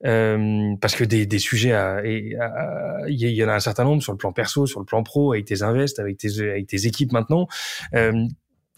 euh, 0.05 0.75
parce 0.79 0.95
que 0.95 1.03
des, 1.03 1.25
des 1.25 1.39
sujets, 1.39 1.73
il 2.05 3.15
y, 3.17 3.43
en 3.43 3.49
a 3.49 3.55
un 3.55 3.59
certain 3.59 3.83
nombre 3.83 4.03
sur 4.03 4.11
le 4.11 4.19
plan 4.19 4.31
perso, 4.31 4.67
sur 4.67 4.79
le 4.79 4.85
plan 4.85 5.01
pro, 5.01 5.33
avec 5.33 5.45
tes 5.45 5.63
invests, 5.63 5.97
avec 5.97 6.19
tes, 6.19 6.39
avec 6.39 6.67
tes 6.67 6.85
équipes 6.85 7.11
maintenant. 7.11 7.47
Euh, 7.95 8.27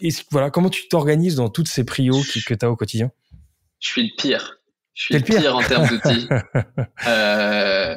et 0.00 0.08
voilà, 0.30 0.48
comment 0.48 0.70
tu 0.70 0.88
t'organises 0.88 1.34
dans 1.34 1.50
toutes 1.50 1.68
ces 1.68 1.84
prios 1.84 2.22
qui, 2.22 2.42
que 2.42 2.54
tu 2.54 2.64
as 2.64 2.70
au 2.70 2.76
quotidien? 2.76 3.10
Je 3.78 3.88
suis 3.88 4.02
le 4.04 4.16
pire. 4.16 4.60
Je 4.94 5.02
suis 5.02 5.14
le 5.16 5.20
pire, 5.20 5.54
en 5.54 5.60
termes 5.60 5.86
d'outils. 5.86 6.26
euh, 7.06 7.94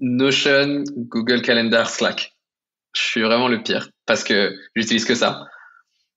Notion, 0.00 0.84
Google 0.94 1.40
Calendar, 1.40 1.88
Slack. 1.88 2.36
Je 2.94 3.00
suis 3.00 3.22
vraiment 3.22 3.48
le 3.48 3.62
pire 3.62 3.88
parce 4.04 4.22
que 4.22 4.54
j'utilise 4.74 5.06
que 5.06 5.14
ça. 5.14 5.46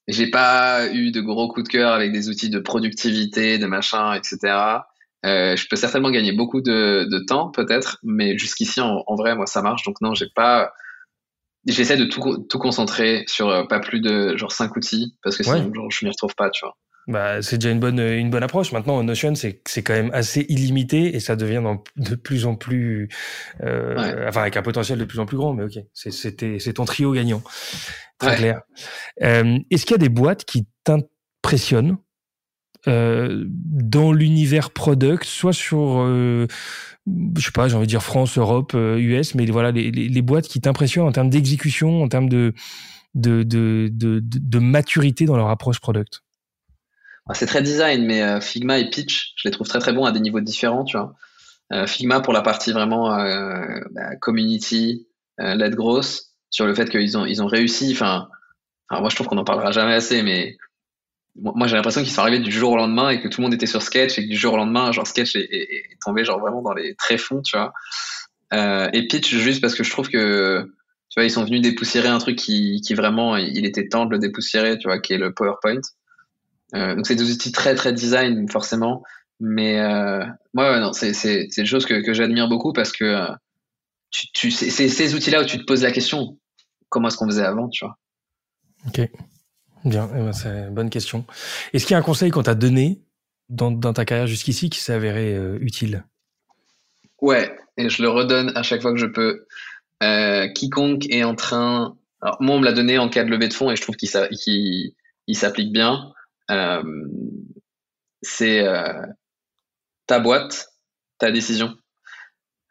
J'ai 0.09 0.27
pas 0.27 0.91
eu 0.91 1.11
de 1.11 1.21
gros 1.21 1.47
coups 1.47 1.65
de 1.65 1.71
cœur 1.71 1.93
avec 1.93 2.11
des 2.11 2.29
outils 2.29 2.49
de 2.49 2.59
productivité, 2.59 3.59
de 3.59 3.67
machin, 3.67 4.13
etc. 4.13 4.37
Euh, 5.23 5.55
je 5.55 5.67
peux 5.69 5.75
certainement 5.75 6.09
gagner 6.09 6.31
beaucoup 6.31 6.61
de, 6.61 7.07
de 7.09 7.19
temps, 7.19 7.51
peut-être, 7.51 7.99
mais 8.01 8.35
jusqu'ici, 8.35 8.81
en, 8.81 9.03
en, 9.05 9.15
vrai, 9.15 9.35
moi, 9.35 9.45
ça 9.45 9.61
marche. 9.61 9.83
Donc 9.83 10.01
non, 10.01 10.15
j'ai 10.15 10.29
pas. 10.33 10.73
J'essaie 11.67 11.97
de 11.97 12.05
tout, 12.05 12.39
tout 12.49 12.57
concentrer 12.57 13.23
sur 13.27 13.49
euh, 13.49 13.65
pas 13.65 13.79
plus 13.79 13.99
de 13.99 14.35
genre 14.35 14.51
cinq 14.51 14.75
outils, 14.75 15.15
parce 15.21 15.37
que 15.37 15.43
sinon, 15.43 15.71
genre, 15.73 15.91
je 15.91 16.05
m'y 16.05 16.09
retrouve 16.09 16.33
pas, 16.35 16.49
tu 16.49 16.65
vois. 16.65 16.75
Bah, 17.09 17.41
c'est 17.41 17.57
déjà 17.57 17.71
une 17.71 17.79
bonne 17.79 17.99
une 17.99 18.29
bonne 18.29 18.43
approche. 18.43 18.71
Maintenant, 18.71 19.03
Notion, 19.03 19.33
c'est 19.33 19.61
c'est 19.65 19.81
quand 19.81 19.93
même 19.93 20.11
assez 20.13 20.45
illimité 20.47 21.15
et 21.15 21.19
ça 21.19 21.35
devient 21.35 21.63
de 21.97 22.15
plus 22.15 22.45
en 22.45 22.55
plus, 22.55 23.09
euh, 23.63 24.27
enfin 24.27 24.41
avec 24.41 24.57
un 24.57 24.61
potentiel 24.61 24.99
de 24.99 25.05
plus 25.05 25.19
en 25.19 25.25
plus 25.25 25.35
grand. 25.35 25.53
Mais 25.53 25.63
ok, 25.63 25.83
c'est 25.93 26.11
c'était 26.11 26.59
c'est 26.59 26.73
ton 26.73 26.85
trio 26.85 27.11
gagnant, 27.11 27.41
très 28.19 28.35
clair. 28.35 28.61
Euh, 29.23 29.57
Est-ce 29.71 29.87
qu'il 29.87 29.93
y 29.93 29.95
a 29.95 29.97
des 29.97 30.09
boîtes 30.09 30.45
qui 30.45 30.67
t'impressionnent 30.83 31.97
euh, 32.87 33.43
dans 33.47 34.13
l'univers 34.13 34.71
product, 34.71 35.25
soit 35.25 35.51
sur, 35.51 35.99
euh, 35.99 36.47
je 37.35 37.43
sais 37.43 37.51
pas, 37.51 37.67
j'ai 37.67 37.75
envie 37.75 37.87
de 37.87 37.89
dire 37.89 38.03
France, 38.03 38.37
Europe, 38.37 38.73
US, 38.73 38.75
euh, 38.75 39.37
mais 39.37 39.45
voilà, 39.47 39.71
les, 39.71 39.91
les, 39.91 40.07
les 40.07 40.21
boîtes 40.21 40.47
qui 40.47 40.61
t'impressionnent 40.61 41.07
en 41.07 41.11
termes 41.11 41.29
d'exécution, 41.29 42.03
en 42.03 42.07
termes 42.07 42.29
de 42.29 42.53
de, 43.15 43.41
de, 43.41 43.89
de, 43.91 44.21
de, 44.23 44.59
maturité 44.59 45.25
dans 45.25 45.35
leur 45.35 45.49
approche 45.49 45.79
product? 45.79 46.21
C'est 47.33 47.45
très 47.45 47.61
design, 47.61 48.05
mais 48.05 48.41
Figma 48.41 48.79
et 48.79 48.89
Pitch, 48.89 49.33
je 49.35 49.47
les 49.47 49.51
trouve 49.51 49.67
très 49.67 49.79
très 49.79 49.93
bons 49.93 50.05
à 50.05 50.11
des 50.11 50.19
niveaux 50.19 50.39
différents, 50.39 50.83
tu 50.83 50.97
vois. 50.97 51.15
Figma 51.85 52.21
pour 52.21 52.33
la 52.33 52.41
partie 52.41 52.71
vraiment 52.71 53.09
bah, 53.91 54.15
community, 54.19 55.07
led 55.37 55.75
growth, 55.75 56.23
sur 56.49 56.65
le 56.65 56.73
fait 56.73 56.89
qu'ils 56.89 57.17
ont 57.17 57.25
ils 57.25 57.43
ont 57.43 57.47
réussi, 57.47 57.91
enfin, 57.91 58.29
moi 58.91 59.09
je 59.09 59.15
trouve 59.15 59.27
qu'on 59.27 59.37
en 59.37 59.43
parlera 59.43 59.71
jamais 59.71 59.93
assez, 59.93 60.23
mais 60.23 60.57
moi 61.35 61.67
j'ai 61.67 61.75
l'impression 61.75 62.01
qu'ils 62.01 62.11
sont 62.11 62.21
arrivés 62.21 62.39
du 62.39 62.51
jour 62.51 62.71
au 62.71 62.77
lendemain 62.77 63.09
et 63.09 63.21
que 63.21 63.27
tout 63.27 63.41
le 63.41 63.45
monde 63.45 63.53
était 63.53 63.65
sur 63.65 63.81
Sketch 63.81 64.17
et 64.17 64.23
que 64.23 64.29
du 64.29 64.35
jour 64.35 64.53
au 64.53 64.57
lendemain 64.57 64.91
genre 64.91 65.07
Sketch 65.07 65.35
est, 65.35 65.97
tombé 66.03 66.25
genre 66.25 66.39
vraiment 66.39 66.61
dans 66.61 66.73
les 66.73 66.95
tréfonds 66.95 67.41
tu 67.41 67.55
vois 67.55 67.73
euh, 68.53 68.89
et 68.93 69.07
Pitch 69.07 69.35
juste 69.35 69.61
parce 69.61 69.75
que 69.75 69.83
je 69.83 69.91
trouve 69.91 70.09
que 70.09 70.63
tu 71.09 71.19
vois 71.19 71.23
ils 71.23 71.31
sont 71.31 71.45
venus 71.45 71.61
dépoussiérer 71.61 72.07
un 72.07 72.17
truc 72.17 72.35
qui, 72.35 72.81
qui 72.81 72.93
vraiment 72.93 73.37
il 73.37 73.65
était 73.65 73.87
temps 73.87 74.05
de 74.05 74.11
le 74.11 74.19
dépoussiérer 74.19 74.77
tu 74.77 74.87
vois 74.87 74.99
qui 74.99 75.13
est 75.13 75.17
le 75.17 75.33
PowerPoint 75.33 75.75
euh, 75.75 75.98
donc 76.73 77.07
c'est 77.07 77.15
des 77.15 77.31
outils 77.31 77.51
très 77.51 77.75
très 77.75 77.93
design 77.93 78.47
forcément 78.49 79.03
mais 79.39 79.79
euh, 79.79 80.23
moi 80.53 80.71
ouais, 80.71 80.79
non 80.79 80.93
c'est 80.93 81.13
c'est 81.13 81.47
c'est 81.49 81.61
des 81.61 81.67
choses 81.67 81.85
que, 81.85 82.05
que 82.05 82.13
j'admire 82.13 82.47
beaucoup 82.47 82.73
parce 82.73 82.91
que 82.91 83.05
euh, 83.05 83.27
tu, 84.11 84.27
tu 84.33 84.51
c'est 84.51 84.69
ces 84.69 85.15
outils 85.15 85.31
là 85.31 85.41
où 85.41 85.45
tu 85.45 85.57
te 85.57 85.63
poses 85.63 85.83
la 85.83 85.91
question 85.91 86.37
comment 86.89 87.07
est-ce 87.07 87.17
qu'on 87.17 87.27
faisait 87.27 87.45
avant 87.45 87.69
tu 87.69 87.85
vois? 87.85 87.97
Ok 88.87 89.01
Bien, 89.85 90.09
eh 90.13 90.19
ben, 90.19 90.33
c'est 90.33 90.49
une 90.49 90.73
bonne 90.73 90.89
question. 90.89 91.25
Est-ce 91.73 91.85
qu'il 91.85 91.93
y 91.93 91.95
a 91.95 91.99
un 91.99 92.03
conseil 92.03 92.31
qu'on 92.31 92.43
t'a 92.43 92.55
donné 92.55 93.01
dans, 93.47 93.71
dans, 93.71 93.93
ta 93.93 94.03
carrière 94.03 94.27
jusqu'ici 94.27 94.69
qui 94.69 94.79
s'est 94.79 94.93
avéré 94.93 95.33
euh, 95.35 95.57
utile? 95.61 96.03
Ouais, 97.21 97.55
et 97.77 97.89
je 97.89 98.01
le 98.01 98.09
redonne 98.09 98.51
à 98.55 98.63
chaque 98.63 98.81
fois 98.81 98.91
que 98.91 98.99
je 98.99 99.05
peux. 99.05 99.45
Euh, 100.03 100.47
quiconque 100.49 101.09
est 101.09 101.23
en 101.23 101.35
train... 101.35 101.97
Alors, 102.21 102.37
moi, 102.41 102.55
on 102.55 102.59
me 102.59 102.65
l'a 102.65 102.73
donné 102.73 102.97
en 102.97 103.07
cas 103.07 103.23
de 103.23 103.29
levée 103.29 103.47
de 103.47 103.53
fonds 103.53 103.71
et 103.71 103.77
je 103.77 103.81
trouve 103.81 103.95
qu'il 103.95 104.09
s'applique 104.09 105.71
bien. 105.71 106.11
Euh, 106.49 106.83
c'est 108.21 108.65
euh, 108.65 109.05
ta 110.07 110.19
boîte, 110.19 110.69
ta 111.17 111.31
décision. 111.31 111.75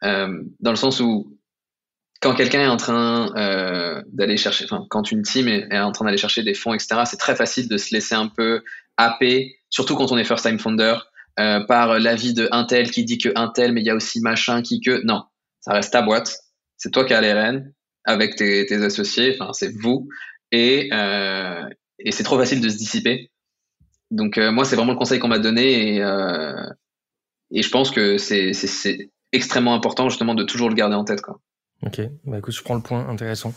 Euh, 0.03 0.43
dans 0.59 0.71
le 0.71 0.77
sens 0.77 0.99
où 0.99 1.37
quand 2.21 2.35
quelqu'un 2.35 2.61
est 2.61 2.67
en 2.67 2.77
train 2.77 3.31
d'aller 4.07 4.35
chercher, 4.35 4.65
enfin, 4.65 4.85
quand 4.89 5.11
une 5.11 5.21
team 5.21 5.47
est, 5.47 5.79
en 5.79 5.93
train 5.93 6.03
d'aller 6.03 6.17
chercher 6.17 6.43
des 6.43 6.53
fonds, 6.53 6.73
etc., 6.73 7.03
c'est 7.05 7.17
très 7.17 7.35
facile 7.35 7.69
de 7.69 7.77
se 7.77 7.93
laisser 7.93 8.13
un 8.13 8.27
peu 8.27 8.61
happer, 8.97 9.55
surtout 9.69 9.95
quand 9.95 10.11
on 10.11 10.17
est 10.17 10.25
first 10.25 10.45
time 10.45 10.59
founder, 10.59 10.95
par 11.37 11.97
l'avis 11.97 12.33
de 12.33 12.49
un 12.51 12.65
tel 12.65 12.91
qui 12.91 13.05
dit 13.05 13.17
que 13.17 13.29
un 13.35 13.47
tel, 13.47 13.71
mais 13.71 13.79
il 13.79 13.87
y 13.87 13.89
a 13.89 13.95
aussi 13.95 14.19
machin 14.19 14.61
qui 14.61 14.81
que. 14.81 15.01
Non, 15.05 15.23
ça 15.61 15.71
reste 15.71 15.93
ta 15.93 16.01
boîte. 16.01 16.37
C'est 16.75 16.91
toi 16.91 17.05
qui 17.05 17.13
as 17.13 17.21
les 17.21 17.31
rênes 17.31 17.73
avec 18.03 18.35
tes, 18.35 18.69
associés. 18.83 19.37
Enfin, 19.39 19.53
c'est 19.53 19.73
vous. 19.79 20.09
Et, 20.51 20.89
et 21.99 22.11
c'est 22.11 22.23
trop 22.23 22.37
facile 22.37 22.59
de 22.59 22.67
se 22.67 22.75
dissiper. 22.75 23.31
Donc 24.11 24.37
euh, 24.37 24.51
moi, 24.51 24.65
c'est 24.65 24.75
vraiment 24.75 24.93
le 24.93 24.97
conseil 24.97 25.19
qu'on 25.19 25.27
m'a 25.27 25.39
donné 25.39 25.95
et, 25.95 26.03
euh, 26.03 26.69
et 27.51 27.61
je 27.61 27.69
pense 27.69 27.91
que 27.91 28.17
c'est 28.17 28.51
extrêmement 29.31 29.73
important 29.73 30.09
justement 30.09 30.35
de 30.35 30.43
toujours 30.43 30.69
le 30.69 30.75
garder 30.75 30.95
en 30.95 31.03
tête. 31.03 31.21
Quoi. 31.21 31.39
Ok, 31.81 32.01
bah 32.25 32.39
écoute, 32.39 32.53
je 32.53 32.61
prends 32.61 32.75
le 32.75 32.81
point 32.81 33.07
intéressant. 33.07 33.53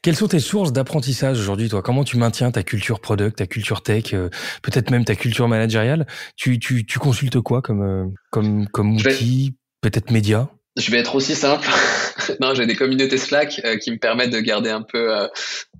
Quelles 0.00 0.14
sont 0.14 0.28
tes 0.28 0.38
sources 0.38 0.72
d'apprentissage 0.72 1.40
aujourd'hui, 1.40 1.68
toi? 1.68 1.82
Comment 1.82 2.04
tu 2.04 2.16
maintiens 2.16 2.52
ta 2.52 2.62
culture 2.62 3.00
product, 3.00 3.38
ta 3.38 3.48
culture 3.48 3.82
tech, 3.82 4.14
euh, 4.14 4.28
peut-être 4.62 4.92
même 4.92 5.04
ta 5.04 5.16
culture 5.16 5.48
managériale? 5.48 6.06
Tu, 6.36 6.60
tu, 6.60 6.86
tu 6.86 7.00
consultes 7.00 7.40
quoi 7.40 7.62
comme 7.62 7.82
euh, 7.82 8.06
comme 8.30 8.68
comme 8.68 8.94
outil, 8.94 9.56
peut-être 9.80 10.12
média? 10.12 10.48
Je 10.76 10.90
vais 10.90 10.98
être 10.98 11.14
aussi 11.14 11.34
simple. 11.34 11.68
non, 12.40 12.54
j'ai 12.54 12.66
des 12.66 12.74
communautés 12.74 13.16
Slack 13.16 13.60
euh, 13.64 13.76
qui 13.76 13.92
me 13.92 13.98
permettent 13.98 14.32
de 14.32 14.40
garder 14.40 14.70
un 14.70 14.82
peu 14.82 15.14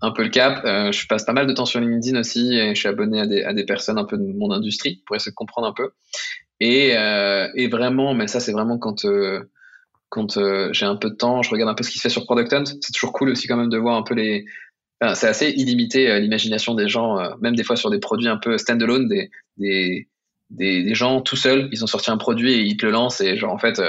un 0.01 0.13
peu 0.13 0.23
le 0.23 0.29
cap. 0.29 0.63
je 0.65 1.07
passe 1.07 1.25
pas 1.25 1.33
mal 1.33 1.47
de 1.47 1.53
temps 1.53 1.67
sur 1.67 1.81
LinkedIn 1.81 2.19
aussi 2.19 2.55
et 2.55 2.75
je 2.75 2.81
suis 2.81 2.89
abonné 2.89 3.21
à 3.21 3.27
des 3.27 3.43
à 3.43 3.53
des 3.53 3.65
personnes 3.65 3.99
un 3.99 4.05
peu 4.05 4.17
de 4.17 4.23
mon 4.23 4.53
industrie 4.53 5.03
pour 5.07 5.17
essayer 5.17 5.33
de 5.33 5.37
comprendre 5.37 5.67
un 5.67 5.73
peu. 5.73 5.91
Et 6.61 6.91
et 6.91 7.69
vraiment, 7.69 8.15
mais 8.15 8.29
ça 8.29 8.39
c'est 8.39 8.53
vraiment 8.53 8.79
quand 8.79 9.05
quand 10.15 10.37
euh, 10.37 10.69
j'ai 10.73 10.87
un 10.87 10.95
peu 10.95 11.11
de 11.11 11.17
temps, 11.17 11.43
je 11.43 11.51
regarde 11.51 11.71
un 11.71 11.75
peu 11.75 11.83
ce 11.83 11.91
qui 11.91 11.99
se 11.99 12.03
fait 12.03 12.09
sur 12.09 12.25
Product 12.25 12.53
Hunt. 12.53 12.65
C'est 12.81 12.93
toujours 12.93 13.13
cool 13.13 13.31
aussi 13.31 13.49
quand 13.49 13.57
même 13.57 13.69
de 13.69 13.79
voir 13.79 13.97
un 13.97 14.05
peu 14.05 14.15
les, 14.15 14.45
c'est 15.15 15.27
assez 15.27 15.51
illimité 15.51 16.21
l'imagination 16.21 16.75
des 16.75 16.89
gens, 16.89 17.19
même 17.41 17.57
des 17.57 17.65
fois 17.65 17.75
sur 17.75 17.91
des 17.91 17.99
produits 17.99 18.29
un 18.29 18.37
peu 18.37 18.57
standalone, 18.57 19.09
des, 19.09 19.29
des, 19.59 20.09
des, 20.51 20.95
gens 20.95 21.21
tout 21.21 21.37
seuls, 21.37 21.69
ils 21.73 21.83
ont 21.83 21.89
sorti 21.89 22.11
un 22.11 22.17
produit 22.17 22.53
et 22.53 22.61
ils 22.61 22.77
te 22.77 22.87
le 22.87 22.93
lancent 22.93 23.21
et 23.21 23.37
genre 23.37 23.53
en 23.53 23.59
fait, 23.59 23.83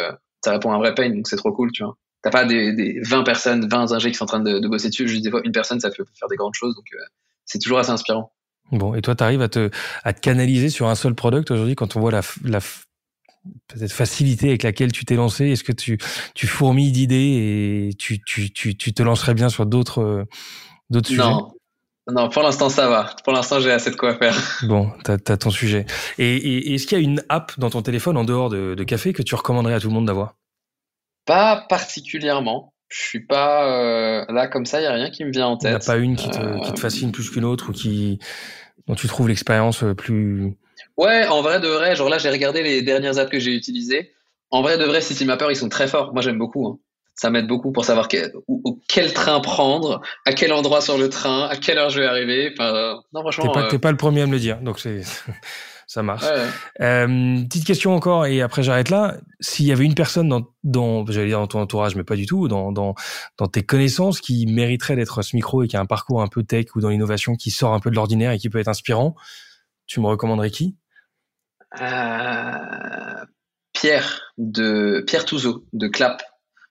ça 0.46 0.52
répond 0.52 0.72
à 0.72 0.76
un 0.76 0.78
vrai 0.78 0.96
pain, 0.96 1.10
donc 1.10 1.28
c'est 1.28 1.36
trop 1.36 1.52
cool, 1.52 1.72
tu 1.72 1.84
vois. 1.84 1.98
T'as 2.22 2.30
pas 2.32 2.46
des, 2.46 2.74
des, 2.74 3.00
20 3.02 3.24
personnes, 3.24 3.68
20 3.68 3.92
ingés 3.92 4.12
qui 4.12 4.18
sont 4.18 4.24
en 4.24 4.28
train 4.28 4.40
de, 4.40 4.68
bosser 4.68 4.90
dessus, 4.90 5.08
juste 5.08 5.24
des 5.24 5.30
fois 5.30 5.42
une 5.44 5.52
personne, 5.52 5.80
ça 5.80 5.90
peut 5.90 6.06
faire 6.18 6.30
des 6.30 6.38
grandes 6.38 6.54
choses, 6.56 6.76
donc 6.76 6.86
c'est 7.46 7.60
toujours 7.60 7.80
assez 7.80 7.92
inspirant. 7.92 8.32
Bon, 8.72 8.96
et 8.96 9.02
toi, 9.02 9.16
tu 9.16 9.24
arrives 9.24 9.42
à 9.42 9.50
te, 9.50 9.70
à 10.04 10.14
te 10.14 10.22
canaliser 10.22 10.70
sur 10.70 10.88
un 10.88 10.96
seul 10.96 11.14
product 11.14 11.52
aujourd'hui 11.52 11.76
quand 11.76 11.96
on 11.96 12.00
voit 12.00 12.12
la, 12.12 12.22
la 12.44 12.60
peut-être 13.68 13.92
facilité 13.92 14.50
avec 14.50 14.64
laquelle 14.64 14.92
tu 14.92 15.06
t'es 15.06 15.16
lancé 15.16 15.50
Est-ce 15.50 15.64
que 15.64 15.72
tu, 15.72 16.00
tu 16.34 16.48
fourmilles 16.48 16.92
d'idées 16.92 17.90
et 17.90 17.94
tu, 17.96 18.20
tu, 18.24 18.52
tu, 18.52 18.76
tu 18.76 18.94
te 18.94 19.04
lancerais 19.04 19.36
bien 19.36 19.50
sur 19.50 19.66
d'autres 19.68 20.26
d'autres 20.90 21.10
sujets? 21.10 21.22
Non. 21.22 21.52
Non, 22.08 22.30
pour 22.30 22.44
l'instant, 22.44 22.70
ça 22.70 22.88
va. 22.88 23.16
Pour 23.24 23.34
l'instant, 23.34 23.60
j'ai 23.60 23.72
assez 23.72 23.90
de 23.90 23.96
quoi 23.96 24.16
faire. 24.16 24.36
Bon, 24.64 24.92
t'as 25.04 25.14
as 25.14 25.38
ton 25.38 25.50
sujet. 25.50 25.86
Et, 26.20 26.36
et 26.36 26.76
est-ce 26.76 26.86
qu'il 26.86 26.98
y 26.98 27.02
a 27.02 27.04
une 27.04 27.24
app 27.30 27.54
dans 27.58 27.70
ton 27.70 27.82
téléphone 27.82 28.16
en 28.18 28.24
dehors 28.24 28.50
de, 28.50 28.76
de 28.76 28.84
café 28.84 29.12
que 29.12 29.24
tu 29.24 29.34
recommanderais 29.34 29.74
à 29.74 29.80
tout 29.80 29.88
le 29.88 29.94
monde 29.94 30.06
d'avoir? 30.06 30.36
Pas 31.26 31.66
particulièrement. 31.68 32.74
Je 32.90 33.02
suis 33.02 33.26
pas 33.26 33.66
euh, 33.68 34.26
là 34.30 34.48
comme 34.48 34.66
ça, 34.66 34.80
il 34.80 34.84
y 34.84 34.88
a 34.88 34.94
rien 34.94 35.10
qui 35.10 35.26
me 35.26 35.32
vient 35.32 35.48
en 35.48 35.58
tête. 35.58 35.72
Il 35.72 35.76
n'y 35.76 35.84
a 35.84 35.86
pas 35.86 35.98
une 35.98 36.16
qui 36.16 36.30
te, 36.30 36.66
qui 36.66 36.74
te 36.74 36.80
fascine 36.80 37.12
plus 37.12 37.32
qu'une 37.32 37.44
autre 37.44 37.70
ou 37.70 37.74
qui 37.74 38.20
dont 38.88 38.94
tu 38.94 39.08
trouves 39.08 39.28
l'expérience 39.28 39.84
plus 39.98 40.56
Ouais, 40.98 41.28
en 41.28 41.42
vrai 41.42 41.60
de 41.60 41.68
vrai, 41.68 41.96
genre 41.96 42.10
là, 42.10 42.18
j'ai 42.18 42.30
regardé 42.30 42.64
les 42.64 42.82
dernières 42.82 43.18
apps 43.18 43.32
que 43.32 43.40
j'ai 43.40 43.54
utilisées. 43.54 44.12
En 44.52 44.62
vrai 44.62 44.78
de 44.78 44.86
vrai, 44.86 45.02
Citymapper, 45.02 45.48
ils 45.50 45.56
sont 45.56 45.70
très 45.70 45.88
forts. 45.88 46.14
Moi, 46.14 46.22
j'aime 46.22 46.38
beaucoup. 46.38 46.68
Hein. 46.68 46.78
Ça 47.16 47.30
m'aide 47.30 47.48
beaucoup 47.48 47.72
pour 47.72 47.86
savoir 47.86 48.08
quel, 48.08 48.34
quel 48.88 49.14
train 49.14 49.40
prendre, 49.40 50.02
à 50.26 50.34
quel 50.34 50.52
endroit 50.52 50.82
sur 50.82 50.98
le 50.98 51.10
train, 51.10 51.48
à 51.48 51.56
quelle 51.56 51.78
heure 51.78 51.90
je 51.90 52.02
vais 52.02 52.08
arriver. 52.08 52.54
Enfin, 52.54 53.00
non, 53.14 53.22
franchement. 53.22 53.46
T'es 53.46 53.54
pas, 53.54 53.74
euh, 53.74 53.80
pas 53.80 53.92
le 53.92 53.98
premier 53.98 54.22
à 54.22 54.28
me 54.28 54.34
le 54.34 54.40
dire, 54.40 54.60
donc 54.60 54.80
c'est. 54.80 55.02
ça 55.88 56.04
marche. 56.04 56.26
Euh, 56.82 57.44
petite 57.44 57.66
question 57.66 57.96
encore, 57.96 58.26
et 58.26 58.42
après 58.42 58.64
j'arrête 58.64 58.90
là. 58.90 59.16
S'il 59.40 59.66
y 59.66 59.72
avait 59.72 59.86
une 59.86 59.96
personne 59.96 60.28
dans, 60.28 60.48
dans 60.64 61.06
j'allais 61.06 61.28
dire 61.28 61.40
dans 61.40 61.48
ton 61.48 61.60
entourage, 61.60 61.96
mais 61.96 62.04
pas 62.04 62.16
du 62.16 62.26
tout, 62.26 62.48
dans, 62.48 62.72
dans, 62.72 62.96
dans 63.38 63.48
tes 63.48 63.64
connaissances 63.64 64.20
qui 64.20 64.46
mériterait 64.48 64.96
d'être 64.96 65.22
ce 65.22 65.36
micro 65.36 65.64
et 65.64 65.68
qui 65.68 65.78
a 65.78 65.80
un 65.80 65.86
parcours 65.86 66.22
un 66.22 66.28
peu 66.28 66.44
tech 66.44 66.68
ou 66.76 66.82
dans 66.82 66.90
l'innovation 66.90 67.36
qui 67.36 67.52
sort 67.52 67.74
un 67.74 67.80
peu 67.80 67.90
de 67.90 67.96
l'ordinaire 67.96 68.32
et 68.32 68.38
qui 68.38 68.50
peut 68.50 68.60
être 68.60 68.68
inspirant, 68.68 69.16
tu 69.86 70.00
me 70.00 70.08
recommanderais 70.08 70.50
qui? 70.50 70.76
Euh, 71.80 73.26
Pierre 73.74 74.34
de 74.38 75.04
Pierre 75.06 75.26
Touzeau 75.26 75.66
de 75.74 75.88
Clap. 75.88 76.24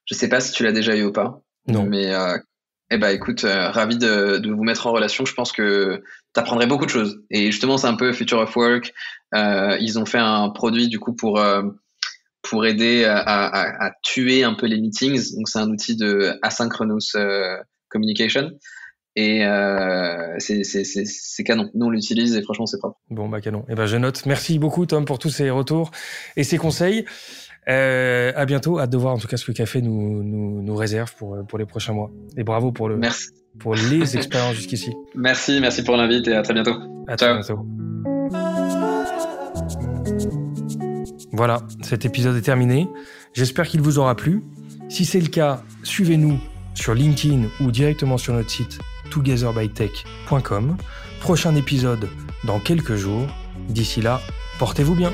Je 0.06 0.14
sais 0.14 0.28
pas 0.28 0.40
si 0.40 0.52
tu 0.52 0.62
l'as 0.62 0.72
déjà 0.72 0.96
eu 0.96 1.04
ou 1.04 1.12
pas. 1.12 1.42
Non. 1.66 1.84
Mais 1.84 2.14
euh, 2.14 2.36
eh 2.90 2.98
ben 2.98 3.08
écoute, 3.08 3.44
euh, 3.44 3.70
ravi 3.70 3.96
de, 3.96 4.38
de, 4.38 4.52
vous 4.52 4.64
mettre 4.64 4.86
en 4.86 4.92
relation. 4.92 5.24
Je 5.24 5.34
pense 5.34 5.52
que 5.52 6.02
tu 6.34 6.40
apprendrais 6.40 6.66
beaucoup 6.66 6.84
de 6.84 6.90
choses. 6.90 7.22
Et 7.30 7.50
justement, 7.50 7.78
c'est 7.78 7.86
un 7.86 7.96
peu 7.96 8.12
Future 8.12 8.38
of 8.38 8.54
Work. 8.56 8.92
Euh, 9.34 9.76
ils 9.80 9.98
ont 9.98 10.06
fait 10.06 10.18
un 10.18 10.50
produit 10.50 10.88
du 10.88 11.00
coup 11.00 11.14
pour 11.14 11.40
euh, 11.40 11.62
pour 12.42 12.66
aider 12.66 13.04
à, 13.04 13.18
à, 13.18 13.86
à, 13.86 13.90
tuer 14.02 14.44
un 14.44 14.54
peu 14.54 14.66
les 14.66 14.78
meetings. 14.80 15.34
Donc 15.34 15.48
c'est 15.48 15.58
un 15.58 15.70
outil 15.70 15.96
de 15.96 16.38
asynchronous 16.42 17.16
euh, 17.16 17.56
communication. 17.88 18.50
Et 19.16 19.46
euh, 19.46 20.36
c'est 20.38 21.44
canon. 21.44 21.70
Nous, 21.74 21.86
on 21.86 21.90
l'utilise 21.90 22.34
et 22.36 22.42
franchement, 22.42 22.66
c'est 22.66 22.78
propre. 22.78 22.98
Bon, 23.10 23.28
bah 23.28 23.40
canon. 23.40 23.60
Et 23.60 23.72
eh 23.72 23.74
ben, 23.76 23.86
je 23.86 23.96
note. 23.96 24.26
Merci 24.26 24.58
beaucoup, 24.58 24.86
Tom, 24.86 25.04
pour 25.04 25.20
tous 25.20 25.30
ces 25.30 25.50
retours 25.50 25.92
et 26.36 26.42
ces 26.42 26.58
conseils. 26.58 27.04
Euh, 27.68 28.32
à 28.36 28.44
bientôt. 28.44 28.78
Hâte 28.78 28.90
de 28.90 28.96
voir 28.96 29.14
en 29.14 29.18
tout 29.18 29.28
cas 29.28 29.36
ce 29.36 29.44
que 29.44 29.52
Café 29.52 29.80
nous, 29.80 30.22
nous, 30.22 30.62
nous 30.62 30.76
réserve 30.76 31.14
pour, 31.16 31.38
pour 31.46 31.58
les 31.58 31.66
prochains 31.66 31.92
mois. 31.92 32.10
Et 32.36 32.44
bravo 32.44 32.72
pour, 32.72 32.88
le, 32.88 32.96
merci. 32.96 33.28
pour 33.58 33.74
les 33.74 34.16
expériences 34.16 34.56
jusqu'ici. 34.56 34.92
Merci, 35.14 35.60
merci 35.60 35.82
pour 35.82 35.96
l'invite 35.96 36.28
et 36.28 36.34
à 36.34 36.42
très 36.42 36.54
bientôt. 36.54 36.76
À 37.08 37.16
Ciao. 37.16 37.40
très 37.42 37.54
bientôt. 37.54 37.66
Voilà, 41.32 41.62
cet 41.82 42.04
épisode 42.04 42.36
est 42.36 42.42
terminé. 42.42 42.88
J'espère 43.32 43.66
qu'il 43.66 43.80
vous 43.80 43.98
aura 43.98 44.14
plu. 44.14 44.44
Si 44.88 45.04
c'est 45.04 45.20
le 45.20 45.28
cas, 45.28 45.62
suivez-nous 45.82 46.38
sur 46.74 46.94
LinkedIn 46.94 47.44
ou 47.60 47.70
directement 47.70 48.18
sur 48.18 48.34
notre 48.34 48.50
site 48.50 48.78
togetherbytech.com. 49.10 50.76
Prochain 51.20 51.54
épisode 51.56 52.08
dans 52.44 52.60
quelques 52.60 52.94
jours. 52.94 53.26
D'ici 53.68 54.02
là, 54.02 54.20
portez-vous 54.58 54.94
bien. 54.94 55.12